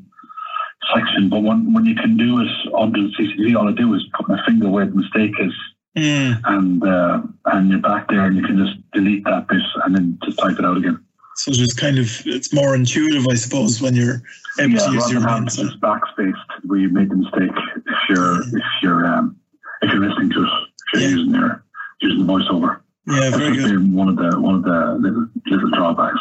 section, 0.95 1.29
but 1.29 1.41
when 1.43 1.73
when 1.73 1.85
you 1.85 1.95
can 1.95 2.17
do 2.17 2.39
it 2.41 2.49
under 2.77 3.01
the 3.01 3.09
CCTV, 3.17 3.55
all 3.55 3.67
I 3.67 3.71
do 3.73 3.93
is 3.93 4.03
put 4.15 4.27
my 4.27 4.39
finger 4.45 4.69
where 4.69 4.85
the 4.85 4.95
mistake 4.95 5.33
is, 5.39 5.53
Mm. 5.95 6.41
and 6.45 6.83
uh, 6.83 7.21
and 7.45 7.69
you're 7.69 7.79
back 7.79 8.07
there, 8.07 8.25
and 8.25 8.35
you 8.35 8.41
can 8.43 8.57
just 8.57 8.75
delete 8.93 9.23
that 9.25 9.47
bit 9.47 9.61
and 9.85 9.95
then 9.95 10.17
just 10.25 10.39
type 10.39 10.57
it 10.57 10.65
out 10.65 10.77
again. 10.77 10.97
So 11.35 11.51
it's 11.53 11.73
kind 11.73 11.97
of 11.99 12.07
it's 12.25 12.51
more 12.53 12.73
intuitive, 12.75 13.27
I 13.29 13.35
suppose, 13.35 13.81
when 13.81 13.95
you're 13.95 14.21
able 14.59 14.73
yeah, 14.73 14.87
to 14.87 14.91
use 14.93 15.11
your 15.11 15.19
than 15.21 15.29
having 15.29 15.43
mind. 15.45 15.49
to 15.51 15.63
just 15.65 15.79
backspace 15.81 16.33
where 16.63 16.79
you 16.79 16.89
made 16.89 17.09
the 17.09 17.15
mistake. 17.17 17.51
If 17.85 17.97
you're 18.09 18.41
if 18.41 18.63
you're 18.81 19.05
um, 19.05 19.35
if 19.83 19.91
you're 19.91 20.01
listening 20.07 20.31
to 20.31 20.43
it, 20.43 20.49
if 20.93 21.01
you're 21.01 21.01
Yeah. 21.03 21.15
using 21.15 21.33
your 21.35 21.63
using 22.01 22.25
the 22.25 22.33
voiceover, 22.33 22.79
Yeah, 23.07 23.29
very 23.37 23.55
good. 23.55 23.93
one 23.93 24.09
of 24.09 24.15
the 24.15 24.39
one 24.39 24.55
of 24.55 24.63
the 24.63 24.95
little, 24.99 25.27
little 25.45 25.69
drawbacks. 25.71 26.19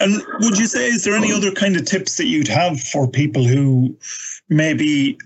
And 0.00 0.22
would 0.40 0.58
you 0.58 0.66
say 0.66 0.86
is 0.86 1.04
there 1.04 1.14
any 1.14 1.32
other 1.32 1.52
kind 1.52 1.76
of 1.76 1.84
tips 1.84 2.16
that 2.16 2.26
you'd 2.26 2.48
have 2.48 2.80
for 2.80 3.08
people 3.08 3.44
who 3.44 3.96
maybe 4.48 5.18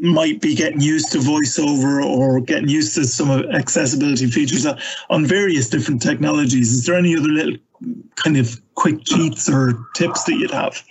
might 0.00 0.40
be 0.40 0.54
getting 0.54 0.80
used 0.80 1.12
to 1.12 1.18
voiceover 1.18 2.04
or 2.04 2.40
getting 2.40 2.68
used 2.68 2.94
to 2.94 3.04
some 3.04 3.30
of 3.30 3.46
accessibility 3.54 4.26
features 4.26 4.66
on- 5.08 5.26
various 5.26 5.68
different 5.68 6.02
technologies? 6.02 6.72
Is 6.72 6.86
there 6.86 6.96
any 6.96 7.16
other 7.16 7.28
little 7.28 7.56
kind 8.16 8.36
of 8.36 8.60
quick 8.74 9.04
cheats 9.04 9.48
or 9.48 9.86
tips 9.94 10.24
that 10.24 10.34
you'd 10.34 10.50
have? 10.50 10.82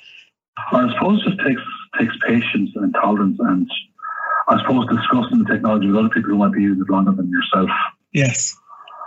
I 0.71 0.89
suppose 0.93 1.21
it 1.25 1.29
just 1.29 1.47
takes 1.47 1.61
takes 1.99 2.15
patience 2.27 2.71
and 2.75 2.93
tolerance, 2.93 3.37
and 3.39 3.69
I 4.47 4.59
suppose 4.61 4.87
discussing 4.87 5.39
the 5.39 5.45
technology 5.45 5.87
with 5.87 5.97
other 5.97 6.09
people 6.09 6.31
who 6.31 6.37
might 6.37 6.53
be 6.53 6.61
using 6.61 6.83
it 6.83 6.89
longer 6.89 7.11
than 7.11 7.29
yourself. 7.29 7.69
Yes. 8.13 8.57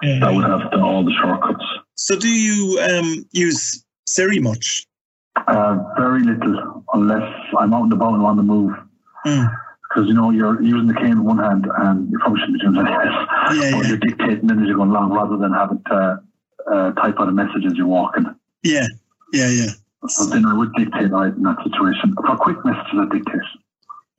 Yeah. 0.02 0.20
That 0.20 0.34
would 0.34 0.44
have 0.44 0.70
the, 0.70 0.80
all 0.80 1.04
the 1.04 1.12
shortcuts. 1.20 1.64
So 1.94 2.16
do 2.16 2.28
you 2.28 2.78
um, 2.80 3.26
use 3.32 3.84
Siri 4.06 4.38
much? 4.38 4.86
Uh, 5.46 5.78
very 5.96 6.22
little, 6.22 6.84
unless 6.94 7.32
I'm 7.58 7.74
out 7.74 7.84
and 7.84 7.92
about 7.92 8.14
and 8.14 8.24
on 8.24 8.36
the 8.36 8.42
move. 8.42 8.72
Mm. 9.26 9.50
Because 9.88 10.08
you 10.08 10.14
know 10.14 10.30
you're 10.30 10.60
using 10.62 10.86
the 10.86 10.94
cane 10.94 11.12
in 11.12 11.24
one 11.24 11.38
hand, 11.38 11.66
and 11.78 12.10
you 12.10 12.18
probably 12.18 12.40
shouldn't 12.40 12.58
be 12.58 12.64
doing 12.66 12.74
that. 12.74 12.90
Yeah, 13.54 13.78
Or 13.78 13.82
yeah. 13.82 13.88
you're 13.88 13.96
dictating 13.98 14.46
then 14.46 14.60
as 14.60 14.66
you're 14.66 14.76
going 14.76 14.90
along, 14.90 15.12
rather 15.12 15.36
than 15.36 15.52
having 15.52 15.82
to 15.86 16.20
uh, 16.70 16.92
type 16.92 17.14
out 17.18 17.28
a 17.28 17.32
message 17.32 17.64
as 17.66 17.74
you're 17.74 17.86
walking. 17.86 18.26
Yeah. 18.62 18.86
Yeah, 19.32 19.48
yeah. 19.48 19.70
So 20.08 20.26
then 20.26 20.46
I 20.46 20.54
would 20.56 20.72
dictate 20.74 21.10
right 21.10 21.32
in 21.34 21.42
that 21.42 21.56
situation. 21.64 22.14
For 22.14 22.36
quick 22.36 22.64
messages, 22.64 22.94
I 22.94 23.06
dictate. 23.10 23.40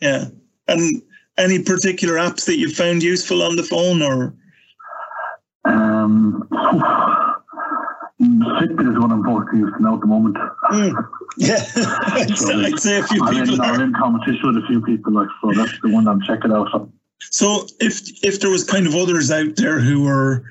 Yeah. 0.02 0.26
And 0.68 1.02
any 1.38 1.64
particular 1.64 2.16
apps 2.16 2.46
that 2.46 2.58
you 2.58 2.70
found 2.70 3.02
useful 3.02 3.42
on 3.42 3.56
the 3.56 3.64
phone 3.64 4.02
or 4.02 4.34
Um, 5.70 6.48
Fitbit 8.22 8.92
is 8.92 9.00
one 9.00 9.12
I'm 9.12 9.24
both 9.24 9.48
using 9.54 9.74
now 9.80 9.96
at 9.96 10.02
the 10.02 10.08
moment. 10.08 10.38
Mm. 10.72 10.96
Yeah, 11.38 11.64
I'd, 11.78 12.38
say, 12.38 12.54
I'd 12.54 12.80
say 12.80 13.00
a 13.00 13.04
few 13.04 13.24
I'm 13.24 13.34
people 13.34 13.54
in, 13.54 13.62
I'm 13.62 13.80
are. 13.80 13.84
in 13.84 13.94
competition 13.94 14.42
with 14.44 14.62
a 14.62 14.68
few 14.68 14.82
people, 14.82 15.14
like 15.14 15.30
so. 15.42 15.54
That's 15.54 15.80
the 15.82 15.90
one 15.90 16.06
I'm 16.06 16.22
checking 16.22 16.52
out. 16.52 16.68
So 17.20 17.66
if 17.80 18.02
if 18.26 18.42
there 18.42 18.50
was 18.50 18.66
kind 18.66 18.88
of 18.88 18.96
others 18.96 19.32
out 19.32 19.56
there 19.56 19.80
who 19.80 20.04
were 20.04 20.44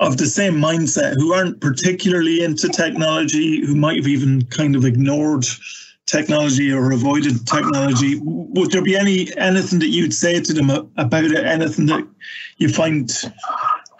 of 0.00 0.18
the 0.18 0.26
same 0.26 0.54
mindset, 0.54 1.14
who 1.14 1.32
aren't 1.32 1.60
particularly 1.60 2.42
into 2.42 2.68
technology, 2.68 3.64
who 3.64 3.74
might 3.74 3.96
have 3.96 4.08
even 4.08 4.44
kind 4.46 4.76
of 4.76 4.84
ignored 4.84 5.46
technology 6.06 6.70
or 6.70 6.92
avoided 6.92 7.46
technology, 7.46 8.20
would 8.22 8.70
there 8.70 8.82
be 8.82 8.96
any 8.96 9.34
anything 9.38 9.78
that 9.78 9.88
you'd 9.88 10.12
say 10.12 10.40
to 10.40 10.52
them 10.52 10.68
about 10.96 11.24
it? 11.24 11.44
Anything 11.44 11.86
that 11.86 12.06
you 12.58 12.68
find 12.68 13.10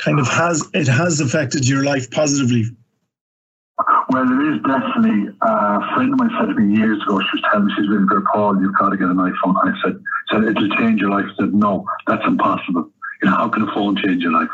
kind 0.04 0.20
of 0.20 0.28
has 0.28 0.68
it 0.74 0.86
has 0.86 1.20
affected 1.20 1.66
your 1.66 1.82
life 1.84 2.10
positively? 2.10 2.64
Well, 4.10 4.22
it 4.22 4.54
is 4.54 4.62
definitely 4.62 5.34
uh, 5.42 5.80
a 5.80 5.94
friend 5.94 6.12
of 6.12 6.18
mine 6.20 6.30
said 6.38 6.46
to 6.46 6.54
me 6.54 6.76
years 6.76 7.02
ago. 7.02 7.18
She 7.20 7.40
was 7.40 7.42
telling 7.50 7.66
me 7.66 7.72
she's 7.76 7.88
really 7.88 8.06
good, 8.06 8.22
Paul. 8.32 8.60
You've 8.60 8.76
got 8.78 8.90
to 8.90 8.96
get 8.96 9.08
an 9.08 9.16
iPhone. 9.16 9.56
I 9.56 9.72
said, 9.82 9.98
said 10.30 10.44
it'll 10.44 10.68
change 10.76 11.00
your 11.00 11.10
life. 11.10 11.24
I 11.24 11.34
said, 11.42 11.54
no, 11.54 11.84
that's 12.06 12.24
impossible. 12.24 12.90
You 13.22 13.30
know, 13.30 13.36
how 13.36 13.48
can 13.48 13.62
a 13.62 13.74
phone 13.74 13.96
change 13.96 14.22
your 14.22 14.32
life? 14.32 14.52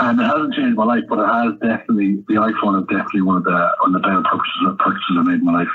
And 0.00 0.20
it 0.20 0.24
hasn't 0.24 0.54
changed 0.54 0.76
my 0.76 0.84
life, 0.84 1.04
but 1.08 1.20
it 1.20 1.26
has 1.26 1.52
definitely. 1.62 2.24
The 2.26 2.34
iPhone 2.34 2.82
is 2.82 2.86
definitely 2.90 3.22
one 3.22 3.36
of 3.38 3.44
the 3.44 3.70
one 3.80 3.94
of 3.94 4.02
the 4.02 4.08
better 4.08 4.22
purchases 4.22 4.76
purchases 4.80 5.16
I 5.16 5.22
made 5.22 5.40
in 5.40 5.44
my 5.44 5.62
life. 5.62 5.74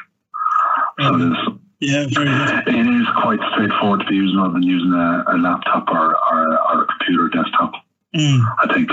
So 1.00 1.16
it 1.16 1.32
is. 1.32 1.38
Yeah, 1.80 2.06
very 2.12 2.30
good. 2.30 2.76
It 2.76 3.02
is 3.02 3.08
quite 3.24 3.40
straightforward 3.54 4.02
to 4.02 4.06
be 4.06 4.16
using 4.16 4.38
rather 4.38 4.54
than 4.54 4.64
using 4.64 4.94
a, 4.94 5.24
a 5.34 5.36
laptop 5.40 5.90
or, 5.90 6.14
or, 6.14 6.60
or 6.70 6.84
a 6.84 6.86
computer 6.86 7.26
or 7.26 7.30
desktop. 7.30 7.74
Mm. 8.16 8.46
I 8.60 8.74
think, 8.74 8.90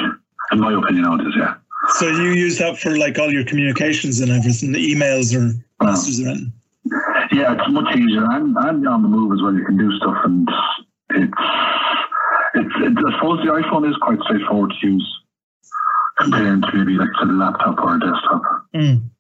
in 0.53 0.61
my 0.61 0.73
opinion, 0.73 1.21
it 1.21 1.27
is. 1.29 1.35
Yeah. 1.37 1.55
So 1.95 2.09
you 2.09 2.31
use 2.31 2.59
that 2.59 2.79
for 2.79 2.97
like 2.97 3.19
all 3.19 3.33
your 3.33 3.45
communications 3.45 4.21
and 4.21 4.31
everything, 4.31 4.73
the 4.73 4.95
emails 4.95 5.35
or 5.35 5.55
messages 5.85 6.21
or 6.21 6.29
anything? 6.29 6.53
Yeah, 7.33 7.55
it's 7.55 7.71
much 7.71 7.95
easier 7.97 8.25
and, 8.31 8.57
and 8.57 8.89
on 8.89 9.03
the 9.03 9.09
move 9.09 9.33
as 9.33 9.43
well. 9.43 9.55
You 9.55 9.65
can 9.65 9.77
do 9.77 9.91
stuff, 9.99 10.17
and 10.25 10.49
it's 11.11 11.33
it's. 12.55 12.75
it's 12.79 12.97
I 13.07 13.13
suppose 13.15 13.45
the 13.45 13.53
iPhone 13.53 13.89
is 13.89 13.97
quite 14.01 14.19
straightforward 14.23 14.73
to 14.81 14.87
use 14.87 15.21
compared 16.19 16.63
to 16.63 16.69
maybe 16.75 16.95
like 16.95 17.09
a 17.23 17.27
laptop 17.27 17.79
or 17.79 17.97
a 17.97 18.01
desktop. 18.01 18.43
Mm. 18.75 19.11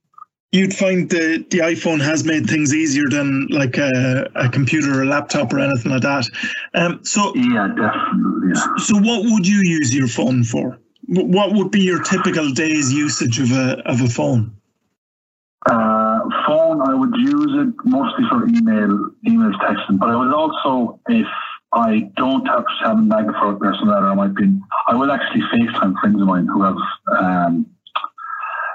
You'd 0.52 0.72
find 0.74 1.10
the 1.10 1.44
the 1.50 1.58
iPhone 1.58 2.00
has 2.00 2.24
made 2.24 2.46
things 2.48 2.72
easier 2.74 3.08
than 3.10 3.46
like 3.50 3.76
a, 3.76 4.30
a 4.34 4.48
computer 4.48 4.98
or 4.98 5.02
a 5.02 5.06
laptop 5.06 5.52
or 5.52 5.58
anything 5.60 5.92
like 5.92 6.02
that. 6.02 6.26
Um, 6.74 7.04
so 7.04 7.34
Yeah, 7.34 7.68
definitely. 7.76 8.52
Yeah. 8.54 8.76
so 8.78 8.94
what 8.96 9.24
would 9.30 9.46
you 9.46 9.58
use 9.58 9.94
your 9.94 10.08
phone 10.08 10.44
for? 10.44 10.78
What 11.06 11.52
would 11.52 11.70
be 11.70 11.80
your 11.82 12.02
typical 12.02 12.50
day's 12.50 12.92
usage 12.92 13.38
of 13.40 13.52
a 13.52 13.82
of 13.86 14.00
a 14.00 14.08
phone? 14.08 14.54
Uh, 15.66 16.20
phone, 16.46 16.80
I 16.80 16.94
would 16.94 17.14
use 17.16 17.52
it 17.52 17.74
mostly 17.84 18.24
for 18.30 18.46
email, 18.46 19.10
emails, 19.26 19.54
texting. 19.60 19.98
But 19.98 20.08
I 20.08 20.16
would 20.16 20.32
also, 20.32 20.98
if 21.08 21.26
I 21.74 22.10
don't 22.16 22.46
have 22.46 22.64
to 22.64 22.72
have 22.84 22.98
a 22.98 23.02
magnifier 23.02 23.54
or 23.56 23.74
something 23.74 23.88
like 23.88 24.00
that, 24.00 24.06
I 24.06 24.14
might 24.14 24.34
be, 24.34 24.46
I 24.86 24.94
will 24.94 25.10
actually 25.10 25.42
FaceTime 25.52 25.94
friends 26.00 26.22
of 26.22 26.26
mine 26.28 26.46
who 26.46 26.62
have, 26.62 26.76
um, 27.20 27.66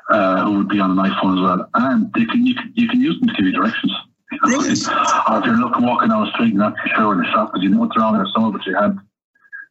uh, 0.10 0.44
who 0.46 0.58
would 0.58 0.70
be 0.70 0.80
on 0.80 0.92
an 0.92 0.98
iPhone 0.98 1.38
as 1.38 1.42
well, 1.42 1.70
and 1.74 2.12
they 2.14 2.26
can 2.26 2.46
you 2.46 2.56
can 2.56 2.72
you 2.76 2.88
can 2.88 3.00
use 3.02 3.20
them 3.20 3.30
to 3.30 3.34
give 3.36 3.46
you 3.46 3.52
directions. 3.54 3.92
You 4.32 4.40
know? 4.44 4.48
Brilliant. 4.58 4.88
Or 5.30 5.40
if 5.40 5.46
you're 5.46 5.58
looking 5.58 5.86
walking 5.86 6.10
down 6.10 6.26
the 6.26 6.32
street 6.32 6.50
and 6.50 6.58
not 6.60 6.74
sure 6.96 7.08
where 7.08 7.18
the 7.18 7.26
shop 7.32 7.52
is, 7.56 7.64
you 7.64 7.70
know 7.70 7.80
what's 7.80 7.96
around 7.98 8.14
there, 8.16 8.28
some 8.34 8.46
of 8.46 8.56
it 8.56 8.62
you 8.66 8.76
had. 8.76 8.98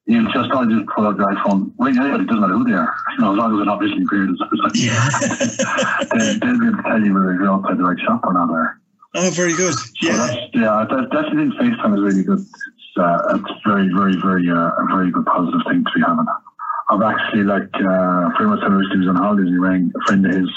You 0.07 0.25
just 0.33 0.51
all 0.51 0.67
just 0.67 0.87
pull 0.89 1.07
out 1.07 1.17
your 1.17 1.33
iPhone, 1.33 1.73
ring 1.79 1.97
anybody, 1.97 2.25
doesn't 2.25 2.41
matter 2.41 2.55
who 2.55 2.65
they 2.65 2.73
are. 2.73 2.93
You 3.15 3.23
know, 3.23 3.33
as 3.33 3.39
long 3.39 3.53
as 3.53 3.59
they're 3.59 3.67
not 3.67 3.79
visually 3.81 4.03
impaired, 4.03 4.31
like, 4.59 4.73
they, 4.73 6.39
they'll 6.43 6.59
be 6.59 6.67
able 6.67 6.77
to 6.77 6.83
tell 6.83 7.01
you 7.01 7.15
whether 7.15 7.35
you're 7.35 7.49
outside 7.49 7.79
the 7.79 7.85
right 7.85 8.01
shop 8.01 8.21
or 8.25 8.33
not 8.33 8.49
there. 8.49 8.81
Oh, 9.15 9.31
very 9.31 9.55
good. 9.55 9.75
So 9.75 9.85
Yeah. 10.03 10.17
that's, 10.17 10.37
yeah, 10.55 10.75
I 10.75 10.85
de- 10.87 11.07
definitely 11.07 11.57
think 11.57 11.75
FaceTime 11.79 11.95
is 11.95 12.03
really 12.03 12.25
good. 12.25 12.41
It's, 12.41 12.97
uh, 12.99 13.39
it's 13.39 13.53
very, 13.65 13.89
very, 13.95 14.17
very, 14.21 14.51
uh, 14.51 14.71
a 14.75 14.87
very 14.91 15.13
good 15.13 15.25
positive 15.25 15.61
thing 15.69 15.85
to 15.85 15.91
be 15.95 16.01
having. 16.01 16.27
I've 16.91 17.03
actually, 17.03 17.45
like, 17.45 17.69
uh, 17.75 18.31
friend 18.37 18.53
of 18.53 18.61
mine 18.61 18.83
he 18.93 18.99
was 18.99 19.09
on 19.09 19.17
holidays, 19.17 19.49
he 19.49 19.57
rang 19.59 19.93
a 19.95 20.05
friend 20.07 20.27
of 20.27 20.33
his, 20.33 20.51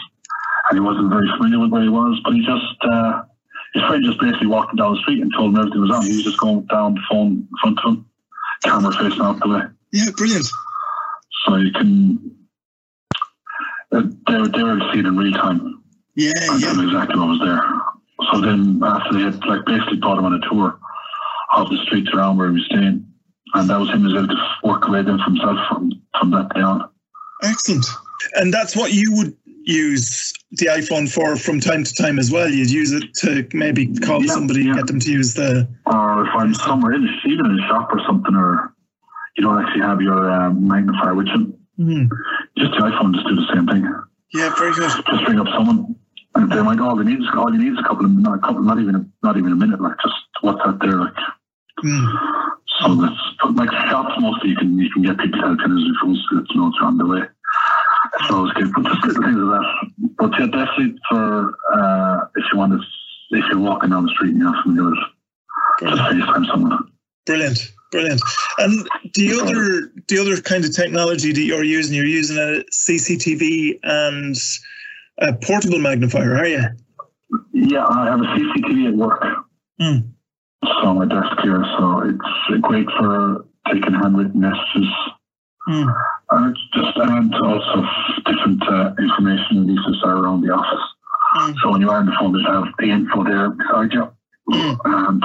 and 0.69 0.73
he 0.73 0.80
wasn't 0.80 1.10
very 1.10 1.27
familiar 1.38 1.60
with 1.60 1.72
where 1.72 1.84
he 1.84 1.89
was, 1.89 2.19
but 2.23 2.34
he 2.34 2.45
just, 2.45 2.76
uh, 2.91 3.22
his 3.73 3.84
friend 3.84 4.03
just 4.03 4.19
basically 4.19 4.47
walked 4.47 4.72
him 4.72 4.77
down 4.77 4.95
the 4.95 5.02
street 5.02 5.22
and 5.22 5.31
told 5.35 5.53
him 5.53 5.60
everything 5.60 5.81
was 5.81 5.91
on. 5.91 6.06
He 6.06 6.15
was 6.15 6.23
just 6.23 6.39
going 6.39 6.65
down 6.65 6.95
the 6.95 7.02
phone 7.10 7.27
in 7.27 7.47
front 7.61 7.80
of 7.84 7.93
him, 7.93 8.06
camera 8.64 8.91
facing 8.93 9.22
out 9.22 9.39
the 9.39 9.49
way. 9.49 9.61
Yeah, 9.91 10.10
brilliant. 10.18 10.47
So 11.45 11.56
you 11.57 11.72
can, 11.72 12.35
uh, 13.91 14.02
they, 14.27 14.38
were- 14.38 14.47
they 14.49 14.64
were 14.64 14.80
see 14.91 14.99
it 14.99 15.06
in 15.06 15.15
real 15.18 15.34
time. 15.34 15.84
Yeah, 16.15 16.31
and 16.52 16.61
yeah. 16.61 16.81
exactly 16.84 17.19
what 17.19 17.27
was 17.27 17.41
there. 17.43 17.61
so 18.31 18.39
then 18.41 18.80
after 18.84 19.14
they 19.14 19.22
had 19.23 19.43
like 19.45 19.65
basically 19.65 19.97
brought 19.97 20.18
him 20.18 20.26
on 20.26 20.34
a 20.34 20.39
tour 20.49 20.80
of 21.53 21.69
the 21.69 21.77
streets 21.85 22.10
around 22.14 22.38
where 22.38 22.47
he 22.49 22.56
was 22.56 22.65
staying, 22.65 23.06
and 23.56 23.69
that 23.69 23.80
was 23.80 23.90
him 23.90 24.06
as 24.06 24.14
able 24.14 24.27
to 24.27 24.38
work 24.64 24.88
away 24.88 25.02
then 25.02 25.18
from 25.23 25.36
himself 25.36 25.57
from 25.68 25.91
from 26.19 26.32
that 26.32 26.53
day 26.53 26.61
on. 26.61 26.90
Excellent. 27.44 27.86
And 28.36 28.53
that's 28.53 28.76
what 28.76 28.94
you 28.94 29.11
would 29.15 29.36
use 29.68 30.34
the 30.52 30.68
iPhone 30.68 31.11
for 31.11 31.36
from 31.36 31.60
time 31.60 31.84
to 31.84 31.94
time 31.95 32.18
as 32.19 32.32
well. 32.32 32.48
You'd 32.49 32.69
use 32.72 32.91
it 32.91 33.03
to 33.22 33.48
maybe 33.53 33.94
call 33.99 34.23
Yeah, 34.23 34.34
somebody 34.34 34.61
and 34.61 34.69
yeah. 34.69 34.76
get 34.76 34.88
them 34.88 34.99
to 34.99 35.11
use 35.11 35.34
the. 35.34 35.68
Or 35.86 36.26
if 36.26 36.34
I'm 36.36 36.53
somewhere 36.53 36.94
in 36.94 37.03
a, 37.07 37.27
even 37.27 37.45
in 37.48 37.60
a 37.60 37.68
shop 37.68 37.90
or 37.91 37.99
something, 38.07 38.36
or 38.36 38.73
you 39.38 39.44
don't 39.44 39.64
actually 39.64 39.82
have 39.82 40.02
your 40.02 40.32
um, 40.32 40.68
magnifier 40.68 41.14
with 41.15 41.27
you, 41.27 41.57
Mhm. 41.80 42.10
just 42.57 42.72
the 42.72 42.77
iPhone 42.77 43.14
just 43.15 43.27
do 43.27 43.36
the 43.36 43.48
same 43.53 43.68
thing. 43.68 43.86
Yeah, 44.34 44.53
very 44.57 44.73
good. 44.73 44.90
Just 44.90 45.27
ring 45.27 45.40
up 45.40 45.48
someone. 45.49 45.95
And 46.36 46.52
they 46.52 46.61
might 46.61 46.80
all 46.80 46.95
they 46.98 47.03
need 47.06 47.19
is 47.19 47.27
all 47.36 47.52
you 47.53 47.57
need 47.60 47.73
is 47.73 47.80
a 47.80 47.84
couple 47.84 48.06
of 48.06 48.11
not 48.11 48.38
a 48.38 48.41
couple 48.41 48.61
not 48.61 48.80
even 48.80 48.95
a, 48.95 49.06
not 49.23 49.38
even 49.38 49.52
a 49.53 49.56
minute 49.56 49.80
like 49.82 49.95
just 50.03 50.15
what's 50.41 50.60
out 50.65 50.80
there 50.80 50.98
like 50.99 51.14
Mm. 51.84 52.07
So 52.81 52.95
that's 52.95 53.22
but 53.41 53.56
like 53.56 53.72
shops 53.89 54.14
mostly 54.19 54.49
you 54.49 54.56
can 54.56 54.77
you 54.77 54.89
can 54.91 55.03
get 55.03 55.18
people 55.18 55.39
helping 55.39 55.72
as 55.72 55.84
if 55.84 56.10
it's 56.10 56.27
it's 56.34 56.56
know 56.56 56.68
it's 56.68 56.77
on 56.81 56.97
the 56.97 57.06
way. 57.06 57.22
So 58.27 58.45
it's 58.45 58.53
good, 58.53 58.72
but 58.76 58.85
just 58.85 59.03
little 59.06 59.23
things 59.23 59.38
like 59.38 59.61
that. 59.61 59.91
But 60.18 60.31
yeah, 60.39 60.45
definitely 60.45 60.99
for 61.10 61.57
uh, 61.73 62.27
if 62.35 62.45
you 62.52 62.57
want 62.57 62.73
to 62.73 62.80
if 63.38 63.45
you're 63.49 63.60
walking 63.60 63.89
down 63.89 64.06
the 64.06 64.11
street 64.11 64.31
and 64.31 64.39
you 64.39 64.45
have 64.45 64.64
something 64.64 64.84
to 64.84 64.93
do 64.93 64.95
just 65.81 66.02
FaceTime 66.02 66.45
someone. 66.47 66.91
Brilliant, 67.26 67.72
brilliant. 67.91 68.22
And 68.60 68.88
the 69.14 69.39
other, 69.41 69.91
the 70.07 70.19
other 70.19 70.41
kind 70.41 70.64
of 70.64 70.76
technology 70.76 71.31
that 71.31 71.41
you're 71.41 71.64
using, 71.64 71.95
you're 71.95 72.06
using 72.06 72.38
a 72.38 72.64
CCTV 72.72 73.80
and 73.84 74.35
a 75.19 75.34
portable 75.34 75.80
magnifier, 75.80 76.38
are 76.38 76.47
you? 76.47 76.64
Yeah, 77.52 77.85
I 77.88 78.06
have 78.06 78.22
a 78.22 78.23
CCTV 78.23 78.89
at 78.89 78.95
work. 78.95 79.23
Mm. 79.81 80.11
So 80.66 80.88
on 80.88 80.98
my 80.98 81.06
desk 81.06 81.38
here, 81.44 81.64
so 81.78 82.02
it's 82.10 82.62
great 82.62 82.88
for 82.98 83.46
taking 83.72 83.94
handwritten 83.94 84.40
messages. 84.40 84.90
Mm. 85.68 85.94
Just 86.74 86.98
and 86.98 87.34
also 87.36 87.84
different 88.26 88.62
uh, 88.68 88.94
information 89.00 89.66
releases 89.66 90.02
are 90.04 90.18
around 90.18 90.42
the 90.42 90.52
office. 90.54 90.86
Mm. 91.38 91.56
So 91.62 91.72
when 91.72 91.82
you 91.82 91.90
are 91.90 92.00
on 92.00 92.06
the 92.06 92.14
phone, 92.20 92.34
there's 92.34 92.46
have 92.46 92.66
the 92.78 92.90
info 92.90 93.24
there 93.24 93.50
beside 93.50 93.94
you. 93.94 94.12
Mm. 94.50 94.78
And 94.86 95.24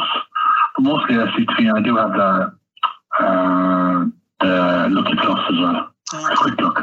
mostly 0.78 1.16
I 1.16 1.36
see 1.36 1.44
CCTV. 1.44 1.74
I 1.74 1.82
do 1.82 1.96
have 1.96 2.12
the 2.12 2.60
uh, 3.20 4.06
the 4.40 4.88
Lucky 4.90 5.16
Plus 5.16 5.40
as 5.50 5.58
well. 5.58 5.90
A 6.32 6.36
quick 6.36 6.58
look. 6.60 6.78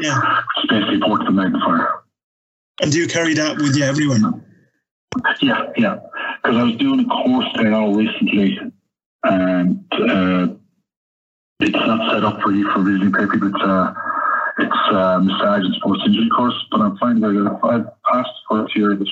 Yeah. 0.00 0.42
It's 0.56 0.66
basically 0.66 1.00
portable 1.00 1.32
magnifier. 1.32 2.02
And 2.80 2.90
do 2.90 2.98
you 2.98 3.06
carry 3.06 3.34
that 3.34 3.56
with 3.58 3.76
you 3.76 3.84
everywhere? 3.84 4.18
Yeah, 5.40 5.66
yeah. 5.76 5.98
Because 6.44 6.58
I 6.58 6.62
was 6.64 6.76
doing 6.76 7.00
a 7.00 7.04
course 7.06 7.48
there 7.54 7.70
now 7.70 7.88
recently, 7.88 8.58
and 9.24 9.82
uh, 9.92 10.48
it's 11.60 11.72
not 11.72 12.12
set 12.12 12.22
up 12.22 12.42
for 12.42 12.52
you 12.52 12.70
for 12.70 12.80
reading 12.80 13.10
paper. 13.10 13.46
It's 13.48 13.62
uh, 13.62 13.94
it's 14.58 14.76
uh, 14.92 15.20
massage 15.20 15.64
and 15.64 15.74
sports 15.76 16.02
injury 16.04 16.28
course, 16.36 16.54
but 16.70 16.82
I'm 16.82 16.98
finding 16.98 17.22
that 17.22 17.60
I've 17.64 17.86
passed 18.04 18.28
the 18.28 18.56
first 18.56 18.76
year 18.76 18.92
of 18.92 19.00
it. 19.00 19.08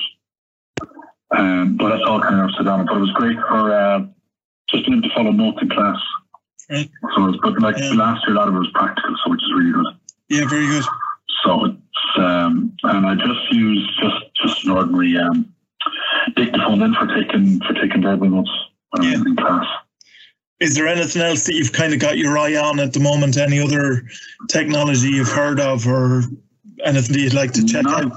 Um, 1.35 1.75
but 1.75 1.89
that's 1.89 2.03
all 2.05 2.21
kind 2.21 2.39
of 2.39 2.49
upside 2.51 2.67
down. 2.67 2.85
But 2.85 2.97
it 2.97 2.99
was 2.99 3.11
great 3.13 3.37
for 3.49 3.73
uh, 3.73 4.05
just 4.69 4.85
being 4.85 4.99
able 4.99 5.09
to 5.09 5.15
follow 5.15 5.31
notes 5.31 5.57
in 5.59 5.69
class. 5.69 5.97
So, 6.69 7.21
was, 7.23 7.39
but 7.41 7.59
like 7.59 7.77
Yeah. 7.79 7.93
last 7.93 8.27
year, 8.27 8.35
a 8.35 8.39
lot 8.39 8.47
of 8.47 8.53
it 8.53 8.59
was 8.59 8.69
practical, 8.75 9.15
so 9.25 9.31
which 9.31 9.41
is 9.41 9.51
really 9.57 9.71
good. 9.71 9.87
Yeah, 10.29 10.47
very 10.47 10.67
good. 10.67 10.83
So 11.43 11.65
it's 11.65 12.17
um, 12.17 12.77
and 12.83 13.07
I 13.07 13.15
just 13.15 13.51
use 13.51 13.91
just 13.99 14.23
just 14.35 14.65
an 14.65 14.69
ordinary 14.69 15.17
um, 15.17 15.51
dictaphone 16.35 16.79
then 16.79 16.93
for 16.95 17.07
taking 17.07 17.59
for 17.61 17.73
taking 17.73 18.01
verbal 18.01 18.29
notes 18.29 18.51
when 18.91 19.03
I'm 19.05 19.27
in 19.27 19.35
class. 19.35 19.65
Is 20.59 20.75
there 20.75 20.87
anything 20.87 21.21
else 21.21 21.45
that 21.45 21.53
you've 21.55 21.73
kind 21.73 21.93
of 21.93 21.99
got 21.99 22.17
your 22.17 22.37
eye 22.37 22.55
on 22.55 22.79
at 22.79 22.93
the 22.93 22.99
moment? 22.99 23.37
Any 23.37 23.59
other 23.59 24.03
technology 24.49 25.09
you've 25.09 25.27
heard 25.31 25.59
of 25.59 25.85
or 25.87 26.23
anything 26.85 27.13
that 27.13 27.19
you'd 27.21 27.33
like 27.33 27.51
to 27.53 27.65
check 27.65 27.83
Not- 27.83 28.05
out? 28.05 28.11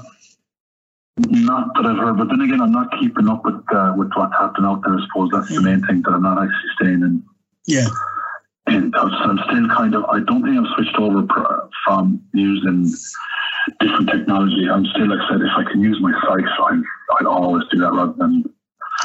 Not 1.29 1.73
that 1.73 1.85
I've 1.87 1.97
heard, 1.97 2.17
but 2.17 2.29
then 2.29 2.41
again, 2.41 2.61
I'm 2.61 2.71
not 2.71 2.91
keeping 2.99 3.27
up 3.27 3.43
with 3.43 3.55
uh, 3.73 3.93
with 3.97 4.11
what's 4.13 4.33
happening 4.37 4.69
out 4.69 4.83
there. 4.85 4.93
I 4.97 5.01
suppose 5.07 5.29
that's 5.33 5.49
the 5.49 5.61
main 5.61 5.81
thing 5.87 6.03
that 6.03 6.11
I'm 6.11 6.21
not 6.21 6.37
actually 6.37 6.69
staying 6.79 7.01
in 7.01 7.23
Yeah. 7.65 7.87
in. 8.67 8.91
So 8.93 8.99
I'm 9.09 9.39
still 9.49 9.67
kind 9.75 9.95
of. 9.95 10.05
I 10.05 10.19
don't 10.19 10.43
think 10.43 10.57
I've 10.59 10.71
switched 10.75 10.95
over 10.99 11.23
pr- 11.23 11.67
from 11.83 12.21
using 12.33 12.93
different 13.79 14.09
technology. 14.09 14.69
I'm 14.69 14.85
still, 14.85 15.09
like 15.09 15.19
I 15.19 15.29
said, 15.29 15.41
if 15.41 15.51
I 15.57 15.63
can 15.71 15.81
use 15.81 15.99
my 16.01 16.11
sight, 16.21 16.45
I'd, 16.45 16.81
I'd 17.19 17.25
always 17.25 17.63
do 17.71 17.79
that 17.79 17.91
rather 17.93 18.13
than 18.13 18.43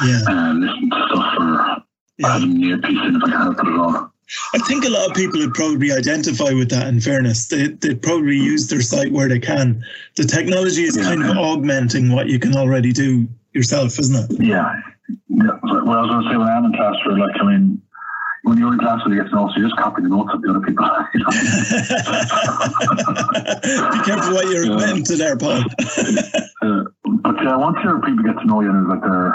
Yeah. 0.05 0.21
uh, 0.27 0.53
listen 0.53 0.89
to 0.89 1.07
stuff 1.09 1.33
or 1.39 1.83
Yeah. 2.17 2.33
having 2.33 2.51
an 2.51 2.63
earpiece 2.63 2.99
in 3.05 3.15
if 3.15 3.23
I 3.23 3.29
can 3.29 3.41
help 3.41 3.59
it 3.59 3.67
at 3.67 3.79
all. 3.79 4.09
I 4.53 4.57
think 4.59 4.85
a 4.85 4.89
lot 4.89 5.09
of 5.09 5.15
people 5.15 5.39
would 5.41 5.53
probably 5.53 5.91
identify 5.91 6.51
with 6.53 6.69
that. 6.69 6.87
In 6.87 6.99
fairness, 7.01 7.47
they 7.47 7.67
they'd 7.67 8.01
probably 8.01 8.37
use 8.37 8.67
their 8.67 8.81
sight 8.81 9.11
where 9.11 9.27
they 9.27 9.37
can. 9.39 9.83
The 10.15 10.23
technology 10.23 10.83
is 10.83 10.97
kind 10.97 11.23
of 11.23 11.37
augmenting 11.37 12.11
what 12.11 12.27
you 12.27 12.39
can 12.39 12.55
already 12.55 12.93
do 12.93 13.27
yourself, 13.53 13.99
isn't 13.99 14.31
it? 14.31 14.41
Yeah. 14.41 14.73
yeah. 15.27 15.51
Well, 15.63 15.89
I 15.91 16.01
was 16.01 16.09
going 16.09 16.23
to 16.23 16.29
say 16.31 16.37
when 16.37 16.47
I'm 16.47 16.65
in 16.65 16.73
class, 16.73 16.95
for 17.03 17.17
like, 17.17 17.35
I 17.39 17.43
mean, 17.43 17.81
when 18.43 18.57
you're 18.57 18.73
in 18.73 18.79
class 18.79 19.01
with 19.05 19.13
you 19.13 19.21
get 19.23 19.29
to 19.29 19.35
know, 19.35 19.47
so 19.49 19.55
you 19.59 19.67
just 19.67 19.77
copy 19.79 20.01
the 20.01 20.09
notes 20.09 20.31
of 20.33 20.41
the 20.41 20.49
other 20.49 20.59
people. 20.61 20.85
You 21.13 21.19
know? 21.21 21.31
Be 23.91 23.99
careful 24.05 24.33
what 24.33 24.47
you're 24.49 24.63
admitting 24.71 25.03
to 25.05 25.15
there, 25.15 25.37
Paul. 25.37 25.63
uh, 26.61 26.83
but 27.21 27.35
yeah, 27.43 27.55
once 27.55 27.77
your 27.83 28.01
people 28.01 28.23
get 28.23 28.37
to 28.39 28.45
know 28.45 28.61
you, 28.61 28.69
and 28.69 28.87
like 28.89 29.01
they're 29.01 29.33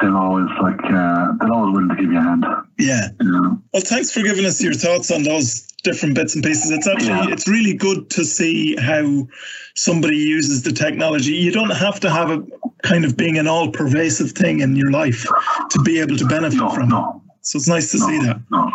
they're 0.00 0.16
always 0.16 0.48
like 0.60 0.80
uh, 0.84 1.32
they're 1.38 1.52
always 1.52 1.74
willing 1.74 1.88
to 1.90 1.94
give 1.96 2.10
you 2.10 2.18
a 2.18 2.22
hand. 2.22 2.44
yeah. 2.78 3.08
You 3.20 3.30
know? 3.30 3.62
Well, 3.72 3.82
thanks 3.82 4.10
for 4.10 4.22
giving 4.22 4.44
us 4.44 4.60
your 4.62 4.74
thoughts 4.74 5.10
on 5.10 5.22
those 5.22 5.62
different 5.84 6.14
bits 6.14 6.34
and 6.34 6.42
pieces. 6.44 6.70
It's 6.70 6.86
actually 6.88 7.08
Yeah. 7.08 7.26
it's 7.30 7.46
really 7.48 7.74
good 7.74 8.08
to 8.10 8.24
see 8.24 8.76
how 8.76 9.28
somebody 9.74 10.16
uses 10.16 10.62
the 10.62 10.72
technology. 10.72 11.32
You 11.32 11.52
don't 11.52 11.70
have 11.70 12.00
to 12.00 12.10
have 12.10 12.30
a 12.30 12.42
kind 12.82 13.04
of 13.04 13.16
being 13.16 13.38
an 13.38 13.46
all 13.46 13.70
pervasive 13.70 14.32
thing 14.32 14.60
in 14.60 14.74
your 14.76 14.90
life 14.90 15.24
to 15.70 15.82
be 15.82 16.00
able 16.00 16.16
to 16.16 16.26
benefit 16.26 16.58
No, 16.58 16.70
from 16.70 16.92
it. 16.92 17.21
No, 17.42 17.44
So 17.44 17.56
it's 17.58 17.68
nice 17.68 17.90
to 17.92 17.98
no, 17.98 18.06
see 18.06 18.18
that. 18.26 18.40
no. 18.50 18.70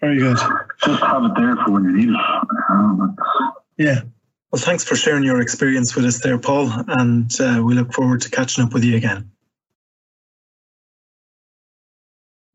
Very 0.00 0.18
good. 0.18 0.36
Just 0.84 1.02
have 1.02 1.24
it 1.24 1.32
there 1.36 1.56
for 1.56 1.72
when 1.72 1.84
you 1.84 1.92
need 1.92 2.08
it. 2.08 2.12
You 2.12 2.16
know, 2.70 3.06
that's- 3.16 3.52
Yeah. 3.76 4.00
Well, 4.50 4.62
thanks 4.62 4.82
for 4.84 4.96
sharing 4.96 5.24
your 5.24 5.40
experience 5.42 5.94
with 5.94 6.04
us 6.06 6.20
there, 6.22 6.38
Paul, 6.38 6.72
and 6.88 7.30
uh, 7.40 7.60
we 7.62 7.74
look 7.74 7.92
forward 7.92 8.22
to 8.22 8.30
catching 8.30 8.64
up 8.64 8.72
with 8.72 8.82
you 8.82 8.96
again. 8.96 9.30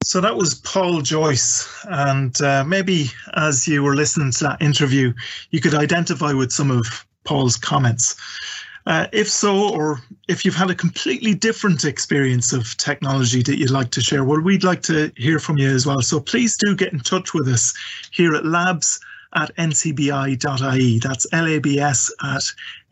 So 0.03 0.19
that 0.21 0.35
was 0.35 0.55
Paul 0.55 1.01
Joyce, 1.01 1.67
and 1.85 2.39
uh, 2.41 2.63
maybe 2.65 3.05
as 3.35 3.67
you 3.67 3.83
were 3.83 3.95
listening 3.95 4.31
to 4.31 4.43
that 4.45 4.61
interview, 4.61 5.13
you 5.51 5.61
could 5.61 5.75
identify 5.75 6.33
with 6.33 6.51
some 6.51 6.71
of 6.71 7.05
Paul's 7.25 7.55
comments. 7.57 8.15
Uh, 8.85 9.07
if 9.13 9.29
so, 9.29 9.73
or 9.73 10.01
if 10.27 10.43
you've 10.43 10.55
had 10.55 10.69
a 10.69 10.75
completely 10.75 11.33
different 11.33 11.85
experience 11.85 12.51
of 12.51 12.75
technology 12.77 13.41
that 13.41 13.57
you'd 13.57 13.71
like 13.71 13.91
to 13.91 14.01
share, 14.01 14.23
well, 14.23 14.41
we'd 14.41 14.63
like 14.63 14.81
to 14.83 15.11
hear 15.15 15.39
from 15.39 15.57
you 15.57 15.69
as 15.69 15.85
well. 15.85 16.01
So 16.01 16.19
please 16.19 16.57
do 16.57 16.75
get 16.75 16.91
in 16.91 16.99
touch 16.99 17.33
with 17.33 17.47
us 17.47 17.73
here 18.11 18.35
at 18.35 18.45
labs 18.45 18.99
at 19.35 19.55
ncbi.ie. 19.55 20.35
That's 20.99 21.25
labs 21.27 22.11
at 22.23 22.43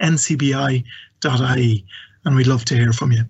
ncbi.ie. 0.01 1.85
And 2.23 2.35
we'd 2.35 2.47
love 2.47 2.65
to 2.65 2.75
hear 2.75 2.93
from 2.93 3.11
you. 3.11 3.23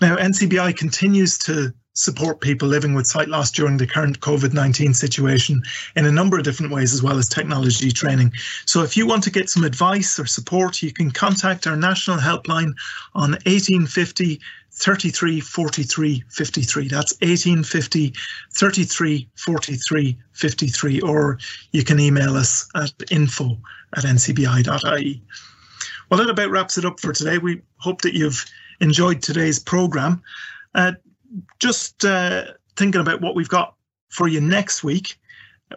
Now, 0.00 0.16
NCBI 0.16 0.76
continues 0.76 1.38
to 1.38 1.72
support 1.94 2.40
people 2.40 2.68
living 2.68 2.94
with 2.94 3.06
sight 3.06 3.28
loss 3.28 3.50
during 3.50 3.76
the 3.76 3.86
current 3.86 4.20
COVID 4.20 4.52
19 4.52 4.94
situation 4.94 5.62
in 5.96 6.06
a 6.06 6.12
number 6.12 6.38
of 6.38 6.44
different 6.44 6.72
ways, 6.72 6.92
as 6.94 7.02
well 7.02 7.18
as 7.18 7.28
technology 7.28 7.90
training. 7.90 8.32
So, 8.66 8.82
if 8.82 8.96
you 8.96 9.06
want 9.06 9.22
to 9.24 9.30
get 9.30 9.50
some 9.50 9.64
advice 9.64 10.18
or 10.18 10.26
support, 10.26 10.82
you 10.82 10.92
can 10.92 11.10
contact 11.10 11.66
our 11.66 11.76
national 11.76 12.18
helpline 12.18 12.74
on 13.14 13.32
1850 13.44 14.40
33 14.72 15.40
43 15.40 16.24
53. 16.28 16.88
That's 16.88 17.12
1850 17.20 18.14
33 18.52 19.28
43 19.34 20.18
53. 20.32 21.00
Or 21.00 21.38
you 21.72 21.84
can 21.84 22.00
email 22.00 22.36
us 22.36 22.68
at 22.74 22.92
info 23.10 23.58
at 23.96 24.04
ncbi.ie. 24.04 25.22
Well, 26.08 26.18
that 26.18 26.30
about 26.30 26.50
wraps 26.50 26.78
it 26.78 26.84
up 26.84 27.00
for 27.00 27.12
today. 27.12 27.38
We 27.38 27.62
hope 27.76 28.02
that 28.02 28.14
you've 28.14 28.44
enjoyed 28.80 29.22
today's 29.22 29.58
program. 29.58 30.22
Uh, 30.74 30.92
just 31.58 32.04
uh, 32.04 32.44
thinking 32.76 33.00
about 33.00 33.20
what 33.20 33.34
we've 33.34 33.48
got 33.48 33.74
for 34.10 34.28
you 34.28 34.40
next 34.40 34.84
week, 34.84 35.18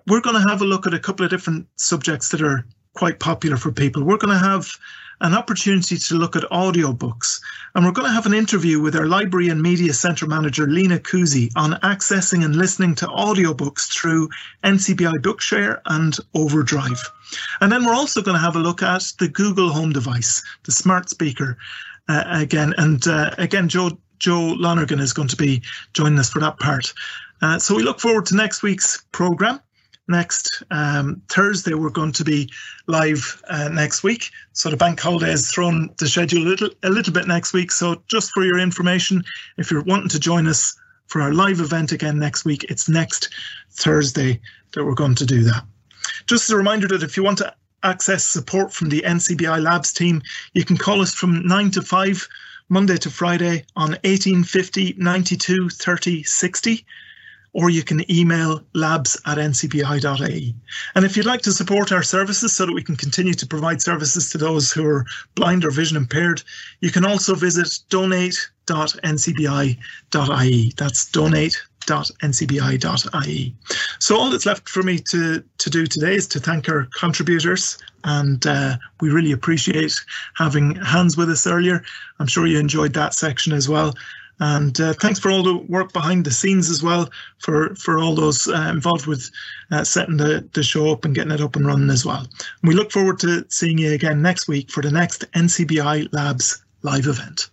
we're 0.07 0.21
going 0.21 0.35
to 0.41 0.49
have 0.49 0.61
a 0.61 0.65
look 0.65 0.85
at 0.85 0.93
a 0.93 0.99
couple 0.99 1.23
of 1.23 1.31
different 1.31 1.67
subjects 1.77 2.29
that 2.29 2.41
are 2.41 2.65
quite 2.93 3.19
popular 3.19 3.57
for 3.57 3.71
people. 3.71 4.03
We're 4.03 4.17
going 4.17 4.37
to 4.37 4.45
have 4.45 4.71
an 5.21 5.33
opportunity 5.33 5.97
to 5.97 6.15
look 6.15 6.35
at 6.35 6.43
audiobooks, 6.43 7.39
and 7.73 7.85
we're 7.85 7.91
going 7.91 8.07
to 8.07 8.13
have 8.13 8.25
an 8.25 8.33
interview 8.33 8.81
with 8.81 8.95
our 8.95 9.05
Library 9.05 9.47
and 9.47 9.61
Media 9.61 9.93
Centre 9.93 10.27
Manager, 10.27 10.67
Lena 10.67 10.99
Kuzi, 10.99 11.51
on 11.55 11.79
accessing 11.81 12.43
and 12.43 12.55
listening 12.55 12.95
to 12.95 13.07
audiobooks 13.07 13.89
through 13.89 14.29
NCBI 14.63 15.21
Bookshare 15.21 15.79
and 15.85 16.17
Overdrive. 16.33 17.01
And 17.61 17.71
then 17.71 17.85
we're 17.85 17.93
also 17.93 18.21
going 18.21 18.35
to 18.35 18.41
have 18.41 18.57
a 18.57 18.59
look 18.59 18.83
at 18.83 19.13
the 19.19 19.29
Google 19.29 19.69
Home 19.69 19.93
device, 19.93 20.43
the 20.63 20.73
smart 20.73 21.09
speaker, 21.09 21.57
uh, 22.09 22.23
again. 22.27 22.73
And 22.77 23.07
uh, 23.07 23.31
again, 23.37 23.69
Joe 23.69 23.97
Joe 24.19 24.55
Lonergan 24.57 24.99
is 24.99 25.13
going 25.13 25.27
to 25.29 25.35
be 25.35 25.61
joining 25.93 26.19
us 26.19 26.29
for 26.29 26.39
that 26.39 26.59
part. 26.59 26.93
Uh, 27.41 27.59
so 27.59 27.75
we 27.75 27.83
look 27.83 27.99
forward 27.99 28.25
to 28.27 28.35
next 28.35 28.63
week's 28.63 29.03
program. 29.11 29.59
Next 30.07 30.63
um, 30.69 31.21
Thursday, 31.29 31.73
we're 31.73 31.89
going 31.89 32.11
to 32.11 32.23
be 32.23 32.49
live 32.85 33.41
uh, 33.49 33.69
next 33.69 34.03
week. 34.03 34.29
So 34.53 34.69
the 34.69 34.77
bank 34.77 34.99
holiday 34.99 35.31
has 35.31 35.51
thrown 35.51 35.89
the 35.97 36.07
schedule 36.07 36.43
a 36.43 36.47
little, 36.47 36.69
a 36.83 36.89
little 36.89 37.11
bit 37.11 37.27
next 37.27 37.53
week. 37.53 37.71
So 37.71 38.01
just 38.07 38.31
for 38.31 38.43
your 38.43 38.59
information, 38.59 39.23
if 39.57 39.71
you're 39.71 39.83
wanting 39.83 40.09
to 40.09 40.19
join 40.19 40.47
us 40.47 40.77
for 41.07 41.21
our 41.21 41.33
live 41.33 41.59
event 41.59 41.91
again 41.91 42.19
next 42.19 42.45
week, 42.45 42.65
it's 42.65 42.87
next 42.87 43.29
Thursday 43.71 44.39
that 44.73 44.85
we're 44.85 44.93
going 44.93 45.15
to 45.15 45.25
do 45.25 45.43
that. 45.43 45.63
Just 46.27 46.51
a 46.51 46.57
reminder 46.57 46.87
that 46.87 47.03
if 47.03 47.17
you 47.17 47.23
want 47.23 47.39
to 47.39 47.53
access 47.83 48.27
support 48.27 48.73
from 48.73 48.89
the 48.89 49.01
NCBI 49.01 49.61
Labs 49.61 49.93
team, 49.93 50.21
you 50.53 50.65
can 50.65 50.77
call 50.77 51.01
us 51.01 51.13
from 51.13 51.45
9 51.47 51.71
to 51.71 51.81
5, 51.81 52.27
Monday 52.69 52.97
to 52.97 53.09
Friday 53.09 53.65
on 53.75 53.91
1850 54.03 54.95
92 54.97 55.69
30 55.69 56.23
60 56.23 56.85
or 57.55 57.69
you 57.69 57.83
can 57.83 58.09
email 58.11 58.61
labs 58.73 59.15
at 59.25 59.37
ncbi.ie. 59.37 60.53
And 60.93 61.05
if 61.05 61.15
you'd 61.15 61.25
like 61.25 61.41
to 61.43 61.53
support 61.53 61.93
our 61.93 62.03
services 62.03 62.51
so 62.51 62.65
that 62.65 62.73
we 62.73 62.83
can 62.83 62.97
continue 62.97 63.33
to 63.33 63.47
provide 63.47 63.81
services 63.81 64.29
to 64.31 64.37
those 64.37 64.73
who 64.73 64.85
are 64.85 65.05
blind 65.35 65.63
or 65.63 65.71
vision 65.71 65.95
impaired, 65.95 66.43
you 66.81 66.91
can 66.91 67.05
also 67.05 67.33
visit 67.33 67.79
donate.ncbi.ie. 67.89 70.73
That's 70.75 71.05
donate.ncbi.ie. 71.85 73.55
So 73.99 74.17
all 74.17 74.29
that's 74.29 74.45
left 74.45 74.69
for 74.69 74.83
me 74.83 74.99
to, 74.99 75.43
to 75.57 75.69
do 75.69 75.85
today 75.85 76.15
is 76.15 76.27
to 76.29 76.39
thank 76.39 76.69
our 76.69 76.87
contributors 76.97 77.77
and 78.05 78.45
uh, 78.45 78.77
we 79.01 79.09
really 79.09 79.31
appreciate 79.31 79.93
having 80.35 80.75
Hans 80.75 81.17
with 81.17 81.29
us 81.29 81.47
earlier. 81.47 81.83
I'm 82.19 82.27
sure 82.27 82.45
you 82.45 82.59
enjoyed 82.59 82.93
that 82.93 83.13
section 83.13 83.51
as 83.51 83.67
well. 83.67 83.95
And 84.39 84.79
uh, 84.79 84.93
thanks 84.93 85.19
for 85.19 85.31
all 85.31 85.43
the 85.43 85.57
work 85.57 85.93
behind 85.93 86.25
the 86.25 86.31
scenes 86.31 86.69
as 86.69 86.83
well, 86.83 87.09
for 87.39 87.73
for 87.75 87.99
all 87.99 88.15
those 88.15 88.47
uh, 88.47 88.69
involved 88.69 89.07
with 89.07 89.31
uh, 89.71 89.85
setting 89.85 90.17
the, 90.17 90.47
the 90.53 90.61
show 90.61 90.91
up 90.91 91.05
and 91.05 91.15
getting 91.15 91.31
it 91.31 91.41
up 91.41 91.55
and 91.55 91.65
running 91.65 91.89
as 91.89 92.05
well. 92.05 92.19
And 92.19 92.67
we 92.67 92.75
look 92.75 92.91
forward 92.91 93.17
to 93.19 93.45
seeing 93.49 93.77
you 93.77 93.93
again 93.93 94.21
next 94.21 94.47
week 94.47 94.71
for 94.71 94.83
the 94.83 94.91
next 94.91 95.31
NCBI 95.31 96.09
Labs 96.11 96.63
live 96.83 97.07
event. 97.07 97.49